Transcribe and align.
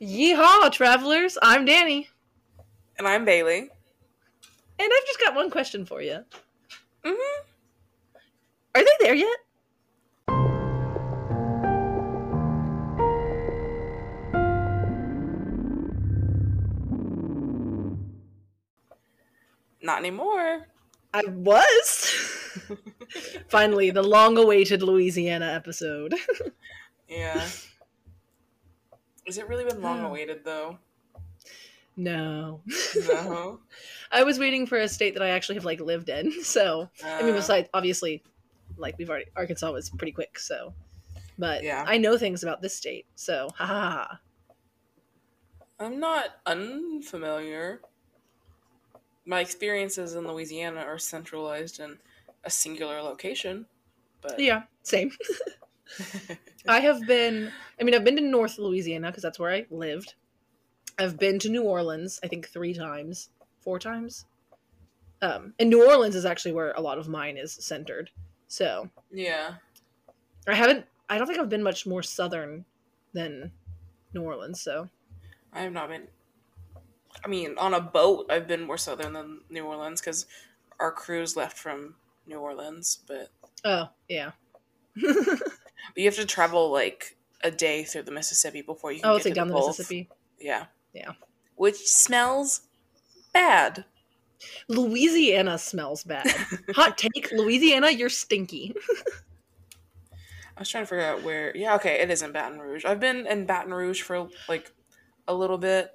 Yeehaw, 0.00 0.72
travelers! 0.72 1.36
I'm 1.42 1.64
Danny, 1.64 2.08
And 2.98 3.06
I'm 3.06 3.24
Bailey. 3.24 3.58
and 3.58 3.70
I've 4.92 5.06
just 5.06 5.20
got 5.20 5.34
one 5.34 5.50
question 5.50 5.84
for 5.84 6.00
you. 6.00 6.24
Mm-hmm. 7.04 7.42
Are 8.74 8.82
they 8.84 8.96
there 9.00 9.14
yet? 9.14 9.38
Not 19.82 19.98
anymore. 19.98 20.66
I 21.12 21.22
was. 21.26 22.12
Finally, 23.48 23.90
the 23.90 24.02
long-awaited 24.02 24.82
Louisiana 24.82 25.46
episode. 25.46 26.14
Yeah. 27.08 27.46
Has 29.30 29.38
it 29.38 29.46
really 29.46 29.62
been 29.62 29.80
long 29.80 30.00
awaited 30.00 30.44
though? 30.44 30.80
no, 31.96 32.62
No. 32.96 33.60
I 34.10 34.24
was 34.24 34.40
waiting 34.40 34.66
for 34.66 34.76
a 34.76 34.88
state 34.88 35.14
that 35.14 35.22
I 35.22 35.28
actually 35.28 35.54
have 35.54 35.64
like 35.64 35.78
lived 35.78 36.08
in. 36.08 36.32
So 36.42 36.90
I 37.00 37.22
mean, 37.22 37.30
Uh, 37.30 37.36
besides 37.36 37.68
obviously, 37.72 38.24
like 38.76 38.98
we've 38.98 39.08
already 39.08 39.26
Arkansas 39.36 39.70
was 39.70 39.88
pretty 39.90 40.10
quick. 40.10 40.36
So, 40.36 40.74
but 41.38 41.62
Yeah. 41.62 41.84
I 41.86 41.96
know 41.96 42.18
things 42.18 42.42
about 42.42 42.60
this 42.60 42.74
state. 42.76 43.06
So 43.14 43.50
ha 43.54 43.66
ha 43.66 43.90
ha. 44.08 44.20
I'm 45.78 46.00
not 46.00 46.40
unfamiliar. 46.44 47.82
My 49.24 49.38
experiences 49.38 50.16
in 50.16 50.26
Louisiana 50.26 50.80
are 50.80 50.98
centralized 50.98 51.78
in 51.78 52.00
a 52.42 52.50
singular 52.50 53.00
location, 53.00 53.66
but 54.22 54.40
Yeah, 54.40 54.64
same. 54.82 55.12
I 56.68 56.80
have 56.80 57.06
been, 57.06 57.50
I 57.80 57.84
mean, 57.84 57.94
I've 57.94 58.04
been 58.04 58.16
to 58.16 58.22
North 58.22 58.58
Louisiana 58.58 59.08
because 59.08 59.22
that's 59.22 59.38
where 59.38 59.52
I 59.52 59.66
lived. 59.70 60.14
I've 60.98 61.18
been 61.18 61.38
to 61.40 61.48
New 61.48 61.62
Orleans, 61.62 62.20
I 62.22 62.28
think 62.28 62.48
three 62.48 62.74
times, 62.74 63.30
four 63.60 63.78
times. 63.78 64.26
Um, 65.22 65.54
and 65.58 65.70
New 65.70 65.86
Orleans 65.86 66.14
is 66.14 66.24
actually 66.24 66.52
where 66.52 66.72
a 66.72 66.80
lot 66.80 66.98
of 66.98 67.08
mine 67.08 67.36
is 67.36 67.52
centered. 67.52 68.10
So 68.48 68.88
yeah. 69.10 69.54
I 70.46 70.54
haven't, 70.54 70.86
I 71.08 71.18
don't 71.18 71.26
think 71.26 71.38
I've 71.38 71.48
been 71.48 71.62
much 71.62 71.86
more 71.86 72.02
southern 72.02 72.64
than 73.12 73.52
New 74.14 74.22
Orleans. 74.22 74.60
So 74.60 74.88
I 75.52 75.62
have 75.62 75.72
not 75.72 75.88
been. 75.88 76.08
I 77.24 77.28
mean, 77.28 77.56
on 77.58 77.74
a 77.74 77.80
boat, 77.80 78.26
I've 78.30 78.46
been 78.46 78.62
more 78.62 78.78
southern 78.78 79.12
than 79.12 79.40
New 79.50 79.64
Orleans 79.64 80.00
because 80.00 80.26
our 80.78 80.92
cruise 80.92 81.36
left 81.36 81.58
from 81.58 81.96
New 82.26 82.38
Orleans, 82.38 83.00
but 83.06 83.28
oh 83.64 83.88
yeah. 84.08 84.30
but 85.94 85.98
you 85.98 86.04
have 86.06 86.16
to 86.16 86.26
travel 86.26 86.70
like 86.70 87.16
a 87.42 87.50
day 87.50 87.84
through 87.84 88.02
the 88.02 88.12
Mississippi 88.12 88.62
before 88.62 88.92
you 88.92 89.00
can 89.00 89.10
oh, 89.10 89.14
get 89.14 89.16
it's 89.16 89.24
like 89.26 89.34
down 89.34 89.48
the 89.48 89.54
Gulf. 89.54 89.68
Mississippi. 89.68 90.08
Yeah. 90.38 90.66
Yeah. 90.92 91.12
Which 91.56 91.76
smells 91.76 92.62
bad. 93.32 93.84
Louisiana 94.68 95.58
smells 95.58 96.04
bad. 96.04 96.26
Hot 96.74 96.96
take, 96.96 97.30
Louisiana, 97.32 97.90
you're 97.90 98.08
stinky. 98.08 98.74
I 100.56 100.60
was 100.60 100.68
trying 100.68 100.84
to 100.84 100.88
figure 100.88 101.04
out 101.04 101.22
where. 101.22 101.56
Yeah, 101.56 101.74
okay, 101.76 102.00
it 102.00 102.10
is 102.10 102.22
in 102.22 102.32
Baton 102.32 102.58
Rouge. 102.58 102.84
I've 102.84 103.00
been 103.00 103.26
in 103.26 103.46
Baton 103.46 103.72
Rouge 103.72 104.02
for 104.02 104.28
like 104.48 104.70
a 105.26 105.34
little 105.34 105.58
bit, 105.58 105.90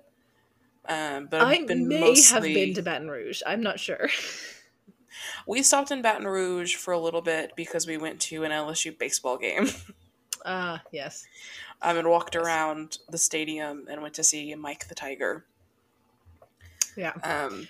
um, 0.88 1.28
but 1.30 1.42
I've 1.42 1.64
I 1.64 1.66
been 1.66 1.88
may 1.88 2.00
mostly. 2.00 2.34
have 2.34 2.44
been 2.44 2.74
to 2.76 2.82
Baton 2.82 3.10
Rouge. 3.10 3.42
I'm 3.46 3.62
not 3.62 3.80
sure. 3.80 4.10
we 5.48 5.62
stopped 5.64 5.92
in 5.92 6.02
Baton 6.02 6.28
Rouge 6.28 6.76
for 6.76 6.92
a 6.94 7.00
little 7.00 7.22
bit 7.22 7.52
because 7.56 7.86
we 7.88 7.98
went 7.98 8.20
to 8.22 8.44
an 8.44 8.52
LSU 8.52 8.98
baseball 8.98 9.38
game. 9.38 9.68
Ah, 10.48 10.84
yes. 10.92 11.26
um, 11.82 11.98
and 11.98 12.08
walked 12.08 12.36
Yes. 12.36 12.44
around 12.44 13.00
the 13.10 13.18
stadium 13.18 13.88
and 13.90 14.04
went 14.04 14.14
to 14.14 14.24
see 14.24 14.54
Mike 14.54 14.88
the 14.88 14.94
Tiger. 14.94 15.44
Yeah. 16.96 17.14
Um, 17.24 17.68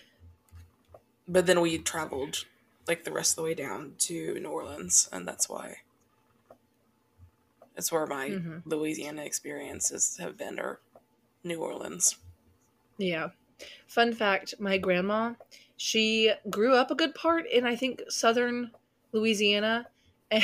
but 1.26 1.46
then 1.46 1.62
we 1.62 1.78
traveled 1.78 2.44
like 2.86 3.06
the 3.06 3.14
rest 3.14 3.32
of 3.32 3.36
the 3.38 3.44
way 3.44 3.54
down 3.54 3.94
to 4.00 4.38
New 4.42 4.50
Orleans, 4.50 5.08
and 5.14 5.26
that's 5.26 5.48
why. 5.48 5.78
It's 7.78 7.94
where 7.94 8.06
my 8.06 8.30
Mhm. 8.30 8.62
Louisiana 8.66 9.24
experiences 9.24 10.18
have 10.18 10.36
been, 10.38 10.60
or 10.60 10.82
New 11.46 11.62
Orleans. 11.62 12.18
Yeah. 12.98 13.30
Fun 13.88 14.14
fact 14.14 14.56
my 14.60 14.78
grandma, 14.78 15.36
she 15.78 16.32
grew 16.50 16.74
up 16.74 16.92
a 16.92 16.96
good 16.96 17.14
part 17.16 17.46
in, 17.50 17.66
I 17.66 17.76
think, 17.76 18.02
southern 18.10 18.72
Louisiana. 19.12 19.88
And, 20.32 20.44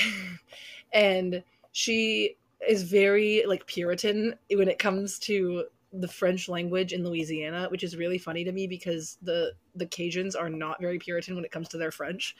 and 0.93 1.43
she 1.71 2.35
is 2.67 2.83
very, 2.83 3.43
like, 3.47 3.65
Puritan 3.65 4.35
when 4.53 4.67
it 4.67 4.77
comes 4.79 5.17
to 5.19 5.65
the 5.93 6.07
French 6.07 6.47
language 6.47 6.93
in 6.93 7.03
Louisiana, 7.03 7.67
which 7.69 7.83
is 7.83 7.97
really 7.97 8.17
funny 8.17 8.43
to 8.45 8.51
me 8.53 8.65
because 8.65 9.17
the 9.21 9.51
the 9.75 9.85
Cajuns 9.85 10.35
are 10.39 10.49
not 10.49 10.79
very 10.79 10.97
Puritan 10.99 11.35
when 11.35 11.43
it 11.45 11.51
comes 11.51 11.67
to 11.69 11.77
their 11.77 11.91
French. 11.91 12.35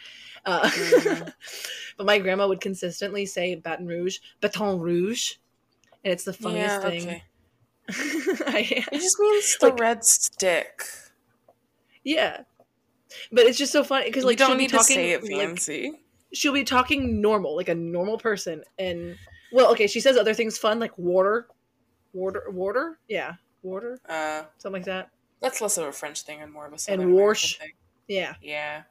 Uh, 0.46 0.62
Mhm. 0.69 1.34
but 1.97 2.06
my 2.06 2.18
grandma 2.19 2.47
would 2.47 2.62
consistently 2.62 3.25
say 3.25 3.56
Baton 3.56 3.88
Rouge, 3.88 4.19
Baton 4.41 4.80
Rouge, 4.80 5.34
and 6.06 6.13
it's 6.13 6.24
the 6.24 6.31
funniest 6.34 6.81
yeah, 6.81 6.90
thing. 6.90 7.07
okay. 7.09 7.24
I- 8.47 8.85
It 8.91 9.00
just 9.01 9.19
means 9.19 9.57
the 9.59 9.68
Like- 9.68 9.80
red 9.80 10.06
stick. 10.06 10.84
Yeah. 12.03 12.41
But 13.32 13.46
it's 13.46 13.58
just 13.58 13.72
so 13.72 13.84
funny 13.84 14.06
because 14.06 14.24
like 14.24 14.40
you 14.40 14.46
don't 14.46 14.50
she'll 14.50 14.58
be 14.58 14.64
need 14.64 14.70
to 14.70 14.78
talking 14.78 14.96
say 14.96 15.12
it 15.12 15.24
like, 15.24 15.94
she'll 16.34 16.54
be 16.54 16.64
talking 16.64 17.22
normal, 17.22 17.56
like 17.56 17.70
a 17.70 17.76
normal 17.76 18.18
person, 18.18 18.64
and 18.80 19.18
well, 19.52 19.72
okay, 19.72 19.88
she 19.88 20.00
says 20.00 20.18
other 20.18 20.34
things 20.34 20.58
fun 20.58 20.80
like 20.80 20.98
water, 20.98 21.48
water, 22.14 22.44
water, 22.50 23.00
yeah, 23.08 23.34
water, 23.64 24.00
uh, 24.08 24.44
something 24.58 24.82
like 24.82 24.86
that. 24.86 25.10
that's 25.42 25.62
less 25.62 25.78
of 25.78 25.86
a 25.88 25.92
French 25.92 26.22
thing 26.24 26.42
and 26.42 26.52
more 26.52 26.66
of 26.68 26.74
a 26.74 26.78
Southern 26.78 27.02
And 27.02 27.14
warsh. 27.14 27.58
thing. 27.58 27.72
Yeah. 28.08 28.34
Yeah. 28.42 28.84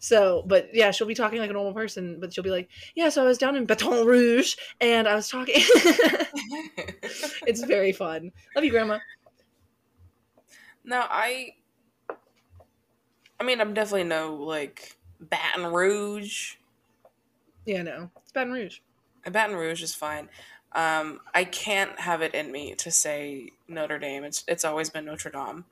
So, 0.00 0.44
but 0.46 0.68
yeah, 0.72 0.92
she'll 0.92 1.08
be 1.08 1.14
talking 1.14 1.40
like 1.40 1.50
a 1.50 1.52
normal 1.52 1.74
person, 1.74 2.20
but 2.20 2.32
she'll 2.32 2.44
be 2.44 2.50
like, 2.50 2.68
yeah, 2.94 3.08
so 3.08 3.22
I 3.22 3.26
was 3.26 3.36
down 3.36 3.56
in 3.56 3.66
Baton 3.66 4.06
Rouge 4.06 4.54
and 4.80 5.08
I 5.08 5.14
was 5.16 5.28
talking. 5.28 5.56
it's 7.46 7.64
very 7.64 7.92
fun. 7.92 8.30
Love 8.54 8.64
you, 8.64 8.70
Grandma. 8.70 8.98
No, 10.84 11.04
I. 11.08 11.50
I 13.40 13.44
mean, 13.44 13.60
I'm 13.60 13.74
definitely 13.74 14.04
no 14.04 14.34
like 14.34 14.96
Baton 15.20 15.66
Rouge. 15.72 16.54
Yeah, 17.66 17.82
no, 17.82 18.10
it's 18.22 18.32
Baton 18.32 18.52
Rouge. 18.52 18.78
Baton 19.30 19.56
Rouge 19.56 19.82
is 19.82 19.94
fine. 19.94 20.28
Um, 20.72 21.20
I 21.34 21.44
can't 21.44 21.98
have 22.00 22.22
it 22.22 22.34
in 22.34 22.50
me 22.52 22.74
to 22.76 22.90
say 22.90 23.50
Notre 23.68 23.98
Dame. 23.98 24.24
It's 24.24 24.44
it's 24.48 24.64
always 24.64 24.90
been 24.90 25.04
Notre 25.04 25.30
Dame. 25.30 25.64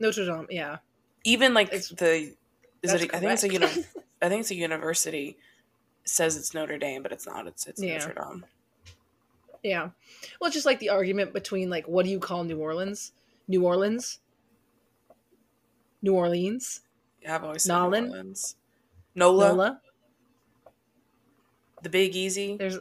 Notre 0.00 0.24
Dame, 0.26 0.46
yeah. 0.50 0.78
Even 1.24 1.54
like 1.54 1.68
It's- 1.68 1.88
the 1.88 2.34
is 2.82 2.92
it? 2.92 3.14
I 3.14 3.18
think 3.18 3.32
it's 3.32 3.44
a 3.44 3.52
uni- 3.52 3.66
I 4.22 4.28
think 4.28 4.40
it's 4.40 4.50
a 4.50 4.54
university 4.54 5.36
says 6.04 6.36
it's 6.36 6.54
Notre 6.54 6.78
Dame, 6.78 7.02
but 7.02 7.10
it's 7.12 7.26
not. 7.26 7.46
It's 7.46 7.66
it's 7.66 7.82
Yeah. 7.82 7.98
Notre 7.98 8.14
Dame. 8.14 8.44
Yeah. 9.62 9.90
Well, 10.40 10.46
it's 10.48 10.54
just 10.54 10.66
like 10.66 10.78
the 10.78 10.90
argument 10.90 11.32
between 11.32 11.68
like 11.70 11.86
what 11.88 12.04
do 12.04 12.10
you 12.10 12.20
call 12.20 12.44
New 12.44 12.58
Orleans? 12.58 13.12
New 13.48 13.64
Orleans? 13.64 14.20
New 16.02 16.14
Orleans? 16.14 16.82
I've 17.28 17.44
always 17.44 17.62
said 17.62 17.72
Nolan? 17.72 18.04
New 18.04 18.10
Orleans. 18.10 18.56
Nola, 19.14 19.48
Nola? 19.48 19.80
the 21.82 21.88
Big 21.88 22.16
Easy. 22.16 22.56
There's 22.56 22.78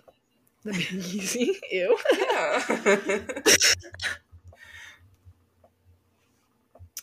the 0.63 0.73
Big 0.73 0.91
Easy. 0.93 1.59
Ew. 1.71 1.97
Yeah. 2.13 3.21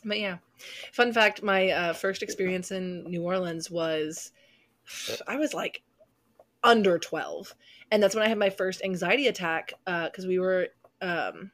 But 0.05 0.19
yeah. 0.19 0.39
Fun 0.93 1.13
fact, 1.13 1.43
my 1.43 1.71
uh, 1.71 1.93
first 1.93 2.23
experience 2.23 2.71
in 2.71 3.05
New 3.05 3.23
Orleans 3.23 3.71
was 3.71 4.33
I 5.27 5.37
was 5.37 5.55
like 5.55 5.83
under 6.65 6.99
12. 6.99 7.55
And 7.91 8.03
that's 8.03 8.15
when 8.15 8.25
I 8.25 8.29
had 8.29 8.39
my 8.39 8.51
first 8.51 8.83
anxiety 8.83 9.29
attack 9.29 9.73
because 9.85 10.27
we 10.27 10.39
were 10.39 10.69
um 11.01 11.51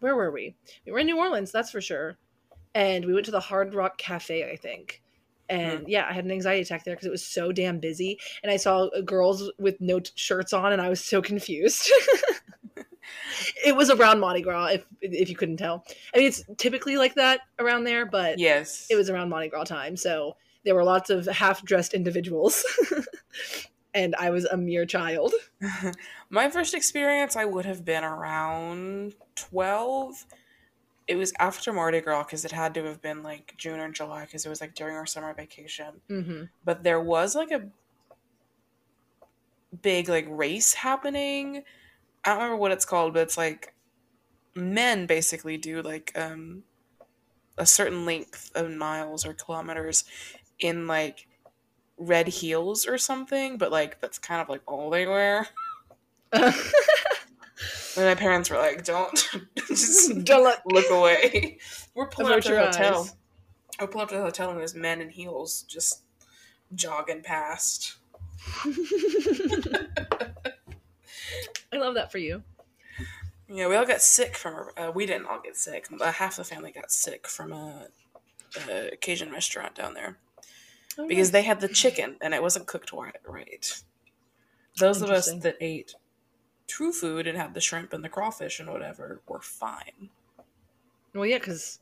where 0.00 0.16
were 0.16 0.30
we? 0.30 0.54
We 0.84 0.92
were 0.92 0.98
in 0.98 1.06
New 1.06 1.18
Orleans, 1.18 1.50
that's 1.50 1.70
for 1.70 1.80
sure. 1.80 2.18
And 2.74 3.04
we 3.04 3.14
went 3.14 3.26
to 3.26 3.32
the 3.32 3.40
Hard 3.40 3.74
Rock 3.74 3.98
Cafe, 3.98 4.50
I 4.50 4.56
think. 4.56 5.02
And 5.48 5.86
yeah, 5.88 6.06
I 6.08 6.12
had 6.12 6.24
an 6.24 6.30
anxiety 6.30 6.62
attack 6.62 6.84
there 6.84 6.94
because 6.94 7.06
it 7.06 7.10
was 7.10 7.24
so 7.24 7.52
damn 7.52 7.78
busy. 7.78 8.18
And 8.42 8.50
I 8.50 8.56
saw 8.56 8.86
uh, 8.86 9.02
girls 9.02 9.50
with 9.58 9.80
no 9.80 10.00
t- 10.00 10.10
shirts 10.14 10.52
on, 10.52 10.72
and 10.72 10.80
I 10.80 10.88
was 10.88 11.04
so 11.04 11.20
confused. 11.30 11.90
it 13.64 13.76
was 13.76 13.90
around 13.90 14.20
Mardi 14.20 14.40
Gras, 14.40 14.66
if 14.66 14.86
if 15.00 15.28
you 15.28 15.36
couldn't 15.36 15.58
tell. 15.58 15.84
I 16.14 16.18
mean, 16.18 16.26
it's 16.28 16.42
typically 16.56 16.96
like 16.96 17.14
that 17.14 17.40
around 17.58 17.84
there, 17.84 18.06
but 18.06 18.38
yes. 18.38 18.86
it 18.90 18.96
was 18.96 19.10
around 19.10 19.28
Mardi 19.28 19.48
Gras 19.48 19.64
time, 19.64 19.96
so 19.96 20.36
there 20.64 20.74
were 20.74 20.84
lots 20.84 21.10
of 21.10 21.26
half 21.26 21.62
dressed 21.62 21.92
individuals, 21.92 22.64
and 23.94 24.14
I 24.18 24.30
was 24.30 24.46
a 24.46 24.56
mere 24.56 24.86
child. 24.86 25.34
My 26.30 26.48
first 26.48 26.74
experience, 26.74 27.36
I 27.36 27.44
would 27.44 27.66
have 27.66 27.84
been 27.84 28.02
around 28.02 29.14
12. 29.36 30.24
It 31.06 31.16
was 31.16 31.32
after 31.38 31.72
Mardi 31.72 32.00
Gras 32.00 32.24
because 32.24 32.44
it 32.44 32.52
had 32.52 32.74
to 32.74 32.84
have 32.84 33.02
been 33.02 33.22
like 33.22 33.54
June 33.58 33.80
or 33.80 33.90
July 33.90 34.24
because 34.24 34.46
it 34.46 34.48
was 34.48 34.60
like 34.60 34.74
during 34.74 34.96
our 34.96 35.06
summer 35.06 35.34
vacation. 35.34 36.00
hmm 36.08 36.44
But 36.64 36.82
there 36.82 37.00
was 37.00 37.34
like 37.34 37.50
a 37.50 37.70
big 39.82 40.08
like 40.08 40.26
race 40.28 40.74
happening. 40.74 41.64
I 42.24 42.30
don't 42.30 42.38
remember 42.38 42.56
what 42.56 42.72
it's 42.72 42.84
called, 42.84 43.14
but 43.14 43.22
it's 43.22 43.38
like 43.38 43.74
men 44.56 45.06
basically 45.06 45.58
do 45.58 45.82
like 45.82 46.12
um 46.16 46.64
a 47.58 47.66
certain 47.66 48.06
length 48.06 48.52
of 48.56 48.70
miles 48.72 49.26
or 49.26 49.34
kilometers 49.34 50.04
in 50.60 50.86
like 50.86 51.28
red 51.98 52.28
heels 52.28 52.86
or 52.86 52.98
something, 52.98 53.58
but 53.58 53.72
like 53.72 54.00
that's 54.00 54.18
kind 54.18 54.40
of 54.42 54.48
like 54.48 54.62
all 54.66 54.90
they 54.90 55.06
wear. 55.06 55.48
and 57.96 58.06
my 58.06 58.14
parents 58.14 58.50
were 58.50 58.56
like, 58.58 58.84
"Don't 58.84 59.28
just 59.68 60.24
Don't 60.24 60.58
look 60.66 60.90
away." 60.90 61.58
We're 61.94 62.08
pulling 62.08 62.34
up 62.34 62.40
to 62.44 62.52
the 62.52 62.64
hotel. 62.66 63.00
eyes. 63.02 63.14
We're 63.80 63.86
pulling 63.88 64.04
up 64.04 64.08
to 64.10 64.16
the 64.16 64.22
hotel 64.22 64.50
and 64.50 64.58
there's 64.58 64.74
men 64.74 65.00
in 65.00 65.10
heels 65.10 65.62
just 65.68 66.02
jogging 66.74 67.22
past. 67.22 67.96
I 71.72 71.76
love 71.76 71.94
that 71.94 72.12
for 72.12 72.18
you. 72.18 72.42
Yeah, 73.48 73.68
we 73.68 73.76
all 73.76 73.86
got 73.86 74.00
sick 74.00 74.36
from. 74.36 74.68
Uh, 74.76 74.90
we 74.94 75.06
didn't 75.06 75.26
all 75.26 75.40
get 75.42 75.56
sick. 75.56 75.86
Half 76.00 76.36
the 76.36 76.44
family 76.44 76.72
got 76.72 76.90
sick 76.90 77.26
from 77.28 77.52
a, 77.52 77.88
a 78.70 78.96
Cajun 79.00 79.30
restaurant 79.30 79.74
down 79.74 79.94
there 79.94 80.18
Oh, 80.96 81.08
because 81.08 81.28
nice. 81.28 81.32
they 81.32 81.42
had 81.42 81.60
the 81.60 81.68
chicken 81.68 82.16
and 82.20 82.32
it 82.34 82.40
wasn't 82.42 82.66
cooked 82.66 82.92
right. 83.26 83.82
Those 84.78 85.02
of 85.02 85.10
us 85.10 85.32
that 85.40 85.56
ate 85.60 85.94
true 86.66 86.92
food 86.92 87.26
and 87.26 87.36
had 87.38 87.54
the 87.54 87.60
shrimp 87.60 87.92
and 87.92 88.04
the 88.04 88.08
crawfish 88.08 88.60
and 88.60 88.70
whatever 88.70 89.20
were 89.28 89.40
fine. 89.40 90.10
Well, 91.14 91.26
yeah, 91.26 91.38
because 91.38 91.78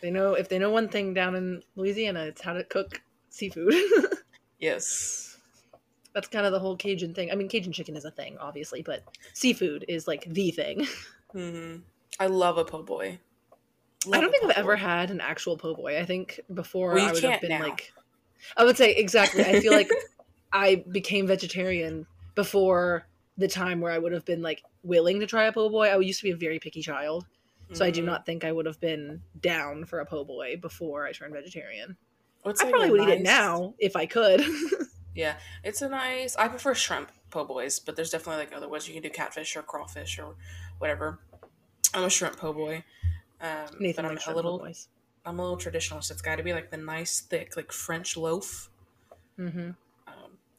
they 0.00 0.10
know 0.10 0.34
if 0.34 0.48
they 0.48 0.58
know 0.58 0.70
one 0.70 0.88
thing 0.88 1.14
down 1.14 1.34
in 1.34 1.62
Louisiana, 1.76 2.24
it's 2.24 2.42
how 2.42 2.52
to 2.52 2.64
cook 2.64 3.02
seafood. 3.30 3.74
Yes. 4.60 5.38
That's 6.14 6.28
kind 6.28 6.44
of 6.44 6.52
the 6.52 6.58
whole 6.58 6.76
Cajun 6.76 7.14
thing. 7.14 7.30
I 7.32 7.34
mean, 7.34 7.48
Cajun 7.48 7.72
chicken 7.72 7.96
is 7.96 8.04
a 8.04 8.10
thing, 8.10 8.36
obviously, 8.38 8.82
but 8.82 9.02
seafood 9.32 9.84
is 9.88 10.06
like 10.06 10.24
the 10.26 10.50
thing. 10.50 10.86
hmm 11.32 11.76
I 12.18 12.26
love 12.26 12.58
a 12.58 12.64
po' 12.64 12.82
boy. 12.82 13.18
I 14.12 14.20
don't 14.20 14.30
think 14.30 14.44
I've 14.44 14.50
ever 14.58 14.76
had 14.76 15.10
an 15.10 15.20
actual 15.20 15.56
po' 15.56 15.74
boy. 15.74 15.98
I 15.98 16.04
think 16.04 16.40
before 16.52 16.94
Well, 16.94 17.08
I 17.08 17.12
would 17.12 17.24
have 17.24 17.40
been 17.40 17.50
now. 17.50 17.60
like, 17.60 17.90
I 18.56 18.64
would 18.64 18.76
say 18.76 18.92
exactly. 18.94 19.42
I 19.42 19.60
feel 19.60 19.72
like 19.72 19.88
I 20.52 20.84
became 20.90 21.26
vegetarian 21.26 22.06
before 22.34 23.06
the 23.40 23.48
time 23.48 23.80
where 23.80 23.90
I 23.92 23.98
would 23.98 24.12
have 24.12 24.24
been 24.24 24.42
like 24.42 24.62
willing 24.82 25.18
to 25.20 25.26
try 25.26 25.44
a 25.44 25.52
po' 25.52 25.68
boy. 25.68 25.88
I 25.88 25.98
used 25.98 26.20
to 26.20 26.24
be 26.24 26.30
a 26.30 26.36
very 26.36 26.58
picky 26.58 26.82
child, 26.82 27.26
so 27.72 27.84
I 27.84 27.90
do 27.90 28.02
Mhm. 28.02 28.06
not 28.06 28.26
think 28.26 28.44
I 28.44 28.52
would 28.52 28.66
have 28.66 28.80
been 28.80 29.22
down 29.40 29.84
for 29.84 29.98
a 30.00 30.06
po' 30.06 30.24
boy 30.24 30.56
before 30.56 31.06
I 31.06 31.12
turned 31.12 31.32
vegetarian. 31.34 31.96
What's 32.42 32.60
I 32.60 32.64
like 32.64 32.72
probably 32.74 32.90
would 32.90 33.08
eat 33.08 33.12
it 33.12 33.22
now 33.22 33.74
if 33.78 33.96
I 33.96 34.06
could. 34.06 34.42
Yeah, 35.12 35.38
it's 35.64 35.82
a 35.82 35.88
nice. 35.88 36.36
I 36.36 36.46
prefer 36.46 36.72
shrimp 36.72 37.10
po' 37.30 37.44
boys, 37.44 37.80
but 37.80 37.96
there's 37.96 38.10
definitely 38.10 38.44
like 38.44 38.54
other 38.56 38.68
ones 38.68 38.86
you 38.86 38.94
can 38.94 39.02
do 39.02 39.10
catfish 39.10 39.56
or 39.56 39.62
crawfish 39.62 40.20
or 40.20 40.36
whatever. 40.78 41.18
I'm 41.92 42.04
a 42.04 42.08
shrimp 42.10 42.36
po' 42.36 42.52
boy, 42.52 42.84
um, 43.40 43.66
Nathan 43.80 44.04
but 44.04 44.12
I'm 44.12 44.18
a 44.32 44.36
little. 44.36 44.64
I'm 45.26 45.40
a 45.40 45.42
little 45.42 45.58
traditionalist. 45.58 46.12
It's 46.12 46.22
got 46.22 46.36
to 46.36 46.44
be 46.44 46.52
like 46.52 46.70
the 46.70 46.76
nice 46.76 47.20
thick 47.22 47.56
like 47.56 47.72
French 47.72 48.16
loaf. 48.16 48.70
Mm-hmm. 49.36 49.70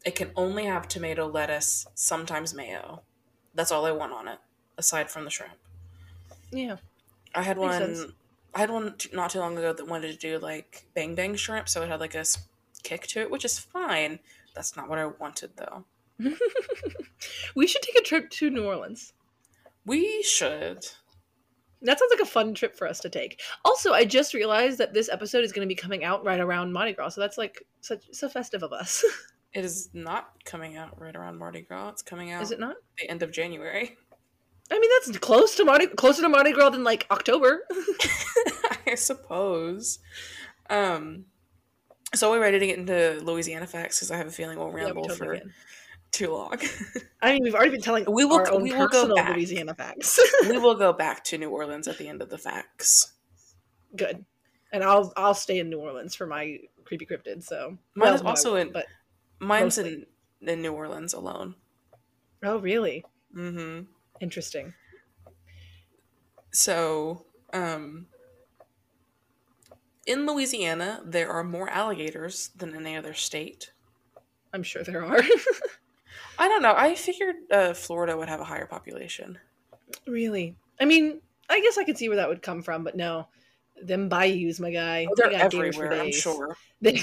It 0.05 0.15
can 0.15 0.31
only 0.35 0.65
have 0.65 0.87
tomato, 0.87 1.27
lettuce, 1.27 1.85
sometimes 1.93 2.53
mayo. 2.53 3.03
That's 3.53 3.71
all 3.71 3.85
I 3.85 3.91
want 3.91 4.13
on 4.13 4.27
it, 4.27 4.39
aside 4.77 5.09
from 5.11 5.25
the 5.25 5.29
shrimp. 5.29 5.53
Yeah. 6.51 6.77
I 7.35 7.43
had 7.43 7.57
Makes 7.57 7.79
one. 7.79 7.95
sense. 7.95 8.11
I 8.53 8.59
had 8.59 8.69
one 8.69 8.95
not 9.13 9.31
too 9.31 9.39
long 9.39 9.57
ago 9.57 9.71
that 9.73 9.87
wanted 9.87 10.11
to 10.11 10.17
do 10.17 10.37
like 10.39 10.85
bang 10.93 11.15
bang 11.15 11.35
shrimp, 11.35 11.69
so 11.69 11.81
it 11.81 11.89
had 11.89 11.99
like 11.99 12.15
a 12.15 12.25
kick 12.83 13.07
to 13.07 13.21
it, 13.21 13.31
which 13.31 13.45
is 13.45 13.59
fine. 13.59 14.19
That's 14.53 14.75
not 14.75 14.89
what 14.89 14.99
I 14.99 15.05
wanted 15.05 15.51
though. 15.55 15.85
we 17.55 17.67
should 17.67 17.81
take 17.81 17.95
a 17.95 18.01
trip 18.01 18.29
to 18.31 18.49
New 18.49 18.65
Orleans. 18.65 19.13
We 19.85 20.21
should. 20.23 20.85
That 21.83 21.97
sounds 21.97 22.11
like 22.11 22.19
a 22.21 22.29
fun 22.29 22.53
trip 22.53 22.75
for 22.75 22.87
us 22.87 22.99
to 22.99 23.09
take. 23.09 23.41
Also, 23.65 23.91
I 23.93 24.05
just 24.05 24.35
realized 24.35 24.77
that 24.77 24.93
this 24.93 25.09
episode 25.09 25.43
is 25.43 25.51
going 25.51 25.67
to 25.67 25.73
be 25.73 25.79
coming 25.79 26.03
out 26.03 26.23
right 26.23 26.39
around 26.39 26.73
Mardi 26.73 26.93
Gras, 26.93 27.09
so 27.09 27.21
that's 27.21 27.37
like 27.39 27.65
such 27.79 28.03
so 28.11 28.29
festive 28.29 28.61
of 28.63 28.73
us. 28.73 29.03
It 29.53 29.65
is 29.65 29.89
not 29.93 30.31
coming 30.45 30.77
out 30.77 30.99
right 31.01 31.15
around 31.15 31.37
Mardi 31.37 31.61
Gras. 31.61 31.89
It's 31.89 32.01
coming 32.01 32.31
out 32.31 32.41
is 32.41 32.51
it 32.51 32.59
not? 32.59 32.75
the 32.97 33.09
end 33.09 33.21
of 33.23 33.31
January. 33.31 33.97
I 34.71 34.79
mean, 34.79 34.89
that's 35.05 35.17
close 35.19 35.55
to 35.55 35.65
Mardi 35.65 35.87
closer 35.87 36.21
to 36.21 36.29
Mardi 36.29 36.53
Gras 36.53 36.69
than 36.69 36.83
like 36.85 37.05
October. 37.11 37.63
I 38.87 38.95
suppose. 38.95 39.99
Um, 40.69 41.25
so 42.15 42.31
we're 42.31 42.39
ready 42.41 42.59
to 42.59 42.65
get 42.65 42.77
into 42.79 43.19
Louisiana 43.23 43.67
facts? 43.67 43.97
Because 43.99 44.11
I 44.11 44.17
have 44.17 44.27
a 44.27 44.31
feeling 44.31 44.57
we'll 44.57 44.67
Yeah, 44.69 44.73
we 44.75 44.81
ramble 44.85 45.03
totally 45.05 45.17
for 45.27 45.35
can. 45.43 45.53
too 46.11 46.31
long. 46.33 46.57
I 47.21 47.33
mean, 47.33 47.43
we've 47.43 47.55
already 47.55 47.71
been 47.71 47.81
telling 47.81 48.05
We 48.09 48.23
will- 48.25 48.35
our 48.37 48.51
own 48.51 48.63
we 48.63 48.73
will 48.73 48.87
go 48.87 49.13
back. 49.15 49.35
Louisiana 49.35 49.73
facts. 49.75 50.19
we 50.49 50.57
will 50.57 50.75
go 50.75 50.93
back 50.93 51.23
to 51.25 51.37
New 51.37 51.49
Orleans 51.49 51.87
at 51.89 51.97
the 51.97 52.07
end 52.07 52.21
of 52.21 52.29
the 52.29 52.37
facts. 52.37 53.13
Good, 53.95 54.23
and 54.71 54.83
I'll 54.85 55.11
I'll 55.17 55.33
stay 55.33 55.59
in 55.59 55.69
New 55.69 55.79
Orleans 55.79 56.15
for 56.15 56.25
my 56.25 56.59
creepy 56.85 57.05
cryptid. 57.05 57.43
So 57.43 57.77
Mine 57.95 58.07
Well, 58.07 58.15
is 58.15 58.21
also 58.21 58.55
in- 58.55 58.71
but 58.71 58.85
Mine's 59.41 59.77
Mostly. 59.77 60.05
in, 60.41 60.47
in 60.49 60.61
New 60.61 60.71
Orleans 60.73 61.13
alone. 61.13 61.55
oh 62.43 62.59
really 62.59 63.03
Mm-hmm. 63.35 63.83
interesting. 64.19 64.73
So, 66.51 67.25
um, 67.53 68.07
in 70.05 70.25
Louisiana, 70.25 71.01
there 71.05 71.29
are 71.31 71.43
more 71.43 71.69
alligators 71.69 72.49
than 72.55 72.75
any 72.75 72.97
other 72.97 73.13
state. 73.13 73.71
I'm 74.53 74.63
sure 74.63 74.83
there 74.83 75.03
are. 75.05 75.21
I 76.37 76.47
don't 76.49 76.61
know. 76.61 76.73
I 76.75 76.95
figured 76.95 77.35
uh, 77.51 77.73
Florida 77.73 78.17
would 78.17 78.27
have 78.29 78.41
a 78.41 78.45
higher 78.45 78.65
population. 78.65 79.37
really, 80.05 80.55
I 80.79 80.85
mean, 80.85 81.21
I 81.49 81.61
guess 81.61 81.77
I 81.77 81.83
could 81.85 81.97
see 81.97 82.09
where 82.09 82.17
that 82.17 82.27
would 82.29 82.41
come 82.41 82.61
from, 82.63 82.83
but 82.83 82.97
no, 82.97 83.27
them 83.81 84.09
bayous, 84.09 84.59
my 84.59 84.71
guy. 84.71 85.07
Oh, 85.09 85.13
they 85.15 85.29
they're 85.29 85.39
got 85.39 85.51
gators 85.51 85.75
for 85.77 85.85
everywhere, 85.85 86.05
I'm 86.05 86.11
sure. 86.11 86.57
They- 86.81 86.99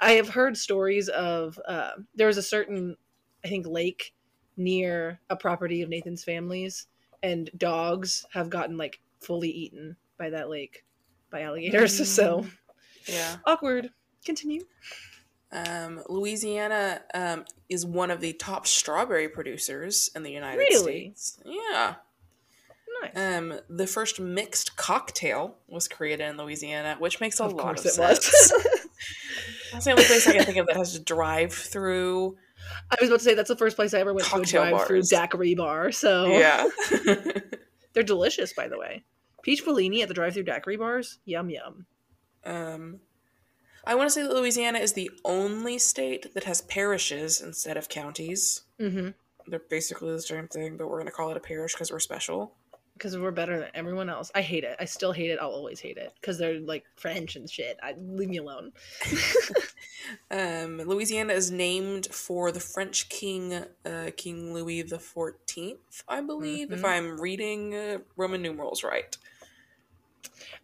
I 0.00 0.12
have 0.12 0.28
heard 0.28 0.56
stories 0.56 1.08
of 1.08 1.58
uh, 1.66 1.90
there 2.14 2.26
was 2.26 2.36
a 2.36 2.42
certain, 2.42 2.96
I 3.44 3.48
think, 3.48 3.66
lake 3.66 4.12
near 4.56 5.20
a 5.30 5.36
property 5.36 5.82
of 5.82 5.88
Nathan's 5.88 6.24
family's, 6.24 6.86
and 7.22 7.50
dogs 7.56 8.24
have 8.32 8.50
gotten 8.50 8.76
like 8.76 9.00
fully 9.20 9.50
eaten 9.50 9.96
by 10.18 10.30
that 10.30 10.48
lake 10.50 10.84
by 11.30 11.42
alligators. 11.42 12.00
Mm. 12.00 12.04
So 12.06 12.46
Yeah. 13.06 13.36
awkward. 13.46 13.90
Continue. 14.24 14.62
Um, 15.52 16.02
Louisiana 16.08 17.02
um, 17.14 17.44
is 17.68 17.84
one 17.86 18.10
of 18.10 18.20
the 18.20 18.32
top 18.32 18.66
strawberry 18.66 19.28
producers 19.28 20.10
in 20.16 20.22
the 20.22 20.30
United 20.32 20.58
Really? 20.58 21.12
States. 21.14 21.38
Yeah. 21.44 21.94
Nice. 23.02 23.12
Um, 23.16 23.60
the 23.68 23.86
first 23.86 24.18
mixed 24.18 24.76
cocktail 24.76 25.56
was 25.68 25.86
created 25.88 26.28
in 26.28 26.36
Louisiana, 26.38 26.96
which 26.98 27.20
makes 27.20 27.38
a 27.40 27.44
of 27.44 27.52
lot 27.52 27.78
of 27.78 27.84
it 27.86 27.90
sense. 27.90 28.52
That's 29.74 29.86
the 29.86 29.90
only 29.90 30.04
place 30.04 30.26
I 30.28 30.32
can 30.34 30.44
think 30.44 30.58
of 30.58 30.66
that 30.68 30.76
has 30.76 30.94
a 30.94 31.00
drive 31.00 31.52
through. 31.52 32.36
I 32.92 32.96
was 33.00 33.10
about 33.10 33.18
to 33.18 33.24
say 33.24 33.34
that's 33.34 33.48
the 33.48 33.56
first 33.56 33.74
place 33.74 33.92
I 33.92 33.98
ever 33.98 34.14
went 34.14 34.28
to 34.28 34.36
a 34.36 34.44
drive-through 34.44 35.02
daiquiri 35.02 35.54
bar. 35.56 35.90
So 35.90 36.26
Yeah. 36.26 36.68
they're 37.92 38.04
delicious, 38.04 38.52
by 38.52 38.68
the 38.68 38.78
way. 38.78 39.02
Peach 39.42 39.64
Bellini 39.64 40.00
at 40.02 40.08
the 40.08 40.14
drive-through 40.14 40.44
daiquiri 40.44 40.76
bars, 40.76 41.18
yum 41.24 41.50
yum. 41.50 41.86
um, 42.44 43.00
I 43.86 43.96
want 43.96 44.06
to 44.08 44.10
say 44.14 44.22
that 44.22 44.32
Louisiana 44.32 44.78
is 44.78 44.92
the 44.94 45.10
only 45.24 45.76
state 45.78 46.32
that 46.34 46.44
has 46.44 46.62
parishes 46.62 47.40
instead 47.42 47.76
of 47.76 47.88
counties. 47.88 48.62
Mm-hmm. 48.80 49.08
They're 49.48 49.58
basically 49.68 50.12
the 50.12 50.22
same 50.22 50.48
thing, 50.48 50.76
but 50.78 50.86
we're 50.88 50.96
going 50.98 51.06
to 51.06 51.12
call 51.12 51.30
it 51.30 51.36
a 51.36 51.40
parish 51.40 51.74
because 51.74 51.90
we're 51.92 51.98
special. 51.98 52.54
Because 52.94 53.18
we're 53.18 53.32
better 53.32 53.58
than 53.58 53.70
everyone 53.74 54.08
else. 54.08 54.30
I 54.36 54.40
hate 54.40 54.62
it. 54.64 54.76
I 54.78 54.84
still 54.84 55.10
hate 55.12 55.30
it. 55.30 55.38
I'll 55.40 55.50
always 55.50 55.80
hate 55.80 55.96
it 55.96 56.12
because 56.20 56.38
they're 56.38 56.60
like 56.60 56.84
French 56.96 57.34
and 57.34 57.50
shit. 57.50 57.76
I 57.82 57.94
leave 57.98 58.28
me 58.28 58.38
alone. 58.38 58.72
Um, 60.30 60.76
Louisiana 60.78 61.32
is 61.32 61.50
named 61.50 62.06
for 62.06 62.52
the 62.52 62.60
French 62.60 63.08
king, 63.08 63.54
uh, 63.54 64.10
King 64.18 64.52
Louis 64.52 64.82
the 64.82 64.98
Fourteenth, 64.98 66.02
I 66.06 66.20
believe, 66.20 66.72
if 66.72 66.82
Mhm. 66.82 66.88
I'm 66.88 67.20
reading 67.20 67.74
uh, 67.74 67.98
Roman 68.14 68.42
numerals 68.42 68.84
right. 68.84 69.16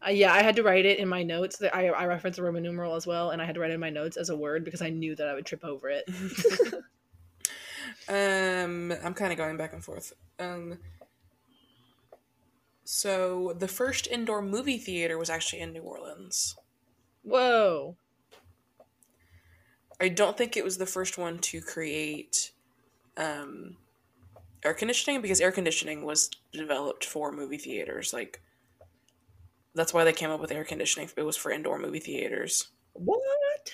Uh, 0.07 0.11
yeah, 0.11 0.35
I 0.35 0.43
had 0.43 0.57
to 0.57 0.63
write 0.63 0.85
it 0.85 0.99
in 0.99 1.09
my 1.09 1.23
notes. 1.23 1.57
That 1.57 1.75
I 1.75 1.87
I 1.89 2.05
reference 2.05 2.37
a 2.37 2.43
Roman 2.43 2.63
numeral 2.63 2.95
as 2.97 3.07
well, 3.07 3.31
and 3.31 3.41
I 3.41 3.47
had 3.47 3.55
to 3.55 3.61
write 3.63 3.71
it 3.71 3.75
in 3.75 3.81
my 3.81 3.89
notes 3.89 4.19
as 4.19 4.29
a 4.29 4.37
word 4.37 4.63
because 4.63 4.83
I 4.83 4.91
knew 4.91 5.17
that 5.17 5.27
I 5.27 5.33
would 5.33 5.47
trip 5.47 5.65
over 5.65 5.89
it. 5.89 6.05
um, 8.09 8.93
I'm 9.03 9.15
kind 9.15 9.33
of 9.33 9.39
going 9.39 9.57
back 9.57 9.73
and 9.73 9.83
forth. 9.83 10.13
Um, 10.39 10.79
so 12.85 13.53
the 13.59 13.69
first 13.69 14.07
indoor 14.07 14.43
movie 14.43 14.79
theater 14.79 15.19
was 15.19 15.31
actually 15.31 15.61
in 15.61 15.73
New 15.73 15.83
Orleans. 15.83 16.57
Whoa. 17.23 17.97
I 20.01 20.09
don't 20.09 20.37
think 20.37 20.57
it 20.57 20.65
was 20.65 20.79
the 20.79 20.87
first 20.87 21.19
one 21.19 21.39
to 21.41 21.61
create 21.61 22.53
um, 23.17 23.77
air 24.65 24.75
conditioning 24.75 25.21
because 25.21 25.41
air 25.41 25.53
conditioning 25.53 26.05
was 26.05 26.31
developed 26.53 27.05
for 27.05 27.33
movie 27.33 27.59
theaters. 27.59 28.13
Like 28.13 28.41
that's 29.75 29.93
why 29.95 30.05
they 30.05 30.13
came 30.13 30.31
up 30.31 30.41
with 30.41 30.53
air 30.53 30.65
conditioning. 30.65 31.11
It 31.17 31.23
was 31.23 31.37
for 31.37 31.51
indoor 31.53 31.79
movie 31.79 32.01
theaters 32.01 32.69
What? 32.95 33.73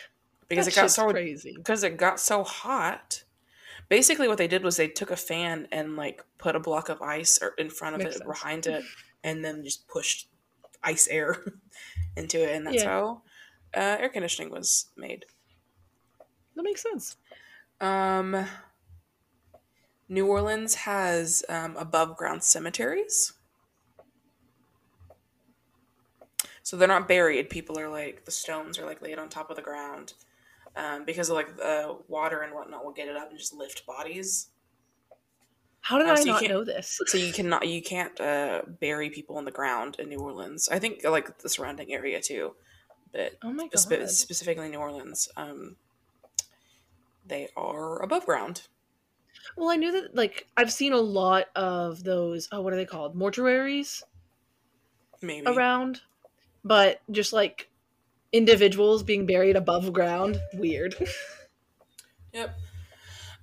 because 0.49 0.67
That 0.67 0.73
it 0.73 0.75
got 0.75 0.91
so 0.91 1.11
crazy. 1.11 1.55
because 1.57 1.85
it 1.85 1.97
got 1.97 2.21
so 2.21 2.43
hot. 2.45 3.25
Basically, 3.89 4.27
what 4.29 4.39
they 4.39 4.49
did 4.49 4.65
was 4.65 4.77
they 4.77 4.89
took 4.89 5.11
a 5.11 5.17
fan 5.17 5.69
and 5.71 5.97
like 5.97 6.25
put 6.39 6.57
a 6.57 6.61
block 6.61 6.89
of 6.89 7.01
ice 7.03 7.39
or 7.41 7.51
in 7.59 7.71
front 7.71 7.95
of 7.95 8.01
Makes 8.01 8.17
it, 8.17 8.19
sense. 8.19 8.29
behind 8.29 8.67
it, 8.67 8.85
and 9.23 9.45
then 9.45 9.63
just 9.63 9.87
pushed 9.89 10.29
ice 10.83 11.07
air 11.09 11.45
into 12.17 12.43
it, 12.43 12.55
and 12.55 12.67
that's 12.67 12.83
Yeah. 12.83 12.89
how 12.89 13.23
uh, 13.77 13.97
air 14.01 14.09
conditioning 14.09 14.51
was 14.51 14.87
made. 14.97 15.25
That 16.57 16.63
makes 16.65 16.83
sense. 16.83 17.17
Um, 17.81 18.47
New 20.09 20.27
Orleans 20.27 20.75
has 20.75 21.45
um, 21.49 21.77
above 21.77 22.17
ground 22.17 22.43
cemeteries. 22.43 23.35
So 26.63 26.77
they're 26.77 26.89
not 26.89 27.07
buried. 27.07 27.51
People 27.51 27.79
are 27.79 27.89
like, 27.89 28.25
the 28.25 28.31
stones 28.31 28.79
are 28.79 28.87
like 28.87 29.03
laid 29.03 29.19
on 29.19 29.29
top 29.29 29.51
of 29.51 29.57
the 29.57 29.63
ground. 29.63 30.15
Um, 30.77 31.05
because 31.07 31.31
of 31.31 31.37
like 31.37 31.57
the 31.57 31.99
water 32.07 32.43
and 32.43 32.55
whatnot 32.55 32.85
will 32.85 32.93
get 32.93 33.09
it 33.09 33.17
up 33.17 33.31
and 33.31 33.39
just 33.39 33.55
lift 33.55 33.87
bodies. 33.87 34.51
How 35.81 35.99
did 35.99 36.07
Oh, 36.07 36.15
I 36.15 36.23
so 36.23 36.31
not 36.33 36.43
know 36.49 36.65
this? 36.65 37.01
So 37.07 37.19
you 37.19 37.33
cannot, 37.33 37.69
you 37.69 37.83
can't 37.83 38.21
uh, 38.21 38.63
bury 38.81 39.11
people 39.11 39.39
in 39.39 39.45
the 39.45 39.51
ground 39.53 39.97
in 39.99 40.09
New 40.09 40.19
Orleans. 40.21 40.69
I 40.69 40.79
think 40.79 41.05
like 41.05 41.39
the 41.39 41.49
surrounding 41.49 41.93
area 41.93 42.21
too, 42.21 42.57
but 43.13 43.41
Oh 43.43 43.51
my 43.53 43.69
god. 43.69 43.79
spe- 43.79 44.09
specifically 44.09 44.69
New 44.71 44.79
Orleans, 44.79 45.29
um, 45.37 45.77
they 47.25 47.49
are 47.57 48.01
above 48.03 48.25
ground. 48.27 48.69
Well, 49.57 49.69
I 49.71 49.77
knew 49.77 49.93
that 49.93 50.15
like 50.15 50.49
I've 50.57 50.73
seen 50.73 50.93
a 50.93 50.99
lot 51.01 51.49
of 51.55 52.05
those. 52.05 52.49
Oh, 52.53 52.63
what 52.63 52.73
are 52.73 52.77
they 52.77 52.87
called? 52.87 53.15
Mortuaries 53.17 54.03
Maybe 55.23 55.47
around, 55.47 56.03
but 56.65 57.03
just 57.11 57.33
like 57.33 57.71
individuals 58.33 59.03
being 59.03 59.27
buried 59.27 59.57
above 59.57 59.93
ground. 59.93 60.41
Weird. 60.55 60.95
Yep. 62.33 62.55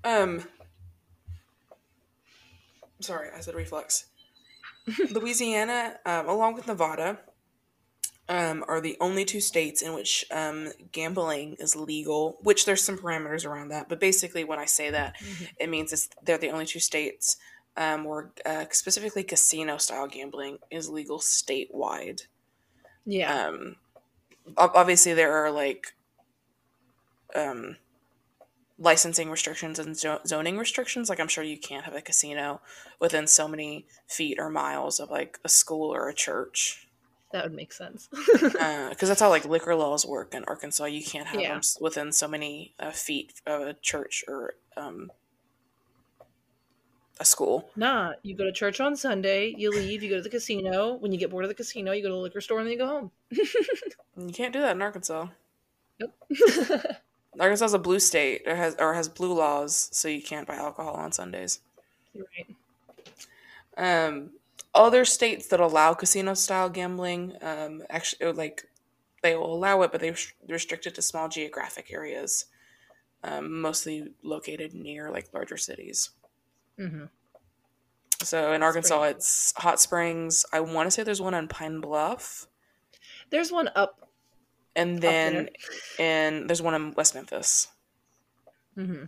Um. 0.04 0.44
Sorry, 3.00 3.30
I 3.36 3.40
said 3.40 3.56
reflux. 3.56 4.06
Louisiana, 5.10 5.96
um, 6.06 6.28
along 6.30 6.54
with 6.54 6.68
Nevada, 6.68 7.18
um, 8.30 8.64
are 8.68 8.80
the 8.82 8.96
only 9.00 9.26
two 9.26 9.42
states 9.42 9.82
in 9.82 9.94
which 9.94 10.26
um, 10.30 10.72
gambling 10.92 11.56
is 11.60 11.76
legal. 11.76 12.38
Which 12.44 12.66
there's 12.66 12.84
some 12.84 12.98
parameters 13.00 13.48
around 13.48 13.70
that, 13.70 13.90
but 13.90 14.00
basically, 14.00 14.44
when 14.44 14.60
I 14.60 14.66
say 14.66 14.92
that, 14.92 15.16
it 15.60 15.70
means 15.70 15.92
it's 15.92 16.08
they're 16.24 16.38
the 16.38 16.52
only 16.52 16.66
two 16.68 16.80
states 16.80 17.38
um, 17.76 18.04
where 18.04 18.30
uh, 18.46 18.66
specifically 18.70 19.24
casino 19.24 19.78
style 19.78 20.08
gambling 20.08 20.60
is 20.70 20.88
legal 20.88 21.18
statewide. 21.18 22.28
yeah. 23.06 23.48
Um, 23.48 23.78
obviously, 24.58 25.14
there 25.14 25.34
are 25.34 25.52
like 25.52 25.94
um, 27.36 27.78
licensing 28.78 29.30
restrictions 29.30 29.80
and 29.80 29.96
zoning 29.98 30.58
restrictions. 30.58 31.10
Like, 31.10 31.20
I'm 31.20 31.28
sure 31.28 31.44
you 31.44 31.58
can't 31.58 31.86
have 31.86 31.96
a 31.96 32.02
casino 32.02 32.62
within 33.00 33.28
so 33.28 33.48
many 33.48 33.86
feet 34.08 34.38
or 34.40 34.50
miles 34.50 35.00
of 35.00 35.10
like 35.10 35.40
a 35.44 35.50
school 35.50 35.94
or 35.94 36.10
a 36.10 36.14
church, 36.14 36.88
that 37.32 37.44
would 37.46 37.54
make 37.56 37.74
sense. 37.74 38.08
because 38.34 39.08
that's 39.08 39.20
how 39.20 39.30
like 39.30 39.46
liquor 39.46 39.74
laws 39.76 40.06
work 40.06 40.36
in 40.36 40.44
Arkansas. 40.46 40.86
You 40.86 41.04
can't 41.04 41.28
have 41.28 41.42
Yeah. 41.42 41.54
them 41.54 41.62
within 41.82 42.12
so 42.12 42.28
many 42.28 42.76
uh, 42.80 42.92
feet 42.92 43.42
of 43.48 43.62
a 43.62 43.74
church 43.74 44.24
or 44.28 44.54
um, 44.78 45.12
a 47.20 47.26
school. 47.26 47.70
nah, 47.76 48.14
you 48.24 48.36
go 48.36 48.44
to 48.44 48.52
church 48.52 48.80
on 48.82 48.96
Sunday, 48.96 49.54
you 49.58 49.70
leave, 49.70 50.02
you 50.02 50.10
go 50.10 50.16
to 50.18 50.22
the 50.22 50.30
casino. 50.30 50.96
When 50.96 51.12
you 51.12 51.18
get 51.20 51.30
bored 51.30 51.46
of 51.46 51.50
the 51.50 51.56
casino, 51.56 51.92
you 51.92 52.02
go 52.02 52.10
to 52.10 52.16
the 52.16 52.20
liquor 52.20 52.42
store 52.42 52.60
and 52.60 52.68
then 52.68 52.74
you 52.74 52.80
go 52.80 52.88
home. 52.88 53.12
You 54.16 54.32
can't 54.32 54.54
do 54.54 54.60
that 54.60 54.76
in 54.76 54.82
Arkansas. 54.82 55.28
Yep. 56.00 56.14
Arkansas 57.40 57.66
is 57.66 57.74
a 57.74 57.80
blue 57.80 58.00
state, 58.00 58.44
or 58.46 58.56
has 58.56 58.76
or 58.76 58.94
has 58.94 59.10
blue 59.10 59.34
laws, 59.34 59.90
so 59.92 60.08
you 60.08 60.22
can't 60.22 60.48
buy 60.48 60.56
alcohol 60.56 60.94
on 60.94 61.12
Sundays. 61.12 61.62
You're 62.14 62.28
right. 63.78 64.06
um, 64.06 64.30
other 64.76 65.06
states 65.06 65.48
that 65.48 65.60
allow 65.60 65.94
casino 65.94 66.34
style 66.36 66.70
gambling 66.70 67.34
um, 67.42 67.84
actually 67.90 68.32
like 68.34 68.68
they 69.22 69.36
will 69.36 69.54
allow 69.54 69.82
it 69.82 69.92
but 69.92 70.02
they 70.02 70.14
restrict 70.48 70.86
it 70.86 70.96
to 70.96 71.02
small 71.02 71.28
geographic 71.30 71.92
areas 71.92 72.46
um, 73.24 73.62
mostly 73.62 74.12
located 74.22 74.74
near 74.74 75.10
like 75.10 75.34
larger 75.34 75.58
cities 75.58 76.12
hmm 76.78 77.06
so 78.24 78.54
in 78.54 78.64
arkansas 78.64 78.96
Springs. 79.04 79.16
it's 79.16 79.54
hot 79.58 79.80
springs 79.80 80.46
i 80.54 80.60
want 80.60 80.88
to 80.88 80.92
say 80.92 81.04
there's 81.04 81.22
one 81.22 81.34
on 81.34 81.48
pine 81.48 81.82
bluff 81.82 82.48
There's 83.30 83.52
one 83.52 83.70
up. 83.76 84.10
and 84.76 85.00
then 85.02 85.50
and 86.00 86.50
there's 86.50 86.62
one 86.62 86.74
in 86.74 86.92
west 86.94 87.16
memphis 87.16 87.68
hmm 88.76 89.06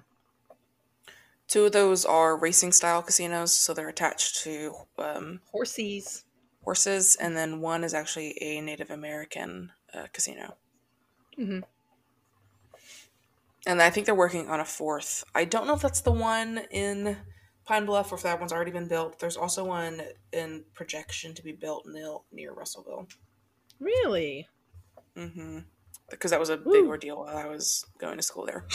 two 1.47 1.65
of 1.65 1.71
those 1.71 2.05
are 2.05 2.35
racing 2.37 2.71
style 2.71 3.01
casinos 3.01 3.53
so 3.53 3.73
they're 3.73 3.89
attached 3.89 4.35
to 4.43 4.73
um, 4.97 5.39
Horsies. 5.53 6.23
horses 6.63 7.15
and 7.15 7.37
then 7.37 7.61
one 7.61 7.83
is 7.83 7.93
actually 7.93 8.37
a 8.41 8.59
native 8.61 8.89
american 8.89 9.71
uh, 9.93 10.07
casino 10.13 10.55
hmm 11.35 11.59
And 13.67 13.81
I 13.81 13.89
think 13.89 14.05
they're 14.05 14.13
working 14.13 14.47
on 14.47 14.59
a 14.59 14.65
fourth. 14.65 15.23
I 15.33 15.43
don't 15.43 15.65
know 15.65 15.73
if 15.73 15.81
that's 15.81 16.01
the 16.01 16.11
one 16.11 16.59
in 16.69 17.17
Pine 17.65 17.85
Bluff 17.85 18.11
or 18.11 18.15
if 18.15 18.23
that 18.23 18.39
one's 18.39 18.53
already 18.53 18.71
been 18.71 18.87
built. 18.87 19.19
There's 19.19 19.37
also 19.37 19.65
one 19.65 20.01
in 20.31 20.63
projection 20.73 21.33
to 21.33 21.43
be 21.43 21.51
built 21.51 21.85
near, 21.87 22.17
near 22.31 22.53
Russellville. 22.53 23.07
Really? 23.79 24.47
Mm-hmm. 25.17 25.59
Because 26.09 26.31
that 26.31 26.39
was 26.39 26.49
a 26.49 26.57
big 26.57 26.65
Woo. 26.67 26.87
ordeal 26.87 27.17
while 27.17 27.35
I 27.37 27.47
was 27.47 27.85
going 27.97 28.17
to 28.17 28.23
school 28.23 28.45
there. 28.45 28.65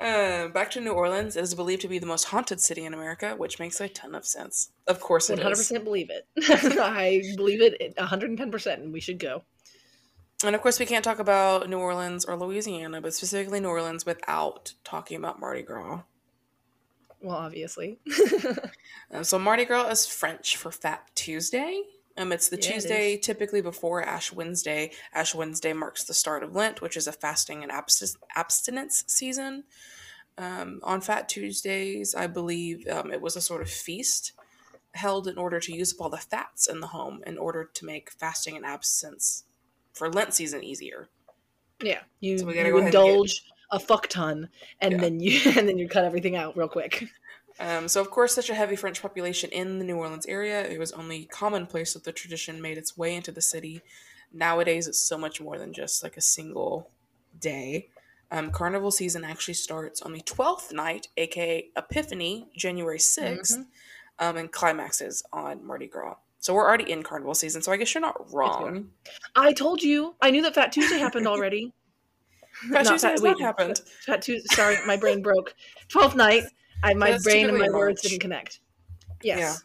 uh, 0.00 0.48
back 0.48 0.70
to 0.72 0.80
New 0.80 0.90
Orleans. 0.92 1.36
It 1.36 1.42
is 1.44 1.54
believed 1.54 1.82
to 1.82 1.88
be 1.88 1.98
the 2.00 2.06
most 2.06 2.24
haunted 2.24 2.60
city 2.60 2.84
in 2.84 2.92
America, 2.94 3.34
which 3.36 3.58
makes 3.60 3.80
a 3.80 3.88
ton 3.88 4.14
of 4.14 4.26
sense. 4.26 4.70
Of 4.88 5.00
course 5.00 5.30
it 5.30 5.34
One 5.34 5.42
hundred 5.42 5.52
is. 5.52 5.58
percent 5.60 5.84
believe 5.84 6.10
it. 6.10 6.26
I 6.80 7.22
believe 7.36 7.62
it 7.62 7.94
one 7.96 8.06
hundred 8.08 8.30
and 8.30 8.38
ten 8.38 8.50
percent, 8.50 8.82
and 8.82 8.92
we 8.92 9.00
should 9.00 9.18
go. 9.20 9.44
And 10.44 10.56
of 10.56 10.60
course, 10.62 10.80
we 10.80 10.86
can't 10.86 11.04
talk 11.04 11.20
about 11.20 11.68
New 11.70 11.78
Orleans 11.78 12.24
or 12.24 12.36
Louisiana, 12.36 13.00
but 13.00 13.14
specifically 13.14 13.60
New 13.60 13.68
Orleans 13.68 14.04
without 14.04 14.72
talking 14.82 15.16
about 15.16 15.38
Mardi 15.38 15.62
Gras. 15.62 16.00
Well, 17.22 17.36
obviously. 17.36 17.98
Um, 19.12 19.22
so 19.24 19.38
Mardi 19.38 19.64
Gras 19.64 19.88
is 19.90 20.06
French 20.06 20.56
for 20.56 20.70
Fat 20.72 21.08
Tuesday. 21.14 21.82
Um, 22.18 22.32
it's 22.32 22.48
the 22.48 22.56
Yeah, 22.56 22.68
it 22.68 22.72
Tuesday 22.72 23.16
typically 23.16 23.62
before 23.62 24.02
Ash 24.02 24.32
Wednesday. 24.32 24.90
Ash 25.14 25.34
Wednesday 25.34 25.72
marks 25.72 26.04
the 26.04 26.14
start 26.14 26.42
of 26.42 26.54
Lent, 26.54 26.82
which 26.82 26.96
is 26.96 27.06
a 27.06 27.12
fasting 27.12 27.62
and 27.62 27.72
abst- 27.72 28.16
abstinence 28.36 29.04
season. 29.06 29.64
Um, 30.36 30.80
on 30.82 31.00
Fat 31.00 31.28
Tuesdays, 31.28 32.14
I 32.14 32.26
believe 32.26 32.86
um, 32.88 33.12
it 33.12 33.20
was 33.20 33.36
a 33.36 33.40
sort 33.40 33.62
of 33.62 33.70
feast 33.70 34.32
held 34.94 35.26
in 35.28 35.38
order 35.38 35.58
to 35.60 35.72
use 35.72 35.94
up 35.94 36.00
all 36.02 36.10
the 36.10 36.18
fats 36.18 36.66
in 36.66 36.80
the 36.80 36.86
home 36.88 37.22
in 37.26 37.38
order 37.38 37.70
to 37.72 37.86
make 37.86 38.10
fasting 38.10 38.56
and 38.56 38.66
abstinence 38.66 39.44
for 39.94 40.10
Lent 40.10 40.34
season 40.34 40.62
easier. 40.64 41.08
yeah, 41.82 42.00
you, 42.20 42.38
So 42.38 42.46
you 42.48 42.54
go 42.54 42.60
ahead 42.60 42.66
and 42.72 42.74
get- 42.76 42.86
indulge 42.86 43.42
a 43.72 43.80
fuck 43.80 44.06
ton, 44.08 44.48
and 44.80 44.92
Yeah. 44.92 44.98
then 44.98 45.18
you 45.20 45.40
and 45.58 45.68
then 45.68 45.78
you 45.78 45.88
cut 45.88 46.04
everything 46.04 46.36
out 46.36 46.56
real 46.56 46.68
quick. 46.68 47.08
Um, 47.60 47.86
so, 47.88 48.00
of 48.00 48.10
course, 48.10 48.34
such 48.34 48.48
a 48.50 48.54
heavy 48.54 48.76
French 48.76 49.02
population 49.02 49.50
in 49.50 49.78
the 49.78 49.84
New 49.84 49.96
Orleans 49.96 50.26
area, 50.26 50.66
it 50.66 50.78
was 50.78 50.92
only 50.92 51.26
commonplace 51.26 51.92
that 51.94 52.04
the 52.04 52.12
tradition 52.12 52.62
made 52.62 52.78
its 52.78 52.96
way 52.96 53.14
into 53.14 53.30
the 53.30 53.42
city. 53.42 53.82
Nowadays, 54.32 54.86
it's 54.88 54.98
so 55.00 55.18
much 55.18 55.40
more 55.40 55.58
than 55.58 55.72
just 55.74 56.02
like 56.02 56.16
a 56.16 56.22
single 56.22 56.90
day. 57.40 57.88
Um, 58.30 58.50
carnival 58.50 58.90
season 58.90 59.22
actually 59.24 59.54
starts 59.54 60.00
on 60.00 60.12
the 60.14 60.22
12th 60.22 60.72
night, 60.72 61.08
aka 61.18 61.68
Epiphany, 61.76 62.48
January 62.56 62.98
6th, 62.98 63.58
Mhm. 63.58 63.66
um, 64.18 64.36
and 64.38 64.50
climaxes 64.50 65.22
on 65.32 65.64
Mardi 65.66 65.86
Gras. 65.88 66.16
So, 66.40 66.54
we're 66.54 66.66
already 66.66 66.90
in 66.90 67.02
carnival 67.02 67.34
season, 67.34 67.60
so 67.60 67.70
I 67.70 67.76
guess 67.76 67.92
you're 67.94 68.00
not 68.00 68.32
wrong. 68.32 68.90
I 69.36 69.52
told 69.52 69.82
you. 69.82 70.14
I 70.22 70.30
knew 70.30 70.40
that 70.42 70.54
Fat 70.54 70.72
Tuesday 70.72 70.98
happened 70.98 71.26
already. 71.28 71.72
Fat 72.70 72.86
Tuesday 72.86 73.08
has 73.10 73.22
not 73.22 73.40
happened. 73.40 73.78
Fat 74.06 74.22
Tuesday. 74.22 74.54
Sorry, 74.54 74.76
my 74.86 74.96
brain 74.96 75.22
broke. 75.22 75.54
Twelfth 75.88 76.16
night. 76.16 76.44
I, 76.82 76.94
my 76.94 77.12
That's 77.12 77.24
brain 77.24 77.48
and 77.48 77.58
my 77.58 77.68
words 77.70 78.02
didn't 78.02 78.20
connect. 78.20 78.60
Yes. 79.22 79.62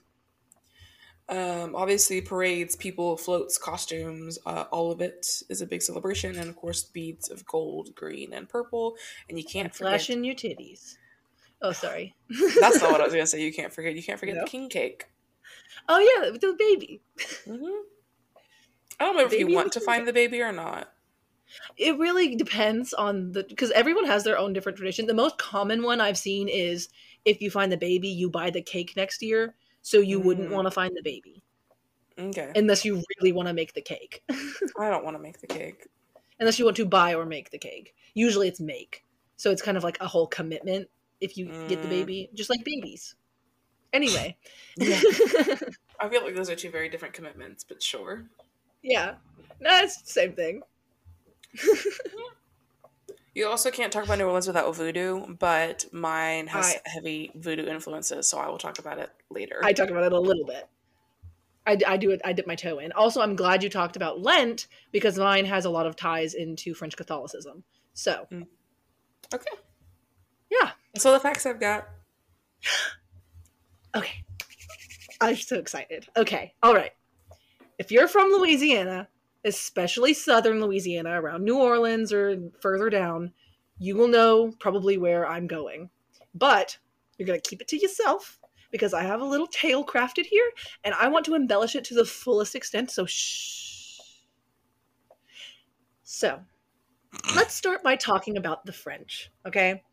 Um, 1.30 1.76
obviously, 1.76 2.22
parades, 2.22 2.76
people, 2.78 3.18
floats, 3.18 3.58
costumes, 3.58 4.40
uh, 4.46 4.66
all 4.72 4.92
of 4.92 5.02
it 5.02 5.26
is 5.50 5.60
a 5.62 5.66
big 5.66 5.82
celebration, 5.82 6.38
and 6.38 6.48
of 6.50 6.56
course, 6.56 6.84
beads 6.84 7.30
of 7.30 7.46
gold, 7.46 7.94
green, 7.96 8.32
and 8.34 8.48
purple. 8.48 8.96
And 9.28 9.38
you 9.38 9.44
can't 9.44 9.74
forget. 9.74 9.92
Flashing 9.92 10.24
your 10.24 10.36
titties. 10.36 10.96
Oh, 11.62 11.74
sorry. 11.74 12.16
That's 12.62 12.82
not 12.82 12.92
what 12.92 13.02
I 13.02 13.06
was 13.06 13.14
gonna 13.14 13.28
say. 13.28 13.42
You 13.42 13.52
can't 13.54 13.74
forget. 13.74 13.96
You 13.96 14.04
can't 14.04 14.20
forget 14.20 14.36
No. 14.36 14.42
the 14.44 14.48
king 14.50 14.70
cake. 14.70 15.06
Oh 15.90 16.00
yeah, 16.00 16.32
the 16.32 16.56
baby. 16.58 17.02
hmm 17.46 17.82
I 19.00 19.04
don't 19.06 19.16
know 19.18 19.26
if 19.26 19.34
you 19.34 19.48
want 19.48 19.74
to 19.74 19.80
find 19.80 20.08
the 20.08 20.14
baby 20.14 20.42
or 20.42 20.52
not. 20.52 20.92
It 21.78 21.98
really 21.98 22.36
depends 22.36 22.94
on 22.94 23.32
the 23.32 23.44
because 23.44 23.72
everyone 23.72 24.06
has 24.06 24.24
their 24.24 24.38
own 24.38 24.54
different 24.54 24.78
tradition. 24.78 25.06
The 25.08 25.14
most 25.14 25.38
common 25.38 25.84
one 25.84 26.02
I've 26.02 26.18
seen 26.18 26.48
is 26.48 26.90
if 27.26 27.42
you 27.42 27.50
find 27.52 27.72
the 27.72 27.78
baby, 27.78 28.08
you 28.08 28.30
buy 28.30 28.50
the 28.50 28.62
cake 28.62 28.94
next 28.96 29.22
year, 29.22 29.56
so 29.82 30.00
you 30.00 30.20
wouldn't 30.20 30.50
Mm. 30.50 30.54
want 30.54 30.66
to 30.68 30.72
find 30.72 30.96
the 30.96 31.02
baby 31.04 31.42
Okay, 32.20 32.52
unless 32.56 32.84
you 32.86 33.04
really 33.20 33.32
want 33.32 33.48
to 33.48 33.54
make 33.54 33.74
the 33.74 33.82
cake. 33.82 34.24
I 34.80 34.90
don't 34.90 35.04
want 35.06 35.16
to 35.18 35.22
make 35.22 35.40
the 35.40 35.48
cake. 35.48 35.88
unless 36.40 36.58
you 36.60 36.66
want 36.66 36.78
to 36.78 36.86
buy 36.86 37.14
or 37.16 37.26
make 37.26 37.50
the 37.52 37.58
cake. 37.58 37.96
Usually 38.14 38.48
it's 38.48 38.60
make. 38.60 39.04
So 39.38 39.52
it's 39.52 39.62
kind 39.62 39.78
of 39.78 39.84
like 39.84 39.98
a 40.02 40.08
whole 40.08 40.28
commitment 40.28 40.88
if 41.22 41.38
you 41.38 41.52
get 41.68 41.82
the 41.82 41.88
Mm. 41.88 41.92
baby, 41.92 42.30
just 42.34 42.50
like 42.50 42.64
babies. 42.64 43.16
Anyway. 43.94 44.38
Yeah. 44.78 45.00
I 46.00 46.10
feel 46.10 46.22
like 46.24 46.36
those 46.36 46.50
are 46.52 46.56
two 46.56 46.70
very 46.70 46.90
different 46.90 47.16
commitments, 47.16 47.64
but 47.64 47.82
sure. 47.82 48.26
yeah. 48.84 49.16
No, 49.60 49.78
it's 49.80 50.00
the 50.04 50.12
same 50.12 50.34
thing. 50.34 50.62
You 53.38 53.48
also 53.48 53.70
can't 53.70 53.94
talk 53.94 54.04
about 54.04 54.18
New 54.18 54.26
Orleans 54.26 54.48
without 54.48 54.76
voodoo, 54.76 55.36
but 55.36 55.86
mine 55.92 56.48
has 56.48 56.74
I- 56.74 56.90
heavy 56.90 57.30
voodoo 57.36 57.68
influences, 57.68 58.28
so 58.28 58.40
I 58.40 58.50
will 58.50 58.58
talk 58.58 58.80
about 58.80 58.98
it 58.98 59.12
later. 59.30 59.60
I 59.64 59.74
talk 59.74 59.92
about 59.92 60.06
it 60.06 60.12
a 60.12 60.20
little 60.20 60.44
bit. 60.44 60.68
I, 61.68 61.78
I 61.86 61.98
do 61.98 62.10
it. 62.10 62.20
I 62.26 62.34
dip 62.34 62.48
my 62.48 62.56
toe 62.56 62.80
in. 62.80 62.92
Also, 62.94 63.22
I'm 63.22 63.36
glad 63.36 63.62
you 63.62 63.70
talked 63.70 63.96
about 63.96 64.22
Lent 64.22 64.66
because 64.92 65.20
mine 65.20 65.46
has 65.46 65.66
a 65.66 65.70
lot 65.70 65.86
of 65.86 65.96
ties 65.96 66.34
into 66.34 66.74
French 66.74 66.98
Catholicism. 66.98 67.64
So, 67.94 68.26
mm. 68.32 68.48
okay. 69.32 69.52
yeah. 70.50 70.72
So 70.98 71.12
the 71.12 71.20
facts 71.20 71.46
I've 71.46 71.60
got. 71.60 71.88
Okay. 73.96 74.24
I'm 75.22 75.36
so 75.38 75.58
excited. 75.58 76.08
Okay. 76.16 76.54
All 76.62 76.76
right. 76.76 76.92
If 77.80 77.92
you're 77.92 78.08
from 78.08 78.32
Louisiana, 78.32 79.08
especially 79.48 80.14
southern 80.14 80.62
Louisiana, 80.62 81.20
around 81.22 81.44
New 81.44 81.58
Orleans 81.58 82.14
or 82.14 82.38
further 82.62 82.90
down, 82.90 83.32
you 83.80 83.96
will 83.96 84.08
know 84.08 84.52
probably 84.60 84.98
where 84.98 85.28
I'm 85.28 85.48
going. 85.48 85.90
But 86.36 86.78
you're 87.18 87.28
going 87.28 87.40
to 87.40 87.50
keep 87.50 87.62
it 87.62 87.68
to 87.70 87.78
yourself 87.78 88.40
because 88.72 88.94
I 88.94 89.04
have 89.04 89.22
a 89.22 89.26
little 89.26 89.48
tale 89.48 89.86
crafted 89.86 90.26
here 90.26 90.50
and 90.84 90.94
I 90.94 91.08
want 91.08 91.26
to 91.26 91.36
embellish 91.36 91.76
it 91.76 91.86
to 91.86 91.96
the 91.96 92.06
fullest 92.06 92.56
extent. 92.56 92.92
So, 92.92 93.06
shh. 93.06 94.00
So, 96.04 96.40
let's 97.36 97.54
start 97.54 97.84
by 97.84 97.96
talking 97.96 98.38
about 98.38 98.66
the 98.66 98.74
French. 98.74 99.32
Okay. 99.46 99.84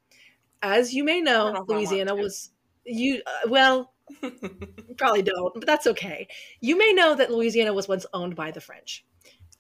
As 0.63 0.95
you 0.95 1.05
may 1.05 1.21
know 1.21 1.45
know, 1.45 1.49
if 1.49 1.55
I 1.55 1.59
want 1.59 1.69
Louisiana 1.71 2.15
was 2.15 2.51
you 2.85 3.23
uh, 3.27 3.49
well 3.49 3.93
probably 4.99 5.23
don't, 5.23 5.55
but 5.55 5.67
that's 5.67 5.87
okay. 5.87 6.29
You 6.61 6.77
may 6.77 6.93
know 6.93 7.15
that 7.15 7.31
Louisiana 7.31 7.73
was 7.73 7.89
once 7.89 8.07
owned 8.13 8.37
by 8.37 8.51
the 8.51 8.61
French. 8.61 9.05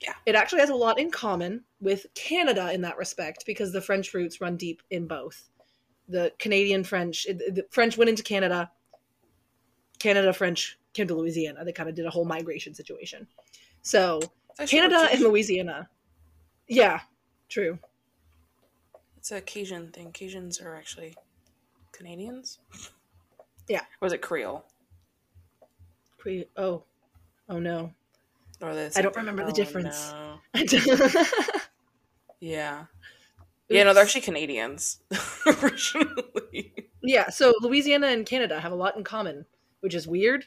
Yeah. 0.00 0.14
It 0.26 0.34
actually 0.34 0.60
has 0.60 0.70
a 0.70 0.74
lot 0.74 0.98
in 0.98 1.10
common 1.10 1.64
with 1.80 2.06
Canada 2.14 2.72
in 2.72 2.82
that 2.82 2.98
respect 2.98 3.44
because 3.46 3.72
the 3.72 3.80
French 3.80 4.12
roots 4.12 4.40
run 4.40 4.56
deep 4.56 4.82
in 4.90 5.06
both. 5.06 5.48
The 6.08 6.32
Canadian 6.38 6.84
French, 6.84 7.24
the 7.24 7.64
French 7.70 7.96
went 7.96 8.10
into 8.10 8.22
Canada, 8.22 8.70
Canada 9.98 10.32
French 10.32 10.78
came 10.92 11.08
to 11.08 11.14
Louisiana. 11.14 11.64
They 11.64 11.72
kind 11.72 11.88
of 11.88 11.94
did 11.94 12.06
a 12.06 12.10
whole 12.10 12.24
migration 12.24 12.74
situation. 12.74 13.26
So, 13.82 14.20
That's 14.58 14.70
Canada 14.70 15.08
and. 15.10 15.20
Louisiana. 15.20 15.88
Yeah, 16.68 17.00
true. 17.48 17.78
It's 19.16 19.32
a 19.32 19.40
Cajun 19.40 19.90
thing. 19.92 20.12
Cajuns 20.12 20.62
are 20.62 20.74
actually 20.74 21.14
Canadians. 21.92 22.58
Yeah. 23.68 23.82
Or 24.00 24.06
is 24.06 24.12
it 24.12 24.20
Creole? 24.20 24.64
Pre- 26.18 26.46
oh, 26.56 26.84
oh 27.48 27.58
no. 27.58 27.92
Or 28.60 28.74
the 28.74 28.92
I 28.96 29.02
don't 29.02 29.16
remember 29.16 29.44
the 29.44 29.50
Oh, 29.50 29.54
difference. 29.54 30.12
no. 30.12 30.38
Yeah. 32.40 32.84
Yeah, 33.70 33.84
no, 33.84 33.94
they're 33.94 34.02
actually 34.04 34.20
Canadians 34.20 35.00
originally. 35.46 36.90
Yeah, 37.02 37.30
so 37.30 37.54
Louisiana 37.62 38.08
and 38.08 38.26
Canada 38.26 38.60
have 38.60 38.72
a 38.72 38.76
lot 38.76 38.96
in 38.96 39.04
common, 39.04 39.46
which 39.80 39.94
is 39.94 40.06
weird. 40.06 40.44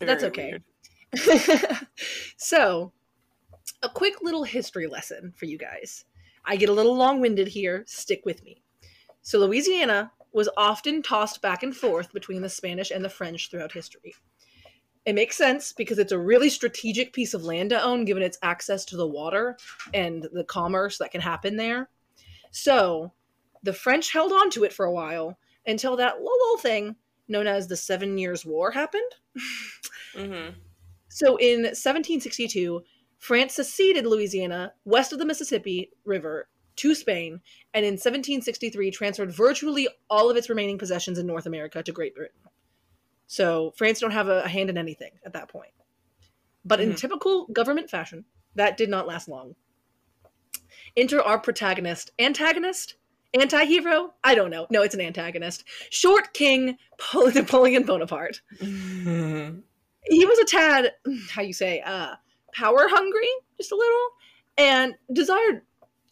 That's 0.00 0.24
okay. 0.24 0.54
weird. 1.12 1.40
so, 2.38 2.92
a 3.82 3.88
quick 3.90 4.14
little 4.22 4.44
history 4.44 4.86
lesson 4.86 5.34
for 5.36 5.44
you 5.44 5.58
guys. 5.58 6.06
I 6.46 6.56
get 6.56 6.70
a 6.70 6.72
little 6.72 6.96
long 6.96 7.20
winded 7.20 7.48
here, 7.48 7.84
stick 7.86 8.22
with 8.24 8.42
me. 8.42 8.62
So, 9.20 9.38
Louisiana 9.38 10.10
was 10.32 10.48
often 10.56 11.02
tossed 11.02 11.42
back 11.42 11.62
and 11.62 11.76
forth 11.76 12.12
between 12.14 12.40
the 12.42 12.48
Spanish 12.48 12.90
and 12.90 13.04
the 13.04 13.10
French 13.10 13.50
throughout 13.50 13.72
history. 13.72 14.14
It 15.06 15.14
makes 15.14 15.36
sense 15.36 15.72
because 15.72 15.98
it's 15.98 16.12
a 16.12 16.18
really 16.18 16.48
strategic 16.48 17.12
piece 17.12 17.34
of 17.34 17.44
land 17.44 17.70
to 17.70 17.82
own 17.82 18.04
given 18.04 18.22
its 18.22 18.38
access 18.42 18.84
to 18.86 18.96
the 18.96 19.06
water 19.06 19.58
and 19.92 20.26
the 20.32 20.44
commerce 20.44 20.98
that 20.98 21.10
can 21.10 21.20
happen 21.20 21.56
there. 21.56 21.90
So, 22.50 23.12
the 23.62 23.72
French 23.72 24.12
held 24.12 24.32
on 24.32 24.50
to 24.50 24.64
it 24.64 24.72
for 24.72 24.86
a 24.86 24.92
while 24.92 25.38
until 25.66 25.96
that 25.96 26.20
little 26.20 26.58
thing 26.58 26.96
known 27.28 27.46
as 27.46 27.66
the 27.66 27.76
Seven 27.76 28.18
Years' 28.18 28.44
War 28.44 28.70
happened. 28.70 29.10
hmm 30.14 30.50
So 31.08 31.36
in 31.36 31.62
1762, 31.62 32.82
France 33.18 33.54
seceded 33.54 34.06
Louisiana 34.06 34.72
west 34.84 35.12
of 35.12 35.18
the 35.18 35.24
Mississippi 35.24 35.90
River 36.04 36.48
to 36.76 36.94
Spain, 36.94 37.40
and 37.72 37.84
in 37.84 37.94
1763 37.94 38.90
transferred 38.90 39.32
virtually 39.32 39.88
all 40.10 40.30
of 40.30 40.36
its 40.36 40.48
remaining 40.48 40.78
possessions 40.78 41.18
in 41.18 41.26
North 41.26 41.46
America 41.46 41.82
to 41.82 41.92
Great 41.92 42.14
Britain. 42.14 42.36
So 43.34 43.72
France 43.76 43.98
don't 43.98 44.12
have 44.12 44.28
a, 44.28 44.42
a 44.42 44.48
hand 44.48 44.70
in 44.70 44.78
anything 44.78 45.10
at 45.26 45.32
that 45.32 45.48
point. 45.48 45.72
But 46.64 46.78
in 46.80 46.92
Mhm. 46.92 46.96
typical 46.96 47.46
government 47.48 47.90
fashion, 47.90 48.24
that 48.54 48.76
did 48.76 48.88
not 48.88 49.08
last 49.08 49.26
long. 49.28 49.56
Enter 50.96 51.20
our 51.20 51.40
protagonist, 51.40 52.12
antagonist, 52.20 52.94
anti-hero. 53.38 54.14
I 54.22 54.36
don't 54.36 54.50
know. 54.50 54.68
No, 54.70 54.82
it's 54.82 54.94
an 54.94 55.00
antagonist. 55.00 55.64
Short 55.90 56.32
King 56.32 56.78
Pol- 56.96 57.32
Napoleon 57.34 57.82
Bonaparte 57.82 58.40
he 58.60 60.26
was 60.26 60.38
a 60.38 60.44
tad 60.44 60.92
how 61.30 61.42
you 61.42 61.52
say 61.52 61.80
uh 61.80 62.14
power 62.52 62.86
hungry 62.88 63.28
just 63.56 63.72
a 63.72 63.76
little 63.76 64.08
and 64.58 64.94
desired 65.12 65.62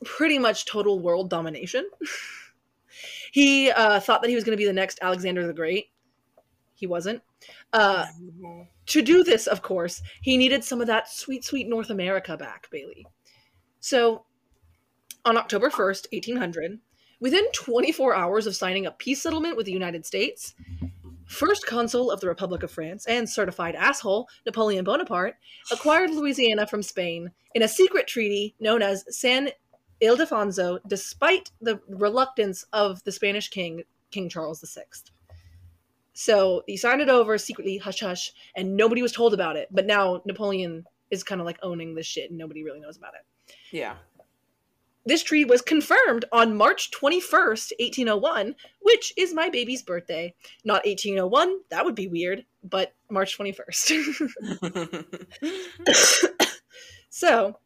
pretty 0.04 0.38
much 0.40 0.64
total 0.66 0.98
world 0.98 1.30
domination 1.30 1.88
he 3.32 3.70
uh 3.70 4.00
thought 4.00 4.22
that 4.22 4.28
he 4.28 4.34
was 4.34 4.42
going 4.44 4.56
to 4.56 4.60
be 4.60 4.66
the 4.66 4.72
next 4.72 4.98
alexander 5.02 5.46
the 5.46 5.52
great 5.52 5.91
he 6.82 6.86
wasn't 6.88 7.22
uh 7.72 8.06
to 8.86 9.02
do 9.02 9.22
this 9.22 9.46
of 9.46 9.62
course 9.62 10.02
he 10.20 10.36
needed 10.36 10.64
some 10.64 10.80
of 10.80 10.88
that 10.88 11.08
sweet 11.08 11.44
sweet 11.44 11.68
north 11.68 11.90
america 11.90 12.36
back 12.36 12.68
bailey 12.72 13.06
so 13.78 14.24
on 15.24 15.36
october 15.36 15.70
1st 15.70 16.06
1800 16.12 16.80
within 17.20 17.44
24 17.52 18.16
hours 18.16 18.48
of 18.48 18.56
signing 18.56 18.84
a 18.84 18.90
peace 18.90 19.22
settlement 19.22 19.56
with 19.56 19.64
the 19.64 19.72
united 19.72 20.04
states 20.04 20.54
First 21.26 21.64
consul 21.64 22.10
of 22.10 22.20
the 22.20 22.28
Republic 22.28 22.62
of 22.62 22.70
France 22.70 23.06
and 23.06 23.26
certified 23.26 23.74
asshole, 23.74 24.28
Napoleon 24.44 24.84
Bonaparte, 24.84 25.36
acquired 25.70 26.10
Louisiana 26.10 26.66
from 26.66 26.82
Spain 26.82 27.30
in 27.54 27.62
a 27.62 27.68
secret 27.68 28.06
treaty 28.06 28.54
known 28.60 28.82
as 28.82 29.04
San 29.08 29.48
Ildefonso, 30.02 30.80
despite 30.86 31.50
the 31.62 31.80
reluctance 31.88 32.66
of 32.74 33.02
the 33.04 33.12
Spanish 33.12 33.48
king, 33.48 33.82
King 34.10 34.28
Charles 34.28 34.60
VI. 34.60 34.82
So 36.14 36.62
he 36.66 36.76
signed 36.76 37.00
it 37.00 37.08
over 37.08 37.38
secretly, 37.38 37.78
hush 37.78 38.00
hush, 38.00 38.32
and 38.56 38.76
nobody 38.76 39.02
was 39.02 39.12
told 39.12 39.34
about 39.34 39.56
it. 39.56 39.68
But 39.70 39.86
now 39.86 40.22
Napoleon 40.26 40.84
is 41.10 41.22
kind 41.22 41.40
of 41.40 41.46
like 41.46 41.58
owning 41.62 41.94
this 41.94 42.06
shit, 42.06 42.30
and 42.30 42.38
nobody 42.38 42.64
really 42.64 42.80
knows 42.80 42.96
about 42.96 43.14
it. 43.14 43.54
yeah. 43.70 43.94
This 45.04 45.24
treaty 45.24 45.44
was 45.44 45.62
confirmed 45.62 46.24
on 46.30 46.56
March 46.56 46.92
21st, 46.92 47.72
1801, 47.80 48.54
which 48.82 49.12
is 49.16 49.34
my 49.34 49.48
baby's 49.48 49.82
birthday. 49.82 50.32
Not 50.64 50.86
1801, 50.86 51.58
that 51.70 51.84
would 51.84 51.96
be 51.96 52.06
weird, 52.06 52.44
but 52.62 52.94
March 53.10 53.36
21st. 53.36 54.30
so, 57.10 57.58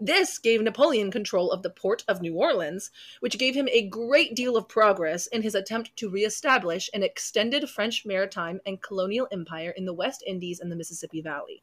this 0.00 0.38
gave 0.38 0.60
Napoleon 0.60 1.10
control 1.10 1.50
of 1.52 1.62
the 1.62 1.70
port 1.70 2.04
of 2.08 2.20
New 2.20 2.34
Orleans, 2.34 2.90
which 3.20 3.38
gave 3.38 3.54
him 3.54 3.68
a 3.70 3.88
great 3.88 4.34
deal 4.34 4.56
of 4.56 4.68
progress 4.68 5.26
in 5.28 5.42
his 5.42 5.54
attempt 5.54 5.94
to 5.96 6.10
reestablish 6.10 6.90
an 6.94 7.02
extended 7.02 7.68
French 7.70 8.04
maritime 8.04 8.60
and 8.66 8.82
colonial 8.82 9.28
empire 9.30 9.70
in 9.76 9.84
the 9.84 9.92
West 9.94 10.22
Indies 10.26 10.60
and 10.60 10.70
the 10.70 10.76
Mississippi 10.76 11.20
Valley. 11.22 11.62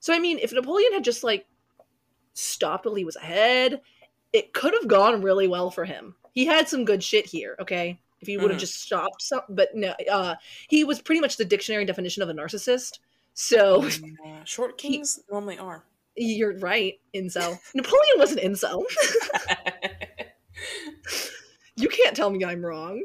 So, 0.00 0.12
I 0.14 0.18
mean, 0.18 0.38
if 0.38 0.52
Napoleon 0.52 0.92
had 0.92 1.04
just 1.04 1.22
like 1.22 1.46
stopped 2.34 2.84
while 2.86 2.94
he 2.94 3.04
was 3.04 3.16
ahead, 3.16 3.80
it 4.32 4.52
could 4.52 4.74
have 4.74 4.88
gone 4.88 5.22
really 5.22 5.46
well 5.48 5.70
for 5.70 5.84
him. 5.84 6.14
He 6.32 6.46
had 6.46 6.68
some 6.68 6.84
good 6.84 7.02
shit 7.02 7.26
here, 7.26 7.56
okay? 7.60 8.00
If 8.20 8.28
he 8.28 8.36
would 8.36 8.50
have 8.50 8.58
Mhm. 8.58 8.60
just 8.60 8.80
stopped 8.82 9.22
some 9.22 9.40
but 9.48 9.74
no 9.74 9.94
uh 10.10 10.34
he 10.68 10.84
was 10.84 11.00
pretty 11.00 11.20
much 11.22 11.36
the 11.38 11.44
dictionary 11.44 11.84
definition 11.86 12.22
of 12.22 12.28
a 12.28 12.34
narcissist. 12.34 12.98
So 13.34 13.84
Yeah, 14.24 14.44
Short 14.44 14.80
He- 14.80 14.90
kings 14.96 15.20
normally 15.30 15.58
are. 15.58 15.84
You're 16.20 16.58
right, 16.58 17.00
incel. 17.14 17.58
Napoleon 17.74 18.18
was 18.18 18.32
an 18.32 18.38
incel. 18.38 18.84
you 21.76 21.88
can't 21.88 22.14
tell 22.14 22.30
me 22.30 22.44
I'm 22.44 22.64
wrong. 22.64 23.02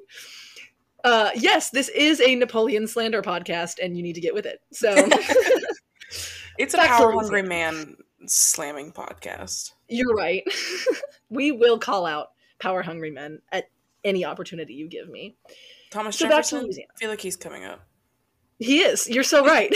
Uh 1.04 1.30
yes, 1.36 1.70
this 1.70 1.90
is 1.90 2.20
a 2.20 2.36
Napoleon 2.36 2.88
slander 2.88 3.22
podcast 3.22 3.76
and 3.82 3.96
you 3.96 4.04
need 4.04 4.16
to 4.16 4.22
get 4.22 4.34
with 4.34 4.46
it. 4.46 4.60
So 4.74 4.94
it's 6.58 6.74
a 6.74 6.78
power 6.78 7.12
hungry 7.12 7.44
man 7.44 7.96
slamming 8.26 8.92
podcast. 8.92 9.72
you're 9.88 10.16
right. 10.16 10.44
we 11.30 11.52
will 11.52 11.80
call 11.80 12.06
out 12.06 12.30
power 12.60 12.82
hungry 12.82 13.12
men 13.12 13.40
at 13.52 13.70
any 14.04 14.26
opportunity 14.26 14.74
you 14.74 14.90
give 14.90 15.10
me. 15.10 15.38
Thomas 15.92 16.18
So 16.18 16.26
back 16.26 16.32
to 16.32 16.36
Jefferson. 16.38 16.64
Louisiana. 16.64 16.90
I 16.96 17.00
feel 17.00 17.10
like 17.10 17.22
he's 17.22 17.38
coming 17.38 17.64
up. 17.64 17.82
He 18.60 18.80
is. 18.80 19.10
You're 19.10 19.24
so 19.24 19.46
right. 19.46 19.74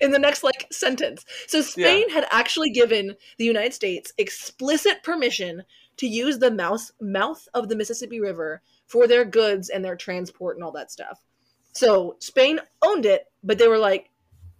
In 0.00 0.10
the 0.10 0.18
next 0.18 0.42
like 0.42 0.66
sentence. 0.70 1.24
So 1.46 1.62
Spain 1.62 2.10
had 2.10 2.26
actually 2.30 2.70
given 2.70 3.14
the 3.38 3.44
United 3.44 3.74
States 3.74 4.12
explicit 4.18 5.02
permission 5.02 5.62
to 5.98 6.06
use 6.06 6.38
the 6.38 6.50
mouth 6.50 6.90
mouth 7.00 7.46
of 7.54 7.68
the 7.68 7.76
Mississippi 7.76 8.20
River 8.20 8.62
for 8.86 9.06
their 9.06 9.24
goods 9.24 9.68
and 9.68 9.84
their 9.84 9.96
transport 9.96 10.56
and 10.56 10.64
all 10.64 10.72
that 10.72 10.90
stuff. 10.90 11.22
So 11.72 12.16
Spain 12.20 12.60
owned 12.82 13.06
it, 13.06 13.26
but 13.42 13.58
they 13.58 13.68
were 13.68 13.78
like, 13.78 14.10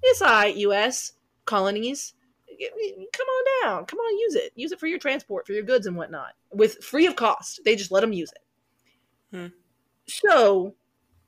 "It's 0.02 0.22
all 0.22 0.28
right, 0.28 0.56
U.S. 0.56 1.12
colonies, 1.44 2.14
come 2.48 3.26
on 3.26 3.44
down, 3.62 3.86
come 3.86 3.98
on, 3.98 4.18
use 4.18 4.34
it, 4.34 4.52
use 4.54 4.72
it 4.72 4.80
for 4.80 4.86
your 4.86 4.98
transport, 4.98 5.46
for 5.46 5.52
your 5.52 5.62
goods 5.62 5.86
and 5.86 5.96
whatnot, 5.96 6.32
with 6.52 6.82
free 6.84 7.06
of 7.06 7.16
cost." 7.16 7.60
They 7.64 7.76
just 7.76 7.92
let 7.92 8.00
them 8.00 8.12
use 8.12 8.32
it. 8.32 9.36
Hmm. 9.36 9.46
So 10.06 10.74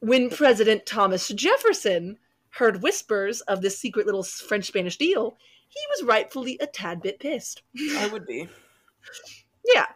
when 0.01 0.31
President 0.31 0.87
Thomas 0.87 1.29
Jefferson 1.29 2.19
heard 2.51 2.83
whispers 2.83 3.41
of 3.43 3.63
this 3.63 3.79
secret 3.79 4.07
little 4.07 4.23
French 4.23 4.67
Spanish 4.67 4.97
deal, 4.97 5.37
he 5.69 5.81
was 5.91 6.09
rightfully 6.09 6.57
a 6.61 6.67
tad 6.67 7.03
bit 7.03 7.21
pissed. 7.21 7.63
I 7.97 8.09
would 8.09 8.27
be. 8.27 8.49
Yeah. 9.75 9.87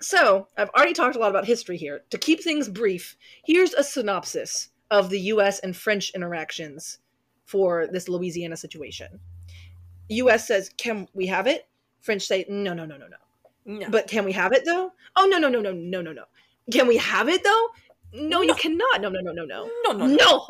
So, 0.00 0.48
I've 0.56 0.70
already 0.70 0.94
talked 0.94 1.16
a 1.16 1.18
lot 1.18 1.28
about 1.30 1.44
history 1.44 1.76
here. 1.76 2.02
To 2.10 2.16
keep 2.16 2.42
things 2.42 2.66
brief, 2.66 3.16
here's 3.44 3.74
a 3.74 3.84
synopsis 3.84 4.70
of 4.90 5.10
the 5.10 5.20
US 5.20 5.58
and 5.58 5.76
French 5.76 6.10
interactions 6.14 6.98
for 7.44 7.86
this 7.86 8.08
Louisiana 8.08 8.56
situation. 8.56 9.20
US 10.08 10.46
says, 10.46 10.70
Can 10.76 11.08
we 11.12 11.26
have 11.26 11.46
it? 11.46 11.68
French 12.00 12.22
say, 12.22 12.46
No, 12.48 12.72
no, 12.72 12.86
no, 12.86 12.96
no, 12.96 13.06
no. 13.06 13.16
No. 13.64 13.90
But 13.90 14.08
can 14.08 14.24
we 14.24 14.32
have 14.32 14.52
it 14.52 14.64
though? 14.64 14.92
Oh, 15.14 15.26
no, 15.26 15.38
no, 15.38 15.48
no, 15.48 15.60
no, 15.60 15.72
no, 15.72 16.02
no, 16.02 16.12
no. 16.12 16.24
Can 16.70 16.86
we 16.86 16.96
have 16.96 17.28
it 17.28 17.44
though? 17.44 17.68
No, 18.14 18.42
you 18.42 18.54
cannot. 18.54 19.00
No, 19.00 19.08
no, 19.08 19.20
no, 19.20 19.32
no, 19.32 19.44
no. 19.44 19.70
no, 19.84 19.92
no, 19.92 20.06
No. 20.06 20.16
no. 20.16 20.46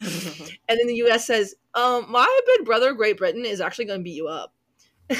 and 0.68 0.78
then 0.78 0.86
the 0.86 0.96
US 1.06 1.26
says, 1.26 1.54
um, 1.74 2.06
my 2.10 2.40
big 2.46 2.64
brother, 2.66 2.92
Great 2.92 3.18
Britain, 3.18 3.44
is 3.44 3.60
actually 3.60 3.84
going 3.84 4.00
to 4.00 4.04
beat 4.04 4.16
you 4.16 4.28
up. 4.28 4.52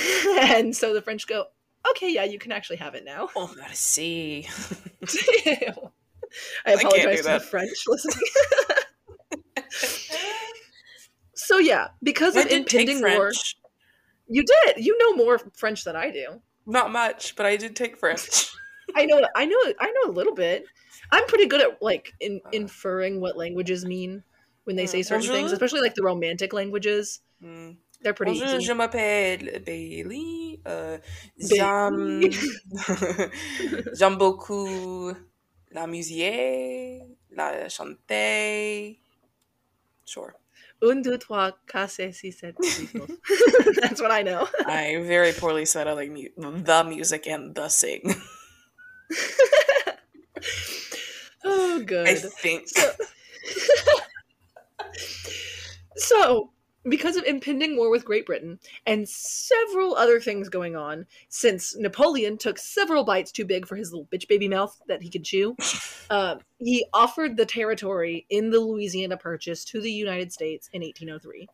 and 0.40 0.74
so 0.74 0.92
the 0.94 1.02
French 1.02 1.26
go, 1.26 1.46
okay, 1.90 2.12
yeah, 2.12 2.24
you 2.24 2.38
can 2.38 2.52
actually 2.52 2.76
have 2.76 2.94
it 2.94 3.04
now. 3.04 3.28
oh. 3.36 3.54
I 3.58 3.64
can't 6.76 6.80
do 6.80 6.86
apologize 6.88 7.18
to 7.18 7.22
the. 7.24 7.40
French 7.40 7.84
listening. 7.86 8.26
so 11.34 11.58
yeah, 11.58 11.88
because 12.02 12.36
I 12.36 12.42
of 12.42 12.46
impending 12.50 13.00
war, 13.00 13.32
French. 13.32 13.56
you 14.28 14.44
did. 14.44 14.84
You 14.84 14.96
know 14.98 15.14
more 15.24 15.38
French 15.54 15.84
than 15.84 15.96
I 15.96 16.10
do. 16.10 16.40
Not 16.66 16.90
much, 16.90 17.36
but 17.36 17.46
I 17.46 17.56
did 17.56 17.76
take 17.76 17.96
French. 17.96 18.50
I 18.96 19.04
know. 19.06 19.20
I 19.36 19.46
know. 19.46 19.58
I 19.80 19.92
know 19.92 20.10
a 20.10 20.12
little 20.12 20.34
bit. 20.34 20.64
I'm 21.12 21.26
pretty 21.26 21.46
good 21.46 21.60
at 21.60 21.80
like 21.82 22.12
in, 22.20 22.40
Uh. 22.44 22.48
inferring 22.52 23.20
what 23.20 23.36
languages 23.36 23.84
mean 23.84 24.24
when 24.64 24.76
they 24.76 24.84
Uh, 24.84 24.88
say 24.88 25.02
certain 25.02 25.28
things, 25.30 25.52
especially 25.52 25.80
like 25.82 25.94
the 25.94 26.02
romantic 26.02 26.52
languages. 26.52 27.20
Hmm. 27.40 27.72
They're 28.02 28.14
pretty 28.14 28.32
Bonjour, 28.40 28.56
easy. 28.58 28.66
je 28.66 28.72
m'appelle 28.74 29.60
Bailey. 29.64 30.58
Bailey. 30.64 31.00
J'aime 31.38 32.22
j'aime 33.94 34.16
beaucoup 34.18 35.14
la 35.70 35.86
musique, 35.86 37.02
la 37.30 37.68
chanter. 37.68 38.98
Sure. 40.04 40.34
Un, 40.82 41.00
deux, 41.00 41.16
trois, 41.16 41.52
quatre, 41.68 42.10
six, 42.12 42.40
sept, 42.40 42.56
huit. 42.58 42.90
That's 43.80 44.00
what 44.00 44.10
I 44.10 44.22
know. 44.22 44.48
I 44.66 44.96
very 45.06 45.32
poorly 45.32 45.64
said 45.64 45.86
I 45.86 45.92
like 45.92 46.10
mu- 46.10 46.28
the 46.36 46.82
music 46.84 47.28
and 47.28 47.54
the 47.54 47.68
sing. 47.68 48.02
Oh, 51.44 51.82
good. 51.84 52.08
I 52.08 52.14
think. 52.14 52.68
So, 52.68 52.90
so, 55.96 56.50
because 56.88 57.16
of 57.16 57.24
impending 57.24 57.76
war 57.76 57.90
with 57.90 58.04
Great 58.04 58.26
Britain 58.26 58.58
and 58.86 59.08
several 59.08 59.94
other 59.94 60.20
things 60.20 60.48
going 60.48 60.76
on, 60.76 61.06
since 61.28 61.76
Napoleon 61.76 62.38
took 62.38 62.58
several 62.58 63.04
bites 63.04 63.30
too 63.30 63.44
big 63.44 63.66
for 63.66 63.76
his 63.76 63.92
little 63.92 64.08
bitch 64.12 64.28
baby 64.28 64.48
mouth 64.48 64.76
that 64.88 65.02
he 65.02 65.08
could 65.08 65.24
chew, 65.24 65.56
uh, 66.10 66.36
he 66.58 66.84
offered 66.92 67.36
the 67.36 67.46
territory 67.46 68.26
in 68.30 68.50
the 68.50 68.60
Louisiana 68.60 69.16
Purchase 69.16 69.64
to 69.66 69.80
the 69.80 69.92
United 69.92 70.32
States 70.32 70.68
in 70.72 70.82
1803. 70.82 71.48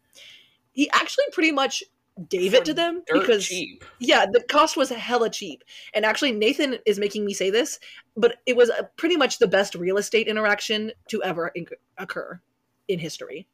He 0.73 0.89
actually 0.91 1.25
pretty 1.33 1.53
much 1.53 1.83
gave 2.29 2.55
it 2.55 2.65
to 2.65 2.75
them 2.75 3.03
because 3.13 3.47
cheap. 3.47 3.85
yeah, 3.99 4.27
the 4.31 4.43
cost 4.49 4.77
was 4.77 4.91
hella 4.91 5.31
cheap. 5.31 5.63
And 5.95 6.05
actually, 6.05 6.33
Nathan 6.33 6.79
is 6.87 6.99
making 6.99 7.25
me 7.25 7.33
say 7.33 7.51
this, 7.51 7.79
but 8.17 8.37
it 8.47 8.57
was 8.57 8.71
uh 8.71 8.83
pretty 8.97 9.17
much 9.17 9.39
the 9.39 9.49
best 9.49 9.75
real 9.75 9.99
estate 9.99 10.27
interaction 10.29 10.93
to 11.09 11.23
ever 11.23 11.53
inc- 11.57 11.73
occur 11.97 12.41
in 12.89 12.99
history 12.99 13.47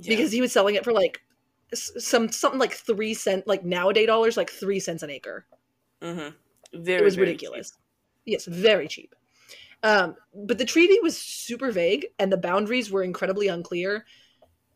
Yeah. 0.00 0.16
because 0.16 0.32
he 0.32 0.40
was 0.40 0.52
selling 0.52 0.74
it 0.74 0.84
for 0.84 0.92
like 0.92 1.22
s- 1.72 1.90
some 1.98 2.30
something 2.30 2.60
like 2.60 2.72
three 2.74 3.14
cent, 3.14 3.46
like 3.46 3.64
nowadays 3.64 4.06
dollars, 4.06 4.36
like 4.36 4.50
three 4.50 4.80
cents 4.80 5.02
an 5.02 5.10
acre. 5.10 5.46
Mhm. 6.02 6.34
very, 6.74 7.00
it 7.00 7.04
was 7.04 7.14
very 7.16 7.28
ridiculous. 7.28 7.72
Yes, 8.24 8.44
very 8.46 8.88
cheap. 8.88 9.14
Um, 9.82 10.16
but 10.34 10.56
the 10.58 10.64
treaty 10.64 10.98
was 11.02 11.16
super 11.18 11.70
vague, 11.70 12.06
and 12.18 12.32
the 12.32 12.36
boundaries 12.38 12.90
were 12.90 13.02
incredibly 13.02 13.48
unclear. 13.48 14.06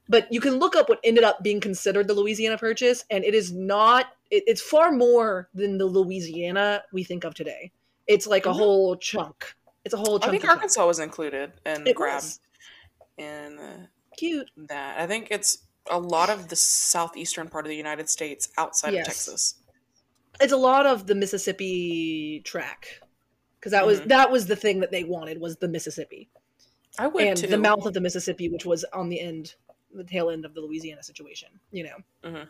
But 0.09 0.33
you 0.33 0.41
can 0.41 0.59
look 0.59 0.75
up 0.75 0.89
what 0.89 1.01
ended 1.05 1.25
up 1.25 1.43
being 1.43 1.61
considered 1.61 2.09
the 2.09 2.15
Louisiana 2.15 2.57
Purchase, 2.57 3.05
and 3.11 3.25
it 3.25 3.35
is 3.35 3.53
not. 3.53 4.07
It, 4.31 4.45
it's 4.47 4.63
far 4.63 4.91
more 4.91 5.49
than 5.55 5.77
the 5.79 5.85
Louisiana 5.87 6.83
we 6.93 7.05
think 7.05 7.25
of 7.25 7.35
today. 7.35 7.73
It's 8.07 8.27
like 8.27 8.47
a 8.47 8.51
Mhm. 8.51 8.57
whole 8.57 8.97
chunk. 8.97 9.55
It's 9.85 9.93
a 9.95 9.99
whole 9.99 10.19
chunk. 10.19 10.25
I 10.25 10.31
think 10.31 10.43
of 10.45 10.49
chunk. 10.49 10.57
Arkansas 10.59 10.87
was 10.87 10.99
included 10.99 11.53
and 11.65 11.87
It 11.87 11.95
grabbed 11.95 12.25
was 12.25 12.41
in 13.19 13.89
cute. 14.17 14.51
that. 14.57 14.99
I 14.99 15.07
think 15.07 15.29
it's 15.31 15.59
a 15.91 15.99
lot 15.99 16.31
of 16.31 16.49
the 16.49 16.57
southeastern 16.57 17.49
part 17.49 17.65
of 17.67 17.71
the 17.71 17.77
United 17.77 18.09
States 18.09 18.49
outside 18.57 18.95
Yes. 18.95 19.07
of 19.07 19.13
Texas. 19.13 19.55
It's 20.41 20.53
a 20.53 20.57
lot 20.57 20.87
of 20.87 21.07
the 21.07 21.15
Mississippi 21.15 22.41
track 22.45 23.01
because 23.59 23.73
that 23.73 23.87
was 23.87 24.01
Mhm. 24.01 24.09
that 24.09 24.31
was 24.31 24.47
the 24.47 24.57
thing 24.57 24.81
that 24.81 24.91
they 24.91 25.05
wanted 25.05 25.39
was 25.41 25.57
the 25.57 25.69
Mississippi. 25.69 26.31
I 26.99 27.07
would 27.09 27.23
and 27.25 27.37
too. 27.37 27.47
the 27.47 27.59
mouth 27.59 27.85
of 27.87 27.93
the 27.95 28.01
Mississippi, 28.01 28.49
which 28.49 28.65
was 28.67 28.85
on 28.93 29.09
the 29.09 29.21
end, 29.21 29.55
the 29.95 30.05
tail 30.05 30.31
end 30.31 30.45
of 30.45 30.55
the 30.55 30.61
Louisiana 30.61 31.03
situation. 31.03 31.49
You 31.73 31.85
know. 31.85 31.97
Mhm. 32.31 32.49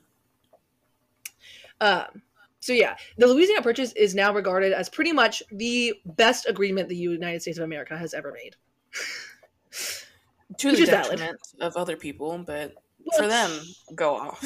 Um. 1.81 2.23
So 2.61 2.73
yeah, 2.73 2.97
the 3.17 3.27
Louisiana 3.27 3.63
Purchase 3.63 3.93
is 3.93 4.15
now 4.15 4.33
regarded 4.35 4.73
as 4.73 4.89
pretty 4.89 5.13
much 5.13 5.43
the 5.53 5.95
best 6.05 6.49
agreement 6.49 6.89
the 6.89 6.97
United 6.97 7.41
States 7.41 7.59
of 7.59 7.65
America 7.65 7.97
has 7.97 8.15
ever 8.15 8.33
made. 8.33 8.57
to 10.59 10.71
which 10.71 10.81
the 10.81 10.87
detriment 10.87 11.39
of 11.61 11.77
other 11.77 11.97
people, 11.97 12.37
but 12.39 12.75
for 13.17 13.27
them, 13.29 13.51
go 13.95 14.17
off. 14.21 14.45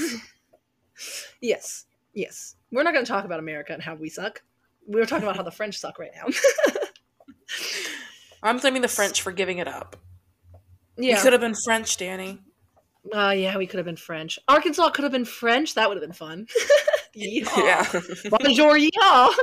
Yes, 1.40 1.87
yes. 2.12 2.57
We're 2.70 2.83
not 2.83 2.92
going 2.92 3.05
to 3.05 3.11
talk 3.11 3.24
about 3.24 3.38
America 3.38 3.72
and 3.72 3.83
how 3.83 3.94
we 3.94 4.09
suck. 4.09 4.42
We're 4.87 5.07
talking 5.07 5.24
about 5.24 5.37
how 5.37 5.42
the 5.42 5.50
French 5.50 5.78
suck 5.78 5.98
right 5.98 6.11
now. 6.14 6.26
I'm 8.42 8.59
blaming 8.59 8.83
the 8.83 8.88
French 8.88 9.22
for 9.22 9.31
giving 9.33 9.59
it 9.59 9.68
up. 9.68 9.96
We 10.96 11.09
yeah. 11.09 11.22
could 11.22 11.33
have 11.33 11.40
been 11.40 11.55
French, 11.64 11.96
Danny. 11.96 12.40
Uh, 13.11 13.31
yeah, 13.31 13.57
we 13.57 13.67
could 13.67 13.79
have 13.79 13.87
been 13.87 13.97
French. 13.97 14.38
Arkansas 14.47 14.91
could 14.91 15.03
have 15.03 15.12
been 15.12 15.25
French. 15.25 15.75
That 15.75 15.88
would 15.88 15.97
have 15.97 16.03
been 16.07 16.12
fun. 16.12 16.47
Yeehaw. 17.17 18.31
Bonjour, 18.31 18.79
yeehaw. 18.79 19.35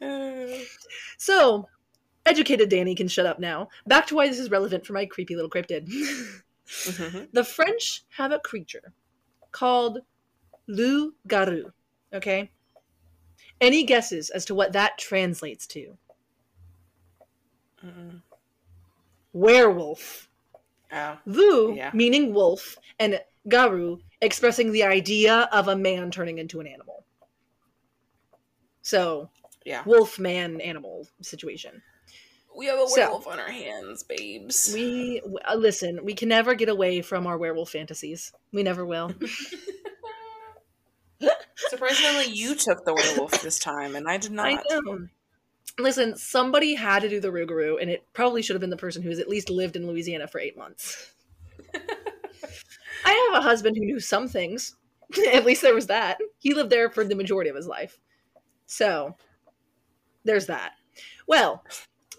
Yeah. 0.00 0.58
So, 1.20 1.66
educated 2.24 2.68
Danny 2.68 2.94
can 2.94 3.08
shut 3.08 3.26
up 3.26 3.40
now. 3.40 3.68
Back 3.88 4.06
to 4.06 4.14
why 4.14 4.28
this 4.28 4.38
is 4.38 4.48
relevant 4.50 4.86
for 4.86 4.92
my 4.92 5.04
creepy 5.04 5.34
little 5.34 5.50
cryptid. 5.50 5.88
Mhm. 5.88 7.28
the 7.32 7.42
French 7.42 8.04
have 8.10 8.30
a 8.30 8.38
creature 8.38 8.92
called 9.50 9.98
loup 10.68 11.16
garou. 11.26 11.72
Okay? 12.12 12.52
Any 13.60 13.82
guesses 13.82 14.30
as 14.30 14.44
to 14.44 14.54
what 14.54 14.72
that 14.72 14.98
translates 14.98 15.66
to? 15.68 15.98
Mm. 17.84 18.22
Werewolf. 19.32 20.27
Oh. 20.92 21.18
Loup 21.26 21.76
Yeah. 21.76 21.90
meaning 21.94 22.32
wolf, 22.32 22.76
and 22.98 23.20
garou 23.48 24.00
expressing 24.20 24.72
the 24.72 24.84
idea 24.84 25.48
of 25.52 25.68
a 25.68 25.76
man 25.76 26.10
turning 26.10 26.38
into 26.38 26.60
an 26.60 26.66
animal. 26.66 27.04
So, 28.82 29.30
Yeah. 29.64 29.82
wolf 29.84 30.18
man 30.18 30.60
animal 30.60 31.06
situation. 31.20 31.82
We 32.56 32.66
have 32.66 32.78
a 32.80 32.88
So- 32.88 33.00
werewolf 33.00 33.26
on 33.26 33.38
our 33.38 33.50
hands, 33.50 34.02
babes. 34.02 34.70
We 34.74 35.20
uh, 35.46 35.54
listen. 35.54 36.04
We 36.04 36.14
can 36.14 36.28
never 36.28 36.54
get 36.54 36.68
away 36.68 37.02
from 37.02 37.26
our 37.26 37.38
werewolf 37.38 37.70
fantasies. 37.70 38.32
We 38.52 38.62
never 38.62 38.84
will. 38.84 39.14
Surprisingly, 41.56 42.26
you 42.32 42.54
took 42.54 42.84
the 42.84 42.94
werewolf 42.94 43.42
this 43.42 43.58
time, 43.58 43.94
and 43.96 44.08
I 44.08 44.16
did 44.16 44.32
not. 44.32 44.46
I. 44.46 44.62
Listen, 45.78 46.16
somebody 46.16 46.74
had 46.74 47.02
to 47.02 47.08
do 47.08 47.20
the 47.20 47.28
Rougarou, 47.28 47.80
and 47.80 47.88
it 47.88 48.04
probably 48.12 48.42
should 48.42 48.54
have 48.54 48.60
been 48.60 48.70
the 48.70 48.76
person 48.76 49.02
who's 49.02 49.20
at 49.20 49.28
least 49.28 49.48
lived 49.48 49.76
in 49.76 49.86
Louisiana 49.86 50.26
for 50.26 50.40
eight 50.40 50.58
months. 50.58 51.12
I 53.04 53.30
have 53.30 53.40
a 53.40 53.46
husband 53.46 53.76
who 53.76 53.84
knew 53.84 54.00
some 54.00 54.26
things. 54.26 54.76
at 55.32 55.46
least 55.46 55.62
there 55.62 55.74
was 55.74 55.86
that. 55.86 56.18
He 56.38 56.52
lived 56.52 56.70
there 56.70 56.90
for 56.90 57.04
the 57.04 57.14
majority 57.14 57.48
of 57.48 57.56
his 57.56 57.66
life. 57.66 57.98
So, 58.66 59.16
there's 60.24 60.46
that. 60.46 60.72
Well, 61.26 61.64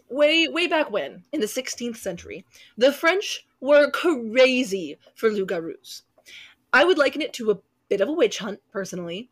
way 0.10 0.48
way 0.48 0.68
back 0.68 0.90
when, 0.90 1.24
in 1.32 1.42
the 1.42 1.46
16th 1.46 1.98
century, 1.98 2.46
the 2.78 2.92
French 2.92 3.46
were 3.60 3.92
crazy 3.92 4.98
for 5.16 5.30
loup-garous. 5.30 6.04
I 6.72 6.86
would 6.86 6.98
liken 6.98 7.22
it 7.22 7.34
to 7.34 7.52
a 7.52 7.60
bit 7.90 8.02
of 8.02 8.10
a 8.10 8.14
witch 8.14 8.40
hunt, 8.40 8.60
personally. 8.72 9.30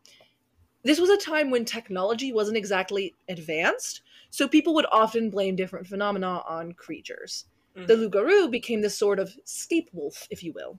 this 0.82 1.00
was 1.00 1.10
a 1.10 1.16
time 1.16 1.50
when 1.50 1.64
technology 1.64 2.32
wasn't 2.32 2.56
exactly 2.56 3.14
advanced, 3.28 4.02
so 4.30 4.48
people 4.48 4.74
would 4.74 4.86
often 4.92 5.30
blame 5.30 5.56
different 5.56 5.86
phenomena 5.86 6.42
on 6.48 6.72
creatures. 6.72 7.46
The 7.74 7.94
Mhm. 7.94 7.98
loup-garou 7.98 8.48
became 8.48 8.80
this 8.80 8.98
sort 8.98 9.18
of 9.18 9.32
scape 9.44 9.88
wolf, 9.92 10.26
if 10.30 10.42
you 10.42 10.52
will. 10.52 10.78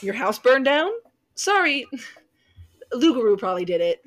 Your 0.00 0.14
house 0.14 0.38
burned 0.38 0.64
down? 0.64 0.90
Sorry. 1.34 1.86
loup-garou 2.92 3.36
probably 3.36 3.64
did 3.64 3.80
it. 3.80 4.02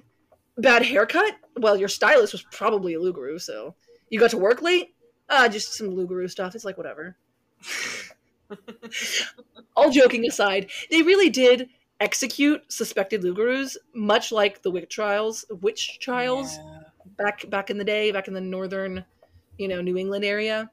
Bad 0.57 0.84
haircut? 0.84 1.36
Well, 1.57 1.77
your 1.77 1.88
stylist 1.88 2.34
was 2.34 2.43
probably 2.51 2.93
a 2.95 2.99
loup-garou, 2.99 3.39
so. 3.39 3.75
You 4.10 4.19
got 4.19 4.31
to 4.31 4.38
work 4.38 4.62
late? 4.62 4.95
Ah, 5.29 5.47
just 5.47 5.73
some 5.73 5.89
loup-garou 5.89 6.27
stuff. 6.27 6.55
It's 6.55 6.65
like 6.65 6.77
whatever. 6.77 7.17
All 9.75 9.91
joking 9.91 10.25
aside, 10.27 10.69
they 10.89 11.01
really 11.01 11.29
did 11.29 11.69
execute 11.99 12.62
suspected 12.71 13.23
loup-garous, 13.23 13.77
much 13.93 14.31
like 14.31 14.62
the 14.62 14.71
witch 14.71 14.93
trials, 14.93 15.45
witch 15.62 15.99
trials 15.99 16.57
Yeah. 16.57 16.81
Back 17.21 17.49
back 17.49 17.69
in 17.69 17.77
the 17.77 17.84
day, 17.84 18.12
back 18.12 18.27
in 18.27 18.34
the 18.34 18.41
northern, 18.41 19.05
you 19.57 19.67
know, 19.67 19.81
New 19.81 19.97
England 19.97 20.25
area. 20.25 20.69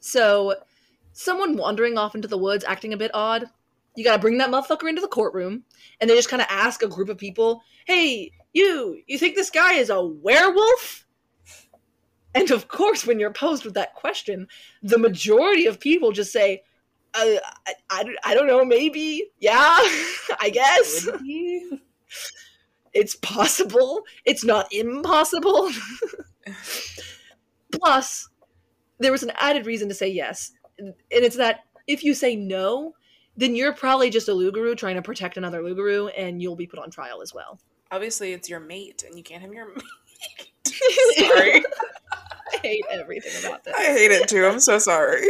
So, 0.00 0.54
someone 1.12 1.56
wandering 1.56 1.98
off 1.98 2.14
into 2.14 2.28
the 2.28 2.38
woods 2.38 2.64
acting 2.64 2.92
a 2.92 2.96
bit 2.96 3.10
odd, 3.14 3.46
you 3.96 4.04
got 4.04 4.16
to 4.16 4.22
bring 4.22 4.38
that 4.38 4.50
motherfucker 4.50 4.88
into 4.88 5.00
the 5.00 5.08
courtroom 5.08 5.64
and 6.00 6.08
they 6.08 6.14
just 6.14 6.28
kind 6.28 6.42
of 6.42 6.48
ask 6.50 6.82
a 6.82 6.88
group 6.88 7.08
of 7.08 7.18
people, 7.18 7.62
"Hey, 7.86 8.32
you, 8.52 9.02
you 9.06 9.18
think 9.18 9.34
this 9.34 9.50
guy 9.50 9.74
is 9.74 9.90
a 9.90 10.04
werewolf?" 10.04 11.06
And 12.34 12.50
of 12.50 12.68
course, 12.68 13.06
when 13.06 13.18
you're 13.18 13.32
posed 13.32 13.64
with 13.64 13.72
that 13.74 13.94
question, 13.94 14.46
the 14.82 14.98
majority 14.98 15.64
of 15.64 15.80
people 15.80 16.12
just 16.12 16.32
say, 16.32 16.62
uh, 17.14 17.36
I, 17.66 17.74
I, 17.88 18.04
I 18.24 18.34
don't 18.34 18.46
know, 18.46 18.62
maybe, 18.62 19.30
yeah, 19.40 19.54
I 20.40 20.50
guess? 20.52 21.08
It's 22.96 23.14
possible. 23.16 24.02
It's 24.24 24.42
not 24.42 24.72
impossible. 24.72 25.70
Plus, 27.72 28.26
there 28.98 29.12
was 29.12 29.22
an 29.22 29.32
added 29.38 29.66
reason 29.66 29.88
to 29.90 29.94
say 29.94 30.08
yes, 30.08 30.52
and 30.78 30.94
it's 31.10 31.36
that 31.36 31.60
if 31.86 32.02
you 32.02 32.14
say 32.14 32.34
no, 32.36 32.94
then 33.36 33.54
you're 33.54 33.74
probably 33.74 34.08
just 34.08 34.28
a 34.30 34.34
loup-garou 34.34 34.74
trying 34.76 34.96
to 34.96 35.02
protect 35.02 35.36
another 35.36 35.62
loup-garou, 35.62 36.08
and 36.08 36.40
you'll 36.40 36.56
be 36.56 36.66
put 36.66 36.78
on 36.78 36.90
trial 36.90 37.20
as 37.20 37.34
well. 37.34 37.60
Obviously, 37.90 38.32
it's 38.32 38.48
your 38.48 38.60
mate, 38.60 39.04
and 39.06 39.16
you 39.16 39.22
can't 39.22 39.42
have 39.42 39.52
your 39.52 39.68
mate. 39.74 40.50
Sorry. 41.18 41.62
I 42.54 42.58
hate 42.62 42.84
everything 42.90 43.44
about 43.46 43.62
this. 43.62 43.74
I 43.76 43.84
hate 43.84 44.10
it 44.10 44.26
too. 44.26 44.46
I'm 44.46 44.60
so 44.60 44.78
sorry. 44.78 45.26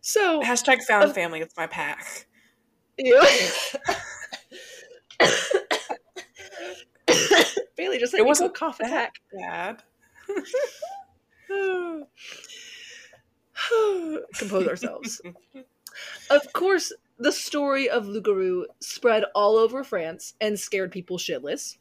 so, 0.00 0.40
Hashtag 0.40 0.82
found 0.82 1.10
uh, 1.10 1.12
family. 1.12 1.40
It's 1.40 1.56
my 1.56 1.66
pack. 1.66 2.26
you. 2.96 3.20
Bailey 7.80 7.98
just 7.98 8.12
like 8.12 8.20
It 8.20 8.24
it 8.24 8.28
was 8.28 8.40
a 8.40 8.44
wasn't 8.44 8.58
cough 8.58 8.80
attack. 8.80 9.14
Bad. 9.32 9.82
Compose 14.38 14.68
ourselves. 14.68 15.20
Of 16.30 16.52
course, 16.52 16.92
the 17.18 17.32
story 17.32 17.88
of 17.88 18.06
loup-garou 18.06 18.66
spread 18.80 19.24
all 19.34 19.56
over 19.56 19.82
France 19.82 20.34
and 20.40 20.58
scared 20.58 20.92
people 20.92 21.18
shitless. 21.18 21.76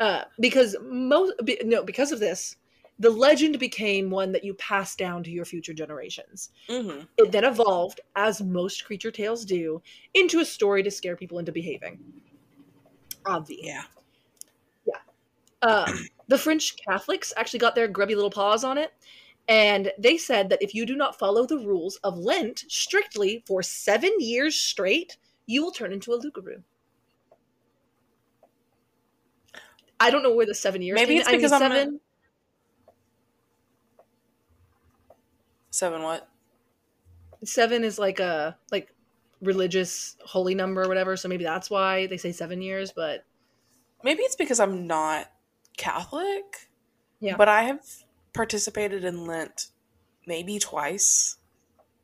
Uh, 0.00 0.24
because 0.40 0.76
most 0.82 1.34
be, 1.44 1.58
no, 1.64 1.82
because 1.82 2.12
of 2.12 2.20
this, 2.20 2.56
the 2.98 3.10
legend 3.10 3.58
became 3.58 4.10
one 4.10 4.32
that 4.32 4.44
you 4.44 4.54
pass 4.54 4.96
down 4.96 5.22
to 5.24 5.30
your 5.30 5.44
future 5.44 5.72
generations. 5.74 6.50
hmm 6.68 7.00
It 7.16 7.32
then 7.32 7.44
evolved, 7.44 8.00
as 8.16 8.40
most 8.40 8.84
creature 8.84 9.10
tales 9.10 9.44
do, 9.44 9.82
into 10.14 10.40
a 10.40 10.44
story 10.44 10.82
to 10.82 10.90
scare 10.90 11.16
people 11.16 11.38
into 11.38 11.52
behaving. 11.52 11.98
Obvious. 13.26 13.60
Yeah. 13.62 13.82
Um, 15.62 16.06
the 16.28 16.38
French 16.38 16.76
Catholics 16.76 17.32
actually 17.36 17.58
got 17.58 17.74
their 17.74 17.88
grubby 17.88 18.14
little 18.14 18.30
paws 18.30 18.62
on 18.64 18.78
it, 18.78 18.92
and 19.48 19.90
they 19.98 20.16
said 20.16 20.48
that 20.50 20.62
if 20.62 20.74
you 20.74 20.86
do 20.86 20.94
not 20.96 21.18
follow 21.18 21.46
the 21.46 21.58
rules 21.58 21.96
of 22.04 22.16
Lent 22.18 22.64
strictly 22.68 23.42
for 23.46 23.62
seven 23.62 24.12
years 24.18 24.54
straight, 24.54 25.16
you 25.46 25.62
will 25.64 25.72
turn 25.72 25.92
into 25.92 26.12
a 26.12 26.16
loup-garou. 26.16 26.62
I 30.00 30.10
don't 30.10 30.22
know 30.22 30.34
where 30.34 30.46
the 30.46 30.54
seven 30.54 30.80
years. 30.80 30.94
Maybe 30.94 31.14
came- 31.14 31.20
it's 31.20 31.28
I 31.28 31.32
mean, 31.32 31.38
because 31.40 31.52
I'm 31.52 31.62
a- 31.72 31.74
seven. 31.74 32.00
Seven 35.70 36.02
what? 36.02 36.28
Seven 37.44 37.84
is 37.84 37.98
like 37.98 38.20
a 38.20 38.56
like 38.70 38.92
religious 39.40 40.16
holy 40.24 40.54
number 40.54 40.82
or 40.82 40.88
whatever, 40.88 41.16
so 41.16 41.28
maybe 41.28 41.44
that's 41.44 41.70
why 41.70 42.06
they 42.06 42.16
say 42.16 42.32
seven 42.32 42.62
years. 42.62 42.92
But 42.92 43.24
Maybe 44.04 44.22
it's 44.22 44.36
because 44.36 44.60
I'm 44.60 44.86
not 44.86 45.26
Catholic. 45.78 46.68
Yeah. 47.20 47.36
But 47.38 47.48
I 47.48 47.64
have 47.64 47.80
participated 48.34 49.04
in 49.04 49.26
Lent 49.26 49.68
maybe 50.26 50.58
twice 50.58 51.38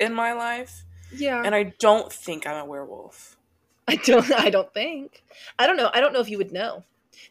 in 0.00 0.14
my 0.14 0.32
life, 0.32 0.84
yeah, 1.12 1.42
and 1.44 1.54
I 1.54 1.74
don't 1.78 2.12
think 2.12 2.46
I'm 2.46 2.56
a 2.56 2.64
werewolf. 2.64 3.36
I 3.88 3.96
don't. 3.96 4.32
I 4.32 4.50
don't 4.50 4.72
think. 4.74 5.22
I 5.58 5.66
don't 5.66 5.76
know. 5.76 5.90
I 5.94 6.00
don't 6.00 6.12
know 6.14 6.20
if 6.20 6.30
you 6.30 6.38
would 6.38 6.52
know. 6.52 6.84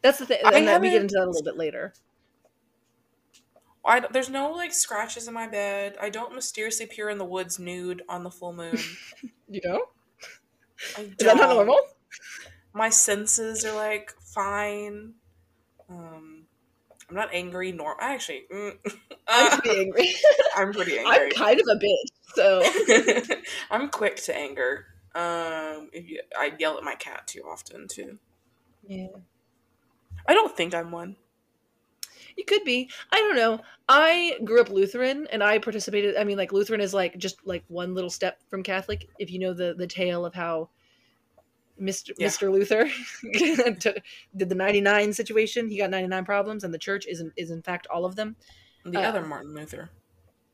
That's 0.03 0.19
the 0.19 0.25
thing. 0.27 0.39
I 0.45 0.57
And 0.57 0.67
that 0.67 0.81
we 0.81 0.91
get 0.91 1.01
into 1.01 1.15
that 1.15 1.25
a 1.25 1.27
little 1.27 1.43
bit 1.43 1.57
later. 1.57 1.93
I 3.85 3.99
there's 4.01 4.29
no 4.29 4.51
like 4.51 4.73
scratches 4.73 5.27
in 5.27 5.33
my 5.33 5.47
bed. 5.47 5.97
I 6.01 6.09
don't 6.09 6.33
mysteriously 6.35 6.85
appear 6.85 7.09
in 7.09 7.17
the 7.17 7.25
woods 7.25 7.59
nude 7.59 8.03
on 8.07 8.23
the 8.23 8.31
full 8.31 8.53
moon. 8.53 8.77
You 9.49 9.61
know, 9.63 9.85
I 10.97 11.01
is 11.01 11.25
that 11.25 11.37
don't. 11.37 11.49
normal? 11.55 11.79
My 12.73 12.89
senses 12.89 13.65
are 13.65 13.75
like 13.75 14.13
fine. 14.21 15.15
Um, 15.89 16.45
I'm 17.09 17.15
not 17.15 17.29
angry 17.33 17.71
nor 17.71 18.01
I 18.01 18.13
actually. 18.13 18.43
Mm, 18.51 18.77
I'm 19.27 19.53
uh, 19.53 19.57
pretty 19.59 19.81
angry. 19.81 20.09
I'm 20.55 20.73
pretty 20.73 20.97
angry. 20.97 21.13
I'm 21.15 21.31
kind 21.31 21.59
of 21.59 21.67
a 21.69 21.79
bitch. 21.79 22.09
So 22.35 23.35
I'm 23.71 23.89
quick 23.89 24.17
to 24.23 24.35
anger. 24.35 24.85
Um, 25.15 25.89
if 25.93 26.09
you, 26.09 26.21
I 26.37 26.53
yell 26.57 26.77
at 26.77 26.83
my 26.83 26.95
cat 26.95 27.27
too 27.27 27.41
often 27.47 27.87
too. 27.87 28.17
yeah, 28.87 29.07
I 30.27 30.33
don't 30.33 30.55
think 30.57 30.73
I'm 30.73 30.91
one. 30.91 31.17
you 32.35 32.45
could 32.45 32.63
be. 32.63 32.89
I 33.11 33.19
don't 33.19 33.35
know. 33.35 33.59
I 33.87 34.39
grew 34.43 34.59
up 34.61 34.69
Lutheran, 34.69 35.27
and 35.31 35.43
I 35.43 35.59
participated. 35.59 36.17
I 36.17 36.23
mean, 36.23 36.37
like 36.37 36.51
Lutheran 36.51 36.81
is 36.81 36.93
like 36.93 37.17
just 37.17 37.45
like 37.45 37.63
one 37.67 37.93
little 37.93 38.09
step 38.09 38.39
from 38.49 38.63
Catholic. 38.63 39.07
If 39.19 39.29
you 39.29 39.39
know 39.39 39.53
the 39.53 39.75
the 39.77 39.87
tale 39.87 40.25
of 40.25 40.33
how 40.33 40.69
Mr. 41.81 42.11
Yeah. 42.17 42.27
Mr. 42.27 42.51
Luther 42.51 42.89
did 44.35 44.49
the 44.49 44.55
99 44.55 45.13
situation, 45.13 45.67
he 45.69 45.77
got 45.77 45.89
99 45.89 46.25
problems, 46.25 46.63
and 46.63 46.73
the 46.73 46.77
church 46.77 47.07
is 47.07 47.19
in, 47.19 47.31
is 47.35 47.51
in 47.51 47.61
fact 47.61 47.87
all 47.87 48.05
of 48.05 48.15
them. 48.15 48.35
The 48.85 48.99
Uh, 48.99 49.09
other 49.09 49.25
Martin 49.25 49.53
Luther. 49.53 49.89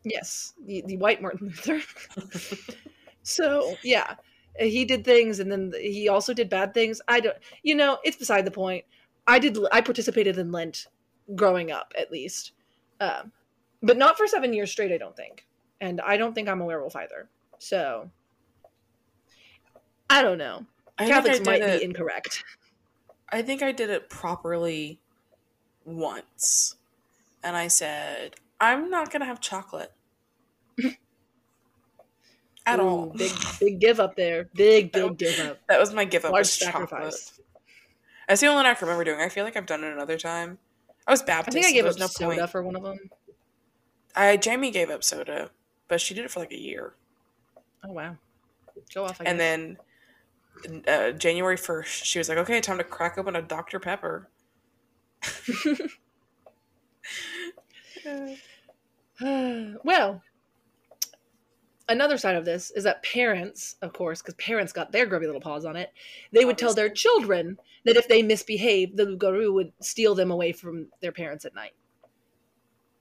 Yes, 0.04 0.54
the, 0.66 0.82
the 0.86 0.98
white 0.98 1.22
Martin 1.22 1.48
Luther. 1.48 1.82
so 3.24 3.76
yeah, 3.84 4.16
he 4.60 4.86
did 4.86 5.04
things, 5.04 5.40
and 5.40 5.52
then 5.52 5.74
he 5.80 6.08
also 6.08 6.34
did 6.34 6.50
bad 6.50 6.74
things. 6.74 7.02
I 7.08 7.20
don't, 7.20 7.38
you 7.64 7.76
know, 7.76 7.98
it's 8.04 8.18
beside 8.18 8.46
the 8.46 8.52
point. 8.52 8.86
I 9.28 9.40
did, 9.40 9.58
I 9.72 9.82
participated 9.82 10.38
in 10.38 10.52
Lent 10.52 10.88
growing 11.36 11.72
up, 11.72 11.94
at 12.00 12.12
least, 12.12 12.54
um, 13.00 13.32
but 13.84 13.98
not 13.98 14.18
for 14.18 14.26
seven 14.26 14.54
years 14.54 14.72
straight. 14.72 14.92
I 14.92 14.98
don't 14.98 15.16
think, 15.16 15.46
and 15.82 16.00
I 16.02 16.18
don't 16.18 16.34
think 16.34 16.48
I'm 16.48 16.62
a 16.62 16.66
werewolf 16.66 16.96
either. 16.96 17.30
So 17.58 18.10
I 20.10 20.22
don't 20.22 20.38
know. 20.38 20.66
I 21.00 21.04
think 21.06 21.12
I 21.16 21.22
Catholics 21.22 21.46
might 21.46 21.62
it- 21.62 21.80
be 21.80 21.86
incorrect. 21.86 22.44
I 23.32 23.42
think 23.42 23.62
I 23.62 23.72
did 23.72 23.90
it 23.90 24.10
properly 24.10 25.00
once. 25.86 26.76
And 27.44 27.56
I 27.56 27.68
said, 27.68 28.36
I'm 28.60 28.90
not 28.90 29.12
going 29.12 29.20
to 29.22 29.26
have 29.28 29.40
chocolate. 29.40 29.92
At 32.66 32.80
Ooh, 32.80 32.84
all. 32.84 33.06
Big, 33.16 33.32
big 33.60 33.80
give 33.80 34.00
up 34.00 34.16
there. 34.16 34.50
Big, 34.54 34.92
big 34.92 35.18
give 35.18 35.40
up. 35.40 35.60
That 35.68 35.80
was 35.80 35.94
my 35.94 36.06
give 36.06 36.26
up. 36.26 36.32
Large 36.32 36.42
was 36.42 36.58
chocolate. 36.58 36.90
sacrifice. 36.90 37.40
That's 38.28 38.42
the 38.42 38.48
only 38.48 38.58
one 38.58 38.66
I 38.68 38.74
can 38.76 38.88
remember 38.88 39.04
doing. 39.06 39.20
I 39.22 39.30
feel 39.30 39.44
like 39.44 39.56
I've 39.58 39.66
done 39.66 39.84
it 39.84 39.92
another 39.94 40.18
time. 40.18 40.60
I 41.08 41.12
was 41.12 41.24
Baptist. 41.24 41.58
I 41.58 41.62
think 41.62 41.72
I 41.72 41.74
gave 41.76 41.86
up 41.86 41.98
no 41.98 42.06
soda 42.08 42.36
point. 42.38 42.50
for 42.52 42.62
one 42.62 42.76
of 42.76 42.84
them. 42.84 43.00
I 44.16 44.38
Jamie 44.38 44.70
gave 44.70 44.90
up 44.92 45.04
soda, 45.04 45.50
but 45.88 46.00
she 46.02 46.14
did 46.14 46.26
it 46.26 46.32
for 46.32 46.40
like 46.40 46.52
a 46.52 46.60
year. 46.60 46.94
Oh 47.84 47.92
wow, 47.92 48.18
go 48.94 49.06
off. 49.06 49.20
I 49.20 49.24
and 49.24 49.38
guess. 49.40 49.48
then 49.48 49.78
uh, 50.88 51.12
January 51.12 51.58
1st, 51.58 52.04
she 52.04 52.20
was 52.20 52.30
like, 52.30 52.38
okay, 52.38 52.62
time 52.62 52.78
to 52.78 52.84
crack 52.84 53.18
open 53.18 53.36
a 53.36 53.42
Dr. 53.42 53.80
Pepper. 53.80 54.30
well, 59.84 60.22
another 61.90 62.18
side 62.18 62.36
of 62.36 62.46
this 62.46 62.72
is 62.72 62.84
that 62.86 63.04
parents, 63.04 63.76
of 63.82 63.94
course, 63.94 64.22
because 64.22 64.36
parents 64.36 64.72
got 64.72 64.92
their 64.92 65.06
grubby 65.06 65.26
little 65.26 65.42
paws 65.42 65.66
on 65.66 65.76
it, 65.76 65.92
they 66.32 66.46
would 66.46 66.58
tell 66.58 66.74
their 66.74 66.90
children 66.90 67.58
that 67.86 67.98
if 67.98 68.08
they 68.08 68.22
misbehaved, 68.22 68.96
the 68.96 69.06
loup-garou 69.06 69.54
would 69.54 69.74
steal 69.82 70.16
them 70.16 70.32
away 70.32 70.52
from 70.52 70.88
their 71.02 71.12
parents 71.12 71.46
at 71.46 71.56
night. 71.56 71.74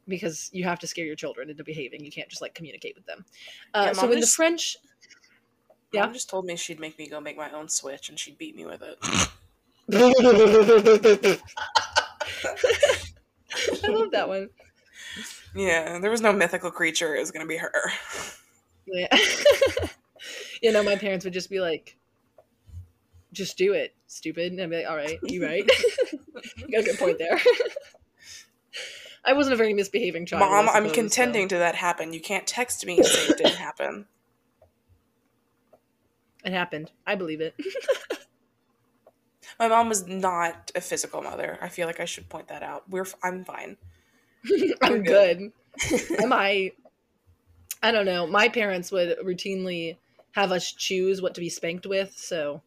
Because 0.06 0.48
you 0.52 0.64
have 0.64 0.78
to 0.78 0.86
scare 0.86 1.04
your 1.04 1.16
children 1.16 1.50
into 1.50 1.62
behaving. 1.62 2.02
You 2.02 2.10
can't 2.10 2.30
just 2.30 2.40
like 2.40 2.54
communicate 2.54 2.94
with 2.96 3.04
them. 3.04 3.26
Uh, 3.74 3.84
Yeah, 3.86 3.92
so 3.92 4.08
when 4.08 4.20
the 4.20 4.26
French, 4.26 4.78
Yeah. 5.92 6.02
Mom 6.02 6.12
just 6.12 6.28
told 6.28 6.44
me 6.44 6.56
she'd 6.56 6.80
make 6.80 6.98
me 6.98 7.08
go 7.08 7.20
make 7.20 7.36
my 7.36 7.50
own 7.50 7.68
Switch, 7.68 8.08
and 8.08 8.18
she'd 8.18 8.38
beat 8.38 8.54
me 8.54 8.66
with 8.66 8.82
it. 8.82 8.98
I 13.84 13.88
love 13.88 14.10
that 14.12 14.28
one. 14.28 14.50
Yeah, 15.54 15.98
there 15.98 16.10
was 16.10 16.20
no 16.20 16.32
mythical 16.32 16.70
creature. 16.70 17.14
It 17.16 17.20
was 17.20 17.30
gonna 17.30 17.46
be 17.46 17.56
her. 17.56 17.72
Yeah. 18.86 19.08
you 20.62 20.72
know, 20.72 20.82
my 20.82 20.96
parents 20.96 21.24
would 21.24 21.34
just 21.34 21.50
be 21.50 21.60
like, 21.60 21.96
just 23.32 23.56
do 23.56 23.72
it, 23.72 23.94
stupid. 24.06 24.52
And 24.52 24.60
I'd 24.60 24.70
be 24.70 24.76
like, 24.76 24.90
all 24.90 24.96
right, 24.96 25.18
you 25.22 25.44
right. 25.44 25.64
you 26.56 26.68
got 26.70 26.80
a 26.80 26.84
good 26.84 26.98
point 26.98 27.18
there. 27.18 27.38
I 29.24 29.32
wasn't 29.32 29.54
a 29.54 29.56
very 29.56 29.74
misbehaving 29.74 30.26
child. 30.26 30.40
Mom, 30.40 30.68
I'm 30.68 30.90
contending 30.90 31.44
so 31.46 31.56
to 31.56 31.58
that 31.58 31.74
happen. 31.74 32.12
You 32.12 32.20
can't 32.20 32.46
text 32.46 32.84
me 32.86 32.98
and 32.98 33.06
say 33.06 33.32
it 33.32 33.38
didn't 33.38 33.56
happen. 33.56 34.06
It 36.48 36.52
happened. 36.52 36.90
I 37.06 37.14
believe 37.14 37.42
it. 37.42 37.54
My 39.58 39.68
mom 39.68 39.90
was 39.90 40.06
not 40.06 40.70
a 40.74 40.80
physical 40.80 41.20
mother. 41.20 41.58
I 41.60 41.68
feel 41.68 41.86
like 41.86 42.00
I 42.00 42.06
should 42.06 42.30
point 42.30 42.48
that 42.48 42.62
out. 42.62 42.88
We're 42.88 43.06
I'm 43.22 43.44
fine. 43.44 43.76
I'm 44.82 45.02
good. 45.02 45.52
Am 46.18 46.32
I? 46.32 46.72
I 47.82 47.90
don't 47.90 48.06
know. 48.06 48.26
My 48.26 48.48
parents 48.48 48.90
would 48.90 49.18
routinely 49.18 49.98
have 50.32 50.50
us 50.50 50.72
choose 50.72 51.20
what 51.20 51.34
to 51.34 51.42
be 51.42 51.50
spanked 51.50 51.84
with, 51.84 52.16
so 52.16 52.62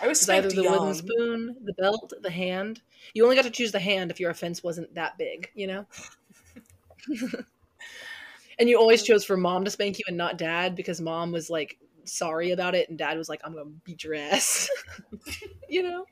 I 0.00 0.06
was 0.06 0.22
it's 0.22 0.28
either 0.30 0.48
the 0.48 0.62
young. 0.62 0.78
wooden 0.78 0.94
spoon, 0.94 1.56
the 1.62 1.74
belt, 1.74 2.14
the 2.22 2.30
hand. 2.30 2.80
You 3.12 3.24
only 3.24 3.36
got 3.36 3.44
to 3.44 3.50
choose 3.50 3.72
the 3.72 3.80
hand 3.80 4.10
if 4.10 4.18
your 4.18 4.30
offense 4.30 4.62
wasn't 4.62 4.94
that 4.94 5.18
big, 5.18 5.50
you 5.54 5.66
know. 5.66 5.86
And 8.58 8.68
you 8.68 8.78
always 8.78 9.02
chose 9.02 9.24
for 9.24 9.36
mom 9.36 9.64
to 9.64 9.70
spank 9.70 9.98
you 9.98 10.04
and 10.08 10.16
not 10.16 10.38
dad 10.38 10.74
because 10.74 11.00
mom 11.00 11.32
was 11.32 11.50
like 11.50 11.78
sorry 12.04 12.52
about 12.52 12.74
it 12.74 12.88
and 12.88 12.96
dad 12.98 13.18
was 13.18 13.28
like, 13.28 13.40
"I'm 13.44 13.52
gonna 13.52 13.70
beat 13.84 14.04
your 14.04 14.14
ass," 14.14 14.68
you 15.68 15.82
know. 15.82 16.06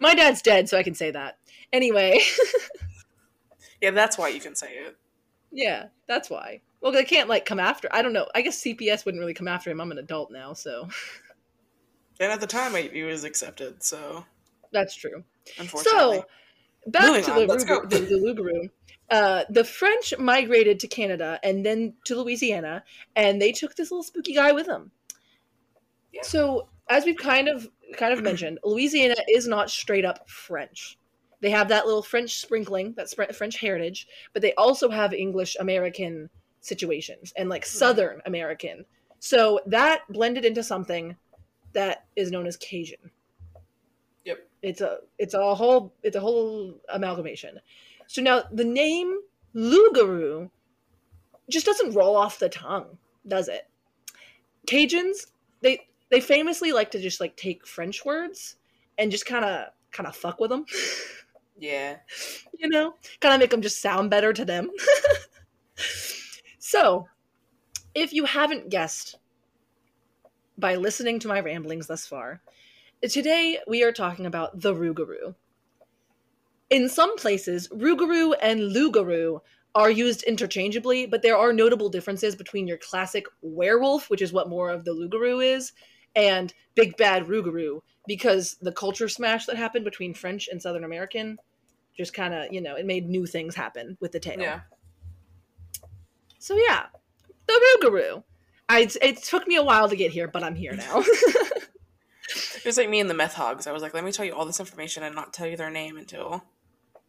My 0.00 0.14
dad's 0.14 0.42
dead, 0.42 0.68
so 0.68 0.76
I 0.78 0.82
can 0.82 0.94
say 0.94 1.10
that. 1.10 1.38
Anyway, 1.72 2.18
Yeah, 3.80 3.90
that's 3.90 4.16
why 4.16 4.28
you 4.28 4.40
can 4.40 4.54
say 4.54 4.74
it. 4.74 4.96
yeah, 5.50 5.86
that's 6.06 6.30
why. 6.30 6.60
Well, 6.80 6.92
they 6.92 7.04
can't 7.04 7.28
like 7.28 7.44
come 7.44 7.60
after. 7.60 7.88
I 7.92 8.02
don't 8.02 8.12
know. 8.12 8.26
I 8.34 8.42
guess 8.42 8.62
CPS 8.62 9.04
wouldn't 9.04 9.20
really 9.20 9.34
come 9.34 9.48
after 9.48 9.70
him. 9.70 9.80
I'm 9.80 9.90
an 9.92 9.98
adult 9.98 10.30
now, 10.30 10.52
so 10.52 10.88
And 12.20 12.30
at 12.32 12.40
the 12.40 12.46
time, 12.46 12.74
it 12.76 13.04
was 13.04 13.24
accepted. 13.24 13.82
So 13.82 14.24
that's 14.72 14.94
true. 14.94 15.24
unfortunately, 15.58 16.18
So 16.18 16.26
back 16.86 17.04
Moving 17.04 17.24
to 17.24 17.32
on, 17.32 17.58
the, 17.58 17.64
go. 17.64 17.84
the, 17.84 17.98
the. 17.98 18.70
Uh, 19.10 19.44
the 19.50 19.64
French 19.64 20.14
migrated 20.18 20.80
to 20.80 20.88
Canada 20.88 21.38
and 21.42 21.66
then 21.66 21.94
to 22.06 22.16
Louisiana, 22.16 22.82
and 23.14 23.42
they 23.42 23.52
took 23.52 23.76
this 23.76 23.90
little 23.90 24.02
spooky 24.02 24.34
guy 24.34 24.52
with 24.52 24.66
them. 24.66 24.90
Yeah. 26.12 26.22
So, 26.22 26.68
as 26.88 27.04
we've 27.04 27.16
kind 27.16 27.48
of 27.48 27.68
kind 27.96 28.12
of 28.14 28.22
mentioned, 28.22 28.58
Louisiana 28.64 29.16
is 29.28 29.46
not 29.46 29.70
straight 29.70 30.04
up 30.04 30.28
French. 30.30 30.98
They 31.42 31.50
have 31.50 31.68
that 31.68 31.86
little 31.86 32.02
French 32.02 32.38
sprinkling, 32.40 32.94
that 32.96 33.10
French 33.34 33.58
heritage, 33.58 34.06
but 34.32 34.42
they 34.42 34.54
also 34.54 34.88
have 34.88 35.12
English 35.12 35.56
American 35.58 36.30
situations 36.60 37.32
and 37.36 37.48
like 37.48 37.66
Southern 37.66 38.22
American. 38.24 38.84
So 39.18 39.60
that 39.66 40.02
blended 40.08 40.44
into 40.44 40.62
something 40.62 41.16
that 41.74 42.04
is 42.16 42.30
known 42.30 42.46
as 42.46 42.56
Cajun. 42.56 43.10
Yep. 44.24 44.48
It's 44.62 44.80
a 44.80 44.98
it's 45.18 45.34
a 45.34 45.54
whole 45.54 45.92
it's 46.02 46.16
a 46.16 46.20
whole 46.20 46.80
amalgamation. 46.88 47.58
So 48.06 48.22
now 48.22 48.44
the 48.52 48.64
name 48.64 49.18
loup-garou 49.54 50.50
just 51.50 51.66
doesn't 51.66 51.94
roll 51.94 52.16
off 52.16 52.38
the 52.38 52.48
tongue, 52.48 52.98
does 53.26 53.48
it? 53.48 53.68
Cajuns 54.66 55.26
they 55.60 55.86
they 56.10 56.20
famously 56.20 56.72
like 56.72 56.90
to 56.92 57.00
just 57.00 57.20
like 57.20 57.36
take 57.36 57.66
French 57.66 58.04
words 58.04 58.56
and 58.98 59.10
just 59.10 59.26
kind 59.26 59.44
of 59.44 59.68
kind 59.90 60.06
of 60.06 60.14
fuck 60.14 60.40
with 60.40 60.50
them, 60.50 60.64
yeah, 61.58 61.96
you 62.58 62.68
know, 62.68 62.94
kind 63.20 63.34
of 63.34 63.40
make 63.40 63.50
them 63.50 63.62
just 63.62 63.80
sound 63.80 64.10
better 64.10 64.32
to 64.32 64.44
them. 64.44 64.70
so, 66.58 67.08
if 67.94 68.12
you 68.12 68.24
haven't 68.24 68.70
guessed 68.70 69.18
by 70.58 70.76
listening 70.76 71.18
to 71.20 71.28
my 71.28 71.40
ramblings 71.40 71.86
thus 71.86 72.06
far, 72.06 72.40
today 73.10 73.58
we 73.66 73.82
are 73.82 73.92
talking 73.92 74.26
about 74.26 74.60
the 74.60 74.74
Rougarou. 74.74 75.34
In 76.70 76.88
some 76.88 77.16
places, 77.16 77.68
Rougarou 77.68 78.34
and 78.40 78.72
loup-garou 78.72 79.40
are 79.74 79.90
used 79.90 80.22
interchangeably, 80.24 81.06
but 81.06 81.22
there 81.22 81.36
are 81.36 81.52
notable 81.52 81.88
differences 81.88 82.36
between 82.36 82.66
your 82.66 82.78
classic 82.78 83.26
werewolf, 83.40 84.10
which 84.10 84.22
is 84.22 84.32
what 84.32 84.48
more 84.48 84.70
of 84.70 84.84
the 84.84 84.92
loup-garou 84.92 85.40
is, 85.40 85.72
and 86.14 86.52
Big 86.74 86.96
Bad 86.96 87.26
Rougarou, 87.26 87.80
because 88.06 88.56
the 88.60 88.72
culture 88.72 89.08
smash 89.08 89.46
that 89.46 89.56
happened 89.56 89.84
between 89.84 90.14
French 90.14 90.48
and 90.48 90.60
Southern 90.60 90.84
American 90.84 91.38
just 91.96 92.14
kind 92.14 92.32
of, 92.32 92.52
you 92.52 92.60
know, 92.60 92.74
it 92.74 92.86
made 92.86 93.08
new 93.08 93.26
things 93.26 93.54
happen 93.54 93.96
with 94.00 94.12
the 94.12 94.20
tale. 94.20 94.40
yeah. 94.40 94.60
So 96.38 96.56
yeah, 96.56 96.86
the 97.46 97.78
Rougarou. 97.82 98.24
I, 98.68 98.88
it 99.02 99.22
took 99.22 99.46
me 99.46 99.56
a 99.56 99.62
while 99.62 99.88
to 99.88 99.96
get 99.96 100.10
here, 100.10 100.26
but 100.26 100.42
I'm 100.42 100.54
here 100.54 100.72
now. 100.72 101.04
It 102.64 102.68
was 102.68 102.76
like 102.76 102.88
me 102.88 103.00
and 103.00 103.10
the 103.10 103.14
meth 103.14 103.34
hogs. 103.34 103.66
I 103.66 103.72
was 103.72 103.82
like, 103.82 103.94
let 103.94 104.04
me 104.04 104.12
tell 104.12 104.24
you 104.24 104.34
all 104.34 104.46
this 104.46 104.60
information 104.60 105.02
and 105.02 105.14
not 105.14 105.32
tell 105.32 105.46
you 105.46 105.56
their 105.56 105.70
name 105.70 105.96
until. 105.96 106.44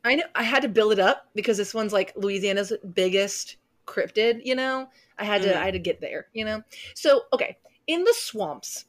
I 0.04 0.16
know 0.16 0.24
I 0.36 0.44
had 0.44 0.64
to 0.64 0.68
build 0.68 0.94
it 0.94 1.00
up 1.00 1.30
because 1.36 1.58
this 1.58 1.74
one's 1.74 1.94
like 1.94 2.14
Louisiana's 2.16 2.74
biggest 2.94 3.58
cryptid, 3.86 4.42
you 4.44 4.56
know? 4.56 4.90
I 5.18 5.26
had 5.26 5.42
to 5.44 5.50
Mm. 5.50 5.58
I 5.58 5.66
had 5.66 5.74
to 5.74 5.80
get 5.80 6.02
there, 6.02 6.28
you 6.34 6.44
know? 6.46 6.64
So, 6.96 7.24
okay, 7.32 7.58
in 7.88 8.04
the 8.04 8.14
swamps 8.18 8.86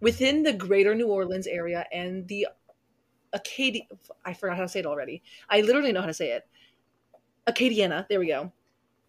within 0.00 0.42
the 0.42 0.52
greater 0.52 0.94
New 0.94 1.08
Orleans 1.08 1.46
area 1.46 1.86
and 1.92 2.28
the 2.28 2.48
Acadia 3.32 3.84
I 4.24 4.34
forgot 4.34 4.56
how 4.56 4.62
to 4.62 4.68
say 4.68 4.80
it 4.80 4.86
already. 4.86 5.22
I 5.48 5.62
literally 5.62 5.92
know 5.92 6.00
how 6.02 6.06
to 6.06 6.14
say 6.14 6.32
it. 6.32 6.46
Acadiana, 7.46 8.06
there 8.08 8.20
we 8.20 8.26
go. 8.26 8.52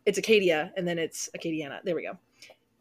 It's 0.06 0.18
Acadia 0.18 0.72
and 0.78 0.88
then 0.88 0.98
it's 0.98 1.30
Acadiana. 1.38 1.80
There 1.84 1.96
we 1.96 2.04
go. 2.04 2.18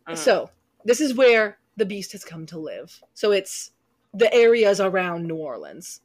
Mhm. 0.08 0.16
So, 0.16 0.50
this 0.85 1.00
is 1.00 1.14
where 1.14 1.58
the 1.76 1.87
beast 1.87 2.12
has 2.12 2.24
come 2.24 2.46
to 2.46 2.58
live. 2.58 3.02
So, 3.14 3.32
it's 3.32 3.72
the 4.14 4.33
areas 4.33 4.81
around 4.81 5.27
New 5.27 5.37
Orleans. 5.37 6.01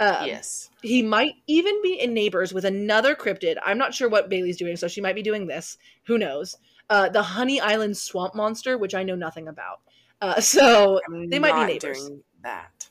Um, 0.00 0.26
yes. 0.26 0.70
he 0.82 1.02
might 1.02 1.34
even 1.46 1.80
be 1.80 2.00
in 2.00 2.12
neighbors 2.12 2.52
with 2.52 2.64
another 2.64 3.14
cryptid. 3.14 3.56
I'm 3.64 3.78
not 3.78 3.94
sure 3.94 4.08
what 4.08 4.28
Bailey's 4.28 4.56
doing, 4.56 4.76
so 4.76 4.88
she 4.88 5.00
might 5.00 5.14
be 5.14 5.22
doing 5.22 5.46
this. 5.46 5.78
Who 6.06 6.18
knows? 6.18 6.56
Uh, 6.90 7.08
the 7.08 7.22
Honey 7.22 7.60
Island 7.60 7.96
swamp 7.96 8.34
monster, 8.34 8.76
which 8.76 8.94
I 8.94 9.04
know 9.04 9.14
nothing 9.14 9.46
about. 9.46 9.80
Uh, 10.20 10.40
so 10.40 11.00
I'm 11.06 11.30
they 11.30 11.38
might 11.38 11.54
be 11.54 11.72
neighbors. 11.72 11.98
Doing 11.98 12.22
that. 12.42 12.88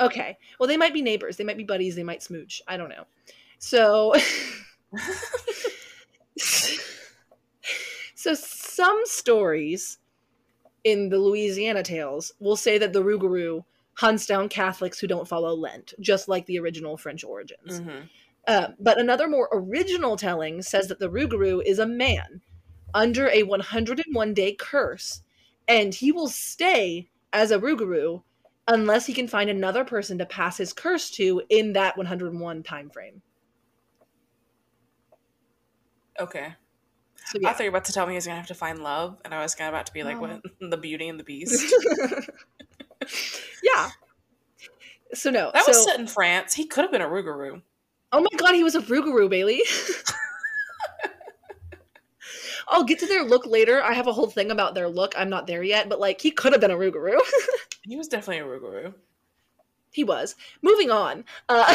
okay, 0.00 0.36
well 0.58 0.68
they 0.68 0.76
might 0.76 0.92
be 0.92 1.02
neighbors. 1.02 1.36
They 1.36 1.44
might 1.44 1.56
be 1.56 1.64
buddies. 1.64 1.94
They 1.94 2.02
might 2.02 2.22
smooch. 2.22 2.60
I 2.66 2.76
don't 2.76 2.88
know. 2.88 3.04
So, 3.58 4.14
so 6.36 8.34
some 8.34 9.00
stories 9.04 9.98
in 10.82 11.08
the 11.08 11.18
Louisiana 11.18 11.82
tales 11.82 12.32
will 12.40 12.56
say 12.56 12.76
that 12.78 12.92
the 12.92 13.02
Rougarou 13.02 13.64
hunts 13.96 14.26
down 14.26 14.48
Catholics 14.48 14.98
who 14.98 15.06
don't 15.06 15.28
follow 15.28 15.54
Lent, 15.54 15.94
just 16.00 16.28
like 16.28 16.46
the 16.46 16.58
original 16.58 16.96
French 16.96 17.24
origins. 17.24 17.80
Mhm. 17.80 18.08
Uh, 18.46 18.68
but 18.78 18.98
another 18.98 19.28
more 19.28 19.48
original 19.52 20.16
telling 20.16 20.62
says 20.62 20.88
that 20.88 20.98
the 20.98 21.10
Rougarou 21.10 21.62
is 21.64 21.78
a 21.78 21.86
man 21.86 22.42
under 22.92 23.28
a 23.28 23.42
101 23.42 24.34
day 24.34 24.54
curse, 24.54 25.22
and 25.66 25.94
he 25.94 26.12
will 26.12 26.28
stay 26.28 27.08
as 27.32 27.50
a 27.50 27.58
Rougarou 27.58 28.22
unless 28.68 29.06
he 29.06 29.12
can 29.12 29.28
find 29.28 29.50
another 29.50 29.84
person 29.84 30.18
to 30.18 30.26
pass 30.26 30.56
his 30.56 30.72
curse 30.72 31.10
to 31.10 31.42
in 31.48 31.72
that 31.74 31.96
101 31.96 32.62
time 32.62 32.90
frame. 32.90 33.22
Okay. 36.18 36.54
So 37.26 37.38
I 37.44 37.52
thought 37.52 37.60
you 37.60 37.70
were 37.70 37.76
about 37.76 37.86
to 37.86 37.92
tell 37.92 38.06
me 38.06 38.12
he 38.12 38.16
was 38.16 38.26
gonna 38.26 38.38
have 38.38 38.46
to 38.48 38.54
find 38.54 38.82
love, 38.82 39.18
and 39.24 39.34
I 39.34 39.40
was 39.40 39.54
kind 39.54 39.68
of 39.68 39.74
about 39.74 39.86
to 39.86 39.92
be 39.92 40.02
like, 40.02 40.16
No. 40.16 40.20
"What? 40.20 40.42
the 40.70 40.76
Beauty 40.76 41.08
and 41.08 41.18
the 41.18 41.24
Beast." 41.24 41.74
yeah. 43.64 43.90
So 45.14 45.30
no. 45.30 45.50
That 45.54 45.64
was 45.66 45.84
set 45.84 45.98
in 45.98 46.06
France. 46.06 46.54
He 46.54 46.66
could 46.66 46.82
have 46.82 46.92
been 46.92 47.02
a 47.02 47.08
Rougarou. 47.08 47.62
oh 48.12 48.20
my 48.20 48.36
god, 48.36 48.54
he 48.54 48.62
was 48.64 48.74
a 48.74 48.80
Rougarou, 48.80 49.28
Bailey. 49.30 49.62
I'll 52.68 52.84
get 52.84 52.98
to 53.00 53.06
their 53.06 53.24
look 53.24 53.46
later. 53.46 53.82
I 53.82 53.92
have 53.92 54.06
a 54.06 54.12
whole 54.12 54.28
thing 54.28 54.50
about 54.50 54.74
their 54.74 54.88
look. 54.88 55.14
I'm 55.16 55.28
not 55.30 55.46
there 55.46 55.62
yet, 55.62 55.88
but 55.88 56.00
like 56.00 56.20
he 56.20 56.30
could 56.30 56.52
have 56.52 56.60
been 56.60 56.70
a 56.70 56.76
Rougarou. 56.76 57.18
He 57.86 57.96
was 57.96 58.08
definitely 58.08 58.38
a 58.38 58.46
Rougarou. 58.46 58.94
he 59.92 60.04
was. 60.04 60.36
Moving 60.62 60.90
on. 60.90 61.26
Uh, 61.50 61.66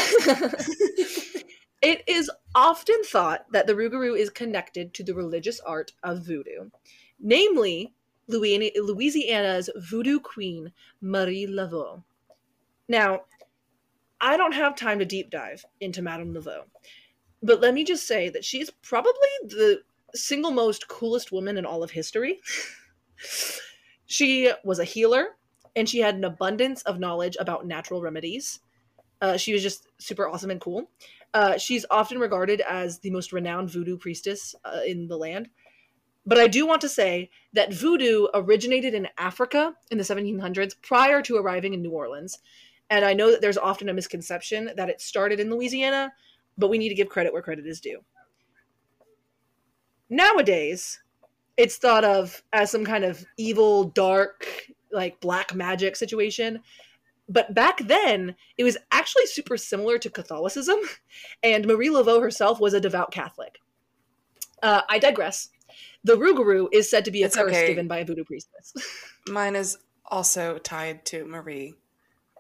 it 1.84 2.04
is 2.08 2.32
often 2.56 3.04
thought 3.04 3.46
that 3.52 3.68
the 3.68 3.76
Rougarou 3.76 4.18
is 4.18 4.32
connected 4.32 4.92
to 4.96 5.04
the 5.04 5.14
religious 5.14 5.60
art 5.60 5.92
of 6.02 6.26
voodoo, 6.26 6.72
namely 7.20 7.94
Louisiana's 8.30 9.70
voodoo 9.76 10.20
queen, 10.20 10.72
Marie 11.02 11.48
Laveau. 11.48 12.04
Now, 12.88 13.22
I 14.22 14.38
don't 14.38 14.54
have 14.54 14.76
time 14.76 15.00
to 15.00 15.06
deep 15.06 15.30
dive 15.30 15.66
into 15.80 16.02
Madame 16.02 16.34
Laveau, 16.34 16.64
but 17.42 17.62
let 17.62 17.74
me 17.74 17.84
just 17.84 18.08
say 18.08 18.30
that 18.30 18.46
she 18.46 18.62
is 18.62 18.70
probably 18.82 19.30
the 19.44 19.82
single 20.14 20.52
most 20.52 20.88
coolest 20.88 21.32
woman 21.32 21.58
in 21.58 21.66
all 21.66 21.84
of 21.84 21.92
history. 21.92 22.40
she 24.06 24.52
was 24.64 24.80
a 24.80 24.84
healer 24.84 25.38
and 25.76 25.88
she 25.88 26.00
had 26.00 26.16
an 26.16 26.24
abundance 26.24 26.82
of 26.84 27.00
knowledge 27.00 27.38
about 27.40 27.66
natural 27.66 28.02
remedies. 28.02 28.60
Uh, 29.22 29.38
she 29.38 29.54
was 29.54 29.62
just 29.62 29.88
super 29.98 30.28
awesome 30.28 30.52
and 30.52 30.62
cool. 30.62 30.90
Uh, 31.34 31.58
she's 31.58 31.86
often 31.92 32.20
regarded 32.20 32.62
as 32.62 33.00
the 33.00 33.12
most 33.12 33.32
renowned 33.32 33.70
voodoo 33.70 33.98
priestess 33.98 34.56
uh, 34.66 34.80
in 34.86 35.08
the 35.08 35.18
land. 35.18 35.50
But 36.30 36.38
I 36.38 36.46
do 36.46 36.68
want 36.68 36.80
to 36.82 36.90
say 36.90 37.32
that 37.54 37.74
voodoo 37.74 38.28
originated 38.36 38.94
in 38.94 39.08
Africa 39.18 39.74
in 39.90 39.98
the 39.98 40.04
1700s 40.04 40.76
prior 40.80 41.24
to 41.24 41.38
arriving 41.38 41.74
in 41.74 41.82
New 41.82 41.90
Orleans. 41.90 42.38
And 42.92 43.04
I 43.04 43.14
know 43.14 43.32
that 43.32 43.42
there's 43.42 43.58
often 43.58 43.90
a 43.90 43.96
misconception 43.96 44.70
that 44.78 44.90
it 44.90 45.02
started 45.02 45.40
in 45.40 45.50
Louisiana, 45.50 46.14
but 46.56 46.70
we 46.70 46.78
need 46.78 46.90
to 46.90 46.96
give 46.96 47.10
credit 47.10 47.34
where 47.34 47.42
credit 47.42 47.66
is 47.66 47.82
due. 47.82 48.02
Nowadays, 50.08 51.00
it's 51.58 51.78
thought 51.78 52.06
of 52.06 52.44
as 52.54 52.70
some 52.70 52.86
kind 52.86 53.04
of 53.04 53.26
evil, 53.38 53.86
dark, 53.86 54.46
like 54.92 55.20
black 55.22 55.56
magic 55.56 55.96
situation. 55.96 56.60
But 57.28 57.56
back 57.56 57.80
then, 57.88 58.36
it 58.56 58.64
was 58.64 58.78
actually 58.92 59.26
super 59.26 59.58
similar 59.58 59.98
to 59.98 60.12
Catholicism, 60.12 60.78
and 61.44 61.66
Marie 61.66 61.90
Laveau 61.90 62.22
herself 62.22 62.60
was 62.60 62.76
a 62.76 62.80
devout 62.80 63.12
Catholic. 63.12 63.58
Uh, 64.62 64.82
I 64.90 65.00
digress. 65.00 65.50
The 66.04 66.16
Rougarou 66.16 66.68
is 66.72 66.90
said 66.90 67.06
to 67.06 67.12
be 67.12 67.24
a 67.24 67.28
It's 67.28 67.36
curse 67.36 67.52
okay. 67.52 67.68
given 67.68 67.88
by 67.88 68.00
a 68.00 68.06
voodoo 68.06 68.24
priestess. 68.24 68.74
Mine 69.28 69.56
is 69.56 69.78
also 70.06 70.58
tied 70.58 71.06
to 71.06 71.26
Marie 71.26 71.76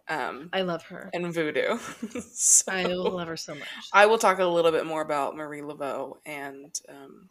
um, 0.07 0.49
I 0.51 0.63
love 0.63 0.81
her. 0.85 1.11
and 1.13 1.31
voodoo. 1.31 1.77
so, 2.33 2.71
I 2.71 2.83
love 2.85 3.27
her 3.27 3.37
so 3.37 3.53
much. 3.53 3.67
I 3.93 4.07
will 4.07 4.17
talk 4.17 4.39
a 4.39 4.45
little 4.45 4.71
bit 4.71 4.85
more 4.87 5.01
about 5.01 5.35
Marie 5.35 5.61
Laveau 5.61 6.17
and 6.25 6.73
um, 6.89 7.29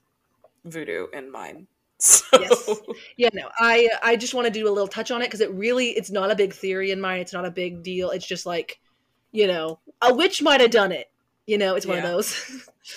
voodoo 0.65 1.07
in 1.13 1.31
mine. 1.31 1.67
So, 2.01 2.25
Yes. 2.39 2.71
yeah, 3.17 3.31
no, 3.35 3.49
I 3.59 3.89
I 4.05 4.15
just 4.15 4.33
want 4.33 4.45
to 4.47 4.53
do 4.53 4.69
a 4.69 4.71
little 4.71 4.87
touch 4.87 5.11
on 5.11 5.21
it 5.21 5.25
because 5.25 5.41
it 5.41 5.51
really 5.51 5.89
it's 5.89 6.13
not 6.13 6.31
a 6.31 6.37
big 6.37 6.53
theory 6.55 6.93
in 6.93 7.01
mine. 7.01 7.21
It's 7.21 7.33
not 7.33 7.45
a 7.45 7.51
big 7.51 7.83
deal. 7.83 8.11
It's 8.11 8.25
just 8.25 8.47
like, 8.47 8.79
you 9.33 9.49
know, 9.49 9.81
a 10.01 10.15
witch 10.15 10.41
might 10.41 10.61
have 10.61 10.71
done 10.71 10.93
it. 10.93 11.11
You 11.49 11.59
know, 11.59 11.75
it's 11.75 11.87
one 11.87 11.99
of 11.99 12.05
Yeah. 12.05 12.11
those. 12.13 12.35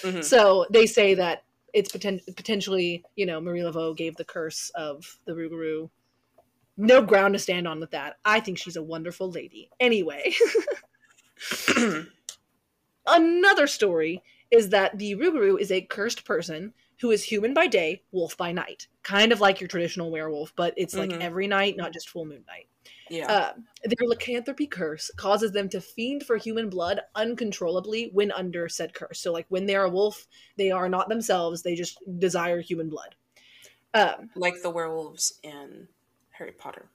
Mhm. 0.03 0.23
So 0.23 0.67
they 0.69 0.85
say 0.85 1.15
that 1.15 1.43
it's 1.73 1.91
poten- 1.91 2.35
potentially, 2.35 3.03
you 3.15 3.25
know, 3.25 3.39
Marie 3.41 3.61
Laveau 3.61 3.95
gave 3.95 4.15
the 4.15 4.25
curse 4.25 4.71
of 4.75 5.17
the 5.25 5.33
Rougarou. 5.33 5.89
No 6.77 7.01
ground 7.01 7.33
to 7.33 7.39
stand 7.39 7.67
on 7.67 7.79
with 7.79 7.91
that. 7.91 8.17
I 8.25 8.39
think 8.39 8.57
she's 8.57 8.75
a 8.77 8.81
wonderful 8.83 9.29
lady. 9.29 9.69
Anyway, 9.79 10.33
another 13.07 13.67
story 13.67 14.21
is 14.49 14.69
that 14.69 14.97
the 14.97 15.15
Rougarou 15.15 15.59
is 15.59 15.71
a 15.71 15.81
cursed 15.81 16.25
person 16.25 16.73
who 16.99 17.11
is 17.11 17.23
human 17.23 17.53
by 17.53 17.67
day, 17.67 18.01
wolf 18.11 18.37
by 18.37 18.51
night. 18.51 18.87
Kind 19.03 19.31
of 19.31 19.39
like 19.41 19.59
your 19.59 19.67
traditional 19.67 20.11
werewolf, 20.11 20.53
but 20.55 20.73
it's 20.77 20.95
like 20.95 21.09
Mhm. 21.09 21.21
every 21.21 21.47
night, 21.47 21.77
not 21.77 21.93
just 21.93 22.09
full 22.09 22.25
moon 22.25 22.43
night. 22.47 22.67
Yeah. 23.09 23.31
Uh, 23.31 23.53
their 23.83 24.07
lycanthropy 24.07 24.67
curse 24.67 25.11
causes 25.17 25.51
them 25.51 25.67
to 25.69 25.81
fiend 25.81 26.23
for 26.23 26.37
human 26.37 26.69
blood 26.69 27.01
uncontrollably 27.15 28.09
when 28.13 28.31
under 28.31 28.69
said 28.69 28.93
curse. 28.93 29.19
So, 29.19 29.33
like 29.33 29.45
when 29.49 29.65
they're 29.65 29.83
a 29.83 29.89
wolf, 29.89 30.27
they 30.57 30.71
are 30.71 30.89
not 30.89 31.09
themselves; 31.09 31.61
they 31.61 31.75
just 31.75 31.99
desire 32.19 32.61
human 32.61 32.89
blood. 32.89 33.15
Um, 33.93 34.29
like 34.35 34.61
the 34.63 34.69
werewolves 34.69 35.39
in 35.43 35.87
Harry 36.31 36.53
Potter. 36.53 36.89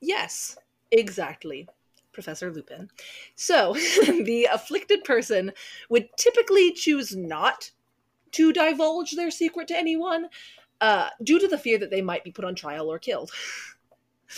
yes, 0.00 0.56
exactly, 0.90 1.68
Professor 2.12 2.50
Lupin. 2.50 2.88
So, 3.34 3.74
the 4.06 4.48
afflicted 4.50 5.04
person 5.04 5.52
would 5.90 6.08
typically 6.16 6.72
choose 6.72 7.14
not 7.14 7.70
to 8.32 8.52
divulge 8.52 9.12
their 9.12 9.30
secret 9.30 9.68
to 9.68 9.76
anyone, 9.76 10.28
uh, 10.80 11.10
due 11.22 11.38
to 11.38 11.46
the 11.46 11.58
fear 11.58 11.78
that 11.78 11.90
they 11.90 12.02
might 12.02 12.24
be 12.24 12.32
put 12.32 12.44
on 12.44 12.54
trial 12.54 12.90
or 12.90 12.98
killed. 12.98 13.30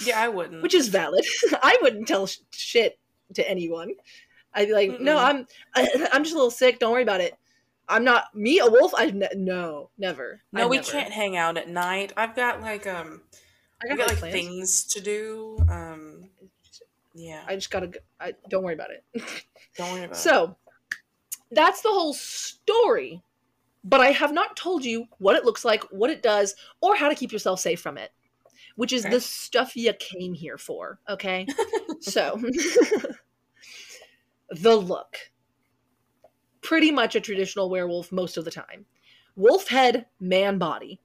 Yeah, 0.05 0.21
I 0.21 0.29
wouldn't. 0.29 0.63
which 0.63 0.75
is 0.75 0.89
valid. 0.89 1.25
I 1.63 1.77
wouldn't 1.83 2.09
tell 2.09 2.27
sh- 2.27 2.39
shit 2.53 2.99
to 3.35 3.49
anyone. 3.49 3.93
I'd 4.55 4.69
be 4.69 4.75
like, 4.75 5.01
no, 5.01 5.17
Mm-mm. 5.17 5.25
I'm, 5.25 5.47
I, 5.75 6.09
I'm 6.13 6.23
just 6.25 6.35
a 6.35 6.39
little 6.39 6.51
sick. 6.51 6.79
Don't 6.79 6.93
worry 6.93 7.03
about 7.03 7.21
it. 7.21 7.37
I'm 7.89 8.05
not 8.05 8.35
me 8.35 8.59
a 8.59 8.67
wolf. 8.67 8.93
I 8.97 9.11
ne- 9.11 9.29
no, 9.37 9.91
never. 9.99 10.43
no, 10.53 10.65
I'd 10.65 10.71
we 10.71 10.77
never. 10.77 10.91
can't 10.91 11.13
hang 11.13 11.37
out 11.37 11.57
at 11.57 11.69
night. 11.69 12.13
I've 12.17 12.35
got 12.35 12.61
like 12.61 12.87
um, 12.87 13.21
I 13.83 13.89
got, 13.89 13.99
got 13.99 14.09
like 14.09 14.19
plans. 14.19 14.35
things 14.35 14.85
to 14.85 15.01
do. 15.01 15.59
Um, 15.71 16.29
yeah, 17.15 17.43
I 17.47 17.55
just 17.55 17.71
gotta. 17.71 17.87
go- 17.89 18.01
I 18.21 18.35
don't 18.49 18.65
worry 18.65 18.75
about 18.75 18.91
it. 18.91 19.05
don't 19.77 19.93
worry 19.93 20.05
about 20.05 20.17
it. 20.17 20.21
so, 20.21 20.57
that's 21.53 21.83
the 21.83 21.91
whole 21.91 22.13
story. 22.15 23.23
But 23.85 24.01
I 24.01 24.11
have 24.11 24.33
not 24.33 24.57
told 24.57 24.85
you 24.85 25.07
what 25.19 25.37
it 25.37 25.45
looks 25.45 25.65
like, 25.65 25.85
what 25.93 26.11
it 26.11 26.21
does, 26.21 26.57
or 26.81 26.97
how 26.97 27.09
to 27.09 27.15
keep 27.15 27.31
yourself 27.31 27.61
safe 27.61 27.81
from 27.81 27.99
it, 27.99 28.11
which 28.77 28.93
is 28.93 29.05
Okay. 29.05 29.15
the 29.15 29.21
stuff 29.21 29.77
you 29.77 29.93
came 29.95 30.35
here 30.35 30.59
for. 30.59 31.01
Okay, 31.09 31.47
so 32.01 32.41
the 34.51 34.77
look. 34.77 35.17
Pretty 36.63 36.91
much 36.91 37.15
a 37.15 37.21
traditional 37.21 37.71
werewolf 37.71 38.11
most 38.11 38.37
of 38.37 38.45
the 38.45 38.51
time. 38.51 38.87
Wolf 39.37 39.69
head, 39.69 40.07
man 40.19 40.59
body. 40.59 41.01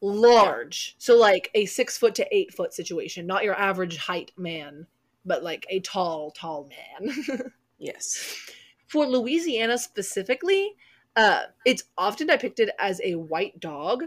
Large. 0.00 0.94
So, 0.98 1.16
like 1.16 1.50
a 1.54 1.66
six 1.66 1.98
foot 1.98 2.14
to 2.16 2.26
eight 2.34 2.54
foot 2.54 2.72
situation. 2.72 3.26
Not 3.26 3.44
your 3.44 3.58
average 3.58 3.96
height 3.96 4.30
man, 4.36 4.86
but 5.24 5.42
like 5.42 5.66
a 5.68 5.80
tall, 5.80 6.30
tall 6.32 6.68
man. 7.00 7.52
Yes. 7.78 8.34
For 8.86 9.04
Louisiana 9.06 9.76
specifically, 9.76 10.76
uh, 11.14 11.42
it's 11.66 11.82
often 11.98 12.28
depicted 12.28 12.70
as 12.78 13.02
a 13.04 13.16
white 13.16 13.60
dog, 13.60 14.04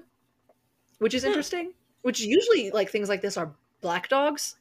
which 0.98 1.14
is 1.14 1.22
Hmm. 1.22 1.28
interesting. 1.28 1.74
Which 2.02 2.22
usually, 2.22 2.72
like 2.72 2.90
things 2.90 3.10
like 3.10 3.22
this, 3.22 3.38
are 3.38 3.54
black 3.82 4.10
dogs, 4.10 4.56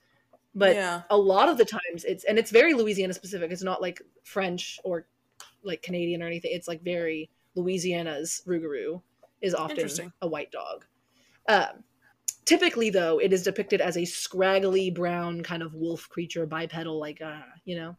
but 0.54 0.74
yeah. 0.74 1.02
a 1.10 1.16
lot 1.16 1.48
of 1.48 1.58
the 1.58 1.64
times 1.64 2.04
it's 2.04 2.24
and 2.24 2.38
it's 2.38 2.50
very 2.50 2.74
Louisiana 2.74 3.14
specific. 3.14 3.50
It's 3.50 3.62
not 3.62 3.80
like 3.80 4.02
French 4.24 4.78
or 4.84 5.06
like 5.62 5.82
Canadian 5.82 6.22
or 6.22 6.26
anything. 6.26 6.50
It's 6.52 6.68
like 6.68 6.82
very 6.82 7.30
Louisiana's 7.54 8.42
Rougarou 8.46 9.00
is 9.40 9.54
often 9.54 9.88
a 10.22 10.28
white 10.28 10.50
dog. 10.50 10.84
Um, 11.48 11.84
typically, 12.44 12.90
though, 12.90 13.18
it 13.18 13.32
is 13.32 13.42
depicted 13.42 13.80
as 13.80 13.96
a 13.96 14.04
scraggly 14.04 14.90
brown 14.90 15.42
kind 15.42 15.62
of 15.62 15.74
wolf 15.74 16.08
creature, 16.08 16.46
bipedal, 16.46 16.98
like 16.98 17.20
uh, 17.20 17.40
you 17.64 17.76
know. 17.76 17.96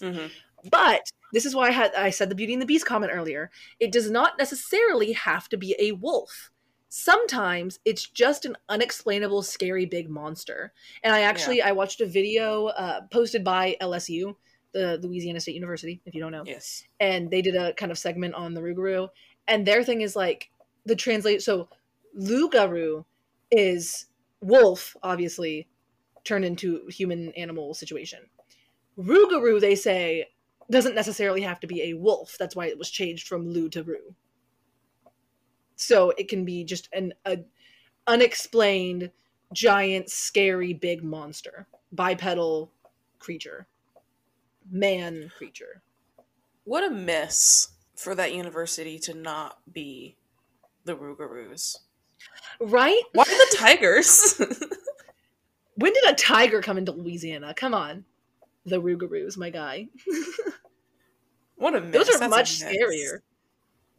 hmm 0.00 0.26
But 0.70 1.10
this 1.32 1.46
is 1.46 1.54
why 1.54 1.68
I 1.68 1.72
had 1.72 1.94
I 1.94 2.10
said 2.10 2.28
the 2.28 2.34
Beauty 2.34 2.52
and 2.54 2.62
the 2.62 2.66
Beast 2.66 2.86
comment 2.86 3.12
earlier. 3.14 3.50
It 3.80 3.92
does 3.92 4.10
not 4.10 4.38
necessarily 4.38 5.12
have 5.12 5.48
to 5.50 5.56
be 5.56 5.74
a 5.78 5.92
wolf. 5.92 6.50
Sometimes 6.94 7.78
it's 7.86 8.06
just 8.06 8.44
an 8.44 8.54
unexplainable, 8.68 9.42
scary 9.42 9.86
big 9.86 10.10
monster. 10.10 10.74
And 11.02 11.14
I 11.14 11.22
actually 11.22 11.62
I 11.62 11.72
watched 11.72 12.02
a 12.02 12.06
video 12.06 12.66
uh, 12.66 13.00
posted 13.10 13.42
by 13.42 13.76
LSU, 13.80 14.36
the 14.72 14.98
Louisiana 15.02 15.40
State 15.40 15.54
University, 15.54 16.02
if 16.04 16.14
you 16.14 16.20
don't 16.20 16.32
know, 16.32 16.42
Yes. 16.44 16.84
and 17.00 17.30
they 17.30 17.40
did 17.40 17.56
a 17.56 17.72
kind 17.72 17.90
of 17.90 17.96
segment 17.96 18.34
on 18.34 18.52
the 18.52 18.60
Rougarou. 18.60 19.08
And 19.48 19.66
their 19.66 19.82
thing 19.82 20.02
is 20.02 20.14
like 20.14 20.50
the 20.84 20.94
translate. 20.94 21.40
So 21.40 21.70
loup-garou 22.14 23.06
is 23.50 24.04
wolf, 24.42 24.94
obviously, 25.02 25.68
turned 26.24 26.44
into 26.44 26.86
human 26.88 27.32
animal 27.38 27.72
situation. 27.72 28.18
Rougarou, 28.98 29.62
they 29.62 29.76
say, 29.76 30.28
doesn't 30.70 30.94
necessarily 30.94 31.40
have 31.40 31.58
to 31.60 31.66
be 31.66 31.84
a 31.84 31.94
wolf. 31.94 32.36
That's 32.38 32.54
why 32.54 32.66
it 32.66 32.76
was 32.76 32.90
changed 32.90 33.28
from 33.28 33.48
Lou 33.48 33.70
to 33.70 33.82
Roo. 33.82 34.14
So 35.76 36.12
it 36.16 36.28
can 36.28 36.44
be 36.44 36.64
just 36.64 36.88
an 36.92 37.14
a, 37.24 37.38
unexplained, 38.06 39.10
giant, 39.52 40.10
scary, 40.10 40.72
big 40.72 41.02
monster, 41.02 41.66
bipedal 41.92 42.70
creature, 43.18 43.66
man 44.70 45.30
creature. 45.36 45.82
What 46.64 46.84
a 46.84 46.90
miss 46.90 47.68
for 47.96 48.14
that 48.14 48.34
university 48.34 48.98
to 49.00 49.14
not 49.14 49.58
be 49.72 50.16
the 50.84 50.94
Rougarous. 50.94 51.78
Right? 52.60 53.02
Why 53.12 53.24
the 53.24 53.56
Tigers? 53.56 54.40
When 55.74 55.92
did 55.92 56.04
a 56.04 56.14
tiger 56.14 56.60
come 56.60 56.78
into 56.78 56.92
Louisiana? 56.92 57.54
Come 57.54 57.74
on. 57.74 58.04
The 58.66 58.80
Rougarous, 58.80 59.36
my 59.36 59.50
guy. 59.50 59.88
what 61.56 61.74
a 61.74 61.80
miss. 61.80 61.92
Those 61.92 62.16
are 62.16 62.18
That's 62.18 62.30
much 62.30 62.60
scarier. 62.60 63.20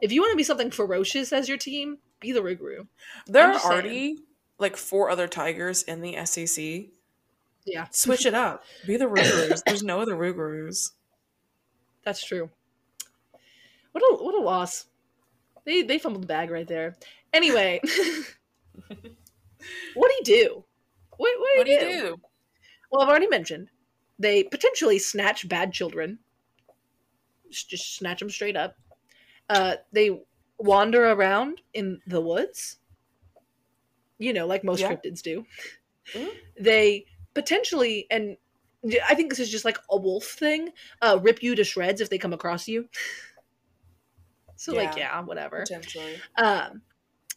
If 0.04 0.12
you 0.12 0.20
want 0.22 0.34
to 0.34 0.38
be 0.38 0.44
something 0.44 0.70
ferocious 0.70 1.32
as 1.32 1.48
your 1.48 1.58
team, 1.58 1.98
be 2.20 2.34
the 2.34 2.42
Rougarou. 2.42 2.88
There 3.26 3.48
are 3.48 3.54
just 3.54 3.66
saying. 3.66 3.74
already 3.74 4.18
like 4.60 4.76
four 4.76 5.10
other 5.10 5.30
Tigers 5.30 5.82
in 5.84 6.02
the 6.02 6.26
SEC. 6.26 6.88
Yeah, 7.66 7.88
Switch 7.92 8.26
it 8.26 8.34
up. 8.34 8.66
Be 8.86 8.98
the 8.98 9.06
Rougarous. 9.10 9.62
There's 9.66 9.82
no 9.82 10.02
other 10.02 10.16
Rougarous. 10.16 10.92
that's 12.04 12.22
true. 12.26 12.50
What 13.94 14.02
a 14.04 14.22
what 14.22 14.36
a 14.36 14.42
loss. 14.42 14.88
They 15.66 15.84
they 15.84 16.00
fumbled 16.00 16.24
the 16.24 16.28
bag 16.28 16.52
right 16.52 16.68
there. 16.68 16.98
Anyway, 17.32 17.80
what 19.94 20.10
do 20.10 20.16
you 20.20 20.24
do? 20.26 20.66
What, 21.18 21.32
what 21.40 21.54
do 21.54 21.58
What 21.60 21.66
do 21.66 21.72
you 21.72 21.80
do? 21.80 22.02
do? 22.02 22.22
Well, 22.92 23.02
I've 23.04 23.08
already 23.10 23.28
mentioned 23.28 23.70
they 24.20 24.44
potentially 24.44 25.00
snatch 25.00 25.48
bad 25.48 25.72
children. 25.72 26.20
Just 27.50 27.96
snatch 27.96 28.20
them 28.20 28.30
straight 28.30 28.58
up. 28.58 28.76
Uh, 29.50 29.78
they 29.92 30.26
wander 30.58 31.06
around 31.06 31.62
in 31.74 32.02
the 32.08 32.22
woods. 32.22 32.80
you 34.20 34.34
know, 34.34 34.48
like 34.48 34.64
most 34.64 34.82
Yeah. 34.82 34.88
cryptids 34.88 35.22
do. 35.22 35.46
Mhm. 36.14 36.38
They 36.60 37.06
potentially, 37.34 38.08
and 38.12 38.38
I 39.08 39.16
think 39.16 39.30
this 39.30 39.40
is 39.40 39.50
just 39.52 39.66
like 39.66 39.78
a 39.90 39.98
wolf 39.98 40.26
thing, 40.26 40.70
uh, 41.02 41.20
rip 41.22 41.42
you 41.42 41.56
to 41.56 41.64
shreds 41.64 42.02
if 42.02 42.10
they 42.10 42.18
come 42.18 42.34
across 42.34 42.68
you. 42.68 42.90
so, 44.56 44.74
like, 44.74 44.96
Yeah. 44.96 44.96
yeah, 44.96 45.20
whatever. 45.22 45.64
Potentially. 45.64 46.22
Um, 46.38 46.84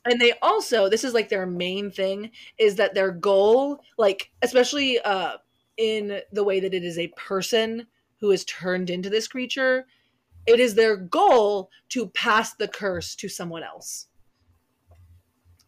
and 0.05 0.21
they 0.21 0.35
also, 0.43 0.89
this 0.89 1.05
is 1.05 1.15
like 1.15 1.29
their 1.29 1.47
main 1.47 1.91
thing, 1.91 2.33
is 2.59 2.77
that 2.77 2.95
their 2.95 3.13
goal, 3.13 3.81
like, 3.99 4.33
especially 4.43 5.01
uh, 5.01 5.39
in 5.77 6.23
the 6.33 6.45
way 6.45 6.61
that 6.61 6.75
it 6.75 6.85
is 6.85 6.99
a 6.99 7.09
person 7.17 7.89
who 8.21 8.31
is 8.31 8.45
turned 8.47 8.91
into 8.91 9.11
this 9.11 9.29
creature, 9.29 9.87
it 10.47 10.61
is 10.61 10.75
their 10.75 10.97
goal 10.97 11.71
to 11.91 12.09
pass 12.09 12.55
the 12.55 12.69
curse 12.69 13.15
to 13.17 13.29
someone 13.29 13.63
else. 13.63 14.09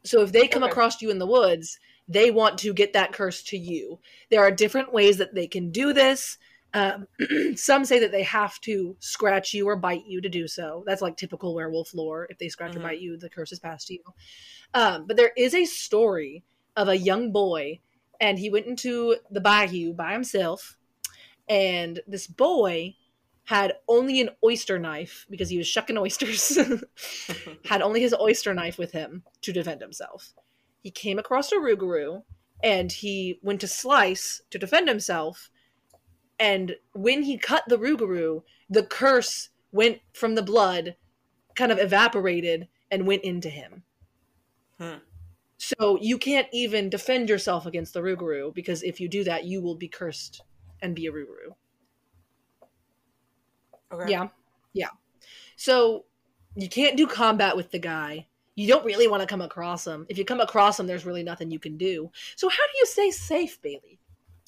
So 0.05 0.22
if 0.22 0.33
they 0.33 0.49
come 0.49 0.62
Okay. 0.62 0.70
across 0.70 1.03
you 1.03 1.11
in 1.11 1.18
the 1.18 1.26
woods, 1.26 1.79
they 2.07 2.31
want 2.31 2.59
to 2.61 2.72
get 2.72 2.93
that 2.95 3.12
curse 3.12 3.43
to 3.45 3.59
you. 3.59 4.01
There 4.31 4.41
are 4.41 4.51
different 4.51 4.93
ways 4.93 5.18
that 5.18 5.35
they 5.35 5.47
can 5.47 5.70
do 5.70 5.93
this. 5.93 6.39
Um, 6.72 7.07
some 7.57 7.85
say 7.85 7.99
that 7.99 8.12
they 8.12 8.22
have 8.22 8.61
to 8.62 8.97
scratch 9.01 9.53
you 9.53 9.66
or 9.68 9.76
bite 9.76 10.07
you 10.07 10.20
to 10.20 10.29
do 10.29 10.47
so. 10.49 10.85
That's 10.87 11.03
like 11.03 11.16
typical 11.16 11.55
werewolf 11.55 11.93
lore. 11.95 12.26
If 12.31 12.39
they 12.39 12.49
scratch 12.49 12.76
or 12.76 12.81
Mhm. 12.81 12.83
bite 12.83 13.01
you, 13.01 13.16
the 13.16 13.31
curse 13.31 13.53
is 13.53 13.59
passed 13.59 13.89
to 13.89 13.95
you. 13.95 14.03
Um, 14.74 15.07
but 15.07 15.16
there 15.16 15.33
is 15.37 15.55
a 15.55 15.64
story 15.64 16.45
of 16.76 16.89
a 16.89 16.97
young 16.97 17.33
boy, 17.33 17.81
and 18.20 18.39
he 18.39 18.51
went 18.51 18.66
into 18.66 19.16
the 19.31 19.41
bayou 19.41 19.93
by 19.93 20.12
himself. 20.12 20.76
And 21.49 22.01
this 22.07 22.26
boy 22.26 22.97
had 23.49 23.72
only 23.88 24.20
an 24.20 24.28
oyster 24.44 24.78
knife 24.78 25.24
because 25.30 25.49
he 25.49 25.57
was 25.57 25.66
shucking 25.66 25.96
oysters. 25.96 26.59
had 27.64 27.80
only 27.80 27.99
his 27.99 28.14
oyster 28.20 28.53
knife 28.53 28.76
with 28.76 28.92
him 28.92 29.22
to 29.40 29.55
defend 29.55 29.80
himself. 29.80 30.34
He 30.82 30.90
came 30.90 31.18
across 31.18 31.51
a 31.51 31.55
Rougarou 31.55 32.24
and 32.62 32.92
he 32.92 33.40
went 33.42 33.62
to 33.62 33.66
slice 33.66 34.42
to 34.51 34.59
defend 34.59 34.86
himself. 34.86 35.49
And 36.38 36.76
when 36.92 37.22
he 37.22 37.38
cut 37.38 37.64
the 37.66 37.78
Rougarou, 37.78 38.42
the 38.68 38.82
curse 38.82 39.49
went 39.72 40.01
from 40.12 40.34
the 40.34 40.42
blood, 40.42 40.96
kind 41.55 41.72
of 41.72 41.78
evaporated, 41.78 42.68
and 42.90 43.07
went 43.07 43.24
into 43.24 43.49
him. 43.49 43.82
Hmm. 44.78 44.99
So 45.57 45.96
you 46.03 46.18
can't 46.18 46.49
even 46.53 46.90
defend 46.90 47.30
yourself 47.30 47.64
against 47.64 47.94
the 47.94 48.01
Rougarou 48.01 48.55
because 48.55 48.82
if 48.82 49.01
you 49.01 49.09
do 49.09 49.24
that, 49.24 49.44
you 49.44 49.62
will 49.62 49.74
be 49.74 49.88
cursed 49.88 50.42
and 50.82 50.94
be 50.94 51.07
a 51.07 51.12
Rougarou. 51.12 51.55
Okay. 53.93 54.11
Yeah. 54.11 54.28
Yeah. 54.72 54.89
So 55.57 56.05
you 56.55 56.68
can't 56.68 56.97
do 56.97 57.07
combat 57.07 57.57
with 57.57 57.70
the 57.70 57.78
guy. 57.78 58.26
You 58.55 58.66
don't 58.66 58.84
really 58.84 59.07
want 59.07 59.20
to 59.20 59.26
come 59.26 59.41
across 59.41 59.86
him. 59.86 60.05
If 60.09 60.18
you 60.18 60.24
come 60.24 60.41
across 60.41 60.80
him, 60.80 60.86
there's 60.86 61.07
really 61.07 61.22
nothing 61.22 61.51
you 61.51 61.61
can 61.61 61.76
do. 61.76 62.11
So 62.34 62.49
how 62.49 62.57
do 62.57 62.78
you 62.78 62.86
stay 62.86 63.11
safe, 63.11 63.61
Bailey? 63.62 64.01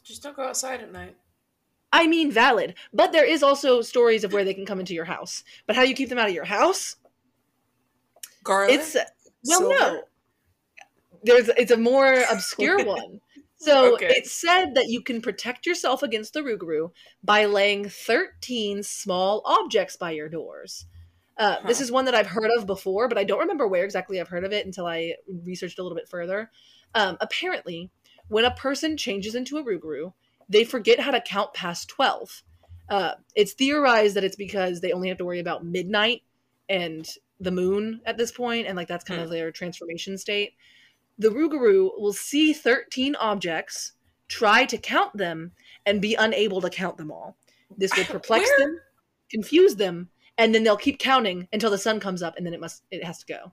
Just 0.02 0.22
don't 0.22 0.34
go 0.34 0.42
outside 0.42 0.80
at 0.80 0.92
night. 0.92 1.16
I 1.92 2.06
mean, 2.06 2.30
valid. 2.30 2.74
But 2.92 3.12
there 3.12 3.24
is 3.24 3.42
also 3.42 3.82
stories 3.82 4.24
of 4.24 4.32
where 4.32 4.44
they 4.44 4.54
can 4.54 4.66
come 4.66 4.80
into 4.80 4.94
your 4.94 5.04
house. 5.04 5.44
But 5.66 5.76
how 5.76 5.82
do 5.82 5.88
you 5.88 5.94
keep 5.94 6.08
them 6.08 6.18
out 6.18 6.28
of 6.28 6.34
your 6.34 6.44
house? 6.44 6.96
Garlic. 8.42 8.74
It's 8.74 8.96
well, 9.44 9.58
silver? 9.58 9.74
no. 9.78 10.02
There's 11.22 11.48
it's 11.50 11.70
a 11.70 11.76
more 11.76 12.24
obscure 12.30 12.84
one. 12.86 13.20
So 13.60 13.94
Okay. 13.94 14.08
it 14.08 14.26
said 14.26 14.74
that 14.74 14.88
you 14.88 15.02
can 15.02 15.20
protect 15.20 15.66
yourself 15.66 16.02
against 16.02 16.32
the 16.32 16.40
Rougarou 16.40 16.92
by 17.22 17.44
laying 17.44 17.88
13 17.88 18.82
small 18.82 19.42
objects 19.44 19.96
by 19.96 20.12
your 20.12 20.28
doors. 20.30 20.86
Uh, 21.36 21.60
This 21.66 21.80
is 21.80 21.92
one 21.92 22.06
that 22.06 22.14
I've 22.14 22.26
heard 22.26 22.50
of 22.56 22.66
before, 22.66 23.08
but 23.08 23.18
I 23.18 23.24
don't 23.24 23.38
remember 23.38 23.66
where 23.68 23.84
exactly 23.84 24.20
I've 24.20 24.28
heard 24.28 24.44
of 24.44 24.52
it 24.52 24.64
until 24.66 24.86
I 24.86 25.14
researched 25.44 25.78
a 25.78 25.82
little 25.82 25.96
bit 25.96 26.08
further. 26.08 26.50
Um, 26.94 27.18
apparently, 27.20 27.90
when 28.28 28.44
a 28.44 28.50
person 28.54 28.96
changes 28.96 29.34
into 29.34 29.58
a 29.58 29.64
Rougarou, 29.64 30.12
they 30.48 30.64
forget 30.64 31.00
how 31.00 31.10
to 31.10 31.20
count 31.20 31.54
past 31.54 31.88
12. 31.88 32.42
Uh, 32.88 33.14
it's 33.34 33.52
theorized 33.52 34.16
that 34.16 34.24
it's 34.24 34.36
because 34.36 34.80
they 34.80 34.92
only 34.92 35.08
have 35.08 35.18
to 35.18 35.24
worry 35.24 35.38
about 35.38 35.64
midnight 35.64 36.22
and 36.68 37.08
the 37.38 37.50
moon 37.52 38.00
at 38.04 38.16
this 38.16 38.32
point, 38.32 38.66
and 38.66 38.76
like 38.76 38.88
that's 38.88 39.04
kind 39.04 39.20
Hmm. 39.20 39.24
of 39.24 39.30
their 39.30 39.50
transformation 39.52 40.18
state. 40.18 40.54
The 41.20 41.28
Rougarou 41.28 41.90
will 42.00 42.12
see 42.14 42.52
13 42.52 43.14
objects, 43.16 43.92
try 44.28 44.64
to 44.64 44.78
count 44.78 45.16
them, 45.16 45.52
and 45.86 46.00
be 46.00 46.14
unable 46.14 46.60
to 46.62 46.70
count 46.70 46.96
them 46.96 47.12
all. 47.12 47.36
This 47.76 47.94
will 47.96 48.04
perplex 48.06 48.48
Where- 48.58 48.68
them, 48.68 48.80
confuse 49.30 49.76
them, 49.76 50.08
and 50.38 50.54
then 50.54 50.64
they'll 50.64 50.76
keep 50.76 50.98
counting 50.98 51.46
until 51.52 51.70
the 51.70 51.78
sun 51.78 52.00
comes 52.00 52.22
up, 52.22 52.36
and 52.36 52.44
then 52.46 52.54
it 52.54 52.60
must 52.60 52.82
it 52.90 53.04
has 53.04 53.18
to 53.18 53.26
go. 53.26 53.52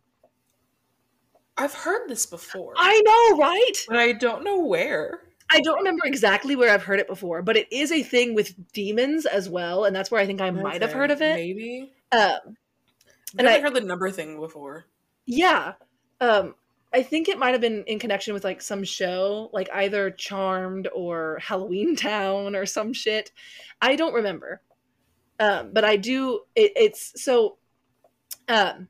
I've 1.57 1.73
heard 1.73 2.07
this 2.07 2.25
before, 2.25 2.73
I 2.77 3.01
know, 3.05 3.37
right? 3.37 3.73
but 3.87 3.97
I 3.97 4.13
don't 4.13 4.43
know 4.43 4.59
where. 4.63 5.21
I 5.51 5.59
don't 5.61 5.77
remember 5.77 6.05
exactly 6.05 6.55
where 6.55 6.73
I've 6.73 6.83
heard 6.83 6.99
it 6.99 7.07
before, 7.07 7.41
but 7.41 7.57
it 7.57 7.67
is 7.71 7.91
a 7.91 8.03
thing 8.03 8.33
with 8.35 8.53
demons 8.73 9.25
as 9.25 9.49
well, 9.49 9.85
and 9.85 9.95
that's 9.95 10.11
where 10.11 10.21
I 10.21 10.25
think 10.25 10.39
I 10.39 10.51
might 10.51 10.81
have 10.81 10.93
heard 10.93 11.09
of 11.11 11.21
it. 11.21 11.35
Maybe. 11.35 11.91
Um, 12.11 12.19
I've 12.21 13.39
And 13.39 13.45
never 13.45 13.49
I- 13.57 13.61
heard 13.61 13.73
the 13.73 13.81
number 13.81 14.09
thing 14.11 14.39
before. 14.39 14.85
Yeah. 15.25 15.73
Um 16.21 16.55
I 16.97 17.03
think 17.03 17.29
it 17.29 17.37
might 17.37 17.51
have 17.51 17.61
been 17.61 17.83
in 17.85 17.99
connection 17.99 18.33
with 18.33 18.43
like 18.43 18.59
some 18.59 18.83
show, 18.83 19.51
like 19.53 19.69
either 19.71 20.09
Charmed 20.09 20.87
or 20.95 21.37
Halloween 21.39 21.95
Town 22.09 22.55
or 22.55 22.65
some 22.65 22.91
shit. 22.91 23.31
I 23.79 23.95
don't 23.95 24.15
remember. 24.15 24.61
Um 25.39 25.71
but 25.73 25.85
I 25.85 25.97
do 25.97 26.41
it, 26.55 26.71
it's 26.75 27.21
so 27.23 27.57
um 28.47 28.87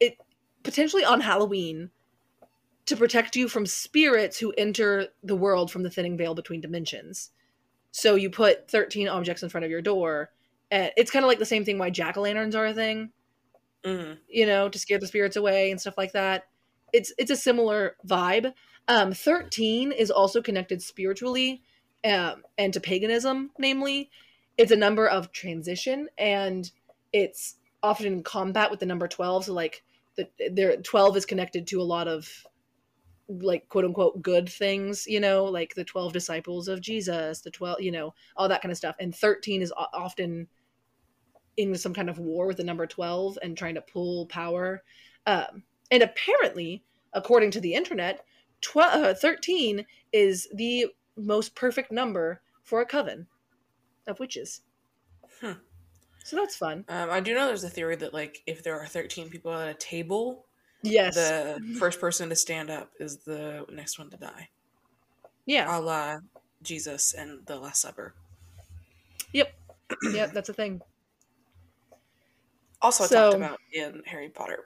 it 0.00 0.18
potentially 0.64 1.04
on 1.04 1.20
Halloween 1.20 1.90
to 2.86 2.96
protect 2.96 3.36
you 3.36 3.46
from 3.46 3.66
spirits 3.66 4.38
who 4.40 4.52
enter 4.58 5.06
the 5.22 5.36
world 5.36 5.70
from 5.70 5.84
the 5.84 5.90
thinning 5.90 6.16
veil 6.16 6.34
between 6.34 6.60
dimensions. 6.60 7.30
So 7.92 8.16
you 8.16 8.30
put 8.30 8.68
13 8.68 9.06
objects 9.06 9.44
in 9.44 9.48
front 9.48 9.64
of 9.64 9.70
your 9.70 9.82
door. 9.82 10.32
And 10.72 10.90
it's 10.96 11.12
kind 11.12 11.24
of 11.24 11.28
like 11.28 11.38
the 11.38 11.46
same 11.46 11.64
thing 11.64 11.78
why 11.78 11.90
jack-o'-lanterns 11.90 12.56
are 12.56 12.66
a 12.66 12.74
thing 12.74 13.12
Mm. 13.84 14.18
you 14.28 14.44
know, 14.44 14.68
to 14.68 14.78
scare 14.78 14.98
the 14.98 15.06
spirits 15.06 15.36
away 15.36 15.70
and 15.70 15.80
stuff 15.80 15.96
like 15.96 16.12
that. 16.12 16.44
It's 16.92 17.12
it's 17.18 17.30
a 17.30 17.36
similar 17.36 17.96
vibe. 18.06 18.52
Um, 18.88 19.12
Thirteen 19.12 19.92
is 19.92 20.10
also 20.10 20.42
connected 20.42 20.82
spiritually 20.82 21.62
um, 22.04 22.42
and 22.58 22.72
to 22.72 22.80
paganism, 22.80 23.50
namely, 23.58 24.10
it's 24.56 24.72
a 24.72 24.76
number 24.76 25.06
of 25.06 25.32
transition, 25.32 26.08
and 26.18 26.70
it's 27.12 27.56
often 27.82 28.06
in 28.06 28.22
combat 28.22 28.70
with 28.70 28.80
the 28.80 28.86
number 28.86 29.08
twelve. 29.08 29.44
So 29.44 29.54
like 29.54 29.82
the 30.16 30.28
there 30.50 30.76
twelve 30.78 31.16
is 31.16 31.26
connected 31.26 31.66
to 31.68 31.80
a 31.80 31.84
lot 31.84 32.08
of 32.08 32.28
like 33.28 33.68
quote 33.68 33.84
unquote 33.84 34.22
good 34.22 34.48
things, 34.48 35.06
you 35.06 35.20
know, 35.20 35.44
like 35.44 35.74
the 35.74 35.84
twelve 35.84 36.12
disciples 36.12 36.68
of 36.68 36.80
Jesus, 36.80 37.40
the 37.40 37.50
twelve, 37.50 37.80
you 37.80 37.92
know, 37.92 38.14
all 38.36 38.48
that 38.48 38.62
kind 38.62 38.72
of 38.72 38.78
stuff. 38.78 38.96
And 38.98 39.14
thirteen 39.14 39.62
is 39.62 39.72
often 39.76 40.48
in 41.56 41.74
some 41.76 41.94
kind 41.94 42.08
of 42.08 42.18
war 42.18 42.46
with 42.46 42.56
the 42.56 42.64
number 42.64 42.86
12 42.86 43.38
and 43.42 43.56
trying 43.56 43.74
to 43.74 43.80
pull 43.80 44.26
power. 44.26 44.82
Um, 45.26 45.62
and 45.90 46.02
apparently, 46.02 46.82
according 47.12 47.50
to 47.52 47.60
the 47.60 47.74
internet, 47.74 48.24
uh, 48.76 49.14
13 49.14 49.84
is 50.12 50.48
the 50.54 50.86
most 51.16 51.54
perfect 51.54 51.90
number 51.92 52.40
for 52.62 52.80
a 52.80 52.86
coven 52.86 53.26
of 54.06 54.18
witches. 54.20 54.62
Hmm. 55.40 55.52
So 56.24 56.36
that's 56.36 56.56
fun. 56.56 56.84
Um, 56.88 57.10
I 57.10 57.20
do 57.20 57.34
know 57.34 57.46
there's 57.46 57.64
a 57.64 57.70
theory 57.70 57.96
that 57.96 58.12
like 58.14 58.42
if 58.46 58.62
there 58.62 58.78
are 58.78 58.86
13 58.86 59.30
people 59.30 59.52
at 59.52 59.68
a 59.68 59.74
table, 59.74 60.44
Yes. 60.82 61.14
the 61.14 61.76
first 61.78 62.00
person 62.00 62.28
to 62.30 62.36
stand 62.36 62.70
up 62.70 62.90
is 62.98 63.18
the 63.18 63.66
next 63.70 63.98
one 63.98 64.08
to 64.10 64.16
die, 64.16 64.48
yeah. 65.46 65.76
a 65.76 65.78
la 65.78 66.18
Jesus 66.62 67.12
and 67.14 67.44
the 67.46 67.56
Last 67.58 67.80
Supper. 67.82 68.14
Yep. 69.32 69.52
Yep. 70.12 70.32
That's 70.32 70.48
a 70.48 70.54
thing. 70.54 70.80
Also 72.82 73.04
So- 73.04 73.32
talked 73.32 73.36
about 73.36 73.60
in 73.72 74.02
Harry 74.06 74.28
Potter. 74.28 74.62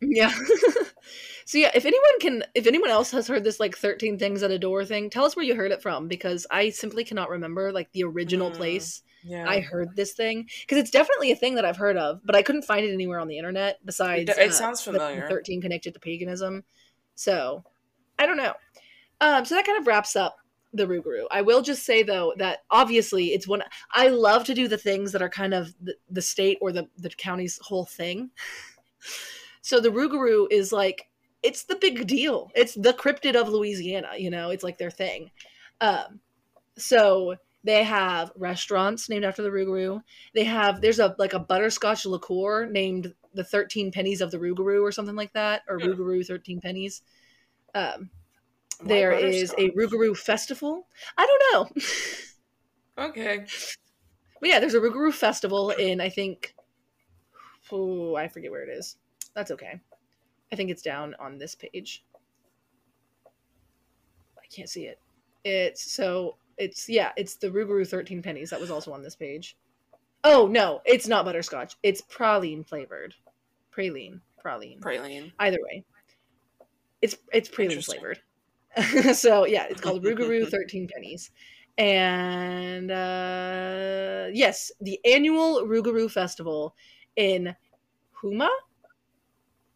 Yeah. 0.00 0.32
so 1.44 1.58
yeah, 1.58 1.70
if 1.74 1.84
anyone 1.84 2.20
can, 2.20 2.44
if 2.54 2.66
anyone 2.66 2.90
else 2.90 3.10
has 3.10 3.28
heard 3.28 3.44
this 3.44 3.60
like 3.60 3.76
13 3.76 4.18
things 4.18 4.42
at 4.42 4.50
a 4.50 4.58
door 4.58 4.84
thing, 4.84 5.10
tell 5.10 5.24
us 5.24 5.36
where 5.36 5.44
you 5.44 5.54
heard 5.54 5.72
it 5.72 5.82
from 5.82 6.08
because 6.08 6.46
I 6.50 6.70
simply 6.70 7.04
cannot 7.04 7.30
remember 7.30 7.72
like 7.72 7.92
the 7.92 8.04
original 8.04 8.50
Mm. 8.50 8.56
place 8.56 9.02
Yeah, 9.22 9.48
I 9.48 9.60
heard 9.60 9.94
this 9.96 10.12
thing 10.14 10.48
because 10.62 10.78
it's 10.78 10.90
definitely 10.90 11.30
a 11.32 11.36
thing 11.36 11.54
that 11.56 11.64
I've 11.64 11.76
heard 11.76 11.96
of, 11.96 12.20
but 12.24 12.34
I 12.34 12.42
couldn't 12.42 12.62
find 12.62 12.86
it 12.86 12.92
anywhere 12.92 13.20
on 13.20 13.28
the 13.28 13.36
internet 13.36 13.78
besides. 13.84 14.30
It 14.30 14.38
it 14.38 14.50
uh, 14.50 14.52
sounds 14.52 14.82
the 14.84 14.92
familiar. 14.92 15.28
Thirteen 15.28 15.60
connected 15.60 15.92
to 15.94 16.00
paganism, 16.00 16.64
so 17.14 17.62
I 18.18 18.26
don't 18.26 18.38
know. 18.38 18.54
Um, 19.20 19.44
so 19.44 19.54
that 19.54 19.66
kind 19.66 19.78
of 19.78 19.86
wraps 19.86 20.16
up 20.16 20.36
the 20.72 20.86
Rougarou. 20.86 21.26
I 21.30 21.42
will 21.42 21.62
just 21.62 21.84
say 21.84 22.02
though 22.02 22.32
that 22.38 22.60
obviously 22.70 23.34
it's 23.34 23.46
one 23.46 23.62
I 23.92 24.08
love 24.08 24.44
to 24.44 24.54
do 24.54 24.68
the 24.68 24.78
things 24.78 25.12
that 25.12 25.20
are 25.20 25.28
kind 25.28 25.52
of 25.52 25.74
the, 25.82 25.94
the 26.08 26.22
state 26.22 26.58
or 26.60 26.72
the 26.72 26.88
the 26.96 27.10
county's 27.10 27.58
whole 27.62 27.84
thing. 27.86 28.30
so 29.62 29.80
the 29.80 29.90
Rougarou 29.90 30.46
is 30.50 30.72
like 30.72 31.08
it's 31.42 31.64
the 31.64 31.76
big 31.76 32.06
deal. 32.06 32.50
It's 32.54 32.74
the 32.74 32.92
cryptid 32.92 33.34
of 33.34 33.48
Louisiana. 33.48 34.10
You 34.18 34.30
know, 34.30 34.50
it's 34.50 34.64
like 34.64 34.78
their 34.78 34.90
thing. 34.90 35.30
Um, 35.80 36.20
so 36.76 37.36
they 37.64 37.82
have 37.82 38.32
restaurants 38.36 39.08
named 39.08 39.24
after 39.24 39.42
the 39.42 39.50
Rougarou. 39.50 40.02
They 40.34 40.44
have 40.44 40.80
there's 40.80 40.98
a 40.98 41.14
like 41.18 41.34
a 41.34 41.38
butterscotch 41.38 42.06
liqueur 42.06 42.66
named 42.66 43.14
the 43.34 43.44
Thirteen 43.44 43.92
Pennies 43.92 44.20
of 44.20 44.30
the 44.30 44.38
Rougarou 44.38 44.82
or 44.82 44.92
something 44.92 45.16
like 45.16 45.32
that, 45.34 45.62
or 45.68 45.78
Hmm. 45.78 45.86
Rougarou 45.88 46.26
Thirteen 46.26 46.60
Pennies. 46.60 47.02
Um, 47.74 48.10
Why 48.80 48.88
there 48.88 49.12
is 49.12 49.54
a? 49.58 49.70
Rougarou 49.70 50.16
festival. 50.16 50.86
I 51.16 51.26
don't 51.26 51.76
know. 51.76 51.82
Okay. 52.98 53.46
But 54.40 54.48
yeah, 54.48 54.60
there's 54.60 54.74
a 54.74 54.80
Rougarou 54.80 55.12
festival 55.12 55.70
in 55.70 56.00
I 56.00 56.10
think 56.10 56.54
oh, 57.72 58.16
I 58.16 58.28
forget 58.28 58.50
where 58.50 58.62
it 58.62 58.68
is. 58.68 58.96
That's 59.34 59.50
okay. 59.50 59.80
I 60.52 60.56
think 60.56 60.70
it's 60.70 60.82
down 60.82 61.14
on 61.18 61.38
this 61.38 61.54
page. 61.54 62.04
I 64.38 64.46
can't 64.54 64.68
see 64.68 64.84
it. 64.84 64.98
It's 65.44 65.92
so 65.92 66.36
it's 66.58 66.88
yeah, 66.88 67.12
it's 67.16 67.36
the 67.36 67.48
Rougarou 67.48 67.86
13 67.86 68.22
pennies 68.22 68.50
that 68.50 68.60
was 68.60 68.70
also 68.70 68.92
on 68.92 69.02
this 69.02 69.16
page. 69.16 69.56
Oh 70.24 70.46
no, 70.46 70.80
it's 70.84 71.08
not 71.08 71.24
butterscotch. 71.24 71.76
It's 71.82 72.02
praline 72.02 72.66
flavored. 72.66 73.14
Praline, 73.74 74.20
praline. 74.44 74.80
Praline. 74.80 75.32
Either 75.38 75.58
way, 75.62 75.84
it's 77.00 77.16
it's 77.32 77.48
praline 77.48 77.84
flavored. 77.84 78.20
so 79.16 79.46
yeah, 79.46 79.66
it's 79.70 79.80
called 79.80 80.04
Rougarou 80.04 80.48
13 80.50 80.88
pennies. 80.92 81.30
And 81.78 82.90
uh 82.90 84.26
yes, 84.32 84.70
the 84.80 85.00
annual 85.04 85.62
Rougarou 85.62 86.10
festival 86.10 86.74
in 87.16 87.54
Huma? 88.20 88.48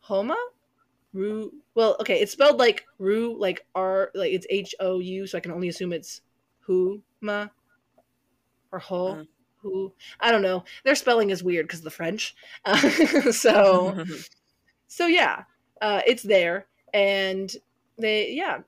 Homa? 0.04 0.36
Rue. 1.14 1.50
well, 1.74 1.96
okay, 2.00 2.20
it's 2.20 2.32
spelled 2.32 2.58
like 2.58 2.84
Rue, 2.98 3.38
like 3.38 3.64
R 3.74 4.10
like 4.14 4.32
it's 4.32 4.46
H 4.50 4.74
O 4.80 4.98
U, 4.98 5.26
so 5.26 5.38
I 5.38 5.40
can 5.40 5.52
only 5.52 5.68
assume 5.68 5.92
it's 5.92 6.20
Huma 6.68 7.50
or 8.70 8.78
Ho. 8.80 9.14
Mm. 9.14 9.28
Who 9.62 9.92
I 10.20 10.30
don't 10.30 10.42
know. 10.42 10.64
Their 10.84 10.94
spelling 10.94 11.30
is 11.30 11.42
weird 11.42 11.66
because 11.66 11.80
the 11.80 11.90
French. 11.90 12.34
Uh, 12.66 12.76
so 13.30 14.04
so 14.88 15.06
yeah, 15.06 15.44
uh, 15.80 16.02
it's 16.06 16.22
there, 16.22 16.66
and 16.92 17.50
they 17.96 18.32
yeah 18.32 18.58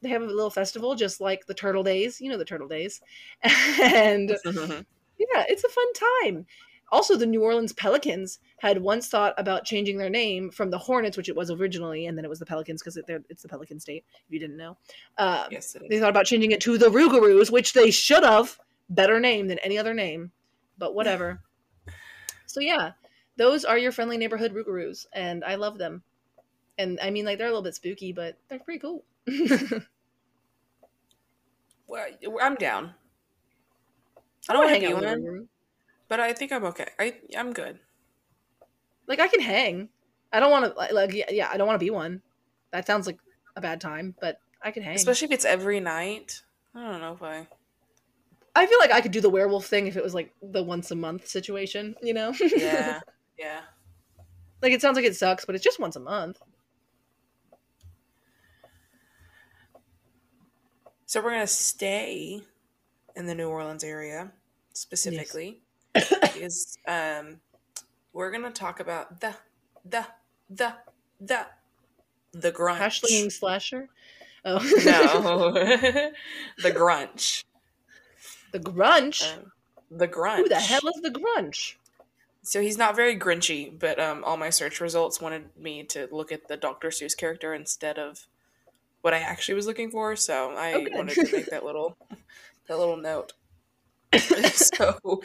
they 0.00 0.10
have 0.10 0.22
a 0.22 0.26
little 0.26 0.50
festival 0.50 0.94
just 0.94 1.20
like 1.20 1.46
the 1.46 1.54
Turtle 1.54 1.82
Days. 1.82 2.20
You 2.20 2.30
know 2.30 2.38
the 2.38 2.44
Turtle 2.44 2.68
Days, 2.68 3.00
and 3.42 4.30
yeah, 4.44 5.44
it's 5.48 5.64
a 5.64 5.68
fun 5.68 5.92
time. 6.22 6.46
Also, 6.92 7.16
the 7.16 7.26
New 7.26 7.42
Orleans 7.42 7.72
Pelicans 7.72 8.38
had 8.58 8.82
once 8.82 9.08
thought 9.08 9.34
about 9.38 9.64
changing 9.64 9.96
their 9.96 10.10
name 10.10 10.50
from 10.50 10.70
the 10.70 10.78
Hornets, 10.78 11.16
which 11.16 11.30
it 11.30 11.34
was 11.34 11.50
originally, 11.50 12.06
and 12.06 12.16
then 12.16 12.24
it 12.24 12.28
was 12.28 12.38
the 12.38 12.46
Pelicans 12.46 12.82
because 12.82 12.98
it, 12.98 13.06
it's 13.30 13.42
the 13.42 13.48
Pelican 13.48 13.80
State. 13.80 14.04
If 14.26 14.30
you 14.32 14.38
didn't 14.38 14.58
know, 14.58 14.76
um, 15.16 15.46
yes, 15.50 15.74
it 15.74 15.82
they 15.88 15.98
thought 15.98 16.10
about 16.10 16.26
changing 16.26 16.50
it 16.50 16.60
to 16.60 16.76
the 16.76 16.90
Rougarous, 16.90 17.50
which 17.50 17.72
they 17.72 17.90
should 17.90 18.22
have. 18.22 18.58
Better 18.90 19.18
name 19.18 19.48
than 19.48 19.58
any 19.60 19.78
other 19.78 19.94
name, 19.94 20.32
but 20.76 20.94
whatever. 20.94 21.40
so 22.46 22.60
yeah, 22.60 22.92
those 23.38 23.64
are 23.64 23.78
your 23.78 23.90
friendly 23.90 24.18
neighborhood 24.18 24.52
Rougarous, 24.52 25.06
and 25.14 25.42
I 25.44 25.54
love 25.54 25.78
them. 25.78 26.02
And 26.76 27.00
I 27.00 27.10
mean, 27.10 27.24
like 27.24 27.38
they're 27.38 27.46
a 27.46 27.50
little 27.50 27.62
bit 27.62 27.74
spooky, 27.74 28.12
but 28.12 28.36
they're 28.48 28.58
pretty 28.58 28.80
cool. 28.80 29.04
Well, 31.92 32.06
I'm 32.40 32.54
down. 32.54 32.94
I 34.48 34.54
don't 34.54 34.62
wanna 34.62 34.72
hang 34.72 34.86
out 34.86 34.94
with 34.94 35.04
one, 35.04 35.22
Rougarou. 35.22 35.46
But 36.12 36.20
I 36.20 36.34
think 36.34 36.52
I'm 36.52 36.64
okay. 36.64 36.88
I 36.98 37.14
I'm 37.38 37.54
good. 37.54 37.78
Like 39.08 39.18
I 39.18 39.28
can 39.28 39.40
hang. 39.40 39.88
I 40.30 40.40
don't 40.40 40.50
want 40.50 40.76
to 40.76 40.94
like, 40.94 41.14
yeah, 41.14 41.30
yeah, 41.30 41.48
I 41.50 41.56
don't 41.56 41.66
want 41.66 41.80
to 41.80 41.82
be 41.82 41.88
one. 41.88 42.20
That 42.70 42.86
sounds 42.86 43.06
like 43.06 43.16
a 43.56 43.62
bad 43.62 43.80
time, 43.80 44.14
but 44.20 44.36
I 44.62 44.72
can 44.72 44.82
hang. 44.82 44.94
Especially 44.94 45.24
if 45.24 45.32
it's 45.32 45.46
every 45.46 45.80
night. 45.80 46.42
I 46.74 46.82
don't 46.82 47.00
know 47.00 47.14
if 47.14 47.22
I. 47.22 47.48
I 48.54 48.66
feel 48.66 48.78
like 48.78 48.92
I 48.92 49.00
could 49.00 49.12
do 49.12 49.22
the 49.22 49.30
werewolf 49.30 49.64
thing 49.64 49.86
if 49.86 49.96
it 49.96 50.04
was 50.04 50.12
like 50.12 50.34
the 50.42 50.62
once 50.62 50.90
a 50.90 50.94
month 50.94 51.28
situation, 51.28 51.94
you 52.02 52.12
know? 52.12 52.34
Yeah, 52.58 53.00
yeah. 53.38 53.60
like 54.60 54.74
it 54.74 54.82
sounds 54.82 54.96
like 54.96 55.06
it 55.06 55.16
sucks, 55.16 55.46
but 55.46 55.54
it's 55.54 55.64
just 55.64 55.80
once 55.80 55.96
a 55.96 56.00
month. 56.00 56.42
So 61.06 61.22
we're 61.22 61.30
gonna 61.30 61.46
stay 61.46 62.42
in 63.16 63.24
the 63.24 63.34
New 63.34 63.48
Orleans 63.48 63.82
area 63.82 64.30
specifically 64.74 65.62
because 66.34 66.78
um, 66.86 67.40
we're 68.12 68.30
gonna 68.30 68.50
talk 68.50 68.80
about 68.80 69.20
the 69.20 69.34
the 69.84 70.06
the 70.50 70.74
the 71.20 71.46
the 72.32 72.52
grunch. 72.52 72.78
Hashling 72.78 73.30
slasher. 73.32 73.88
Oh 74.44 74.58
No, 74.84 75.52
the 76.62 76.70
grunch. 76.72 77.44
the 78.52 78.58
grunch. 78.60 79.22
Um, 79.36 79.52
the 79.90 80.08
grunch. 80.08 80.38
Who 80.38 80.48
the 80.48 80.56
hell 80.60 80.80
is 80.94 81.00
the 81.02 81.10
grunch? 81.10 81.74
So 82.42 82.60
he's 82.60 82.76
not 82.76 82.96
very 82.96 83.16
grinchy, 83.18 83.78
but 83.78 84.00
um, 84.00 84.24
all 84.24 84.36
my 84.36 84.50
search 84.50 84.80
results 84.80 85.20
wanted 85.20 85.56
me 85.56 85.84
to 85.84 86.08
look 86.10 86.32
at 86.32 86.48
the 86.48 86.56
Dr. 86.56 86.88
Seuss 86.88 87.16
character 87.16 87.54
instead 87.54 87.98
of 87.98 88.26
what 89.02 89.14
I 89.14 89.18
actually 89.18 89.54
was 89.54 89.66
looking 89.66 89.90
for. 89.90 90.16
So 90.16 90.52
I 90.56 90.72
Oh, 90.74 90.86
wanted 90.90 91.14
to 91.14 91.30
make 91.32 91.50
that 91.50 91.64
little 91.64 91.96
that 92.66 92.78
little 92.78 92.96
note. 92.96 93.34
so 94.52 95.22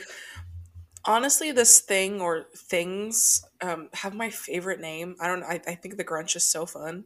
honestly, 1.07 1.51
this 1.51 1.79
thing 1.79 2.21
or 2.21 2.45
things 2.55 3.43
um, 3.61 3.89
have 3.93 4.13
my 4.13 4.29
favorite 4.29 4.79
name. 4.79 5.15
I 5.19 5.27
don't. 5.27 5.43
I, 5.43 5.61
I 5.67 5.75
think 5.75 5.97
the 5.97 6.05
Grunch 6.05 6.35
is 6.35 6.43
so 6.43 6.65
fun, 6.65 7.05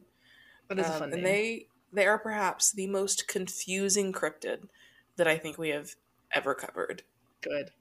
is 0.76 0.88
a 0.88 0.92
Um, 0.92 0.94
fun 0.94 1.12
and 1.12 1.14
name. 1.14 1.24
they 1.26 1.68
they 1.92 2.06
are 2.06 2.18
perhaps 2.18 2.72
the 2.72 2.86
most 2.88 3.28
confusing 3.28 4.12
cryptid 4.12 4.68
that 5.16 5.28
I 5.28 5.38
think 5.38 5.58
we 5.58 5.70
have 5.70 5.96
ever 6.34 6.54
covered. 6.54 7.04
Good. 7.42 7.72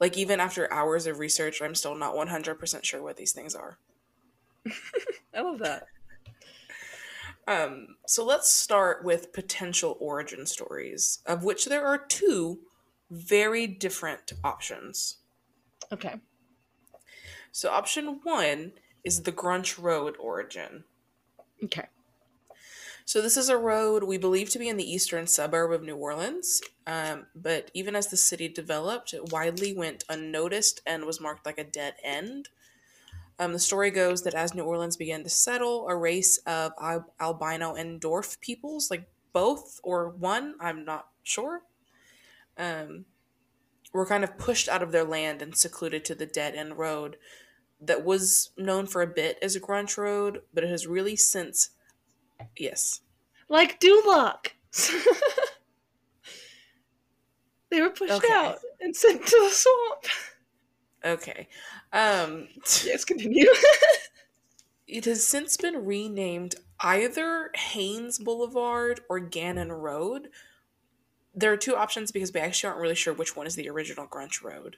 Like 0.00 0.16
even 0.16 0.40
after 0.40 0.72
hours 0.72 1.06
of 1.06 1.18
research, 1.18 1.60
I'm 1.60 1.74
still 1.74 1.94
not 1.94 2.14
100% 2.16 2.86
sure 2.86 3.02
what 3.02 3.18
these 3.18 3.32
things 3.32 3.54
are. 3.54 3.78
I 5.34 5.40
love 5.42 5.58
that. 5.60 5.88
Um, 7.46 7.96
so 8.06 8.24
let's 8.24 8.50
start 8.50 9.04
with 9.04 9.32
potential 9.32 9.96
origin 10.00 10.46
stories, 10.46 11.20
of 11.26 11.44
which 11.44 11.66
there 11.66 11.86
are 11.86 11.98
two 11.98 12.60
very 13.10 13.66
different 13.66 14.32
options. 14.42 15.18
Okay. 15.92 16.16
So 17.52 17.70
option 17.70 18.20
one 18.22 18.72
is 19.04 19.22
the 19.22 19.32
Grunch 19.32 19.82
Road 19.82 20.16
origin. 20.18 20.84
Okay. 21.64 21.86
So 23.06 23.22
this 23.22 23.36
is 23.36 23.48
a 23.48 23.56
road 23.56 24.02
we 24.02 24.18
believe 24.18 24.50
to 24.50 24.58
be 24.58 24.68
in 24.68 24.76
the 24.76 24.90
eastern 24.90 25.28
suburb 25.28 25.70
of 25.70 25.82
New 25.84 25.94
Orleans, 25.94 26.60
um, 26.88 27.26
but 27.36 27.70
even 27.72 27.94
as 27.94 28.08
the 28.08 28.16
city 28.16 28.48
developed, 28.48 29.14
it 29.14 29.30
widely 29.32 29.72
went 29.72 30.02
unnoticed 30.08 30.80
and 30.84 31.04
was 31.04 31.20
marked 31.20 31.46
like 31.46 31.56
a 31.56 31.62
dead 31.62 31.94
end. 32.02 32.48
Um, 33.38 33.52
the 33.52 33.60
story 33.60 33.92
goes 33.92 34.22
that 34.22 34.34
as 34.34 34.54
New 34.54 34.64
Orleans 34.64 34.96
began 34.96 35.22
to 35.22 35.30
settle, 35.30 35.86
a 35.88 35.94
race 35.94 36.38
of 36.46 36.72
al- 36.80 37.14
albino 37.20 37.74
and 37.74 38.00
dwarf 38.00 38.40
peoples, 38.40 38.90
like 38.90 39.08
both 39.32 39.78
or 39.84 40.08
one, 40.08 40.56
I'm 40.58 40.84
not 40.84 41.06
sure, 41.22 41.62
um, 42.58 43.04
were 43.92 44.06
kind 44.06 44.24
of 44.24 44.36
pushed 44.38 44.68
out 44.68 44.82
of 44.82 44.92
their 44.92 45.04
land 45.04 45.42
and 45.42 45.56
secluded 45.56 46.04
to 46.04 46.14
the 46.14 46.26
dead 46.26 46.54
end 46.54 46.76
road 46.78 47.16
that 47.80 48.04
was 48.04 48.50
known 48.56 48.86
for 48.86 49.02
a 49.02 49.06
bit 49.06 49.38
as 49.42 49.54
a 49.56 49.60
grunch 49.60 49.96
road, 49.98 50.42
but 50.52 50.64
it 50.64 50.70
has 50.70 50.86
really 50.86 51.16
since, 51.16 51.70
yes, 52.56 53.00
Like 53.48 53.78
Duloc. 53.80 54.48
they 57.70 57.80
were 57.80 57.90
pushed 57.90 58.12
Okay. 58.12 58.32
out 58.32 58.58
and 58.80 58.94
sent 58.94 59.26
to 59.26 59.36
the 59.44 59.50
swamp. 59.50 60.04
Okay. 61.04 61.48
Um, 61.92 62.48
Yes, 62.84 63.04
continue. 63.04 63.46
it 64.86 65.04
has 65.04 65.26
since 65.26 65.56
been 65.56 65.84
renamed 65.84 66.56
either 66.80 67.50
Haynes 67.54 68.18
Boulevard 68.18 69.00
or 69.08 69.18
Gannon 69.20 69.72
Road. 69.72 70.28
There 71.36 71.52
are 71.52 71.56
two 71.56 71.76
options 71.76 72.10
because 72.10 72.32
we 72.32 72.40
actually 72.40 72.68
aren't 72.68 72.80
really 72.80 72.94
sure 72.94 73.12
which 73.12 73.36
one 73.36 73.46
is 73.46 73.54
the 73.54 73.68
original 73.68 74.06
Grunch 74.06 74.42
Road. 74.42 74.76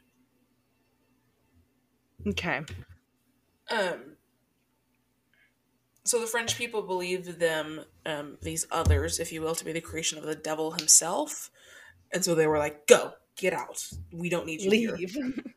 okay. 2.27 2.63
Um, 3.71 4.17
so 6.05 6.21
the 6.21 6.27
French 6.27 6.57
people 6.57 6.83
believed 6.83 7.39
them, 7.39 7.85
um, 8.05 8.39
these 8.43 8.67
others, 8.71 9.21
if 9.21 9.31
you 9.33 9.41
will, 9.41 9.55
to 9.55 9.65
be 9.65 9.73
the 9.73 9.81
creation 9.81 10.19
of 10.19 10.25
the 10.25 10.35
devil 10.35 10.73
himself. 10.73 11.51
And 12.13 12.25
so 12.25 12.35
they 12.35 12.47
were 12.47 12.59
like, 12.59 12.87
go, 12.87 13.13
get 13.37 13.53
out. 13.53 13.87
We 14.13 14.29
don't 14.29 14.47
need 14.47 14.63
you 14.63 14.71
here. 14.71 14.97
Leave. 14.97 15.17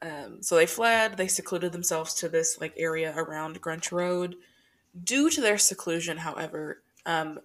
Um, 0.00 0.42
so 0.42 0.54
they 0.54 0.66
fled. 0.66 1.16
They 1.16 1.26
secluded 1.26 1.72
themselves 1.72 2.14
to 2.14 2.28
this 2.28 2.60
like 2.60 2.72
area 2.76 3.12
around 3.16 3.60
Grunch 3.60 3.90
Road. 3.90 4.36
Due 5.02 5.28
to 5.28 5.40
their 5.40 5.58
seclusion, 5.58 6.18
however, 6.18 6.82
um, 7.04 7.40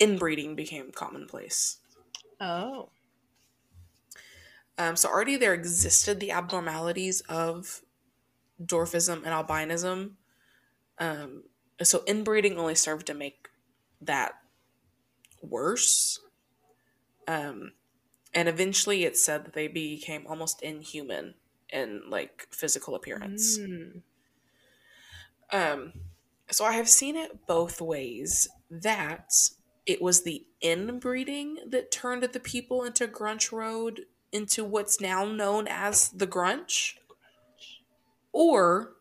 inbreeding 0.00 0.56
became 0.56 0.90
commonplace. 0.90 1.78
Oh. 2.40 2.88
Um, 4.78 4.96
so 4.96 5.08
already 5.08 5.36
there 5.36 5.54
existed 5.54 6.18
the 6.18 6.30
abnormalities 6.30 7.20
of 7.28 7.82
dwarfism 8.60 9.24
and 9.24 9.26
albinism. 9.26 10.12
Um, 10.98 11.44
so 11.82 12.02
inbreeding 12.06 12.58
only 12.58 12.74
served 12.74 13.06
to 13.08 13.14
make 13.14 13.48
that 14.00 14.32
worse. 15.42 16.18
Um, 17.28 17.72
and 18.32 18.48
eventually, 18.48 19.04
it 19.04 19.16
said 19.16 19.44
that 19.44 19.52
they 19.52 19.68
became 19.68 20.26
almost 20.26 20.62
inhuman 20.62 21.34
in 21.68 22.02
like 22.08 22.48
physical 22.50 22.94
appearance. 22.94 23.58
Mm. 23.58 24.02
Um, 25.52 25.92
So 26.50 26.64
I 26.64 26.72
have 26.72 26.88
seen 26.88 27.16
it 27.16 27.46
both 27.46 27.80
ways. 27.80 28.48
That 28.70 29.32
it 29.90 30.00
was 30.00 30.22
the 30.22 30.46
inbreeding 30.62 31.58
that 31.66 31.90
turned 31.90 32.22
the 32.22 32.40
people 32.40 32.84
into 32.84 33.08
Grunch 33.08 33.50
Road 33.50 34.06
into 34.32 34.64
what's 34.64 35.00
now 35.00 35.24
known 35.24 35.66
as 35.68 36.10
the 36.10 36.26
Grunch, 36.26 36.94
or 38.32 38.92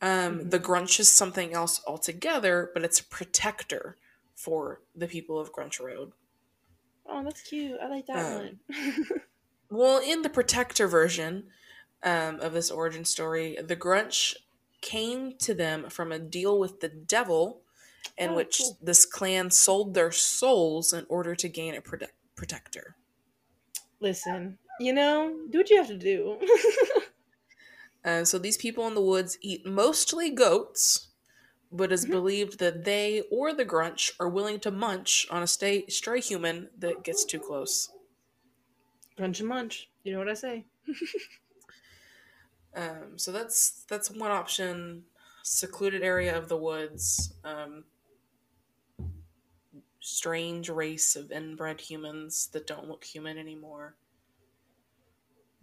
um, 0.00 0.40
Mhm. 0.40 0.50
the 0.50 0.58
Grunch 0.60 0.98
is 1.00 1.08
something 1.08 1.52
else 1.54 1.80
altogether, 1.86 2.70
but 2.74 2.84
it's 2.84 3.00
a 3.00 3.04
protector 3.04 3.96
for 4.34 4.80
the 4.94 5.08
people 5.08 5.38
of 5.38 5.52
Grunch 5.52 5.80
Road. 5.80 6.12
Oh, 7.06 7.22
that's 7.24 7.42
cute. 7.42 7.78
I 7.80 7.88
like 7.88 8.06
that 8.06 8.26
Um, 8.26 8.34
one. 8.34 8.60
Well, 9.70 9.98
in 10.00 10.22
the 10.22 10.30
protector 10.30 10.86
version 10.88 11.50
um, 12.02 12.40
of 12.40 12.52
this 12.54 12.70
origin 12.70 13.04
story, 13.04 13.56
the 13.62 13.76
Grunch 13.76 14.34
came 14.80 15.36
to 15.38 15.52
them 15.54 15.90
from 15.90 16.10
a 16.12 16.18
deal 16.18 16.58
with 16.58 16.80
the 16.80 16.88
devil, 16.88 17.62
in 18.16 18.30
Oh, 18.30 18.34
which 18.34 18.58
cool. 18.58 18.78
this 18.82 19.04
clan 19.04 19.50
sold 19.50 19.94
their 19.94 20.10
souls 20.12 20.92
in 20.92 21.04
order 21.08 21.34
to 21.34 21.48
gain 21.48 21.74
a 21.74 21.80
prote- 21.80 22.10
protector. 22.34 22.96
Listen, 24.00 24.58
you 24.80 24.92
know, 24.92 25.36
do 25.50 25.58
what 25.58 25.70
you 25.70 25.76
have 25.76 25.88
to 25.88 25.98
do. 25.98 26.38
Uh, 28.04 28.24
so 28.24 28.38
these 28.38 28.56
people 28.56 28.86
in 28.86 28.94
the 28.94 29.00
woods 29.02 29.36
eat 29.42 29.66
mostly 29.66 30.30
goats, 30.30 31.08
but 31.70 31.90
it's 31.92 32.06
Mhm. 32.06 32.10
believed 32.10 32.58
that 32.60 32.84
they 32.84 33.22
or 33.22 33.52
the 33.52 33.64
Grunch 33.66 34.12
are 34.20 34.28
willing 34.28 34.60
to 34.60 34.70
munch 34.70 35.26
on 35.30 35.42
a 35.42 35.46
stay- 35.48 35.84
stray 35.88 36.20
human 36.20 36.70
that 36.78 37.02
gets 37.02 37.24
too 37.24 37.40
close. 37.40 37.90
Crunch 39.16 39.40
and 39.40 39.48
munch. 39.48 39.90
You 40.04 40.12
know 40.12 40.18
what 40.20 40.28
I 40.28 40.34
say? 40.34 40.64
Um, 42.74 43.16
so 43.18 43.32
that's 43.32 43.84
that's 43.88 44.10
one 44.10 44.30
option. 44.30 45.04
Secluded 45.42 46.02
area 46.02 46.36
of 46.36 46.48
the 46.48 46.56
woods. 46.56 47.32
Um, 47.42 47.84
strange 50.08 50.68
race 50.68 51.16
of 51.16 51.30
inbred 51.30 51.80
humans 51.80 52.48
that 52.52 52.66
don't 52.66 52.88
look 52.88 53.04
human 53.04 53.38
anymore. 53.38 53.96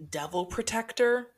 Devil 0.10 0.46
protector. 0.46 1.32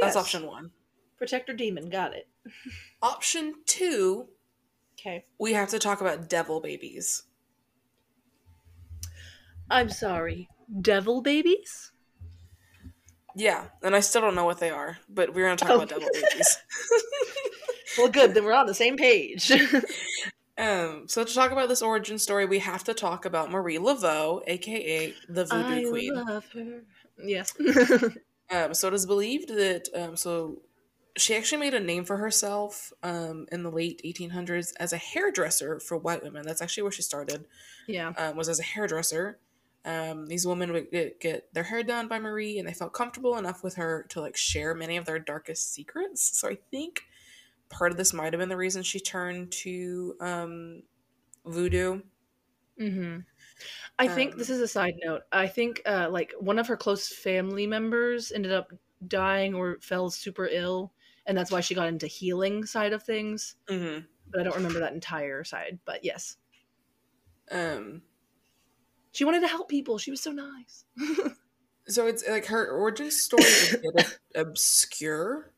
That's 0.00 0.16
option 0.16 0.46
one. 0.46 0.70
Protector 1.16 1.52
demon. 1.52 1.88
Got 1.90 2.14
it. 2.14 2.28
Option 3.02 3.54
two. 3.66 4.28
Okay. 4.98 5.24
We 5.38 5.52
have 5.54 5.68
to 5.70 5.78
talk 5.78 6.00
about 6.00 6.28
devil 6.28 6.60
babies. 6.60 7.24
I'm 9.70 9.88
sorry. 9.90 10.48
Devil 10.80 11.22
babies? 11.22 11.92
Yeah, 13.34 13.66
and 13.82 13.94
I 13.94 14.00
still 14.00 14.20
don't 14.22 14.34
know 14.34 14.44
what 14.44 14.58
they 14.58 14.70
are, 14.70 14.98
but 15.08 15.34
we're 15.34 15.44
gonna 15.46 15.56
talk 15.56 15.70
Oh. 15.70 15.76
about 15.76 15.88
devil 15.88 16.08
babies. 16.12 16.58
Well, 17.96 18.08
good. 18.08 18.32
Then 18.32 18.44
we're 18.44 18.52
on 18.52 18.66
the 18.66 18.74
same 18.74 18.96
page. 18.96 19.50
Um, 20.58 21.04
so 21.06 21.22
to 21.24 21.32
talk 21.34 21.52
about 21.52 21.68
this 21.68 21.82
origin 21.82 22.18
story, 22.18 22.44
we 22.44 22.58
have 22.58 22.82
to 22.84 22.94
talk 22.94 23.24
about 23.24 23.50
Marie 23.50 23.78
Laveau, 23.78 24.42
aka 24.46 25.14
the 25.28 25.44
Voodoo 25.44 25.86
I 25.86 25.90
Queen. 25.90 26.16
I 26.16 26.22
love 26.22 26.46
her. 26.52 26.82
Yes. 27.22 27.54
Um, 28.50 28.72
so 28.72 28.88
it 28.88 28.94
is 28.94 29.04
believed 29.04 29.50
that 29.50 29.88
um, 29.94 30.16
so 30.16 30.62
she 31.18 31.36
actually 31.36 31.58
made 31.58 31.74
a 31.74 31.80
name 31.80 32.04
for 32.04 32.16
herself 32.16 32.92
um, 33.02 33.46
in 33.52 33.62
the 33.62 33.70
late 33.70 34.00
1800s 34.04 34.72
as 34.80 34.92
a 34.92 34.96
hairdresser 34.96 35.80
for 35.80 35.98
white 35.98 36.22
women. 36.22 36.46
That's 36.46 36.62
actually 36.62 36.84
where 36.84 36.92
she 36.92 37.02
started. 37.02 37.44
yeah. 37.86 38.12
Um, 38.16 38.36
was 38.36 38.48
as 38.48 38.60
a 38.60 38.62
hairdresser. 38.62 39.38
Um, 39.84 40.26
these 40.26 40.46
women 40.46 40.72
would 40.72 40.90
get, 40.90 41.20
get 41.20 41.52
their 41.52 41.64
hair 41.64 41.82
done 41.82 42.08
by 42.08 42.18
Marie, 42.18 42.58
and 42.58 42.68
they 42.68 42.72
felt 42.72 42.92
comfortable 42.92 43.36
enough 43.36 43.62
with 43.62 43.74
her 43.74 44.06
to 44.10 44.20
like 44.20 44.36
share 44.36 44.74
many 44.74 44.96
of 44.96 45.04
their 45.04 45.18
darkest 45.18 45.72
secrets. 45.72 46.38
So 46.38 46.48
I 46.48 46.58
think 46.70 47.02
part 47.70 47.92
of 47.92 47.98
this 47.98 48.12
might 48.12 48.32
have 48.32 48.40
been 48.40 48.48
the 48.48 48.56
reason 48.56 48.82
she 48.82 49.00
turned 49.00 49.52
to 49.52 50.16
um, 50.20 50.82
voodoo. 51.46 52.02
hmm 52.78 53.18
I 53.98 54.08
think 54.08 54.34
Um, 54.34 54.38
this 54.38 54.50
is 54.50 54.60
a 54.60 54.68
side 54.68 54.94
note. 55.04 55.22
I 55.32 55.48
think 55.48 55.82
uh, 55.86 56.08
like 56.10 56.32
one 56.40 56.58
of 56.58 56.68
her 56.68 56.76
close 56.76 57.08
family 57.14 57.66
members 57.66 58.32
ended 58.32 58.52
up 58.52 58.72
dying 59.06 59.54
or 59.54 59.78
fell 59.82 60.10
super 60.10 60.46
ill, 60.46 60.94
and 61.26 61.38
that's 61.38 61.50
why 61.52 61.60
she 61.62 61.74
got 61.74 61.88
into 61.88 62.06
healing 62.08 62.66
side 62.66 62.92
of 62.94 63.02
things. 63.04 63.56
hmm 63.68 64.08
But 64.30 64.40
I 64.42 64.44
don't 64.44 64.56
remember 64.56 64.80
that 64.80 64.94
entire 64.94 65.44
side. 65.44 65.80
But 65.86 66.04
yes, 66.04 66.38
Um, 67.50 68.02
she 69.12 69.24
wanted 69.24 69.40
to 69.40 69.48
help 69.48 69.68
people. 69.68 69.98
She 69.98 70.10
was 70.10 70.22
so 70.22 70.32
nice. 70.32 70.84
So 71.88 72.06
it's 72.06 72.26
like 72.28 72.46
her 72.46 72.70
origin 72.70 73.10
story 73.10 73.54
is 73.54 73.72
a 73.72 73.78
bit 73.78 74.18
obscure. 74.34 75.54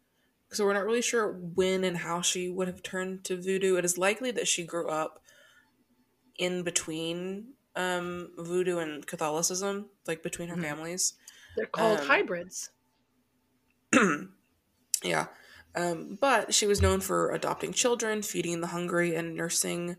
So 0.53 0.65
we're 0.65 0.75
not 0.75 0.85
really 0.85 1.03
sure 1.03 1.33
when 1.33 1.85
and 1.85 1.99
how 1.99 2.23
she 2.23 2.49
would 2.51 2.69
have 2.69 2.83
turned 2.83 3.25
to 3.27 3.41
voodoo. 3.41 3.77
It 3.77 3.85
is 3.85 3.99
likely 3.99 4.31
that 4.33 4.49
she 4.49 4.65
grew 4.65 4.89
up 4.89 5.23
in 6.39 6.63
between 6.63 7.55
um, 7.77 8.33
voodoo 8.39 8.79
and 8.79 9.07
Catholicism, 9.07 9.91
like 10.07 10.23
between 10.23 10.49
her 10.49 10.57
Mhm. 10.57 10.63
families. 10.63 11.15
They're 11.57 11.67
called 11.67 12.01
Um, 12.01 12.01
hybrids. 12.03 12.71
yeah. 15.05 15.29
Um, 15.75 16.19
but 16.21 16.55
she 16.55 16.67
was 16.67 16.83
known 16.83 17.01
for 17.01 17.33
adopting 17.33 17.73
children, 17.73 18.23
feeding 18.23 18.61
the 18.61 18.69
hungry, 18.69 19.15
and 19.15 19.37
nursing. 19.37 19.97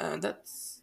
Uh, 0.00 0.18
that's 0.18 0.82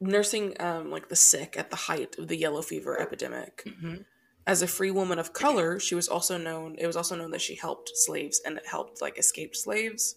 nursing 0.00 0.60
um, 0.60 0.90
like 0.90 1.08
the 1.08 1.16
sick 1.16 1.56
at 1.56 1.70
the 1.70 1.76
height 1.76 2.18
of 2.18 2.28
the 2.28 2.36
yellow 2.36 2.62
fever 2.62 2.98
epidemic. 3.00 3.66
hmm 3.66 4.02
as 4.46 4.62
a 4.62 4.66
free 4.66 4.90
woman 4.90 5.18
of 5.18 5.32
color, 5.32 5.78
she 5.78 5.94
was 5.94 6.08
also 6.08 6.36
known. 6.36 6.74
It 6.78 6.86
was 6.86 6.96
also 6.96 7.16
known 7.16 7.30
that 7.30 7.40
she 7.40 7.54
helped 7.54 7.92
slaves 7.94 8.40
and 8.44 8.60
helped 8.66 9.00
like 9.00 9.18
escaped 9.18 9.56
slaves. 9.56 10.16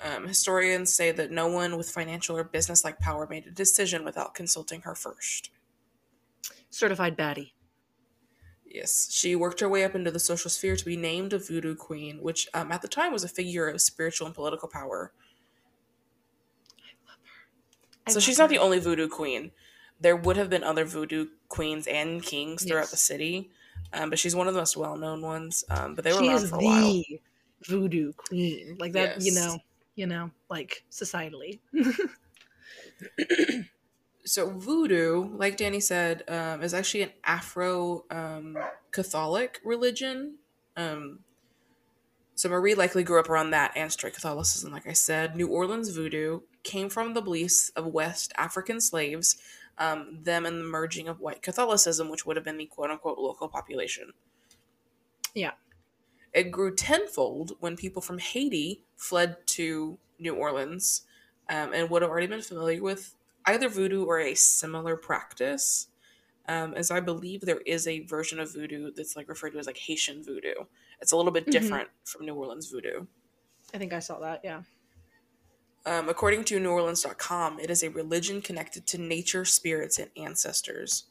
Um, 0.00 0.28
historians 0.28 0.94
say 0.94 1.10
that 1.10 1.30
no 1.30 1.48
one 1.48 1.76
with 1.76 1.90
financial 1.90 2.36
or 2.36 2.44
business-like 2.44 2.98
power 2.98 3.26
made 3.28 3.46
a 3.46 3.50
decision 3.50 4.04
without 4.04 4.34
consulting 4.34 4.82
her 4.82 4.94
first. 4.94 5.50
Certified 6.70 7.16
baddie. 7.16 7.52
Yes, 8.66 9.10
she 9.10 9.34
worked 9.34 9.60
her 9.60 9.68
way 9.68 9.84
up 9.84 9.94
into 9.94 10.10
the 10.10 10.18
social 10.20 10.50
sphere 10.50 10.76
to 10.76 10.84
be 10.84 10.96
named 10.96 11.32
a 11.32 11.38
voodoo 11.38 11.74
queen, 11.74 12.18
which 12.20 12.46
um, 12.52 12.70
at 12.70 12.82
the 12.82 12.88
time 12.88 13.10
was 13.10 13.24
a 13.24 13.28
figure 13.28 13.68
of 13.68 13.80
spiritual 13.80 14.26
and 14.26 14.34
political 14.34 14.68
power. 14.68 15.12
I 16.78 16.92
love 17.08 17.18
her. 17.24 17.48
I 18.06 18.10
so 18.10 18.16
love 18.16 18.22
she's 18.22 18.38
not 18.38 18.50
the 18.50 18.58
only 18.58 18.78
voodoo 18.78 19.08
queen. 19.08 19.52
There 20.00 20.16
would 20.16 20.36
have 20.36 20.50
been 20.50 20.64
other 20.64 20.84
voodoo 20.84 21.26
queens 21.48 21.86
and 21.86 22.22
kings 22.22 22.64
throughout 22.64 22.90
Yes. 22.90 22.90
the 22.90 22.96
city, 22.96 23.50
um, 23.92 24.10
but 24.10 24.18
she's 24.18 24.36
one 24.36 24.48
of 24.48 24.54
the 24.54 24.60
most 24.60 24.76
well-known 24.76 25.22
ones. 25.22 25.64
Um, 25.70 25.94
but 25.94 26.04
they 26.04 26.12
were 26.12 26.22
she 26.22 26.26
around 26.26 26.44
is 26.44 26.50
for 26.50 26.58
a 26.58 26.62
while. 26.62 27.00
the 27.04 27.20
voodoo 27.62 28.12
queen. 28.12 28.76
Like 28.78 28.92
that, 28.92 29.12
you 29.16 29.32
know, 29.32 29.62
you 29.94 30.06
know, 30.06 30.30
like 30.48 30.84
societally. 30.90 31.60
so 34.24 34.50
voodoo 34.50 35.24
like 35.36 35.56
danny 35.56 35.80
said 35.80 36.28
um, 36.28 36.62
is 36.62 36.74
actually 36.74 37.02
an 37.02 37.12
afro 37.24 38.04
um, 38.10 38.56
catholic 38.92 39.60
religion 39.64 40.38
um, 40.76 41.24
so 42.34 42.48
marie 42.48 42.74
likely 42.74 43.02
grew 43.02 43.18
up 43.20 43.28
around 43.28 43.50
that 43.50 43.72
and 43.76 43.90
straight 43.92 44.14
catholicism 44.14 44.72
like 44.72 44.86
i 44.86 44.92
said 44.92 45.36
new 45.36 45.48
orleans 45.48 45.88
voodoo 45.90 46.40
came 46.62 46.88
from 46.88 47.14
the 47.14 47.22
beliefs 47.22 47.70
of 47.70 47.86
west 47.86 48.32
african 48.36 48.80
slaves 48.80 49.40
um, 49.78 50.22
them 50.22 50.46
and 50.46 50.60
the 50.60 50.64
merging 50.64 51.08
of 51.08 51.20
white 51.20 51.42
catholicism 51.42 52.08
which 52.08 52.24
would 52.26 52.36
have 52.36 52.44
been 52.44 52.58
the 52.58 52.66
quote-unquote 52.66 53.18
local 53.18 53.48
population 53.48 54.12
Yeah. 55.34 55.52
it 56.32 56.50
grew 56.50 56.74
tenfold 56.74 57.56
when 57.60 57.76
people 57.76 58.02
from 58.02 58.18
haiti 58.18 58.84
fled 58.96 59.46
to 59.48 59.98
new 60.18 60.34
orleans 60.34 61.06
um, 61.48 61.72
and 61.72 61.90
would 61.90 62.02
have 62.02 62.10
already 62.10 62.26
been 62.26 62.42
familiar 62.42 62.82
with 62.82 63.16
either 63.46 63.68
voodoo 63.68 64.04
or 64.04 64.18
a 64.18 64.34
similar 64.34 64.96
practice. 64.96 65.88
Um, 66.48 66.74
as 66.74 66.90
I 66.90 67.00
believe 67.00 67.42
there 67.42 67.60
is 67.60 67.86
a 67.86 68.00
version 68.06 68.40
of 68.40 68.52
voodoo 68.52 68.92
that's 68.92 69.16
like 69.16 69.28
referred 69.28 69.50
to 69.52 69.58
as 69.58 69.66
like 69.66 69.78
Haitian 69.78 70.24
voodoo. 70.24 70.54
It's 71.00 71.12
a 71.12 71.16
little 71.16 71.32
bit 71.32 71.50
Mhm. 71.50 71.50
different 71.50 71.90
from 72.04 72.26
New 72.26 72.34
Orleans 72.34 72.66
voodoo. 72.70 73.06
I 73.74 73.78
think 73.78 73.92
I 73.92 74.00
saw 74.00 74.18
that. 74.20 74.40
Yeah. 74.44 74.62
Um, 75.86 76.08
according 76.08 76.42
to 76.46 76.58
NewOrleans.com, 76.58 77.60
it 77.60 77.70
is 77.70 77.84
a 77.84 77.90
religion 77.90 78.42
connected 78.42 78.86
to 78.88 78.98
nature, 78.98 79.44
spirits, 79.44 80.00
and 80.00 80.10
ancestors. 80.16 81.04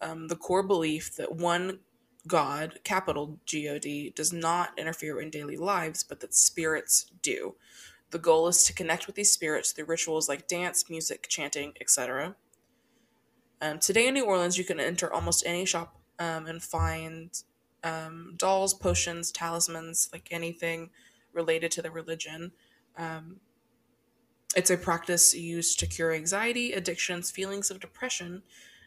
Um, 0.00 0.28
the 0.28 0.36
core 0.36 0.62
belief 0.62 1.16
that 1.16 1.34
one 1.34 1.80
God, 2.28 2.78
capital 2.84 3.38
G 3.44 3.68
O 3.68 3.78
D, 3.78 4.12
does 4.14 4.32
not 4.32 4.78
interfere 4.78 5.20
in 5.20 5.30
daily 5.30 5.56
lives, 5.56 6.04
but 6.04 6.20
that 6.20 6.34
spirits 6.34 7.06
do. 7.20 7.56
The 8.10 8.18
goal 8.18 8.46
is 8.46 8.62
to 8.64 8.72
connect 8.72 9.08
with 9.08 9.16
these 9.16 9.32
spirits 9.32 9.72
through 9.72 9.86
rituals 9.86 10.28
like 10.28 10.46
dance, 10.46 10.88
music, 10.88 11.26
chanting, 11.28 11.72
etc. 11.80 12.36
Um, 13.60 13.80
today 13.80 14.06
in 14.06 14.14
New 14.14 14.24
Orleans, 14.24 14.56
you 14.56 14.64
can 14.64 14.78
enter 14.78 15.12
almost 15.12 15.44
any 15.46 15.64
shop 15.64 15.96
um, 16.20 16.46
and 16.46 16.62
find 16.62 17.30
um, 17.82 18.34
dolls, 18.36 18.72
potions, 18.74 19.32
talismans, 19.32 20.08
like 20.12 20.28
anything 20.30 20.90
related 21.32 21.72
to 21.72 21.82
the 21.82 21.90
religion. 21.90 22.52
Um, 22.96 23.40
it's 24.54 24.70
a 24.70 24.76
practice 24.76 25.34
used 25.34 25.80
to 25.80 25.86
cure 25.86 26.12
anxiety, 26.12 26.72
addictions, 26.72 27.30
feelings 27.30 27.70
of 27.70 27.80
depression. 27.80 28.42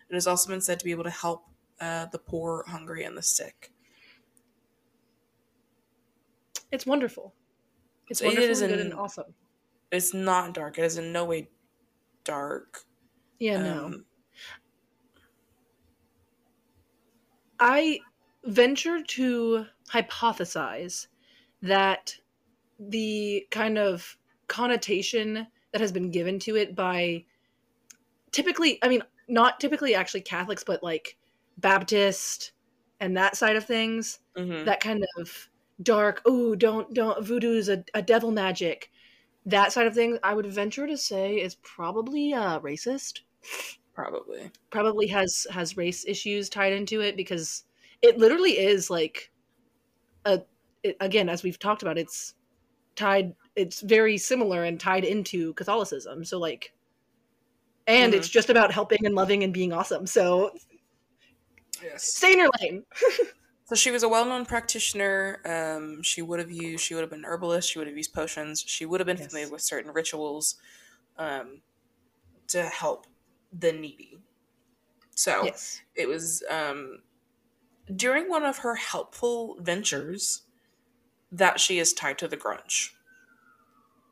It 0.09 0.13
has 0.13 0.27
also 0.27 0.49
been 0.49 0.61
said 0.61 0.79
to 0.79 0.85
be 0.85 0.91
able 0.91 1.03
to 1.03 1.09
help 1.09 1.45
uh, 1.81 2.05
the 2.07 2.19
poor, 2.19 2.63
hungry, 2.67 3.03
and 3.03 3.17
the 3.17 3.21
sick. 3.21 3.71
It's 6.71 6.85
wonderful. 6.85 7.33
It's 8.09 8.21
wonderful 8.21 8.49
is 8.49 8.61
and 8.61 8.71
good 8.71 8.79
and 8.79 8.93
awesome. 8.93 9.33
It's 9.91 10.13
not 10.13 10.53
dark. 10.53 10.77
It 10.77 10.85
is 10.85 10.97
in 10.97 11.11
no 11.11 11.25
way 11.25 11.49
dark. 12.23 12.83
Yeah, 13.39 13.61
no. 13.61 13.85
Um, 13.85 14.05
I 17.59 17.99
venture 18.45 19.01
to 19.03 19.65
hypothesize 19.91 21.07
that 21.61 22.15
the 22.79 23.47
kind 23.51 23.77
of 23.77 24.17
connotation 24.49 25.47
that 25.71 25.81
has 25.81 25.91
been 25.91 26.11
given 26.11 26.39
to 26.39 26.55
it 26.55 26.75
by 26.75 27.23
typically, 28.31 28.79
I 28.83 28.89
mean, 28.89 29.03
not 29.27 29.59
typically 29.59 29.95
actually 29.95 30.21
Catholics, 30.21 30.63
but 30.63 30.83
like 30.83 31.17
Baptist 31.57 32.51
and 32.99 33.15
that 33.15 33.37
side 33.37 33.55
of 33.55 33.65
things, 33.65 34.19
mhm. 34.37 34.65
that 34.65 34.81
kind 34.81 35.05
of 35.17 35.49
dark, 35.81 36.21
oh, 36.25 36.55
don't, 36.55 36.93
don't, 36.93 37.23
voodoo 37.23 37.53
is 37.53 37.69
a, 37.69 37.83
a 37.93 38.01
devil 38.01 38.31
magic. 38.31 38.91
That 39.45 39.71
side 39.71 39.87
of 39.87 39.93
things, 39.93 40.19
I 40.23 40.33
would 40.33 40.45
venture 40.47 40.87
to 40.87 40.97
say 40.97 41.35
is 41.35 41.55
probably 41.55 42.33
uh, 42.33 42.59
racist 42.59 43.21
Probably. 43.93 44.49
probably 44.69 45.07
has 45.07 45.45
has 45.51 45.75
race 45.75 46.05
issues 46.07 46.49
tied 46.49 46.71
into 46.71 47.01
it 47.01 47.17
because 47.17 47.65
it 48.01 48.17
literally 48.17 48.51
is 48.51 48.89
like 48.89 49.29
a 50.25 50.41
it, 50.83 50.95
again 51.01 51.27
as 51.27 51.43
we've 51.43 51.59
talked 51.59 51.81
about 51.81 51.97
it's 51.97 52.33
tied 52.95 53.33
it's 53.59 53.81
very 53.81 54.17
similar 54.17 54.63
and 54.63 54.79
tied 54.79 55.03
into 55.05 55.53
catholicism 55.55 56.23
so 56.25 56.39
like 56.39 56.73
and 57.87 58.13
Mhm. 58.13 58.17
it's 58.17 58.29
just 58.29 58.49
about 58.49 58.71
helping 58.71 59.05
and 59.05 59.15
loving 59.15 59.43
and 59.43 59.53
being 59.53 59.73
awesome 59.73 60.05
so 60.05 60.51
Yes. 61.81 62.03
stay 62.03 62.33
in 62.33 62.39
your 62.39 62.49
lane 62.61 62.85
So 63.65 63.75
she 63.75 63.91
was 63.91 64.01
a 64.01 64.09
well-known 64.09 64.45
practitioner. 64.47 65.41
Um, 65.45 66.01
she 66.01 66.23
would 66.23 66.39
have 66.39 66.51
used. 66.51 66.83
She 66.83 66.95
would 66.95 67.01
have 67.01 67.11
been 67.11 67.23
herbalist. 67.23 67.69
She 67.69 67.77
would 67.79 67.87
have 67.87 67.95
used 67.95 68.13
potions. 68.13 68.61
She 68.65 68.85
would 68.85 68.99
have 68.99 69.05
been 69.05 69.17
Yes. 69.17 69.27
familiar 69.29 69.49
with 69.51 69.61
certain 69.61 69.91
rituals, 69.93 70.55
um, 71.17 71.61
to 72.47 72.63
help 72.63 73.07
the 73.53 73.71
needy. 73.73 74.19
So 75.15 75.43
yes 75.45 75.81
it 75.95 76.07
was 76.07 76.43
um, 76.49 77.03
during 77.95 78.29
one 78.29 78.43
of 78.45 78.59
her 78.59 78.75
helpful 78.75 79.57
ventures 79.61 80.43
that 81.31 81.59
she 81.59 81.79
is 81.79 81.93
tied 81.93 82.17
to 82.19 82.27
the 82.27 82.37
Grunch. 82.37 82.93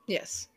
Yes. 0.08 0.47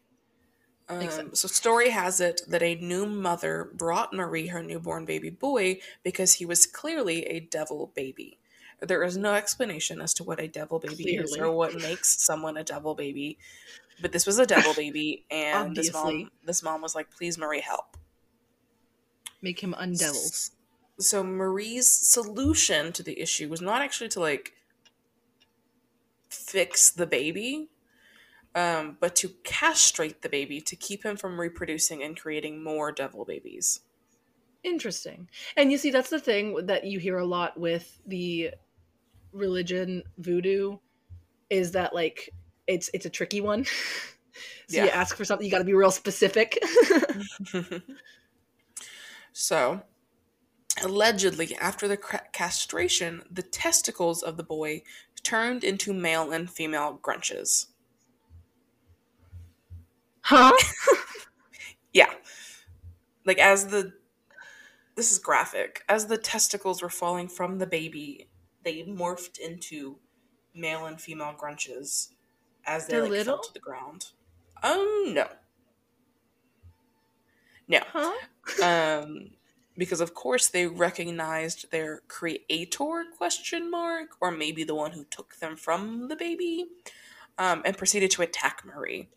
Um, 0.89 1.35
so 1.35 1.47
story 1.47 1.91
has 1.91 2.21
it 2.21 2.41
that 2.49 2.63
a 2.65 2.75
new 2.75 3.07
mother 3.07 3.71
brought 3.75 4.13
Marie 4.13 4.49
her 4.49 4.61
newborn 4.61 5.05
baby 5.05 5.31
boy 5.31 5.79
because 6.03 6.35
he 6.35 6.45
was 6.45 6.67
clearly 6.67 7.25
a 7.27 7.41
devil 7.41 7.93
baby. 7.95 8.39
There 8.81 9.05
is 9.05 9.17
no 9.17 9.35
explanation 9.35 10.01
as 10.01 10.15
to 10.15 10.25
what 10.25 10.41
a 10.41 10.49
devil 10.49 10.81
baby 10.81 11.15
is 11.17 11.37
or 11.37 11.53
what 11.53 11.77
makes 11.77 12.21
someone 12.25 12.57
a 12.57 12.65
devil 12.65 12.95
baby, 12.97 13.39
but 14.01 14.11
this 14.11 14.27
was 14.27 14.39
a 14.41 14.47
devil 14.47 14.75
baby, 14.75 15.27
and 15.31 15.77
this 15.77 15.93
mom 15.93 16.31
this 16.45 16.63
mom 16.63 16.81
was 16.81 16.95
like, 16.95 17.11
"Please, 17.11 17.39
Marie, 17.39 17.61
help." 17.61 17.97
make 19.43 19.61
him 19.61 19.75
undeviled 19.79 20.51
So 20.99 21.23
Marie's 21.23 21.91
solution 21.91 22.93
to 22.93 23.03
the 23.03 23.21
issue 23.21 23.49
was 23.49 23.61
not 23.61 23.83
actually 23.83 24.09
to 24.11 24.21
like 24.21 24.53
fix 26.29 26.91
the 26.91 27.07
baby, 27.07 27.69
um, 28.55 28.97
but 29.01 29.15
to 29.17 29.29
castrate 29.45 30.23
the 30.23 30.29
baby 30.29 30.61
to 30.61 30.77
keep 30.77 31.05
him 31.05 31.17
from 31.17 31.41
reproducing 31.41 32.03
and 32.03 32.19
creating 32.19 32.63
more 32.63 32.91
devil 32.93 33.25
babies. 33.25 33.81
Interesting. 34.63 35.29
And 35.57 35.73
you 35.73 35.79
see, 35.79 35.91
that's 35.91 36.11
the 36.11 36.19
thing 36.19 36.67
that 36.67 36.85
you 36.85 36.99
hear 36.99 37.19
a 37.19 37.25
lot 37.25 37.59
with 37.59 37.99
the 38.07 38.51
religion 39.33 40.03
voodoo 40.19 40.79
is 41.49 41.73
that 41.73 41.95
like 41.95 42.31
it's 42.67 42.91
it's 42.93 43.07
a 43.07 43.11
tricky 43.11 43.41
one. 43.41 43.65
so 44.69 44.83
you 44.83 44.89
ask 44.89 45.17
for 45.17 45.25
something, 45.25 45.45
you 45.45 45.51
got 45.51 45.59
to 45.59 45.65
be 45.65 45.75
real 45.75 45.91
specific. 45.91 46.63
so, 49.33 49.83
allegedly, 50.83 51.57
after 51.57 51.89
the 51.89 51.97
castration, 52.33 53.23
the 53.31 53.43
testicles 53.43 54.23
of 54.23 54.37
the 54.37 54.45
boy 54.45 54.83
turned 55.23 55.65
into 55.65 55.93
male 55.93 56.33
and 56.33 56.51
female 56.51 56.99
grunches. 57.03 57.67
Huh? 60.31 60.53
Yeah. 61.93 62.11
Like 63.26 63.39
as 63.39 63.66
the 63.66 63.93
this 64.97 65.11
is 65.11 65.18
graphic. 65.18 65.83
As 65.89 66.07
the 66.07 66.18
testicles 66.18 66.83
were 66.83 66.89
falling 66.89 67.28
from 67.28 67.59
the 67.59 67.66
baby, 67.66 68.28
they 68.64 68.83
morphed 68.85 69.39
into 69.39 69.99
male 70.55 70.87
and 70.87 71.01
female 71.01 71.35
grunches 71.37 72.11
as 72.66 72.87
they 72.87 72.95
They're 72.95 73.09
like, 73.09 73.24
fell 73.24 73.41
to 73.41 73.53
the 73.53 73.59
ground. 73.59 74.07
Um 74.62 75.14
no. 75.14 75.26
No. 77.66 77.81
Huh? 77.93 78.12
Um 78.64 79.31
because 79.76 80.01
of 80.01 80.14
course 80.14 80.49
they 80.49 80.66
recognized 80.66 81.70
their 81.72 82.03
creator 82.07 83.05
question 83.16 83.70
mark 83.70 84.11
or 84.20 84.31
maybe 84.31 84.62
the 84.62 84.74
one 84.74 84.93
who 84.93 85.05
took 85.05 85.37
them 85.37 85.57
from 85.57 86.09
the 86.09 86.16
baby 86.16 86.66
um, 87.39 87.62
and 87.64 87.78
proceeded 87.78 88.11
to 88.12 88.22
attack 88.22 88.62
Marie. 88.64 89.09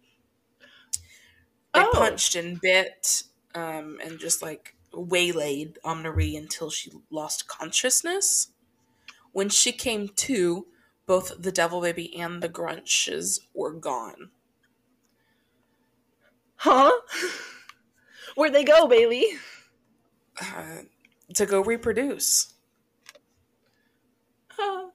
They 1.73 1.81
Oh. 1.81 1.91
punched 1.93 2.35
and 2.35 2.59
bit 2.61 3.23
um, 3.55 3.99
and 4.03 4.19
just 4.19 4.41
like 4.41 4.75
waylaid 4.93 5.79
on 5.83 6.01
Marie 6.03 6.35
until 6.35 6.69
she 6.69 6.91
lost 7.09 7.47
consciousness. 7.47 8.49
When 9.31 9.49
she 9.49 9.71
came 9.71 10.09
to, 10.09 10.67
both 11.05 11.33
the 11.41 11.51
devil 11.51 11.81
baby 11.81 12.15
and 12.15 12.41
the 12.41 12.49
grunches 12.49 13.39
were 13.53 13.73
gone. 13.73 14.29
Huh? 16.57 16.91
Where'd 18.35 18.53
they 18.53 18.63
go, 18.63 18.87
Bailey? 18.87 19.25
Uh, 20.39 20.83
to 21.33 21.45
go 21.45 21.61
reproduce. 21.61 22.53
Huh. 24.49 24.89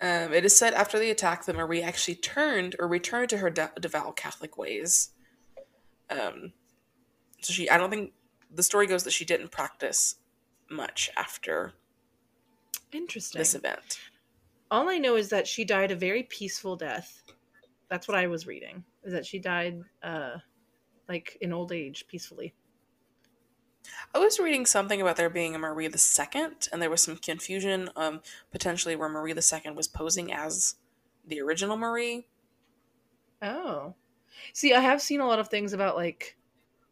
Um, 0.00 0.32
it 0.32 0.44
is 0.44 0.56
said 0.56 0.74
after 0.74 0.98
the 0.98 1.10
attack 1.10 1.44
that 1.46 1.56
Marie 1.56 1.82
actually 1.82 2.16
turned 2.16 2.76
or 2.78 2.86
returned 2.88 3.30
to 3.30 3.38
her 3.38 3.50
de- 3.50 3.72
devout 3.80 4.16
Catholic 4.16 4.56
ways. 4.58 5.10
Um, 6.12 6.52
so 7.40 7.52
she, 7.52 7.68
I 7.68 7.76
don't 7.76 7.90
think 7.90 8.12
the 8.54 8.62
story 8.62 8.86
goes 8.86 9.04
that 9.04 9.12
she 9.12 9.24
didn't 9.24 9.50
practice 9.50 10.16
much 10.70 11.10
after 11.16 11.72
Interesting. 12.92 13.38
this 13.38 13.54
event. 13.54 13.98
All 14.70 14.88
I 14.88 14.98
know 14.98 15.16
is 15.16 15.28
that 15.30 15.46
she 15.46 15.64
died 15.64 15.90
a 15.90 15.96
very 15.96 16.22
peaceful 16.24 16.76
death. 16.76 17.22
That's 17.88 18.08
what 18.08 18.16
I 18.16 18.26
was 18.26 18.46
reading. 18.46 18.84
Is 19.04 19.12
that 19.12 19.26
she 19.26 19.38
died 19.38 19.82
uh 20.02 20.36
like 21.08 21.36
in 21.40 21.52
old 21.52 21.72
age 21.72 22.06
peacefully. 22.08 22.54
I 24.14 24.18
was 24.18 24.38
reading 24.38 24.64
something 24.64 25.00
about 25.00 25.16
there 25.16 25.28
being 25.28 25.54
a 25.54 25.58
Marie 25.58 25.88
the 25.88 25.98
Second, 25.98 26.68
and 26.72 26.80
there 26.80 26.90
was 26.90 27.02
some 27.02 27.16
confusion, 27.16 27.90
um, 27.96 28.20
potentially 28.52 28.94
where 28.94 29.08
Marie 29.08 29.32
the 29.32 29.42
Second 29.42 29.74
was 29.74 29.88
posing 29.88 30.32
as 30.32 30.76
the 31.26 31.40
original 31.40 31.76
Marie. 31.76 32.26
Oh. 33.42 33.94
See, 34.52 34.74
I 34.74 34.80
have 34.80 35.00
seen 35.02 35.20
a 35.20 35.26
lot 35.26 35.38
of 35.38 35.48
things 35.48 35.72
about 35.72 35.96
like 35.96 36.36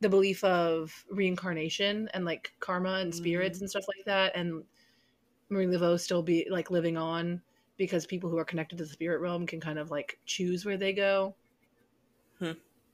the 0.01 0.09
belief 0.09 0.43
of 0.45 1.05
reincarnation 1.11 2.09
and 2.15 2.25
like 2.25 2.53
karma 2.61 2.95
and 2.95 3.15
spirits 3.15 3.59
Mhm. 3.59 3.63
and 3.63 3.71
stuff 3.71 3.85
like 3.89 4.05
that 4.07 4.35
and 4.35 4.65
Marie 5.51 5.67
Laveau 5.67 5.99
still 5.99 6.23
be 6.23 6.47
like 6.51 6.71
living 6.71 6.97
on 6.97 7.43
because 7.77 8.07
people 8.07 8.31
who 8.31 8.39
are 8.39 8.45
connected 8.45 8.79
to 8.79 8.85
the 8.85 8.91
spirit 8.91 9.21
realm 9.21 9.47
can 9.47 9.61
kind 9.61 9.79
of 9.79 9.91
like 9.91 10.19
choose 10.25 10.65
where 10.65 10.77
they 10.77 10.93
go. 10.93 11.35
Hmm. 12.39 12.53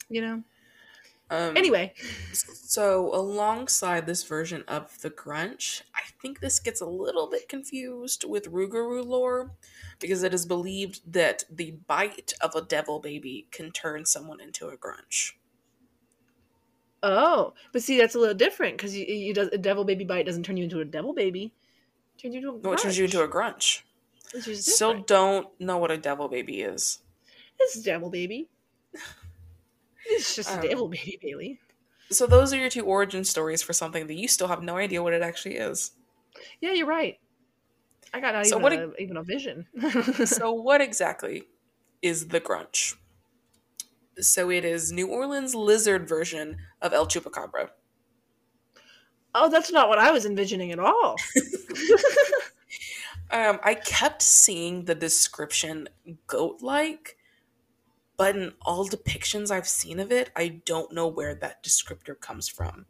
You 0.09 0.21
know? 0.23 0.43
Um, 1.29 1.57
Anyway, 1.57 1.93
So, 2.33 3.13
alongside 3.13 4.07
this 4.07 4.23
version 4.23 4.63
of 4.69 5.01
the 5.01 5.11
Grunch, 5.11 5.83
I 5.95 6.03
think 6.23 6.39
this 6.41 6.61
gets 6.61 6.81
a 6.81 6.87
little 6.87 7.29
bit 7.29 7.49
confused 7.49 8.25
with 8.25 8.53
Rougarou 8.53 9.05
lore 9.05 9.51
because 9.99 10.23
it 10.23 10.33
is 10.33 10.47
believed 10.47 11.01
that 11.13 11.45
the 11.51 11.73
bite 11.89 12.33
of 12.41 12.55
a 12.55 12.63
devil 12.63 13.01
baby 13.01 13.49
can 13.51 13.73
turn 13.73 14.05
someone 14.07 14.41
into 14.41 14.69
a 14.69 14.77
Grunch. 14.77 15.33
oh, 17.03 17.55
but 17.73 17.83
see 17.83 17.99
that's 17.99 18.15
a 18.15 18.19
little 18.19 18.35
different 18.35 18.79
cuz 18.79 18.97
you, 18.97 19.05
you 19.05 19.35
does 19.35 19.49
a 19.53 19.59
devil 19.59 19.85
baby 19.85 20.05
bite 20.05 20.27
doesn't 20.27 20.45
turn 20.45 20.57
you 20.57 20.65
into 20.65 20.81
a 20.81 20.85
devil 20.85 21.13
baby. 21.13 21.53
It 22.17 22.23
turns 22.23 22.35
you 22.35 22.41
into 22.41 22.51
a 22.51 22.71
What 22.71 22.79
turns 22.79 22.99
you 22.99 23.05
into 23.05 23.23
a 23.23 23.29
grunge, 23.29 23.83
Grunch? 24.33 24.55
Still 24.63 25.03
don't 25.03 25.49
know 25.61 25.79
what 25.79 25.91
a 25.91 25.99
devil 25.99 26.29
baby 26.29 26.63
is. 26.63 27.01
It's 27.59 27.77
a 27.77 27.83
devil 27.83 28.11
baby. 28.11 28.49
It's 30.09 30.35
just 30.37 30.51
Um, 30.51 30.59
a 30.61 30.69
devil 30.69 30.89
baby, 30.89 31.19
Bailey. 31.21 31.61
So, 32.11 32.27
those 32.27 32.53
are 32.53 32.59
your 32.59 32.71
two 32.71 32.85
origin 32.85 33.25
stories 33.25 33.63
for 33.63 33.73
something 33.73 34.07
that 34.07 34.15
you 34.15 34.29
still 34.29 34.49
have 34.49 34.63
no 34.63 34.77
idea 34.77 35.03
what 35.03 35.13
it 35.13 35.23
actually 35.23 35.57
is. 35.57 35.93
Yeah, 36.61 36.73
you're 36.73 36.87
right. 36.87 37.19
I 38.15 38.21
got 38.21 38.35
not 38.35 38.47
So 38.47 38.57
even, 38.59 38.63
what 38.63 38.73
a, 38.73 39.03
even 39.03 39.17
a 39.17 39.23
vision. 39.23 39.67
so, 40.27 40.53
what 40.53 40.81
exactly 40.81 41.45
is 42.03 42.29
the 42.29 42.41
Grunch? 42.41 42.95
So, 44.21 44.51
it 44.51 44.65
is 44.65 44.93
New 44.93 45.09
Orleans 45.09 45.55
lizard 45.55 46.09
version 46.09 46.59
of 46.81 46.93
El 46.93 47.07
Chupacabra. 47.07 47.71
oh, 49.35 49.51
that's 49.51 49.71
not 49.73 49.89
what 49.89 49.99
I 49.99 50.11
was 50.13 50.25
envisioning 50.25 50.73
at 50.73 50.79
all. 50.79 51.17
Um, 53.31 53.59
I 53.65 53.75
kept 53.75 54.23
seeing 54.23 54.85
the 54.85 54.95
description 54.95 55.89
goat 56.29 56.63
like, 56.63 57.17
but 58.17 58.37
in 58.37 58.53
all 58.63 58.89
depictions 58.89 59.51
I've 59.51 59.69
seen 59.69 60.01
of 60.01 60.13
it, 60.13 60.31
I 60.37 60.61
don't 60.65 60.93
know 60.93 61.07
where 61.07 61.35
that 61.35 61.63
descriptor 61.63 62.19
comes 62.19 62.49
from. 62.49 62.87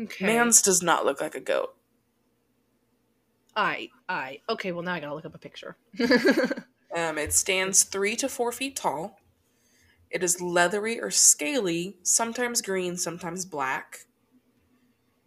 Okay. 0.00 0.26
Mans 0.26 0.62
does 0.62 0.82
not 0.82 1.04
look 1.04 1.20
like 1.20 1.34
a 1.34 1.40
goat. 1.40 1.74
I 3.54 3.90
I 4.08 4.40
okay. 4.48 4.72
Well, 4.72 4.82
now 4.82 4.94
I 4.94 5.00
gotta 5.00 5.14
look 5.14 5.26
up 5.26 5.34
a 5.34 5.38
picture. 5.38 5.76
Um, 6.94 7.16
it 7.16 7.32
stands 7.32 7.84
three 7.84 8.16
to 8.16 8.28
four 8.28 8.52
feet 8.52 8.76
tall. 8.76 9.18
It 10.10 10.22
is 10.22 10.42
leathery 10.42 11.00
or 11.00 11.10
scaly, 11.10 11.96
sometimes 12.02 12.60
green, 12.60 12.98
sometimes 12.98 13.46
black. 13.46 14.00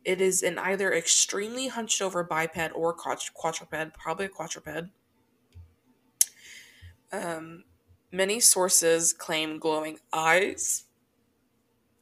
It 0.04 0.22
is 0.22 0.44
an 0.44 0.60
either 0.60 0.94
extremely 0.94 1.68
hunched 1.68 2.04
over 2.04 2.24
biped 2.24 2.72
or 2.76 2.94
quadruped, 2.94 3.98
probably 3.98 4.26
a 4.26 4.30
quadruped. 4.30 4.92
Um, 7.12 7.64
many 8.16 8.40
sources 8.40 9.14
claim 9.14 9.60
glowing 9.60 10.00
eyes. 10.14 10.86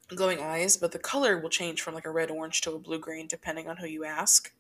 Glowing 0.10 0.40
eyes, 0.40 0.78
but 0.78 0.92
the 0.92 1.00
color 1.00 1.38
will 1.40 1.50
change 1.50 1.82
from 1.82 1.94
like 1.96 2.06
a 2.06 2.12
red 2.12 2.30
orange 2.32 2.62
to 2.62 2.74
a 2.74 2.80
blue 2.80 3.00
green 3.00 3.28
depending 3.28 3.68
on 3.68 3.78
who 3.78 3.88
you 3.88 4.06
ask. 4.06 4.54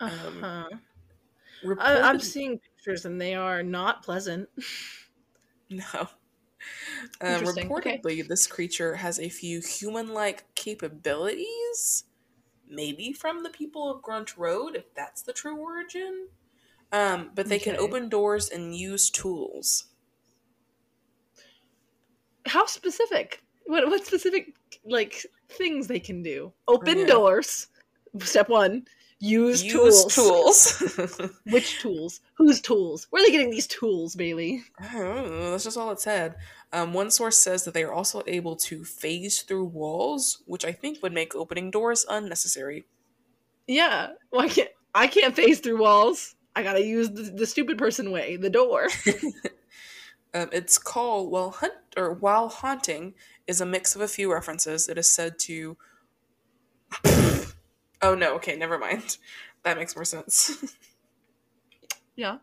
uh-huh. 0.00 0.68
I, 0.72 1.66
Reported- 1.66 2.02
I'm 2.04 2.20
seeing 2.20 2.58
pictures 2.58 3.04
and 3.04 3.20
they 3.20 3.34
are 3.34 3.62
not 3.62 4.02
pleasant. 4.02 4.48
No. 5.70 6.08
Um, 7.20 7.28
Interesting, 7.32 7.72
okay. 7.72 7.98
reportedly, 7.98 8.28
this 8.28 8.46
creature 8.46 8.94
has 8.94 9.18
a 9.18 9.28
few 9.28 9.60
human 9.60 10.14
like 10.14 10.44
capabilities. 10.54 12.04
Maybe 12.68 13.12
from 13.12 13.42
the 13.42 13.50
people 13.50 13.90
of 13.90 14.02
Grunch 14.02 14.36
Road, 14.36 14.76
if 14.76 14.94
that's 14.94 15.22
the 15.22 15.32
true 15.32 15.56
origin. 15.56 16.28
Um, 16.92 17.30
but 17.34 17.48
they 17.48 17.58
can 17.58 17.76
open 17.76 18.08
doors 18.08 18.50
and 18.50 18.76
use 18.76 19.08
tools. 19.10 19.86
How 22.46 22.66
specific? 22.66 23.42
What 23.66 23.86
what 23.88 24.04
specific 24.04 24.54
like 24.84 25.24
things 25.48 25.86
they 25.86 26.00
can 26.00 26.22
do? 26.22 26.52
Open 26.68 26.98
Yeah. 27.00 27.06
doors. 27.06 27.68
Step 28.20 28.48
one. 28.48 28.84
Use, 29.20 29.62
use 29.62 29.72
tools. 30.04 30.14
tools. 30.76 31.30
Which 31.44 31.80
tools? 31.80 32.20
Whose 32.34 32.60
tools? 32.60 33.06
Where 33.10 33.22
are 33.22 33.26
they 33.26 33.30
getting 33.30 33.50
these 33.50 33.68
tools, 33.68 34.16
Bailey? 34.16 34.64
I 34.80 34.98
don't 34.98 35.30
know, 35.30 35.52
that's 35.52 35.62
just 35.62 35.76
all 35.78 35.92
it 35.92 36.00
said. 36.00 36.34
Um, 36.72 36.92
one 36.92 37.08
source 37.12 37.38
says 37.38 37.62
that 37.64 37.72
they 37.72 37.84
are 37.84 37.92
also 37.92 38.24
able 38.26 38.56
to 38.56 38.84
phase 38.84 39.42
through 39.42 39.66
walls, 39.66 40.42
which 40.46 40.64
I 40.64 40.72
think 40.72 41.00
would 41.04 41.12
make 41.12 41.36
opening 41.36 41.70
doors 41.70 42.04
unnecessary. 42.10 42.84
Yeah. 43.68 44.08
Why 44.30 44.48
can't 44.48 44.70
I 44.92 45.06
can't 45.06 45.36
phase 45.36 45.60
through 45.60 45.78
walls? 45.78 46.34
I 46.54 46.62
gotta 46.62 46.84
use 46.84 47.10
the, 47.10 47.22
the 47.22 47.46
stupid 47.46 47.78
person 47.78 48.10
way, 48.10 48.36
the 48.36 48.50
door. 48.50 48.88
Um, 50.34 50.48
its 50.50 50.78
call 50.78 51.28
while 51.28 51.50
hunt 51.50 51.74
or 51.96 52.14
while 52.14 52.48
haunting 52.48 53.14
is 53.46 53.60
a 53.60 53.66
mix 53.66 53.94
of 53.94 54.00
a 54.00 54.08
few 54.08 54.32
references. 54.32 54.88
It 54.88 54.96
is 54.96 55.06
said 55.06 55.38
to. 55.40 55.76
oh 57.04 58.14
no! 58.14 58.34
Okay, 58.36 58.56
never 58.56 58.78
mind. 58.78 59.18
That 59.62 59.76
makes 59.76 59.94
more 59.94 60.04
sense. 60.04 60.74
yeah. 62.16 62.38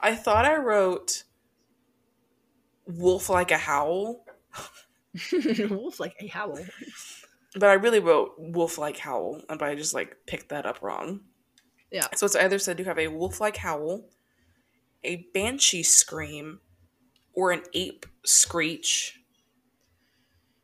I 0.00 0.14
thought 0.14 0.44
I 0.46 0.56
wrote 0.56 1.24
wolf 2.86 3.28
like 3.28 3.50
a 3.50 3.58
howl, 3.58 4.24
Wolf 5.70 6.00
like 6.00 6.16
a 6.20 6.28
howl. 6.28 6.58
but 7.54 7.68
I 7.68 7.74
really 7.74 8.00
wrote 8.00 8.34
wolf 8.38 8.78
like 8.78 8.96
howl, 8.96 9.42
but 9.48 9.62
I 9.62 9.74
just 9.74 9.92
like 9.94 10.16
picked 10.26 10.48
that 10.50 10.64
up 10.64 10.80
wrong. 10.80 11.20
Yeah. 11.90 12.06
So 12.14 12.26
it's 12.26 12.36
either 12.36 12.58
said 12.58 12.76
to 12.78 12.84
have 12.84 12.98
a 12.98 13.08
wolf 13.08 13.40
like 13.40 13.56
howl, 13.58 14.04
a 15.04 15.26
banshee 15.34 15.82
scream, 15.82 16.60
or 17.32 17.52
an 17.52 17.62
ape 17.74 18.06
screech. 18.24 19.20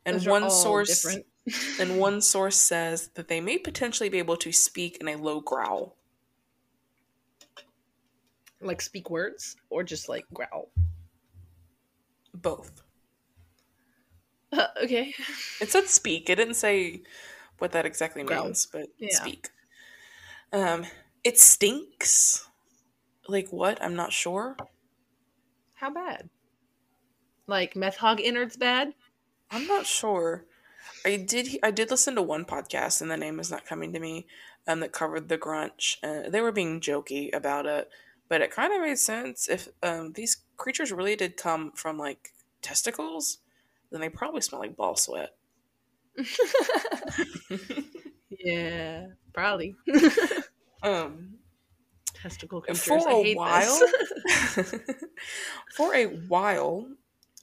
And 0.05 0.17
Those 0.17 0.27
one 0.27 0.49
source 0.49 1.01
different. 1.03 1.25
and 1.79 1.99
one 1.99 2.21
source 2.21 2.57
says 2.57 3.09
that 3.15 3.27
they 3.27 3.39
may 3.41 3.57
potentially 3.57 4.09
be 4.09 4.19
able 4.19 4.37
to 4.37 4.51
speak 4.51 4.97
in 4.99 5.07
a 5.07 5.15
low 5.15 5.39
growl. 5.41 5.95
like 8.61 8.81
speak 8.81 9.09
words 9.11 9.55
or 9.69 9.83
just 9.83 10.09
like 10.09 10.25
growl. 10.33 10.69
Both. 12.33 12.81
Uh, 14.51 14.67
okay. 14.83 15.13
It 15.61 15.69
said 15.69 15.85
speak. 15.87 16.29
It 16.29 16.35
didn't 16.35 16.55
say 16.55 17.01
what 17.59 17.71
that 17.73 17.85
exactly 17.85 18.23
Growl. 18.23 18.45
means, 18.45 18.65
but 18.65 18.87
Yeah. 18.97 19.15
speak. 19.17 19.49
Um, 20.51 20.85
it 21.25 21.39
stinks. 21.39 22.47
Like 23.27 23.49
what? 23.49 23.83
I'm 23.83 23.95
not 23.95 24.13
sure. 24.13 24.55
How 25.73 25.89
bad? 25.91 26.29
Like 27.47 27.75
meth 27.75 27.97
hog 27.97 28.21
innards 28.21 28.55
bad? 28.55 28.93
I'm 29.51 29.67
not 29.67 29.85
sure. 29.85 30.45
I 31.03 31.17
did. 31.17 31.59
I 31.63 31.71
did 31.71 31.89
listen 31.91 32.15
to 32.15 32.21
one 32.21 32.45
podcast, 32.45 33.01
and 33.01 33.09
the 33.09 33.17
name 33.17 33.39
is 33.39 33.51
not 33.51 33.65
coming 33.65 33.91
to 33.93 33.99
me. 33.99 34.27
Um, 34.67 34.79
that 34.79 34.93
covered 34.93 35.29
the 35.29 35.37
grunch. 35.37 35.97
Uh, 36.03 36.29
they 36.29 36.41
were 36.41 36.51
being 36.51 36.79
jokey 36.79 37.35
about 37.35 37.67
it, 37.67 37.89
but 38.29 38.41
it 38.41 38.49
kind 38.51 38.73
of 38.73 38.81
made 38.81 38.97
sense. 38.97 39.49
If 39.49 39.67
um 39.83 40.13
these 40.13 40.37
creatures 40.57 40.91
really 40.91 41.15
did 41.15 41.37
come 41.37 41.71
from 41.73 41.97
like 41.97 42.33
testicles, 42.61 43.39
then 43.91 44.01
they 44.01 44.09
probably 44.09 44.41
smell 44.41 44.61
like 44.61 44.75
ball 44.75 44.95
sweat. 44.95 45.35
yeah, 48.29 49.07
probably. 49.33 49.75
um, 50.83 51.35
Testicle 52.13 52.61
creatures. 52.61 52.83
for 52.83 53.07
I 53.07 53.11
a 53.11 53.23
hate 53.23 53.37
while, 53.37 53.79
for 55.75 55.93
a 55.93 56.05
while, 56.05 56.87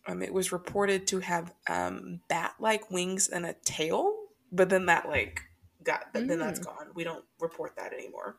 um, 0.07 0.23
it 0.23 0.33
was 0.33 0.51
reported 0.53 1.07
to 1.09 1.21
have 1.21 1.55
um 1.69 2.21
bat-like 2.29 2.91
wings 2.91 3.29
and 3.29 3.47
a 3.47 3.55
tail, 3.65 4.15
but 4.51 4.69
then 4.69 4.87
that 4.87 5.09
like 5.09 5.43
got 5.85 6.13
then 6.13 6.39
that's 6.39 6.59
gone. 6.61 6.89
We 6.95 7.05
don't 7.05 7.25
report 7.41 7.77
that 7.77 7.93
anymore. 7.93 8.37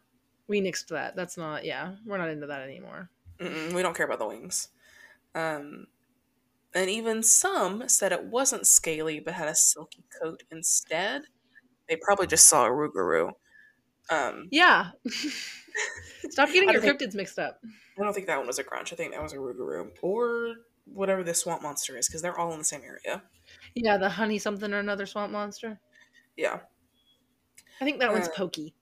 we 0.47 0.61
nixed 0.61 0.87
that. 0.87 1.15
That's 1.15 1.37
not. 1.37 1.65
Yeah, 1.65 1.95
we're 2.05 2.17
not 2.17 2.29
into 2.29 2.47
that 2.47 2.61
anymore. 2.61 3.09
Mm-mm, 3.39 3.73
we 3.73 3.81
don't 3.81 3.95
care 3.95 4.05
about 4.05 4.19
the 4.19 4.27
wings. 4.27 4.69
Um, 5.35 5.87
and 6.75 6.89
even 6.89 7.23
some 7.23 7.87
said 7.87 8.11
it 8.11 8.23
wasn't 8.25 8.67
scaly 8.67 9.19
but 9.19 9.33
had 9.33 9.47
a 9.47 9.55
silky 9.55 10.03
coat 10.21 10.43
instead. 10.51 11.23
They 11.87 11.95
probably 11.97 12.27
just 12.27 12.47
saw 12.47 12.65
a 12.65 12.69
Rougarou. 12.69 13.31
Um, 14.09 14.47
Yeah. 14.51 14.91
Stop 16.29 16.49
getting 16.49 16.69
your 16.69 16.81
think- 16.81 16.99
cryptids 16.99 17.15
mixed 17.15 17.39
up. 17.39 17.59
I 17.99 18.03
don't 18.03 18.13
think 18.13 18.27
that 18.27 18.37
one 18.37 18.47
was 18.47 18.59
a 18.59 18.63
grunch. 18.63 18.91
I 18.91 18.95
think 18.95 19.13
that 19.13 19.21
was 19.21 19.33
a 19.33 19.37
Rougarou 19.37 19.89
or 20.01 20.55
whatever 20.85 21.23
the 21.23 21.33
swamp 21.33 21.61
monster 21.61 21.95
is 21.95 22.07
because 22.07 22.21
they're 22.21 22.37
all 22.37 22.51
in 22.53 22.59
the 22.59 22.65
same 22.65 22.81
area. 22.83 23.21
Yeah, 23.75 23.97
the 23.97 24.09
honey 24.09 24.39
something 24.39 24.73
or 24.73 24.79
another 24.79 25.05
swamp 25.05 25.31
monster. 25.31 25.79
Yeah. 26.35 26.59
I 27.79 27.85
think 27.85 27.99
that 27.99 28.11
one's 28.11 28.27
Uh, 28.27 28.31
Pokey. 28.35 28.73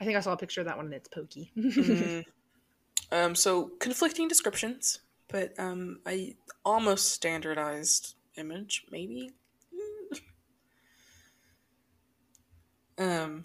I 0.00 0.04
think 0.04 0.16
I 0.16 0.20
saw 0.20 0.32
a 0.32 0.36
picture 0.36 0.60
of 0.60 0.66
that 0.66 0.76
one 0.76 0.86
and 0.86 0.94
it's 0.94 1.08
Pokey. 1.08 1.50
Mm. 1.56 2.24
um, 3.12 3.34
so 3.34 3.70
conflicting 3.80 4.28
descriptions, 4.28 5.00
but 5.28 5.58
um, 5.58 6.00
I 6.04 6.36
almost 6.64 7.12
standardized 7.12 8.14
image, 8.36 8.84
maybe. 8.90 9.32
um. 12.98 13.44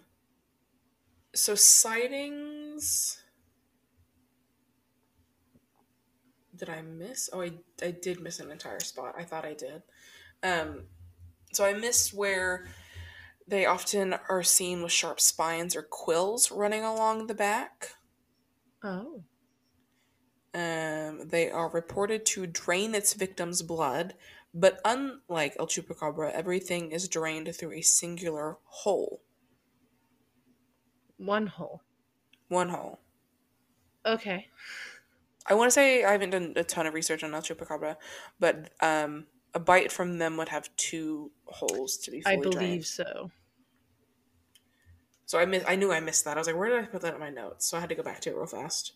So 1.34 1.55
sightings. 1.55 3.23
Did 6.55 6.69
I 6.69 6.82
miss? 6.82 7.30
Oh, 7.32 7.41
I 7.41 7.53
I 7.82 7.91
did 7.91 8.19
miss 8.21 8.39
an 8.39 8.51
entire 8.51 8.80
spot. 8.80 9.15
I 9.17 9.23
thought 9.23 9.45
I 9.45 9.53
did. 9.53 9.84
Um, 10.43 10.88
so 11.53 11.65
I 11.65 11.73
missed 11.73 12.13
where 12.13 12.67
they 13.47 13.65
often 13.65 14.13
are 14.30 14.43
seen 14.43 14.84
with 14.84 14.91
sharp 14.91 15.19
spines 15.19 15.75
or 15.75 15.84
quills 15.84 16.51
running 16.51 16.84
along 16.84 17.27
the 17.27 17.36
back. 17.36 17.95
oh. 18.84 19.23
Um, 20.53 21.27
they 21.27 21.49
are 21.49 21.69
reported 21.69 22.25
to 22.27 22.45
drain 22.47 22.93
its 22.95 23.13
victim's 23.13 23.61
blood, 23.61 24.15
but 24.53 24.80
unlike 24.86 25.55
El 25.59 25.67
Chupacabra, 25.67 26.32
everything 26.32 26.91
is 26.91 27.07
drained 27.07 27.53
through 27.55 27.73
a 27.73 27.82
singular 27.82 28.57
hole. 28.65 29.21
One 31.20 31.47
hole. 31.47 31.82
One 32.47 32.70
hole. 32.70 32.99
Okay. 34.05 34.47
I 35.45 35.53
want 35.53 35.67
to 35.67 35.72
say 35.72 36.03
I 36.03 36.11
haven't 36.13 36.32
done 36.32 36.53
a 36.55 36.63
ton 36.63 36.88
of 36.88 36.93
research 36.93 37.24
on 37.24 37.34
El 37.34 37.41
Chupacabra, 37.41 37.97
but 38.39 38.72
um, 38.82 39.28
a 39.53 39.59
bite 39.59 39.91
from 39.91 40.17
them 40.17 40.38
would 40.38 40.49
have 40.49 40.74
two 40.78 41.32
holes 41.45 41.97
to 41.97 42.11
be 42.11 42.22
fully 42.22 42.36
I 42.36 42.41
believe 42.41 42.57
drained. 42.57 42.86
so. 42.86 43.32
So 45.26 45.38
I 45.38 45.45
miss, 45.45 45.63
I 45.67 45.76
knew 45.76 45.91
I 45.91 45.99
missed 45.99 46.26
that. 46.26 46.38
I 46.38 46.39
was 46.39 46.47
like, 46.47 46.55
where 46.55 46.70
did 46.70 46.80
I 46.80 46.88
put 46.88 47.01
that 47.01 47.13
in 47.13 47.20
my 47.20 47.30
notes? 47.30 47.67
So 47.67 47.78
I 47.78 47.82
had 47.82 47.89
to 47.89 47.95
go 47.95 48.01
back 48.01 48.22
to 48.22 48.30
it 48.32 48.36
real 48.36 48.47
fast. 48.47 48.93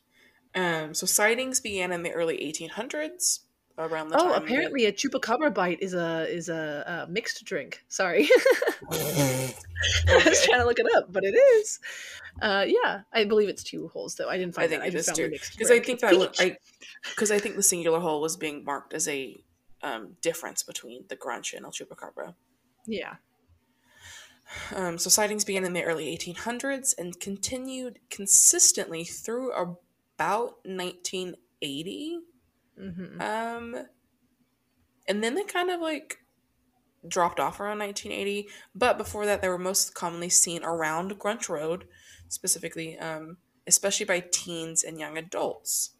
Um, 0.55 0.93
so 0.93 1.05
sightings 1.05 1.59
began 1.59 1.91
in 1.91 2.03
the 2.03 2.11
early 2.11 2.37
1800s. 2.37 3.39
Around 3.77 4.09
the 4.09 4.15
Oh, 4.17 4.23
time. 4.23 4.29
that- 4.31 4.43
apparently 4.43 4.85
a 4.85 4.91
chupacabra 4.91 5.53
bite 5.53 5.81
is 5.81 5.93
a 5.93 6.27
is 6.29 6.49
a, 6.49 7.05
a 7.07 7.11
mixed 7.11 7.43
drink. 7.45 7.83
Sorry, 7.89 8.27
I 8.91 9.53
was 10.25 10.43
trying 10.45 10.59
to 10.61 10.65
look 10.65 10.79
it 10.79 10.87
up, 10.95 11.11
but 11.11 11.23
it 11.23 11.35
is. 11.35 11.79
Uh, 12.41 12.65
yeah, 12.67 13.01
I 13.13 13.23
believe 13.25 13.49
it's 13.49 13.63
two 13.63 13.87
holes 13.89 14.15
though. 14.15 14.29
I 14.29 14.37
didn't 14.37 14.55
find 14.55 14.65
I 14.65 14.67
think 14.69 14.81
that. 14.81 14.85
I 14.85 14.87
it 14.87 14.91
just 14.91 15.09
is 15.09 15.15
the 15.15 15.23
too. 15.23 15.29
mixed 15.29 15.51
Because 15.53 15.71
I 15.71 15.79
think 15.79 16.01
It's 16.01 16.01
that 16.01 16.31
peach. 16.33 16.41
I 16.41 16.57
because 17.09 17.31
I 17.37 17.39
think 17.39 17.55
the 17.55 17.63
singular 17.63 17.99
hole 17.99 18.21
was 18.21 18.37
being 18.37 18.63
marked 18.63 18.93
as 18.93 19.07
a 19.07 19.43
um, 19.81 20.15
difference 20.21 20.63
between 20.63 21.05
the 21.09 21.15
grunch 21.15 21.53
and 21.53 21.65
El 21.65 21.71
Chupacabra. 21.71 22.33
yeah. 22.87 23.15
Um, 24.75 24.97
so 24.99 25.09
sightings 25.09 25.43
began 25.45 25.63
in 25.65 25.73
the 25.73 25.83
early 25.83 26.15
1800s 26.15 26.93
and 26.97 27.19
continued 27.19 27.99
consistently 28.11 29.03
through 29.03 29.51
about 29.53 30.57
1980. 30.65 32.19
Hmm 32.77 33.21
Um, 33.21 33.85
and 35.07 35.23
then 35.23 35.35
they 35.35 35.43
kind 35.43 35.69
of 35.69 35.81
like 35.81 36.19
dropped 37.07 37.39
off 37.39 37.59
around 37.59 37.79
1980. 37.79 38.49
But 38.75 38.97
before 38.97 39.25
that, 39.25 39.41
they 39.41 39.49
were 39.49 39.57
most 39.57 39.93
commonly 39.93 40.29
seen 40.29 40.63
around 40.63 41.19
Grunch 41.19 41.49
Road, 41.49 41.87
specifically, 42.29 42.97
um, 42.99 43.37
especially 43.67 44.05
by 44.05 44.21
teens 44.31 44.83
and 44.83 44.99
young 44.99 45.17
adults. 45.17 45.91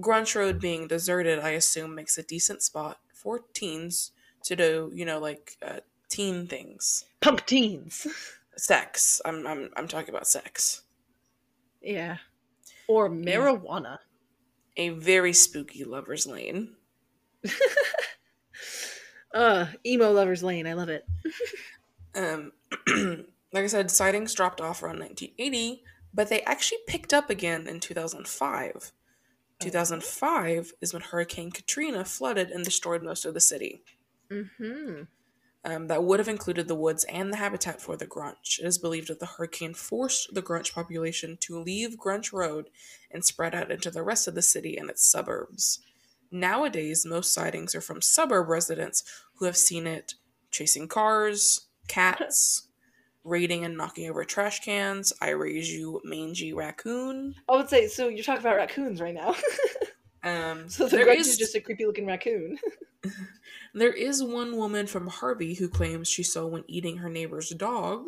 Grunch 0.00 0.34
Road 0.34 0.60
being 0.60 0.86
deserted, 0.88 1.38
I 1.40 1.50
assume, 1.50 1.94
makes 1.94 2.18
a 2.18 2.22
decent 2.22 2.62
spot 2.62 2.98
for 3.12 3.40
teens 3.54 4.12
to 4.44 4.56
do, 4.56 4.90
you 4.94 5.04
know, 5.04 5.18
like 5.18 5.56
uh, 5.62 5.80
teen 6.08 6.46
things. 6.46 7.04
Punk 7.20 7.46
teens. 7.46 8.06
Sex. 8.56 9.20
I'm, 9.24 9.46
I'm, 9.46 9.70
I'm 9.76 9.88
talking 9.88 10.10
about 10.10 10.26
sex. 10.26 10.82
yeah. 11.80 12.18
Or 12.88 13.08
marijuana. 13.10 13.98
A 14.78 14.88
very 14.90 15.34
spooky 15.34 15.84
lover's 15.84 16.26
lane. 16.26 16.74
Uh, 19.34 19.66
emo 19.84 20.10
lovers 20.10 20.42
lane. 20.42 20.66
I 20.66 20.72
love 20.72 20.88
it. 20.88 21.06
Um, 22.14 22.52
like 23.52 23.64
I 23.64 23.66
said, 23.66 23.90
sightings 23.90 24.34
dropped 24.34 24.60
off 24.60 24.82
around 24.82 25.00
1980, 25.00 25.82
but 26.14 26.28
they 26.28 26.40
actually 26.42 26.78
picked 26.86 27.12
up 27.12 27.30
again 27.30 27.68
in 27.68 27.80
2005. 27.80 28.92
2005 29.60 30.72
is 30.80 30.92
when 30.92 31.02
Hurricane 31.02 31.50
Katrina 31.50 32.04
flooded 32.04 32.50
and 32.50 32.64
destroyed 32.64 33.02
most 33.02 33.24
of 33.24 33.34
the 33.34 33.40
city. 33.40 33.82
Mm-hmm. 34.30 35.02
Um, 35.68 35.88
that 35.88 36.02
would 36.02 36.18
have 36.18 36.28
included 36.28 36.66
the 36.66 36.74
woods 36.74 37.04
and 37.04 37.30
the 37.30 37.36
habitat 37.36 37.78
for 37.78 37.94
the 37.94 38.06
Grunch. 38.06 38.58
It 38.58 38.64
is 38.64 38.78
believed 38.78 39.08
that 39.08 39.20
the 39.20 39.26
hurricane 39.26 39.74
forced 39.74 40.32
the 40.32 40.40
Grunch 40.40 40.72
population 40.72 41.36
to 41.40 41.60
leave 41.60 41.98
Grunch 41.98 42.32
Road 42.32 42.70
and 43.10 43.22
spread 43.22 43.54
out 43.54 43.70
into 43.70 43.90
the 43.90 44.02
rest 44.02 44.26
of 44.26 44.34
the 44.34 44.40
city 44.40 44.78
and 44.78 44.88
its 44.88 45.06
suburbs. 45.06 45.80
Nowadays, 46.30 47.04
most 47.04 47.34
sightings 47.34 47.74
are 47.74 47.82
from 47.82 48.00
suburb 48.00 48.48
residents 48.48 49.04
who 49.34 49.44
have 49.44 49.58
seen 49.58 49.86
it 49.86 50.14
chasing 50.50 50.88
cars, 50.88 51.66
cats, 51.86 52.68
raiding 53.22 53.62
and 53.62 53.76
knocking 53.76 54.08
over 54.08 54.24
trash 54.24 54.60
cans. 54.60 55.12
I 55.20 55.30
raise 55.30 55.70
you, 55.70 56.00
mangy 56.02 56.54
raccoon. 56.54 57.34
I 57.46 57.56
would 57.56 57.68
say 57.68 57.88
so. 57.88 58.08
You're 58.08 58.24
talking 58.24 58.40
about 58.40 58.56
raccoons 58.56 59.02
right 59.02 59.14
now. 59.14 59.34
Um, 60.24 60.68
so 60.68 60.84
the 60.88 60.96
there 60.96 61.12
is- 61.12 61.28
is 61.28 61.36
just 61.38 61.54
a 61.54 61.60
creepy 61.60 61.86
looking 61.86 62.06
raccoon. 62.06 62.58
there 63.74 63.92
is 63.92 64.22
one 64.22 64.56
woman 64.56 64.86
from 64.86 65.06
Harvey 65.06 65.54
who 65.54 65.68
claims 65.68 66.08
she 66.08 66.22
saw 66.22 66.46
one 66.46 66.64
eating 66.66 66.98
her 66.98 67.08
neighbor's 67.08 67.50
dog. 67.50 68.06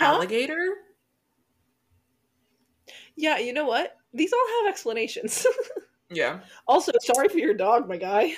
Alligator? 0.00 0.74
Yeah. 3.16 3.38
You 3.38 3.52
know 3.52 3.66
what? 3.66 3.96
These 4.14 4.32
all 4.32 4.46
have 4.64 4.70
explanations. 4.72 5.46
Yeah. 6.14 6.40
also, 6.68 6.92
sorry 7.00 7.30
for 7.30 7.38
your 7.38 7.54
dog, 7.54 7.88
my 7.88 7.96
guy. 7.96 8.34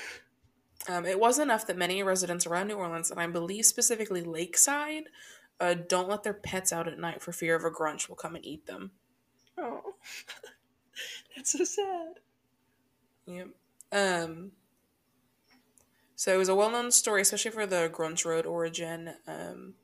Um, 0.89 1.05
it 1.07 1.19
was 1.19 1.41
enough 1.41 1.67
that 1.67 1.77
many 1.77 2.05
residents 2.05 2.47
around 2.47 2.69
New 2.69 2.77
Orleans, 2.77 3.11
and 3.11 3.19
I 3.19 3.27
believe 3.27 3.67
specifically 3.67 4.23
Lakeside, 4.23 5.09
uh, 5.59 5.75
don't 5.89 6.09
let 6.09 6.23
their 6.23 6.35
pets 6.35 6.73
out 6.73 6.87
at 6.87 7.01
night 7.01 7.21
for 7.21 7.33
fear 7.33 7.57
of 7.57 7.65
a 7.65 7.71
grunch 7.73 8.09
will 8.09 8.15
come 8.15 8.37
and 8.37 8.47
eat 8.47 8.67
them. 8.67 8.93
Oh, 9.59 9.95
that's 11.37 11.53
so 11.53 11.65
sad. 11.65 12.15
Yep. 13.27 13.49
Um, 13.93 14.53
so 16.17 16.35
it 16.35 16.39
was 16.39 16.49
a 16.49 16.55
well 16.55 16.71
known 16.71 16.91
story, 16.91 17.23
especially 17.23 17.51
for 17.51 17.67
the 17.67 17.91
Grunch 17.93 18.25
Road 18.25 18.47
origin, 18.47 19.15
um, 19.27 19.75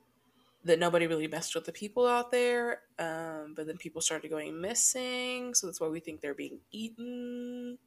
that 0.64 0.78
nobody 0.78 1.06
really 1.06 1.26
messed 1.26 1.54
with 1.54 1.64
the 1.64 1.72
people 1.72 2.06
out 2.06 2.30
there. 2.30 2.80
Um, 2.98 3.54
but 3.56 3.66
then 3.66 3.76
people 3.76 4.00
started 4.00 4.30
going 4.30 4.61
missing, 4.61 5.54
so 5.54 5.66
that's 5.66 5.80
why 5.80 5.88
we 5.88 6.00
think 6.00 6.20
they're 6.20 6.34
being 6.34 6.61
eaten. 6.70 7.78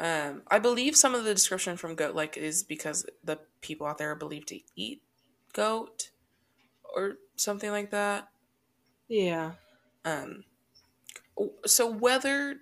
Um, 0.00 0.42
I 0.48 0.60
believe 0.60 0.94
some 0.94 1.14
of 1.14 1.24
the 1.24 1.34
description 1.34 1.76
from 1.76 1.96
Goat 1.96 2.14
like 2.14 2.36
is 2.36 2.62
because 2.62 3.04
the 3.24 3.40
people 3.60 3.86
out 3.86 3.98
there 3.98 4.12
are 4.12 4.16
believed 4.16 4.48
to 4.48 4.60
eat 4.76 5.02
goat 5.52 6.10
or 6.94 7.14
something 7.36 7.70
like 7.70 7.90
that. 7.90 8.28
Yeah. 9.08 9.52
Um, 10.04 10.44
so 11.66 11.90
whether 11.90 12.56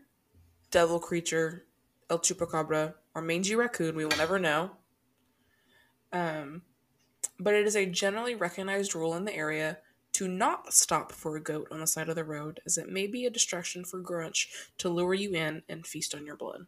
devil 0.70 0.99
creature, 0.99 1.64
El 2.11 2.18
Chupacabra, 2.18 2.95
or 3.14 3.22
mangy 3.22 3.55
raccoon, 3.55 3.97
we 3.97 4.05
will 4.05 4.16
never 4.16 4.39
know. 4.39 4.72
Um, 6.12 6.62
but 7.39 7.55
it 7.55 7.66
is 7.66 7.77
a 7.77 7.87
generally 7.87 8.35
recognized 8.35 8.95
rule 8.95 9.14
in 9.14 9.24
the 9.24 9.35
area 9.35 9.79
to 10.12 10.29
not 10.29 10.72
stop 10.72 11.12
for 11.12 11.37
a 11.37 11.43
goat 11.43 11.68
on 11.70 11.81
the 11.81 11.87
side 11.87 12.09
of 12.09 12.14
the 12.14 12.24
road, 12.24 12.61
as 12.64 12.79
it 12.79 12.89
may 12.89 13.07
be 13.07 13.27
a 13.27 13.31
distraction 13.31 13.85
for 13.85 14.01
Grunch 14.01 14.47
to 14.79 14.89
lure 14.89 15.12
you 15.12 15.33
in 15.33 15.62
and 15.68 15.87
feast 15.87 16.14
on 16.14 16.24
your 16.24 16.37
blood. 16.37 16.66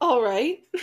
All 0.00 0.22
right. 0.22 0.64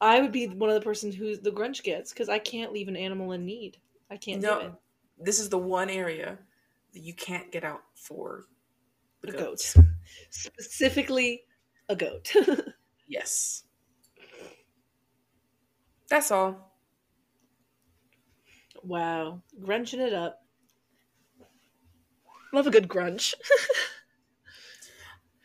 I 0.00 0.20
would 0.20 0.32
be 0.32 0.48
one 0.48 0.68
of 0.68 0.74
the 0.74 0.80
persons 0.80 1.14
who 1.14 1.36
the 1.36 1.52
Grunch 1.52 1.84
gets 1.84 2.12
because 2.12 2.28
I 2.28 2.40
can't 2.40 2.72
leave 2.72 2.88
an 2.88 2.96
animal 2.96 3.30
in 3.30 3.46
need. 3.46 3.76
I 4.10 4.16
can't 4.16 4.42
do 4.42 4.48
it. 4.66 4.72
This 5.24 5.38
is 5.40 5.48
the 5.48 5.58
one 5.58 5.90
area 5.90 6.38
that 6.92 7.00
you 7.00 7.14
can't 7.14 7.50
get 7.52 7.64
out 7.64 7.82
for 7.94 8.44
the 9.22 9.28
A 9.28 9.32
goats. 9.32 9.74
goat. 9.74 9.84
Specifically, 10.30 11.42
a 11.88 11.96
goat. 11.96 12.32
Yes. 13.08 13.64
That's 16.08 16.30
all. 16.30 16.72
wow. 18.82 19.42
Grunching 19.62 20.00
it 20.00 20.14
up. 20.14 20.42
Love 22.52 22.66
a 22.66 22.70
good 22.70 22.88
grunch. 22.88 23.34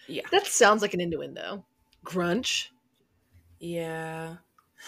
Yeah. 0.07 0.23
that 0.31 0.47
sounds 0.47 0.81
like 0.81 0.93
an 0.93 1.01
innuendo. 1.01 1.65
Grunch. 2.05 2.69
Yeah. 3.59 4.37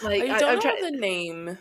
Like 0.02 0.22
I 0.22 0.36
I, 0.36 0.38
don't 0.38 0.64
I'm 0.64 0.80
know 0.80 0.90
the 0.90 0.96
name 0.96 1.58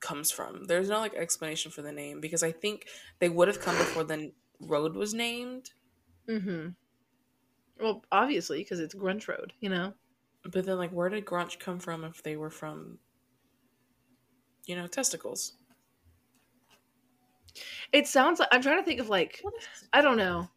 comes 0.00 0.30
from. 0.30 0.64
There's 0.64 0.88
no 0.88 0.98
like 0.98 1.14
explanation 1.14 1.70
for 1.70 1.82
the 1.82 1.92
name 1.92 2.20
because 2.20 2.42
I 2.42 2.52
think 2.52 2.86
they 3.18 3.28
would 3.28 3.48
have 3.48 3.60
come 3.60 3.76
before 3.76 4.04
the 4.04 4.32
road 4.60 4.94
was 4.94 5.14
named. 5.14 5.70
Mm-hmm. 6.28 6.68
Well, 7.80 8.04
obviously, 8.10 8.58
because 8.58 8.80
it's 8.80 8.94
Grunch 8.94 9.28
Road, 9.28 9.52
you 9.60 9.68
know. 9.68 9.94
But 10.50 10.66
then, 10.66 10.78
like, 10.78 10.90
where 10.90 11.08
did 11.08 11.24
Grunch 11.24 11.58
come 11.58 11.78
from 11.78 12.04
if 12.04 12.22
they 12.22 12.36
were 12.36 12.50
from, 12.50 12.98
you 14.66 14.76
know, 14.76 14.86
testicles? 14.86 15.54
It 17.92 18.06
sounds 18.06 18.40
like 18.40 18.48
I'm 18.52 18.62
trying 18.62 18.78
to 18.78 18.84
think 18.84 19.00
of 19.00 19.08
like 19.08 19.42
I 19.92 20.00
don't 20.00 20.16
know. 20.16 20.48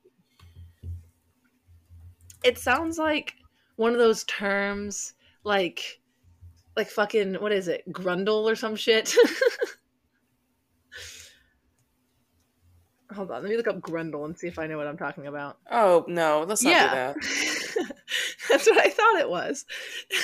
It 2.44 2.58
sounds 2.58 2.98
like 2.98 3.36
one 3.76 3.94
of 3.94 4.00
those 4.00 4.24
terms 4.26 5.14
like 5.44 6.01
like 6.82 6.90
fucking 6.90 7.36
what 7.36 7.52
is 7.52 7.68
it? 7.68 7.84
Grundle 7.94 8.52
or 8.52 8.56
some 8.56 8.76
shit. 8.76 9.14
Hold 13.14 13.30
on, 13.30 13.44
let 13.44 13.52
me 13.52 13.58
look 13.58 13.68
up 13.68 13.82
Grundle 13.82 14.26
and 14.26 14.36
see 14.36 14.48
if 14.48 14.58
I 14.58 14.66
know 14.66 14.78
what 14.78 14.88
I'm 14.88 14.98
talking 14.98 15.28
about. 15.28 15.60
Oh 15.70 16.04
no, 16.08 16.44
let's 16.48 16.64
not 16.64 16.72
Yeah. 16.72 17.14
do 17.14 17.22
that. 17.22 17.92
That's 18.50 18.66
what 18.66 18.80
I 18.80 18.90
thought 18.90 19.20
it 19.20 19.30
was. 19.30 19.64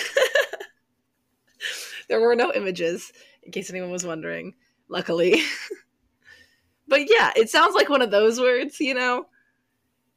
there 2.10 2.20
were 2.20 2.36
no 2.36 2.52
images, 2.54 3.12
in 3.44 3.52
case 3.52 3.70
anyone 3.70 3.92
was 3.92 4.04
wondering, 4.06 4.56
luckily. 4.90 5.44
but 6.88 7.02
yeah, 7.08 7.34
it 7.36 7.52
sounds 7.52 7.76
like 7.76 7.90
one 7.90 8.02
of 8.02 8.10
those 8.10 8.40
words, 8.40 8.80
you 8.80 8.96
know? 8.96 9.28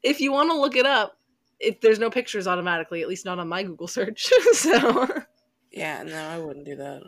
If 0.03 0.23
you 0.23 0.33
want 0.33 0.51
to 0.51 0.59
look 0.59 0.75
it 0.77 0.87
up, 0.87 1.19
if 1.59 1.83
there's 1.83 1.99
no 1.99 2.09
pictures 2.09 2.47
automatically, 2.47 3.03
at 3.03 3.09
least 3.09 3.27
not 3.27 3.39
on 3.39 3.49
my 3.49 3.63
Google 3.63 3.89
search. 3.89 4.25
so 4.55 5.07
Yeah, 5.71 6.03
no, 6.03 6.17
I 6.17 6.39
wouldn't 6.39 6.67
do 6.67 6.77
that. 6.77 7.03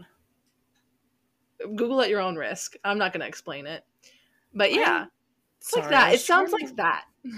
Google 1.58 2.00
at 2.00 2.08
your 2.10 2.20
own 2.20 2.36
risk. 2.36 2.76
I'm 2.84 2.98
not 2.98 3.12
going 3.12 3.20
to 3.20 3.26
explain 3.26 3.66
it. 3.66 3.84
But 4.54 4.72
yeah, 4.72 5.06
it's 5.60 5.74
like 5.74 5.84
Sorry, 5.84 5.96
I 5.96 6.00
that. 6.10 6.14
It 6.14 6.20
sounds 6.20 6.52
like 6.52 6.76
that. 6.76 7.04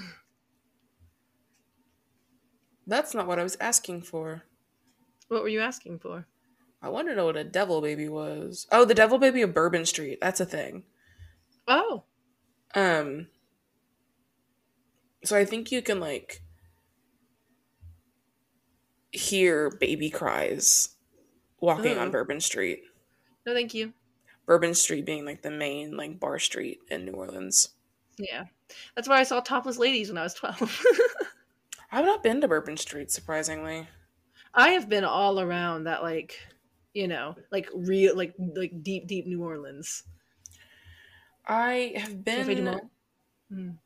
That's 2.86 3.14
not 3.14 3.26
what 3.26 3.38
I 3.38 3.42
was 3.42 3.56
asking 3.60 4.02
for. 4.02 4.42
What 5.28 5.42
were 5.42 5.48
you 5.48 5.60
asking 5.60 6.00
for? 6.00 6.26
I 6.82 6.88
wanted 6.90 7.10
to 7.10 7.16
know 7.16 7.24
what 7.26 7.36
a 7.36 7.44
devil 7.44 7.80
baby 7.80 8.08
was. 8.08 8.66
Oh, 8.70 8.84
the 8.84 8.94
devil 8.94 9.18
baby 9.18 9.40
of 9.42 9.54
Bourbon 9.54 9.86
Street. 9.86 10.18
That's 10.20 10.40
a 10.40 10.44
thing. 10.46 10.84
Oh, 11.66 12.04
Um, 12.74 13.28
So 15.24 15.36
I 15.36 15.46
think 15.46 15.72
you 15.72 15.80
can 15.80 15.98
like 15.98 16.42
hear 19.12 19.70
baby 19.70 20.10
cries 20.10 20.93
walking 21.64 21.98
on 21.98 22.10
Bourbon 22.10 22.40
Street. 22.40 22.82
No, 23.46 23.54
thank 23.54 23.74
you. 23.74 23.92
Bourbon 24.46 24.74
Street 24.74 25.06
being 25.06 25.24
like 25.24 25.42
the 25.42 25.50
main 25.50 25.96
like 25.96 26.20
bar 26.20 26.38
street 26.38 26.80
in 26.90 27.04
New 27.04 27.12
Orleans. 27.12 27.70
Yeah, 28.18 28.44
that's 28.94 29.08
where 29.08 29.18
I 29.18 29.24
saw 29.24 29.40
topless 29.40 29.78
ladies 29.78 30.08
when 30.08 30.18
I 30.18 30.22
was 30.22 30.34
twelve. 30.34 30.84
I've 31.92 32.04
not 32.04 32.22
been 32.22 32.40
to 32.40 32.48
Bourbon 32.48 32.76
Street, 32.76 33.10
surprisingly. 33.10 33.86
I 34.52 34.70
have 34.70 34.88
been 34.88 35.04
all 35.04 35.40
around 35.40 35.84
that, 35.84 36.02
like, 36.02 36.38
you 36.92 37.06
know, 37.06 37.36
like 37.52 37.68
real, 37.72 38.16
like, 38.16 38.34
like 38.38 38.82
deep, 38.82 39.06
deep 39.06 39.26
New 39.26 39.42
Orleans. 39.42 40.02
I 41.46 41.92
have 41.96 42.24
been. 42.24 42.64
Monde? 42.64 42.80
Mm. 43.52 43.76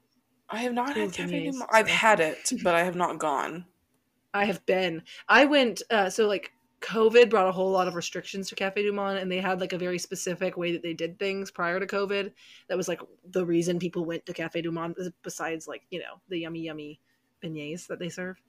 I 0.49 0.59
have 0.59 0.73
not 0.73 0.97
had 0.97 1.13
Cafe. 1.13 1.53
I've 1.71 1.89
had 1.89 2.21
it, 2.21 2.53
but 2.63 2.75
I 2.75 2.85
have 2.85 2.97
not 2.97 3.19
gone. 3.19 3.67
I 4.35 4.45
have 4.47 4.65
been. 4.65 5.03
I 5.29 5.45
went. 5.45 5.83
Uh, 5.91 6.09
so 6.09 6.27
like, 6.27 6.53
COVID 6.81 7.29
brought 7.31 7.49
a 7.49 7.53
whole 7.53 7.71
lot 7.71 7.89
of 7.89 7.95
restrictions 7.95 8.49
to 8.49 8.55
Cafe 8.55 8.83
Du 8.83 8.93
Monde, 8.93 9.19
and 9.19 9.31
they 9.31 9.41
had 9.41 9.61
like 9.61 9.73
a 9.73 9.79
very 9.79 9.99
specific 9.99 10.57
way 10.57 10.73
that 10.73 10.83
they 10.83 10.95
did 10.95 11.19
things 11.19 11.51
prior 11.51 11.81
to 11.81 11.87
COVID. 11.87 12.33
That 12.69 12.77
was 12.77 12.89
like 12.89 13.01
the 13.31 13.45
reason 13.45 13.79
people 13.79 14.05
went 14.05 14.27
to 14.27 14.33
Cafe 14.33 14.63
Du 14.63 14.71
Monde, 14.71 14.95
besides 15.23 15.67
like 15.67 15.83
you 15.91 15.99
know 15.99 16.21
the 16.29 16.39
yummy, 16.39 16.61
yummy 16.61 17.01
beignets 17.43 17.87
that 17.89 17.99
they 17.99 18.09
serve. 18.09 18.41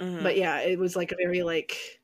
Mhm. 0.00 0.22
but 0.22 0.36
yeah 0.36 0.60
it 0.60 0.78
was 0.78 0.96
like 0.96 1.12
a 1.12 1.16
very 1.16 1.42
like 1.42 2.00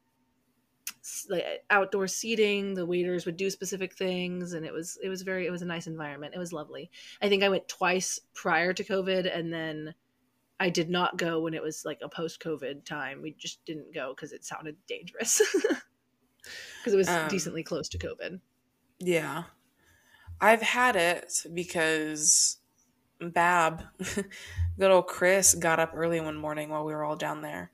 like 1.31 1.64
outdoor 1.70 2.09
seating 2.09 2.74
the 2.74 2.85
waiters 2.85 3.24
would 3.27 3.36
do 3.36 3.48
specific 3.48 3.94
things 3.94 4.52
and 4.52 4.66
it 4.66 4.73
was 4.73 4.98
it 5.02 5.09
was 5.09 5.23
very 5.23 5.47
it 5.47 5.51
was 5.51 5.62
a 5.62 5.66
nice 5.66 5.86
environment 5.86 6.35
it 6.35 6.39
was 6.39 6.52
lovely 6.52 6.90
i 7.23 7.28
think 7.28 7.43
i 7.43 7.48
went 7.48 7.68
twice 7.68 8.20
prior 8.35 8.73
to 8.73 8.82
covid 8.85 9.32
and 9.32 9.52
then 9.52 9.94
i 10.60 10.68
did 10.70 10.88
not 10.90 11.16
go 11.18 11.40
when 11.40 11.54
it 11.54 11.62
was 11.62 11.84
like 11.84 11.98
a 12.02 12.08
post 12.08 12.40
covid 12.40 12.84
time 12.84 13.20
we 13.22 13.32
just 13.38 13.64
didn't 13.64 13.92
go 13.94 14.12
because 14.14 14.32
it 14.32 14.44
sounded 14.44 14.76
dangerous 14.86 15.40
because 15.62 16.92
it 16.92 16.96
was 16.96 17.08
Um, 17.08 17.28
decently 17.28 17.62
close 17.62 17.88
to 17.90 17.98
covid 17.98 18.40
Yeah. 18.98 19.44
I've 20.40 20.62
had 20.62 20.96
it 20.96 21.44
because 21.54 22.58
Bab, 23.20 23.82
good 24.78 24.90
old 24.90 25.06
Chris, 25.06 25.54
got 25.54 25.80
up 25.80 25.92
early 25.94 26.20
one 26.20 26.36
morning 26.36 26.68
while 26.68 26.84
we 26.84 26.92
were 26.92 27.04
all 27.04 27.16
down 27.16 27.40
there 27.40 27.70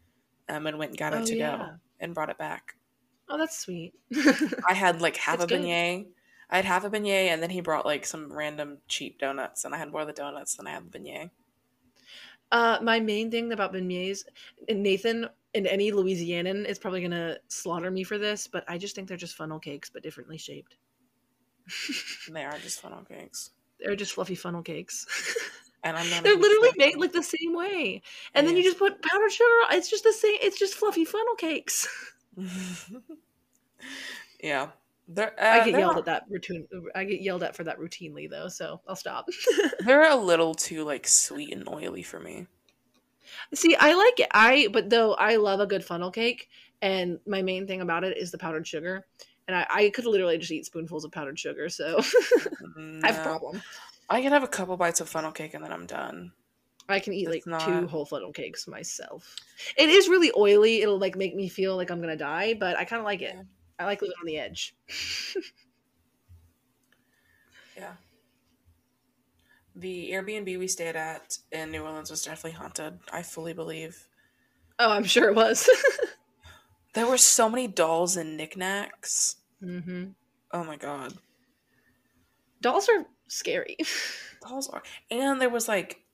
um, 0.49 0.67
and 0.69 0.79
went 0.79 0.91
and 0.93 0.99
got 0.99 1.13
it 1.13 1.23
Oh, 1.23 1.27
to 1.27 1.37
go 1.39 1.71
and 2.01 2.15
brought 2.15 2.31
it 2.31 2.39
back. 2.39 2.77
oh 3.29 3.37
that's 3.39 3.59
sweet 3.59 3.95
I 4.69 4.75
had 4.75 5.01
like 5.01 5.17
half 5.17 5.39
That's 5.39 5.51
a 5.53 5.57
good. 5.57 5.63
beignet. 5.63 6.07
I 6.51 6.57
had 6.57 6.65
half 6.65 6.85
a 6.85 6.91
beignet 6.91 7.29
and 7.29 7.43
then 7.43 7.51
he 7.51 7.61
brought 7.61 7.85
like 7.87 8.05
some 8.07 8.33
random 8.33 8.79
cheap 8.89 9.19
donuts 9.19 9.65
and 9.65 9.75
I 9.75 9.79
had 9.79 9.91
more 9.91 10.03
of 10.03 10.07
the 10.07 10.13
donuts 10.13 10.55
than 10.57 10.67
I 10.67 10.71
had 10.73 10.91
the 10.93 10.99
beignet. 10.99 11.31
Uh, 12.53 12.79
my 12.83 13.01
main 13.01 13.31
thing 13.31 13.51
about 13.53 13.73
beignets, 13.73 14.25
and 14.69 14.83
Nathan 14.83 15.27
and 15.55 15.67
any 15.67 15.91
Louisianan 15.91 16.67
is 16.67 16.79
probably 16.79 17.01
gonna 17.01 17.39
slaughter 17.49 17.91
me 17.91 18.05
for 18.05 18.19
this, 18.19 18.47
but 18.47 18.63
I 18.69 18.79
just 18.79 18.95
think 18.95 19.09
they're 19.09 19.17
just 19.17 19.35
funnel 19.37 19.59
cakes, 19.59 19.91
but 19.91 20.03
differently 20.03 20.39
shaped. 20.39 20.77
They 22.31 22.45
are 22.45 22.59
just 22.59 22.81
funnel 22.81 23.05
cakes. 23.05 23.51
They're 23.81 23.97
just 23.97 24.13
fluffy 24.13 24.35
funnel 24.35 24.63
cakes. 24.63 25.07
And 25.85 25.97
I'm 25.97 26.09
not 26.11 26.23
they're 26.23 26.37
literally 26.37 26.71
made 26.77 26.97
like 26.97 27.11
the 27.11 27.25
same 27.25 27.57
way, 27.57 28.03
and 28.35 28.47
then 28.47 28.57
you 28.57 28.63
just 28.63 28.79
put 28.79 29.03
powdered 29.03 29.33
sugar. 29.33 29.51
It's 29.73 29.91
just 29.91 30.05
the 30.05 30.13
same. 30.13 30.39
It's 30.41 30.57
just 30.57 30.75
fluffy 30.75 31.05
funnel 31.05 31.35
cakes. 31.35 31.89
yeah. 34.41 34.69
Uh, 35.19 35.31
I 35.41 35.65
get 35.65 35.79
yelled 35.79 35.93
not- 35.93 35.99
at 35.99 36.05
that 36.07 36.25
routine. 36.31 36.67
I 36.95 37.05
get 37.05 37.21
yelled 37.21 37.43
at 37.43 37.57
for 37.57 37.65
that 37.65 37.79
routinely 37.79 38.29
though, 38.29 38.49
so 38.49 38.81
I'll 38.87 38.97
stop. 38.97 39.29
They're 39.81 40.11
a 40.11 40.17
little 40.17 40.55
too 40.55 40.85
like 40.85 41.07
sweet 41.07 41.53
and 41.53 41.69
oily 41.69 42.03
for 42.03 42.21
me. 42.21 42.47
See, 43.55 43.77
I 43.77 43.95
like 43.95 44.21
it. 44.21 44.29
I 44.33 44.69
but 44.73 44.91
though 44.91 45.15
I 45.15 45.37
love 45.37 45.61
a 45.61 45.67
good 45.67 45.85
funnel 45.85 46.11
cake, 46.11 46.49
and 46.81 47.19
my 47.27 47.43
main 47.43 47.67
thing 47.67 47.81
about 47.81 48.05
it 48.05 48.17
is 48.17 48.31
the 48.31 48.39
powdered 48.39 48.67
sugar. 48.67 49.07
And 49.49 49.57
I, 49.57 49.67
I 49.69 49.91
could 49.91 50.07
literally 50.07 50.39
just 50.39 50.53
eat 50.53 50.67
spoonfuls 50.67 51.05
of 51.05 51.11
powdered 51.11 51.39
sugar, 51.39 51.69
so 51.69 51.99
I 53.03 53.09
have 53.09 53.19
a 53.19 53.23
problem. 53.23 53.61
I 54.09 54.21
can 54.23 54.33
have 54.33 54.45
a 54.45 54.49
couple 54.49 54.77
bites 54.77 55.01
of 55.01 55.09
funnel 55.09 55.33
cake 55.33 55.55
and 55.55 55.65
then 55.65 55.73
I'm 55.73 55.87
done. 55.87 56.33
I 56.89 57.01
can 57.01 57.13
eat 57.13 57.29
like 57.29 57.43
That's 57.45 57.65
two 57.65 57.87
whole 57.87 58.05
funnel 58.05 58.33
cakes 58.33 58.69
myself. 58.69 59.37
It 59.77 59.89
is 59.89 60.09
really 60.09 60.31
oily. 60.37 60.83
It'll 60.83 60.99
like 60.99 61.17
make 61.17 61.35
me 61.35 61.49
feel 61.49 61.77
like 61.77 61.91
I'm 61.91 62.01
gonna 62.01 62.17
die, 62.17 62.55
but 62.55 62.77
I 62.77 62.85
kind 62.85 63.01
of 63.01 63.05
like 63.05 63.23
it. 63.23 63.37
I 63.83 63.87
like 63.87 64.03
living 64.03 64.17
on 64.21 64.27
the 64.27 64.39
edge. 64.39 64.75
Yeah. 67.77 67.95
The 69.75 70.11
Airbnb 70.13 70.59
we 70.59 70.69
stayed 70.69 70.97
at 70.97 71.39
in 71.51 71.71
New 71.71 71.83
Orleans 71.83 72.11
was 72.11 72.23
definitely 72.23 72.53
haunted. 72.53 73.01
I 73.13 73.23
fully 73.23 73.53
believe. 73.55 74.09
Oh, 74.79 74.91
I'm 74.91 75.05
sure 75.05 75.29
it 75.29 75.35
was. 75.37 75.69
There 76.95 77.07
were 77.07 77.19
so 77.19 77.51
many 77.51 77.69
dolls 77.69 78.17
and 78.17 78.37
knickknacks. 78.37 79.37
hmm 79.61 80.13
Oh 80.53 80.65
my 80.65 80.77
god. 80.77 81.19
Dolls 82.61 82.89
are 82.89 83.07
scary. 83.29 83.77
Dolls 84.47 84.69
are. 84.69 84.83
And 85.11 85.41
there 85.41 85.51
was 85.51 85.69
like 85.69 86.05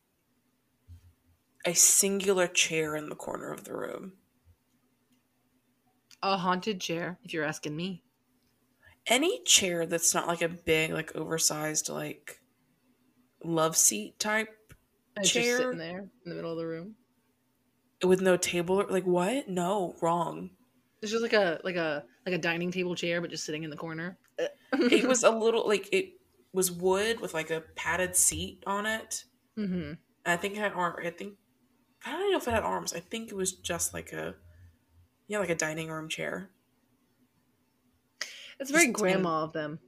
a 1.64 1.72
singular 1.72 2.48
chair 2.48 2.96
in 2.96 3.08
the 3.08 3.14
corner 3.14 3.52
of 3.52 3.62
the 3.64 3.72
room. 3.76 4.14
A 6.22 6.36
haunted 6.36 6.80
chair, 6.80 7.18
if 7.24 7.32
you're 7.32 7.44
asking 7.44 7.76
me. 7.76 8.02
Any 9.06 9.42
chair 9.44 9.86
that's 9.86 10.14
not 10.14 10.26
like 10.26 10.42
a 10.42 10.48
big, 10.48 10.92
like 10.92 11.14
oversized, 11.16 11.88
like 11.88 12.40
love 13.42 13.76
seat 13.76 14.18
type 14.18 14.48
It's 15.16 15.30
Chair? 15.30 15.42
just 15.42 15.56
sitting 15.58 15.78
there 15.78 16.00
in 16.24 16.30
the 16.30 16.34
middle 16.34 16.52
of 16.52 16.58
the 16.58 16.66
room. 16.66 16.96
with 18.04 18.20
no 18.20 18.36
table. 18.36 18.80
or 18.82 18.86
Like 18.86 19.06
what? 19.06 19.48
No, 19.48 19.96
wrong. 20.02 20.50
It's 21.00 21.10
just 21.12 21.22
like 21.22 21.32
a 21.32 21.60
like 21.64 21.76
a 21.76 22.04
like 22.26 22.34
a 22.34 22.38
dining 22.38 22.70
table 22.70 22.94
chair, 22.94 23.20
but 23.20 23.30
just 23.30 23.44
sitting 23.44 23.62
in 23.62 23.70
the 23.70 23.76
corner. 23.76 24.18
It 24.72 25.08
was 25.08 25.22
a 25.24 25.30
little 25.30 25.66
like 25.66 25.88
it 25.92 26.12
was 26.52 26.70
wood 26.70 27.20
with 27.20 27.32
like 27.34 27.50
a 27.50 27.62
padded 27.76 28.14
seat 28.16 28.62
on 28.66 28.84
it. 28.86 29.24
hmm 29.56 29.92
I 30.26 30.36
think 30.36 30.54
it 30.54 30.60
had 30.60 30.72
arm. 30.72 30.96
I 31.02 31.10
think 31.10 31.34
I 32.04 32.12
don't 32.12 32.30
know 32.32 32.36
if 32.38 32.46
it 32.46 32.50
had 32.52 32.62
arms. 32.62 32.92
I 32.92 33.00
think 33.00 33.30
it 33.30 33.34
was 33.36 33.52
just 33.52 33.94
like 33.94 34.12
a 34.12 34.34
yeah, 35.28 35.38
like 35.38 35.50
a 35.50 35.54
dining 35.54 35.88
room 35.90 36.08
chair, 36.08 36.50
It's 38.60 38.70
very 38.70 38.86
Just 38.86 38.88
in- 38.88 38.92
grandma 39.04 39.44
of 39.44 39.52
them. 39.52 39.78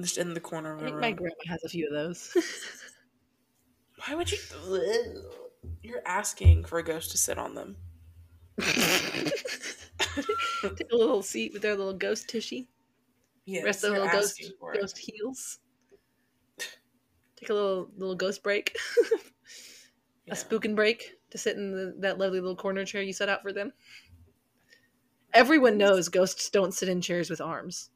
just 0.00 0.18
in 0.18 0.34
the 0.34 0.40
corner 0.40 0.72
of 0.74 0.78
I 0.80 0.82
the 0.82 0.86
think 0.90 0.94
room. 0.94 1.00
my 1.00 1.12
grandma 1.12 1.34
has 1.48 1.64
a 1.64 1.68
few 1.68 1.86
of 1.86 1.92
those. 1.92 2.36
Why 4.06 4.14
would 4.14 4.30
you? 4.30 4.38
You're 5.82 6.06
asking 6.06 6.64
for 6.64 6.78
a 6.78 6.84
ghost 6.84 7.10
to 7.12 7.18
sit 7.18 7.38
on 7.38 7.54
them. 7.54 7.76
Take 10.76 10.92
a 10.92 10.96
little 10.96 11.22
seat 11.22 11.52
with 11.52 11.62
their 11.62 11.74
little 11.76 11.92
ghost 11.94 12.28
tushy. 12.28 12.68
Yes, 13.46 13.64
Rest 13.64 13.84
of 13.84 13.90
the 13.94 14.00
little 14.00 14.12
ghost 14.12 14.38
asking 14.40 14.52
for 14.60 14.74
it. 14.74 14.80
ghost 14.80 14.98
heels. 14.98 15.58
Take 17.36 17.50
a 17.50 17.54
little 17.54 17.90
little 17.96 18.14
ghost 18.16 18.42
break, 18.42 18.76
Yeah. 20.26 20.34
a 20.34 20.36
spooking 20.36 20.74
break 20.76 21.14
to 21.30 21.38
sit 21.38 21.56
in 21.56 21.70
the, 21.72 21.94
that 22.00 22.18
lovely 22.18 22.40
little 22.40 22.56
corner 22.56 22.84
chair 22.84 23.00
you 23.02 23.12
set 23.12 23.28
out 23.28 23.42
for 23.42 23.52
them. 23.52 23.72
Everyone 25.38 25.78
knows 25.78 26.08
ghosts 26.08 26.50
don't 26.50 26.74
sit 26.74 26.88
in 26.88 27.00
chairs 27.00 27.30
with 27.30 27.40
arms. 27.40 27.90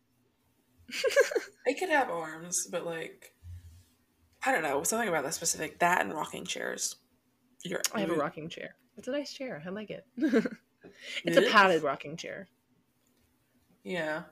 They 1.65 1.75
could 1.75 1.91
have 1.91 2.11
arms, 2.11 2.67
but 2.67 2.85
like, 2.85 3.35
I 4.45 4.51
don't 4.51 4.65
know 4.65 4.83
something 4.83 5.09
about 5.09 5.23
that 5.23 5.35
specific 5.35 5.79
that 5.79 6.01
and 6.01 6.13
rocking 6.13 6.45
chairs. 6.45 6.97
You're, 7.65 7.81
I 7.95 8.01
have 8.01 8.11
a 8.11 8.15
rocking 8.15 8.49
chair. 8.49 8.75
It's 8.97 9.07
a 9.07 9.13
nice 9.13 9.33
chair. 9.33 9.63
I 9.65 9.71
like 9.71 9.91
it. 9.91 10.05
it's 11.25 11.37
a 11.37 11.43
padded 11.53 11.85
rocking 11.85 12.17
chair. 12.17 12.49
Yeah. 13.85 14.23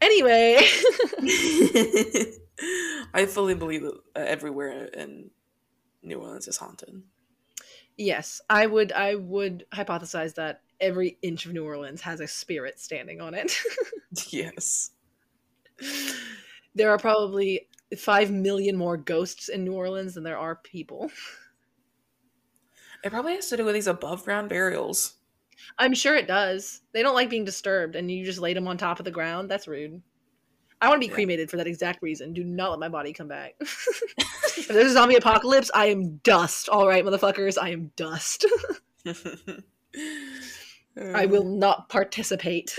Anyway, 0.00 0.56
I 3.14 3.26
fully 3.26 3.54
believe 3.54 3.82
that 3.82 4.00
everywhere 4.16 4.86
in 4.86 5.30
New 6.02 6.18
Orleans 6.18 6.48
is 6.48 6.56
haunted. 6.56 7.02
Yes, 7.96 8.40
I 8.48 8.66
would 8.66 8.92
I 8.92 9.14
would 9.14 9.66
hypothesize 9.72 10.34
that 10.34 10.62
every 10.80 11.18
inch 11.22 11.46
of 11.46 11.52
New 11.52 11.64
Orleans 11.64 12.00
has 12.02 12.20
a 12.20 12.26
spirit 12.28 12.80
standing 12.80 13.20
on 13.20 13.34
it. 13.34 13.56
Yes. 14.28 14.90
there 16.74 16.90
are 16.90 16.98
probably 16.98 17.66
5 17.96 18.30
million 18.30 18.76
more 18.76 18.98
ghosts 18.98 19.48
in 19.48 19.64
New 19.64 19.72
Orleans 19.72 20.14
than 20.14 20.22
there 20.22 20.36
are 20.36 20.56
people. 20.56 21.10
It 23.02 23.10
probably 23.10 23.34
has 23.34 23.48
to 23.48 23.56
do 23.56 23.64
with 23.64 23.74
these 23.74 23.86
above 23.86 24.24
ground 24.24 24.50
burials. 24.50 25.14
I'm 25.78 25.94
sure 25.94 26.14
it 26.14 26.28
does. 26.28 26.82
They 26.92 27.02
don't 27.02 27.14
like 27.14 27.30
being 27.30 27.46
disturbed 27.46 27.96
and 27.96 28.10
you 28.10 28.24
just 28.24 28.38
laid 28.38 28.56
them 28.56 28.68
on 28.68 28.76
top 28.76 28.98
of 28.98 29.04
the 29.04 29.10
ground. 29.10 29.50
That's 29.50 29.66
rude. 29.66 30.02
I 30.82 30.88
want 30.88 31.00
to 31.00 31.08
be 31.08 31.14
cremated 31.14 31.48
for 31.48 31.58
that 31.58 31.68
exact 31.68 32.02
reason. 32.02 32.32
Do 32.32 32.42
not 32.42 32.70
let 32.70 32.80
my 32.80 32.88
body 32.88 33.12
come 33.12 33.28
back. 33.28 33.54
if 33.60 34.66
there's 34.66 34.90
a 34.90 34.94
zombie 34.94 35.14
apocalypse, 35.14 35.70
I 35.72 35.86
am 35.86 36.16
dust. 36.24 36.68
All 36.68 36.88
right, 36.88 37.04
motherfuckers, 37.04 37.56
I 37.56 37.70
am 37.70 37.92
dust. 37.94 38.44
I 41.14 41.26
will 41.26 41.44
not 41.56 41.88
participate. 41.88 42.74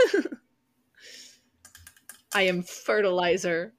I 2.36 2.42
am 2.42 2.62
fertilizer 2.62 3.74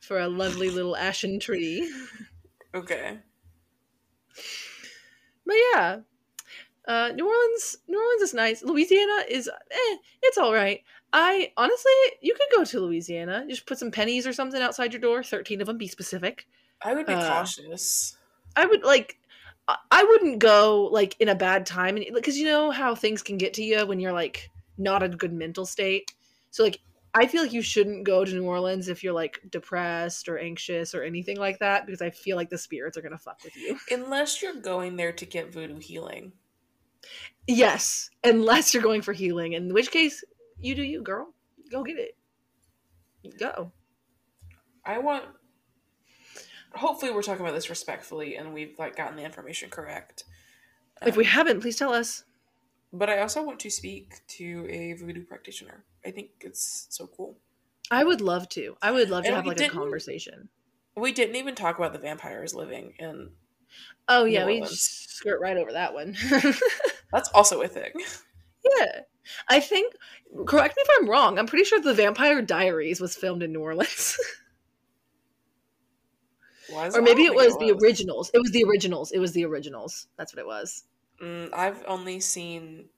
for 0.00 0.20
a 0.20 0.28
lovely 0.28 0.70
little 0.70 0.96
ashen 0.96 1.38
tree. 1.38 1.92
Okay. 2.74 3.18
But 5.44 5.56
yeah, 5.74 5.98
uh, 6.88 7.12
New 7.14 7.28
Orleans, 7.28 7.76
New 7.88 8.00
Orleans 8.00 8.22
is 8.22 8.32
nice. 8.32 8.62
Louisiana 8.62 9.24
is, 9.28 9.48
eh, 9.48 9.96
it's 10.22 10.38
all 10.38 10.54
right. 10.54 10.80
I 11.18 11.50
honestly, 11.56 11.92
you 12.20 12.34
could 12.34 12.54
go 12.54 12.62
to 12.64 12.80
Louisiana. 12.80 13.46
Just 13.48 13.64
put 13.64 13.78
some 13.78 13.90
pennies 13.90 14.26
or 14.26 14.34
something 14.34 14.60
outside 14.60 14.92
your 14.92 15.00
door. 15.00 15.22
Thirteen 15.22 15.62
of 15.62 15.66
them. 15.66 15.78
Be 15.78 15.88
specific. 15.88 16.46
I 16.82 16.94
would 16.94 17.06
be 17.06 17.14
Uh, 17.14 17.26
cautious. 17.26 18.18
I 18.54 18.66
would 18.66 18.84
like. 18.84 19.18
I- 19.66 20.04
wouldn't 20.04 20.38
go 20.38 20.88
like 20.92 21.16
in 21.18 21.28
a 21.28 21.34
bad 21.34 21.66
time, 21.66 21.98
because 22.14 22.38
you 22.38 22.44
know 22.44 22.70
how 22.70 22.94
things 22.94 23.22
can 23.22 23.38
get 23.38 23.54
to 23.54 23.62
you 23.64 23.84
when 23.86 23.98
you're 23.98 24.12
like 24.12 24.50
not 24.78 25.02
in 25.02 25.12
a 25.14 25.16
good 25.16 25.32
mental 25.32 25.66
state. 25.66 26.12
So 26.50 26.62
like, 26.62 26.78
I 27.14 27.26
feel 27.26 27.42
like 27.42 27.52
you 27.52 27.62
shouldn't 27.62 28.04
go 28.04 28.24
to 28.24 28.32
New 28.32 28.44
Orleans 28.44 28.88
if 28.88 29.02
you're 29.02 29.14
like 29.14 29.40
depressed 29.50 30.28
or 30.28 30.38
anxious 30.38 30.94
or 30.94 31.02
anything 31.02 31.38
like 31.38 31.58
that, 31.60 31.86
because 31.86 32.02
I 32.02 32.10
feel 32.10 32.36
like 32.36 32.50
the 32.50 32.58
spirits 32.58 32.96
are 32.96 33.02
gonna 33.02 33.18
fuck 33.18 33.42
with 33.42 33.56
you. 33.56 33.78
Unless 33.90 34.42
you're 34.42 34.60
going 34.60 34.96
there 34.96 35.12
to 35.12 35.24
get 35.24 35.52
voodoo 35.52 35.80
healing. 35.80 36.32
Yes, 37.48 38.10
unless 38.22 38.72
you're 38.74 38.82
going 38.82 39.02
for 39.02 39.14
healing, 39.14 39.54
in 39.54 39.72
which 39.74 39.90
case 39.90 40.22
you 40.66 40.74
do 40.74 40.82
you, 40.82 41.02
girl. 41.02 41.32
Go 41.70 41.82
get 41.84 41.98
it. 41.98 42.16
Go. 43.38 43.72
I 44.84 44.98
want. 44.98 45.24
Hopefully, 46.74 47.12
we're 47.12 47.22
talking 47.22 47.40
about 47.44 47.54
this 47.54 47.70
respectfully 47.70 48.36
and 48.36 48.52
we've 48.52 48.78
like 48.78 48.96
gotten 48.96 49.16
the 49.16 49.24
information 49.24 49.70
correct. 49.70 50.24
If 51.04 51.16
we 51.16 51.24
Um, 51.24 51.30
haven't, 51.30 51.60
please 51.60 51.76
tell 51.76 51.92
us. 51.92 52.24
but 52.92 53.08
I 53.10 53.18
also 53.20 53.42
want 53.42 53.60
to 53.60 53.70
speak 53.70 54.14
to 54.38 54.66
a 54.70 54.92
voodoo 54.94 55.24
practitioner. 55.24 55.84
I 56.04 56.10
think 56.10 56.30
it's 56.40 56.86
so 56.90 57.06
cool. 57.06 57.38
I 57.90 58.04
would 58.04 58.20
love 58.20 58.48
to. 58.50 58.76
I 58.82 58.90
would 58.90 59.10
love 59.10 59.24
to 59.24 59.28
And 59.28 59.36
have 59.36 59.46
like 59.46 59.60
a 59.60 59.68
conversation. 59.68 60.48
We 60.96 61.12
didn't 61.12 61.36
even 61.36 61.54
talk 61.54 61.78
about 61.78 61.92
the 61.92 61.98
vampires 61.98 62.54
living 62.54 62.94
in. 62.98 63.30
Oh 64.08 64.24
New 64.24 64.30
yeah, 64.32 64.46
we 64.46 64.54
Orleans. 64.54 64.70
just 64.70 65.10
skirt 65.16 65.40
right 65.40 65.56
over 65.56 65.72
that 65.72 65.94
one. 65.94 66.16
That's 67.12 67.28
also 67.34 67.60
a 67.62 67.68
thing. 67.68 67.92
yeah. 68.78 69.00
I 69.48 69.60
think 69.60 69.94
correct 70.46 70.76
me 70.76 70.82
if 70.82 70.88
I'm 71.00 71.08
wrong. 71.08 71.38
I'm 71.38 71.46
pretty 71.46 71.64
sure 71.64 71.80
the 71.80 71.94
Vampire 71.94 72.42
Diaries 72.42 73.00
was 73.00 73.16
filmed 73.16 73.42
in 73.42 73.52
New 73.52 73.60
Orleans. 73.60 74.16
Or 76.94 77.00
maybe 77.02 77.22
it 77.24 77.30
think 77.30 77.36
was 77.36 77.56
the 77.58 77.72
originals. 77.72 78.30
It 78.34 78.38
was 78.38 78.50
the 78.50 78.64
originals. 78.64 79.12
It 79.12 79.18
was 79.18 79.32
the 79.32 79.44
originals. 79.44 80.08
That's 80.16 80.34
what 80.34 80.40
it 80.40 80.46
was. 80.46 80.84
Mm, 81.22 81.52
I've 81.52 81.82
only 81.86 82.20
seen 82.20 82.88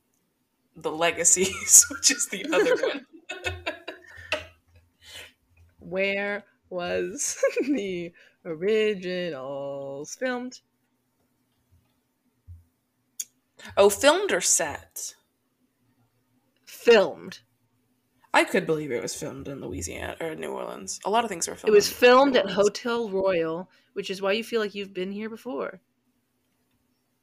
the 0.77 0.93
legacies, 0.93 1.87
which 1.93 2.11
is 2.11 2.29
the 2.29 2.47
other 2.53 2.77
one. 2.89 3.07
Where 5.81 6.45
was 6.71 7.43
the 7.61 8.13
originals 8.45 10.15
filmed? 10.15 10.61
Oh, 13.79 13.89
filmed 13.89 14.31
or 14.31 14.43
set? 14.43 15.15
Filmed. 16.93 17.41
I 18.35 18.45
could 18.45 18.67
believe 18.67 18.93
it 18.93 19.03
was 19.03 19.15
filmed 19.15 19.49
in 19.49 19.61
Louisiana 19.61 20.17
or 20.21 20.35
New 20.35 20.51
Orleans. 20.51 21.01
A 21.05 21.11
lot 21.11 21.25
of 21.25 21.31
things 21.31 21.49
were 21.49 21.55
filmed. 21.55 21.73
It 21.73 21.75
was 21.75 21.89
filmed 21.89 22.37
at 22.37 22.51
Hotel 22.51 23.09
Royal, 23.09 23.71
which 23.95 24.11
is 24.11 24.21
why 24.21 24.33
you 24.33 24.45
feel 24.45 24.61
like 24.61 24.75
you've 24.75 24.93
been 24.93 25.11
here 25.11 25.31
before. 25.31 25.81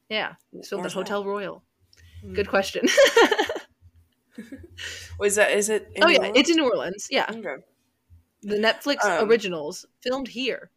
Yeah, 0.08 0.34
filmed 0.68 0.86
at 0.86 0.92
Hotel 0.92 1.22
that? 1.22 1.28
Royal. 1.28 1.62
Mm. 2.24 2.34
Good 2.34 2.48
question. 2.48 2.86
Was 5.18 5.36
that? 5.36 5.50
Is 5.52 5.68
it? 5.70 5.88
In 5.94 6.04
oh 6.04 6.06
New 6.08 6.12
yeah, 6.12 6.18
Orleans? 6.18 6.38
it's 6.38 6.50
in 6.50 6.56
New 6.56 6.64
Orleans. 6.68 7.08
Yeah, 7.10 7.26
Okay. 7.30 7.56
the 8.42 8.56
Netflix 8.56 9.02
Um, 9.04 9.28
originals 9.28 9.86
filmed 10.02 10.28
here, 10.28 10.70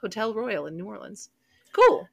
Hotel 0.00 0.34
Royal 0.34 0.66
in 0.66 0.76
New 0.76 0.86
Orleans. 0.86 1.30
Cool. 1.72 2.08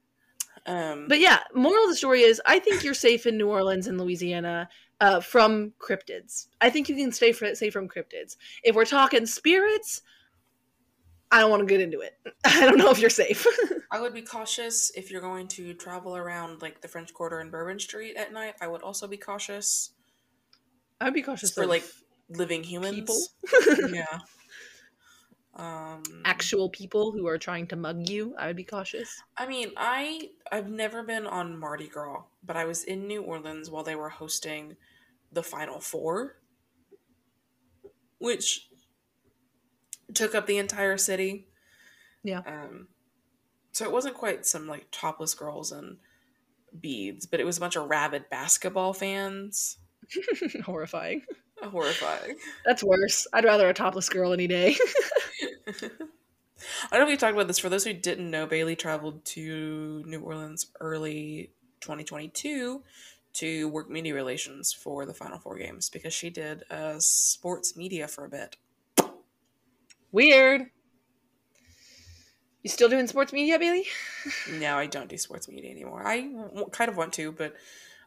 Um, 0.66 1.08
But 1.08 1.20
yeah, 1.20 1.40
moral 1.54 1.84
of 1.86 1.90
the 1.90 1.96
story 1.96 2.22
is 2.22 2.42
I 2.46 2.60
think 2.60 2.84
you're 2.84 2.94
safe 2.94 3.26
in 3.26 3.38
New 3.38 3.50
Orleans 3.50 3.88
and 3.88 4.00
Louisiana 4.00 4.70
uh, 5.02 5.20
from 5.20 5.74
cryptids. 5.80 6.48
I 6.62 6.70
think 6.70 6.90
you 6.90 6.96
can 6.96 7.12
stay 7.12 7.32
fr- 7.32 7.54
safe 7.54 7.74
from 7.74 7.88
cryptids. 7.88 8.38
If 8.64 8.76
we're 8.76 8.86
talking 8.86 9.26
spirits, 9.26 10.02
I 11.32 11.40
don't 11.40 11.52
want 11.52 11.62
to 11.62 11.68
get 11.68 11.82
into 11.82 12.00
it. 12.02 12.18
I 12.46 12.66
don't 12.66 12.78
know 12.78 12.90
if 12.90 13.00
you're 13.00 13.10
safe. 13.10 13.46
I 13.92 14.02
would 14.02 14.14
be 14.14 14.22
cautious 14.22 14.92
if 14.96 15.12
you're 15.12 15.22
going 15.22 15.48
to 15.50 15.74
travel 15.74 16.18
around 16.18 16.62
like 16.62 16.82
the 16.82 16.88
French 16.88 17.14
Quarter 17.14 17.40
and 17.40 17.52
Bourbon 17.52 17.80
Street 17.80 18.16
at 18.18 18.34
night. 18.34 18.56
I 18.62 18.68
would 18.68 18.82
also 18.82 19.08
be 19.08 19.18
cautious 19.18 19.92
I'd 21.00 21.14
be 21.14 21.22
cautious 21.22 21.52
for 21.52 21.66
like 21.66 21.84
living 22.30 22.64
humans. 22.64 22.96
people, 22.96 23.20
yeah. 23.94 24.06
Um, 25.58 26.04
actual 26.24 26.70
people 26.70 27.12
who 27.12 27.26
are 27.26 27.40
trying 27.40 27.66
to 27.68 27.76
mug 27.76 28.08
you. 28.08 28.36
I 28.38 28.46
would 28.46 28.56
be 28.56 28.64
cautious. 28.64 29.22
I 29.36 29.48
mean, 29.48 29.72
I 29.76 30.30
I've 30.52 30.70
never 30.70 31.02
been 31.02 31.26
on 31.26 31.58
Mardi 31.58 31.88
Gras, 31.88 32.24
but 32.44 32.56
I 32.56 32.66
was 32.66 32.84
in 32.84 33.08
New 33.08 33.24
Orleans 33.24 33.70
while 33.70 33.84
they 33.84 33.96
were 33.96 34.10
hosting 34.10 34.78
the 35.32 35.42
Final 35.42 35.80
Four, 35.80 36.38
which 38.20 38.70
took 40.14 40.36
up 40.36 40.46
the 40.46 40.60
entire 40.60 40.98
city. 40.98 41.48
Yeah. 42.24 42.42
Um, 42.46 42.88
so 43.72 43.84
it 43.84 43.92
wasn't 43.92 44.16
quite 44.16 44.46
some 44.46 44.68
like 44.68 44.88
topless 44.92 45.34
girls 45.34 45.72
and 45.72 45.98
beads, 46.80 47.26
but 47.26 47.40
it 47.40 47.46
was 47.46 47.58
a 47.58 47.62
bunch 47.62 47.76
of 47.76 47.90
rabid 47.90 48.30
basketball 48.30 48.94
fans. 48.94 49.78
Horrifying. 50.66 51.24
Horrifying. 51.64 52.36
That's 52.66 52.84
worse. 52.84 53.28
I'd 53.34 53.46
rather 53.46 53.68
a 53.70 53.74
topless 53.74 54.10
girl 54.10 54.34
any 54.34 54.48
day. 54.48 54.76
I 56.92 56.98
don't 56.98 57.02
know 57.02 57.02
if 57.04 57.08
we 57.10 57.18
talked 57.18 57.34
about 57.34 57.48
this. 57.48 57.60
For 57.60 57.70
those 57.70 57.84
who 57.84 57.94
didn't 57.94 58.30
know, 58.30 58.46
Bailey 58.46 58.76
traveled 58.76 59.24
to 59.26 60.04
New 60.06 60.22
Orleans 60.22 60.68
early 60.80 61.52
2022 61.82 62.82
to 63.34 63.70
work 63.70 63.90
media 63.90 64.14
relations 64.14 64.74
for 64.74 65.06
the 65.06 65.14
Final 65.14 65.40
Four 65.40 65.58
games 65.58 65.90
because 65.90 66.14
she 66.14 66.30
did 66.30 66.64
uh, 66.72 66.96
sports 67.00 67.76
media 67.76 68.08
for 68.08 68.26
a 68.26 68.30
bit. 68.30 68.58
Weird. 70.12 70.68
You 72.64 72.70
still 72.70 72.90
doing 72.90 73.08
sports 73.08 73.32
media, 73.32 73.60
Bailey? 73.60 73.86
no, 74.60 74.78
I 74.78 74.88
don't 74.88 75.10
do 75.10 75.18
sports 75.18 75.48
media 75.48 75.72
anymore. 75.72 76.06
I 76.06 76.22
w- 76.22 76.70
kind 76.72 76.90
of 76.90 76.98
want 76.98 77.14
to, 77.14 77.32
but 77.32 77.56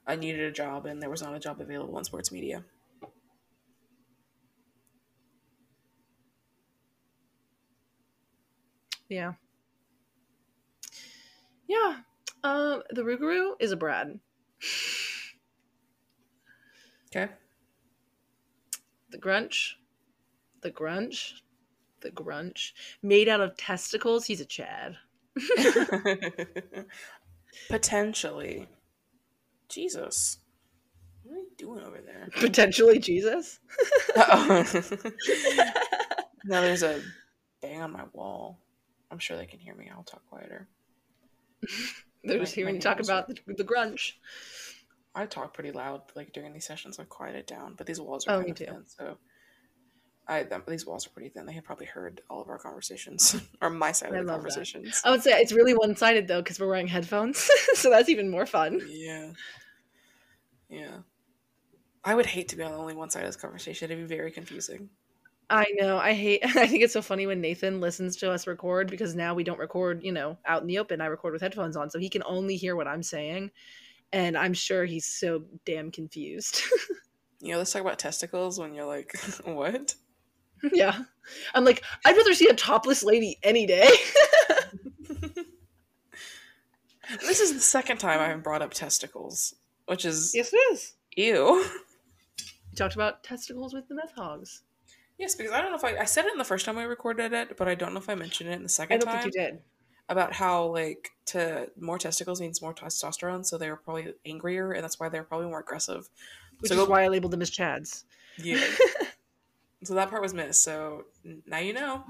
I 0.06 0.16
needed 0.16 0.40
a 0.40 0.50
job 0.50 0.86
and 0.86 1.00
there 1.00 1.10
was 1.10 1.22
not 1.22 1.34
a 1.34 1.40
job 1.40 1.60
available 1.60 1.96
in 1.98 2.04
sports 2.04 2.32
media. 2.32 2.64
Yeah. 9.10 9.32
Yeah. 11.68 11.96
Um, 12.42 12.82
the 12.90 13.02
Rougarou 13.02 13.52
is 13.60 13.72
a 13.72 13.76
Brad. 13.76 14.18
Okay. 17.14 17.30
The 19.10 19.18
Grunch. 19.18 19.74
The 20.62 20.70
Grunch. 20.70 21.42
The 22.00 22.10
Grunch. 22.10 22.72
Made 23.02 23.28
out 23.28 23.40
of 23.40 23.56
testicles, 23.56 24.24
he's 24.26 24.40
a 24.40 24.44
Chad. 24.44 24.96
Potentially. 27.68 28.68
Jesus. 29.68 30.38
What 31.24 31.34
are 31.34 31.40
you 31.40 31.50
doing 31.58 31.84
over 31.84 32.00
there? 32.00 32.28
Potentially 32.40 33.00
Jesus. 33.00 33.58
Uh-oh. 34.16 34.64
now 36.44 36.60
there's 36.60 36.84
a 36.84 37.00
bang 37.60 37.82
on 37.82 37.92
my 37.92 38.04
wall. 38.12 38.60
I'm 39.10 39.18
sure 39.18 39.36
they 39.36 39.46
can 39.46 39.58
hear 39.58 39.74
me. 39.74 39.90
I'll 39.94 40.02
talk 40.04 40.22
quieter. 40.28 40.68
They're 42.24 42.38
My- 42.38 42.44
just 42.44 42.54
hearing 42.54 42.76
you 42.76 42.80
talk 42.80 43.00
about 43.00 43.28
the, 43.28 43.36
the 43.56 43.64
Grunch. 43.64 44.12
I 45.14 45.26
talk 45.26 45.54
pretty 45.54 45.72
loud, 45.72 46.02
like 46.14 46.32
during 46.32 46.52
these 46.52 46.66
sessions. 46.66 46.98
I 47.00 47.04
quiet 47.04 47.34
it 47.34 47.46
down, 47.46 47.74
but 47.76 47.86
these 47.86 48.00
walls 48.00 48.26
are 48.26 48.32
Oh, 48.32 48.34
kind 48.36 48.44
me 48.46 48.50
of 48.52 48.56
too. 48.58 48.64
thin, 48.66 48.84
so 48.86 49.16
I 50.28 50.44
them, 50.44 50.62
these 50.68 50.86
walls 50.86 51.06
are 51.06 51.10
pretty 51.10 51.30
thin. 51.30 51.46
They 51.46 51.54
have 51.54 51.64
probably 51.64 51.86
heard 51.86 52.20
all 52.30 52.40
of 52.40 52.48
our 52.48 52.58
conversations, 52.58 53.34
or 53.60 53.70
my 53.70 53.90
side 53.90 54.12
I 54.12 54.18
of 54.18 54.26
the 54.26 54.32
love 54.32 54.42
that. 54.42 54.50
conversations. 54.50 55.00
I 55.04 55.10
would 55.10 55.22
say 55.22 55.32
it's 55.32 55.52
really 55.52 55.74
one 55.74 55.96
sided 55.96 56.28
though, 56.28 56.40
because 56.40 56.60
we're 56.60 56.68
wearing 56.68 56.86
headphones. 56.86 57.50
so 57.74 57.90
that's 57.90 58.08
even 58.08 58.30
more 58.30 58.46
fun. 58.46 58.80
Yeah, 58.88 59.32
yeah. 60.68 60.98
I 62.04 62.14
would 62.14 62.26
hate 62.26 62.48
to 62.50 62.56
be 62.56 62.62
on 62.62 62.72
only 62.72 62.94
one 62.94 63.10
side 63.10 63.24
of 63.24 63.28
this 63.28 63.36
conversation. 63.36 63.90
It'd 63.90 64.08
be 64.08 64.14
very 64.14 64.30
confusing. 64.30 64.90
I 65.50 65.66
know. 65.74 65.98
I 65.98 66.14
hate. 66.14 66.40
I 66.44 66.66
think 66.66 66.82
it's 66.82 66.92
so 66.92 67.02
funny 67.02 67.26
when 67.26 67.40
Nathan 67.40 67.80
listens 67.80 68.16
to 68.16 68.30
us 68.30 68.46
record 68.46 68.88
because 68.88 69.14
now 69.14 69.34
we 69.34 69.44
don't 69.44 69.58
record, 69.58 70.02
you 70.02 70.12
know, 70.12 70.38
out 70.46 70.62
in 70.62 70.68
the 70.68 70.78
open. 70.78 71.00
I 71.00 71.06
record 71.06 71.32
with 71.32 71.42
headphones 71.42 71.76
on, 71.76 71.90
so 71.90 71.98
he 71.98 72.08
can 72.08 72.22
only 72.24 72.56
hear 72.56 72.76
what 72.76 72.86
I'm 72.86 73.02
saying, 73.02 73.50
and 74.12 74.38
I'm 74.38 74.54
sure 74.54 74.84
he's 74.84 75.06
so 75.06 75.44
damn 75.66 75.90
confused. 75.90 76.62
You 77.42 77.52
know, 77.52 77.58
let's 77.58 77.72
talk 77.72 77.80
about 77.80 77.98
testicles 77.98 78.58
when 78.60 78.74
you're 78.74 78.84
like, 78.84 79.14
what? 79.44 79.94
yeah, 80.74 81.04
I'm 81.54 81.64
like, 81.64 81.82
I'd 82.04 82.14
rather 82.14 82.34
see 82.34 82.48
a 82.48 82.54
topless 82.54 83.02
lady 83.02 83.38
any 83.42 83.64
day. 83.64 83.88
This 87.20 87.40
is 87.40 87.54
the 87.54 87.60
second 87.60 87.98
time 87.98 88.20
I've 88.20 88.42
brought 88.42 88.62
up 88.62 88.72
testicles, 88.72 89.54
which 89.86 90.04
is 90.04 90.32
yes, 90.34 90.52
it 90.52 90.56
is. 90.72 90.92
ew. 91.16 91.64
We 92.70 92.76
talked 92.76 92.94
about 92.94 93.24
testicles 93.24 93.74
with 93.74 93.88
the 93.88 93.94
meth 93.96 94.12
hogs. 94.14 94.62
Yes, 95.20 95.34
because 95.34 95.52
I 95.52 95.60
don't 95.60 95.70
know 95.70 95.76
if 95.76 95.84
I 95.84 95.98
I 96.00 96.04
said 96.06 96.24
it 96.24 96.32
in 96.32 96.38
the 96.38 96.44
first 96.44 96.64
time 96.64 96.76
we 96.76 96.82
recorded 96.84 97.32
it, 97.34 97.56
but 97.58 97.68
I 97.68 97.74
don't 97.74 97.92
know 97.92 98.00
if 98.00 98.08
I 98.08 98.14
mentioned 98.14 98.48
it 98.48 98.54
in 98.54 98.62
the 98.62 98.68
second 98.70 98.94
I 98.94 98.98
don't 98.98 99.06
time 99.12 99.22
think 99.24 99.34
you 99.34 99.40
did. 99.42 99.58
about 100.08 100.32
how 100.32 100.64
like 100.64 101.10
to 101.26 101.68
more 101.78 101.98
testicles 101.98 102.40
means 102.40 102.62
more 102.62 102.74
testosterone, 102.74 103.44
so 103.44 103.58
they 103.58 103.68
were 103.68 103.76
probably 103.76 104.14
angrier, 104.24 104.72
and 104.72 104.82
that's 104.82 104.98
why 104.98 105.10
they're 105.10 105.22
probably 105.22 105.48
more 105.48 105.60
aggressive. 105.60 106.08
Which 106.60 106.70
So 106.70 106.74
is 106.80 106.84
go- 106.86 106.90
why 106.90 107.04
I 107.04 107.08
labeled 107.08 107.32
them 107.32 107.42
as 107.42 107.50
Chads. 107.50 108.04
Yeah. 108.38 108.64
so 109.84 109.92
that 109.94 110.08
part 110.08 110.22
was 110.22 110.32
missed. 110.32 110.62
So 110.62 111.04
now 111.46 111.58
you 111.58 111.74
know. 111.74 112.02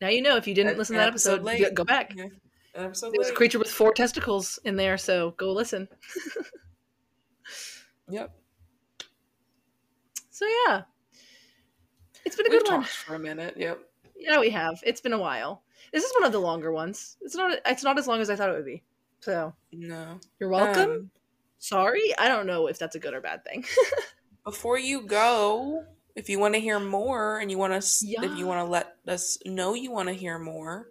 Now 0.00 0.08
you 0.08 0.22
know 0.22 0.36
if 0.36 0.46
you 0.48 0.54
didn't 0.54 0.72
An- 0.72 0.78
listen 0.78 0.94
to 0.94 1.00
that 1.00 1.08
episode, 1.08 1.40
episode 1.40 1.58
go- 1.58 1.64
late. 1.64 1.74
go 1.74 1.84
back. 1.84 2.12
Yeah. 2.16 2.26
Episode 2.74 3.10
There 3.12 3.18
was 3.18 3.28
a 3.28 3.34
creature 3.34 3.58
with 3.58 3.68
four 3.70 3.92
testicles 3.92 4.58
in 4.64 4.76
there, 4.76 4.96
so 4.96 5.32
go 5.32 5.52
listen. 5.52 5.88
Yep. 8.08 8.34
So 10.30 10.46
yeah, 10.66 10.82
it's 12.30 12.36
been 12.36 12.46
a 12.46 12.50
We've 12.50 12.62
good 12.62 12.72
one. 12.72 12.84
for 12.84 13.16
a 13.16 13.18
minute. 13.18 13.54
Yep. 13.56 13.80
Yeah, 14.16 14.38
we 14.38 14.50
have. 14.50 14.80
It's 14.84 15.00
been 15.00 15.12
a 15.12 15.18
while. 15.18 15.62
This 15.92 16.04
is 16.04 16.12
one 16.14 16.24
of 16.24 16.30
the 16.32 16.38
longer 16.38 16.70
ones. 16.72 17.16
It's 17.22 17.34
not. 17.34 17.58
It's 17.66 17.82
not 17.82 17.98
as 17.98 18.06
long 18.06 18.20
as 18.20 18.30
I 18.30 18.36
thought 18.36 18.50
it 18.50 18.52
would 18.52 18.64
be. 18.64 18.82
So 19.20 19.52
No. 19.72 20.20
you're 20.38 20.48
welcome. 20.48 20.90
Um, 20.90 21.10
Sorry, 21.58 22.14
I 22.18 22.28
don't 22.28 22.46
know 22.46 22.68
if 22.68 22.78
that's 22.78 22.94
a 22.94 22.98
good 22.98 23.12
or 23.14 23.20
bad 23.20 23.44
thing. 23.44 23.64
before 24.44 24.78
you 24.78 25.02
go, 25.02 25.84
if 26.14 26.28
you 26.30 26.38
want 26.38 26.54
to 26.54 26.60
hear 26.60 26.78
more 26.80 27.38
and 27.40 27.50
you 27.50 27.58
want 27.58 27.82
to, 27.82 28.06
Yeah. 28.06 28.22
if 28.24 28.38
you 28.38 28.46
want 28.46 28.60
to 28.60 28.70
let 28.70 28.96
us 29.08 29.36
know 29.44 29.74
you 29.74 29.90
want 29.90 30.08
to 30.08 30.14
hear 30.14 30.38
more, 30.38 30.88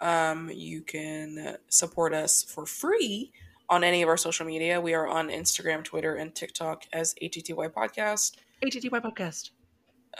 um, 0.00 0.50
you 0.52 0.80
can 0.82 1.56
support 1.68 2.14
us 2.14 2.42
for 2.42 2.64
free 2.66 3.32
on 3.68 3.84
any 3.84 4.02
of 4.02 4.08
our 4.08 4.16
social 4.16 4.44
media. 4.46 4.80
We 4.80 4.94
are 4.94 5.06
on 5.06 5.28
Instagram, 5.28 5.84
Twitter, 5.84 6.16
and 6.16 6.34
TikTok 6.34 6.84
as 6.92 7.14
ATTY 7.22 7.68
Podcast. 7.68 8.36
ATTY 8.62 8.88
podcast. 8.90 9.50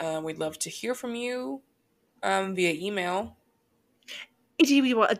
Um, 0.01 0.25
we'd 0.25 0.39
love 0.39 0.59
to 0.61 0.71
hear 0.71 0.95
from 0.95 1.15
you 1.15 1.63
um, 2.23 2.55
via 2.55 2.73
email. 2.73 3.37
Uh, 4.61 5.15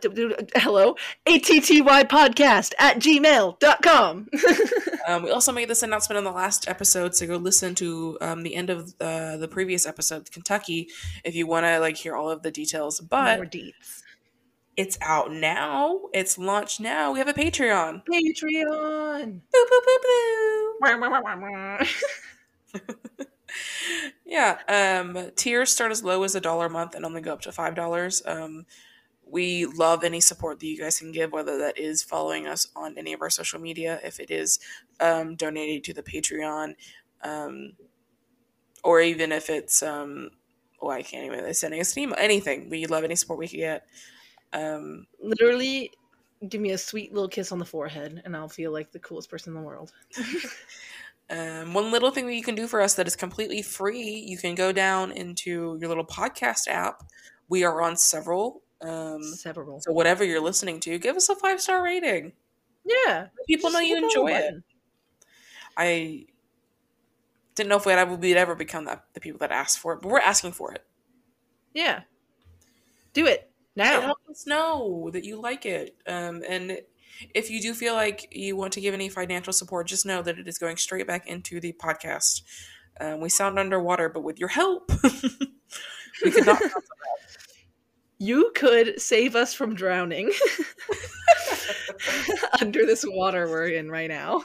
hello, 0.55 0.95
ATTY 1.27 2.03
podcast 2.05 2.73
at 2.79 2.97
gmail.com. 2.99 4.29
Um, 5.05 5.23
we 5.23 5.31
also 5.31 5.51
made 5.51 5.67
this 5.69 5.83
announcement 5.83 6.17
in 6.17 6.23
the 6.23 6.31
last 6.31 6.69
episode, 6.69 7.13
so 7.13 7.27
go 7.27 7.35
listen 7.35 7.75
to 7.75 8.17
um, 8.21 8.41
the 8.43 8.55
end 8.55 8.69
of 8.69 8.97
the, 8.99 9.35
the 9.37 9.49
previous 9.49 9.85
episode, 9.85 10.31
Kentucky, 10.31 10.87
if 11.25 11.35
you 11.35 11.45
want 11.45 11.65
to 11.65 11.79
like 11.79 11.97
hear 11.97 12.15
all 12.15 12.29
of 12.29 12.41
the 12.41 12.51
details. 12.51 13.01
But 13.01 13.35
More 13.37 13.45
deets. 13.45 14.01
it's 14.77 14.97
out 15.01 15.29
now. 15.29 16.03
It's 16.13 16.37
launched 16.37 16.79
now. 16.79 17.11
We 17.11 17.19
have 17.19 17.27
a 17.27 17.33
Patreon. 17.33 18.03
Patreon. 18.05 19.41
Boo, 19.51 19.65
boo, 19.69 19.81
boo, 19.85 19.99
boo. 20.01 20.77
yeah. 24.25 24.59
Um, 24.67 25.31
tiers 25.35 25.71
start 25.71 25.91
as 25.91 26.03
low 26.03 26.23
as 26.23 26.35
a 26.35 26.41
dollar 26.41 26.67
a 26.67 26.69
month 26.69 26.95
and 26.95 27.05
only 27.05 27.21
go 27.21 27.33
up 27.33 27.41
to 27.41 27.51
five 27.51 27.75
dollars. 27.75 28.21
Um, 28.25 28.65
we 29.25 29.65
love 29.65 30.03
any 30.03 30.19
support 30.21 30.59
that 30.59 30.67
you 30.67 30.77
guys 30.77 30.99
can 30.99 31.11
give, 31.11 31.31
whether 31.31 31.57
that 31.57 31.77
is 31.77 32.03
following 32.03 32.47
us 32.47 32.67
on 32.75 32.97
any 32.97 33.13
of 33.13 33.21
our 33.21 33.29
social 33.29 33.59
media, 33.59 33.99
if 34.03 34.19
it 34.19 34.29
is 34.29 34.59
um, 34.99 35.35
donating 35.35 35.81
to 35.83 35.93
the 35.93 36.03
Patreon, 36.03 36.75
um, 37.23 37.73
or 38.83 39.01
even 39.01 39.31
if 39.31 39.49
it's 39.49 39.81
um, 39.81 40.29
oh, 40.81 40.89
I 40.89 41.01
can't 41.03 41.25
even 41.25 41.53
sending 41.53 41.79
us 41.79 41.95
an 41.95 42.03
email. 42.03 42.15
Anything. 42.19 42.69
We 42.69 42.85
love 42.85 43.03
any 43.03 43.15
support 43.15 43.39
we 43.39 43.47
can 43.47 43.59
get. 43.59 43.85
Um, 44.53 45.07
Literally, 45.21 45.91
give 46.49 46.61
me 46.61 46.71
a 46.71 46.77
sweet 46.77 47.13
little 47.13 47.29
kiss 47.29 47.51
on 47.51 47.59
the 47.59 47.65
forehead, 47.65 48.21
and 48.25 48.35
I'll 48.35 48.49
feel 48.49 48.71
like 48.71 48.91
the 48.91 48.99
coolest 48.99 49.29
person 49.29 49.55
in 49.55 49.61
the 49.61 49.65
world. 49.67 49.91
Um, 51.29 51.73
one 51.73 51.91
little 51.91 52.11
thing 52.11 52.27
that 52.27 52.35
you 52.35 52.43
can 52.43 52.55
do 52.55 52.67
for 52.67 52.81
us 52.81 52.93
that 52.95 53.07
is 53.07 53.15
completely 53.15 53.61
free, 53.61 54.23
you 54.27 54.37
can 54.37 54.55
go 54.55 54.71
down 54.71 55.11
into 55.11 55.77
your 55.79 55.87
little 55.89 56.05
podcast 56.05 56.67
app. 56.67 57.03
We 57.49 57.63
are 57.63 57.81
on 57.81 57.97
several. 57.97 58.61
Um, 58.81 59.23
Several. 59.23 59.79
so 59.79 59.93
whatever 59.93 60.25
you're 60.25 60.41
listening 60.41 60.81
to, 60.81 60.97
give 60.99 61.15
us 61.15 61.29
a 61.29 61.35
five 61.35 61.61
star 61.61 61.81
rating. 61.81 62.33
Yeah. 62.85 63.27
People 63.47 63.71
know 63.71 63.79
you 63.79 63.95
enjoy 63.97 64.31
it. 64.33 64.55
I 65.77 66.25
didn't 67.55 67.69
know 67.69 67.77
if 67.77 67.85
we'd 67.85 67.93
ever 67.93 68.15
we'd 68.15 68.35
ever 68.37 68.55
become 68.55 68.85
that 68.85 69.05
the 69.13 69.19
people 69.21 69.39
that 69.39 69.51
asked 69.51 69.79
for 69.79 69.93
it, 69.93 70.01
but 70.01 70.11
we're 70.11 70.19
asking 70.19 70.51
for 70.51 70.73
it. 70.73 70.83
Yeah. 71.73 72.01
Do 73.13 73.25
it 73.27 73.49
And 73.77 73.89
now. 73.89 74.01
help 74.01 74.17
us 74.29 74.45
know 74.45 75.09
that 75.13 75.23
you 75.23 75.39
like 75.39 75.65
it. 75.65 75.95
Um, 76.05 76.43
and 76.47 76.77
if 77.33 77.49
you 77.49 77.61
do 77.61 77.73
feel 77.73 77.93
like 77.93 78.27
you 78.31 78.55
want 78.55 78.73
to 78.73 78.81
give 78.81 78.93
any 78.93 79.09
financial 79.09 79.53
support, 79.53 79.87
just 79.87 80.05
know 80.05 80.21
that 80.21 80.37
it 80.39 80.47
is 80.47 80.57
going 80.57 80.77
straight 80.77 81.07
back 81.07 81.27
into 81.27 81.59
the 81.59 81.73
podcast. 81.73 82.41
Um, 82.99 83.19
we 83.21 83.29
sound 83.29 83.57
underwater, 83.57 84.09
but 84.09 84.21
with 84.23 84.39
your 84.39 84.49
help, 84.49 84.91
we 86.23 86.31
could 86.31 86.45
not. 86.45 86.61
You 88.19 88.51
could 88.55 89.01
save 89.01 89.35
us 89.35 89.53
from 89.53 89.75
drowning 89.75 90.31
under 92.61 92.85
this 92.85 93.03
water 93.07 93.49
we're 93.49 93.67
in 93.69 93.89
right 93.89 94.07
now. 94.09 94.43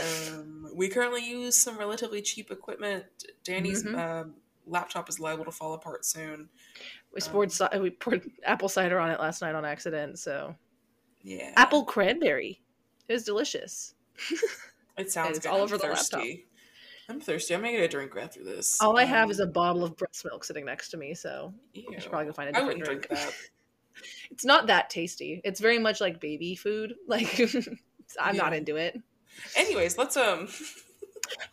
Um, 0.00 0.68
we 0.74 0.88
currently 0.88 1.24
use 1.28 1.54
some 1.56 1.78
relatively 1.78 2.22
cheap 2.22 2.50
equipment. 2.50 3.04
Danny's 3.44 3.84
Mhm. 3.84 3.98
um, 3.98 4.34
laptop 4.66 5.08
is 5.08 5.20
liable 5.20 5.44
to 5.44 5.50
fall 5.52 5.74
apart 5.74 6.04
soon. 6.04 6.48
We 7.14 7.20
poured, 7.20 7.50
ci- 7.50 7.78
we 7.78 7.90
poured 7.90 8.28
apple 8.44 8.68
cider 8.68 8.98
on 8.98 9.10
it 9.10 9.20
last 9.20 9.42
night 9.42 9.54
on 9.54 9.64
accident. 9.64 10.18
So 10.18 10.54
Yeah, 11.22 11.52
apple 11.56 11.84
cranberry. 11.84 12.60
It 13.08 13.12
was 13.12 13.24
delicious. 13.24 13.94
It 14.98 15.10
sounds 15.10 15.38
it's 15.38 15.46
all 15.46 15.56
I'm 15.56 15.62
over 15.62 15.78
the 15.78 15.86
laptop. 15.86 16.20
thirsty. 16.20 16.44
I'm 17.08 17.18
thirsty. 17.18 17.54
I'm 17.54 17.62
gonna 17.62 17.72
get 17.72 17.84
a 17.84 17.88
drink 17.88 18.12
after 18.20 18.44
this. 18.44 18.78
All 18.80 18.98
I 18.98 19.04
have 19.04 19.24
Um, 19.24 19.30
is 19.30 19.40
a 19.40 19.46
bottle 19.46 19.84
of 19.84 19.96
breast 19.96 20.22
milk 20.26 20.44
sitting 20.44 20.66
next 20.66 20.90
to 20.90 20.98
me. 20.98 21.14
So 21.14 21.54
ew. 21.72 21.86
I 21.96 21.98
should 21.98 22.10
probably 22.10 22.26
go 22.26 22.32
find 22.34 22.50
a 22.50 22.52
different 22.52 22.84
drink. 22.84 23.08
drink 23.08 23.32
it's 24.30 24.44
not 24.44 24.66
that 24.66 24.90
tasty. 24.90 25.40
It's 25.44 25.60
very 25.60 25.78
much 25.78 26.00
like 26.02 26.20
baby 26.20 26.54
food. 26.54 26.94
Like 27.08 27.40
I'm 28.20 28.36
not 28.36 28.52
into 28.52 28.76
it. 28.76 29.00
Anyways, 29.56 29.96
let's 29.96 30.16
um. 30.18 30.48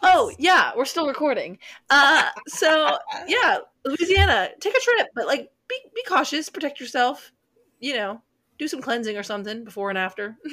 Oh 0.03 0.31
yeah, 0.37 0.71
we're 0.75 0.83
still 0.85 1.07
recording. 1.07 1.59
Uh, 1.89 2.29
so 2.47 2.97
yeah, 3.27 3.59
Louisiana, 3.85 4.49
take 4.59 4.75
a 4.75 4.81
trip, 4.81 5.07
but 5.15 5.27
like 5.27 5.49
be 5.69 5.75
be 5.95 6.03
cautious, 6.03 6.49
protect 6.49 6.81
yourself. 6.81 7.31
You 7.79 7.93
know, 7.95 8.21
do 8.59 8.67
some 8.67 8.81
cleansing 8.81 9.17
or 9.17 9.23
something 9.23 9.63
before 9.63 9.89
and 9.89 9.97
after. 9.97 10.37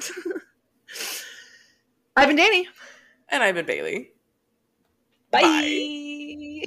I've 2.17 2.29
been 2.29 2.37
Danny. 2.37 2.67
And 3.29 3.43
I've 3.43 3.57
been 3.57 3.67
Bailey. 3.67 4.13
Bye. 5.31 5.43
Bye. 5.43 6.63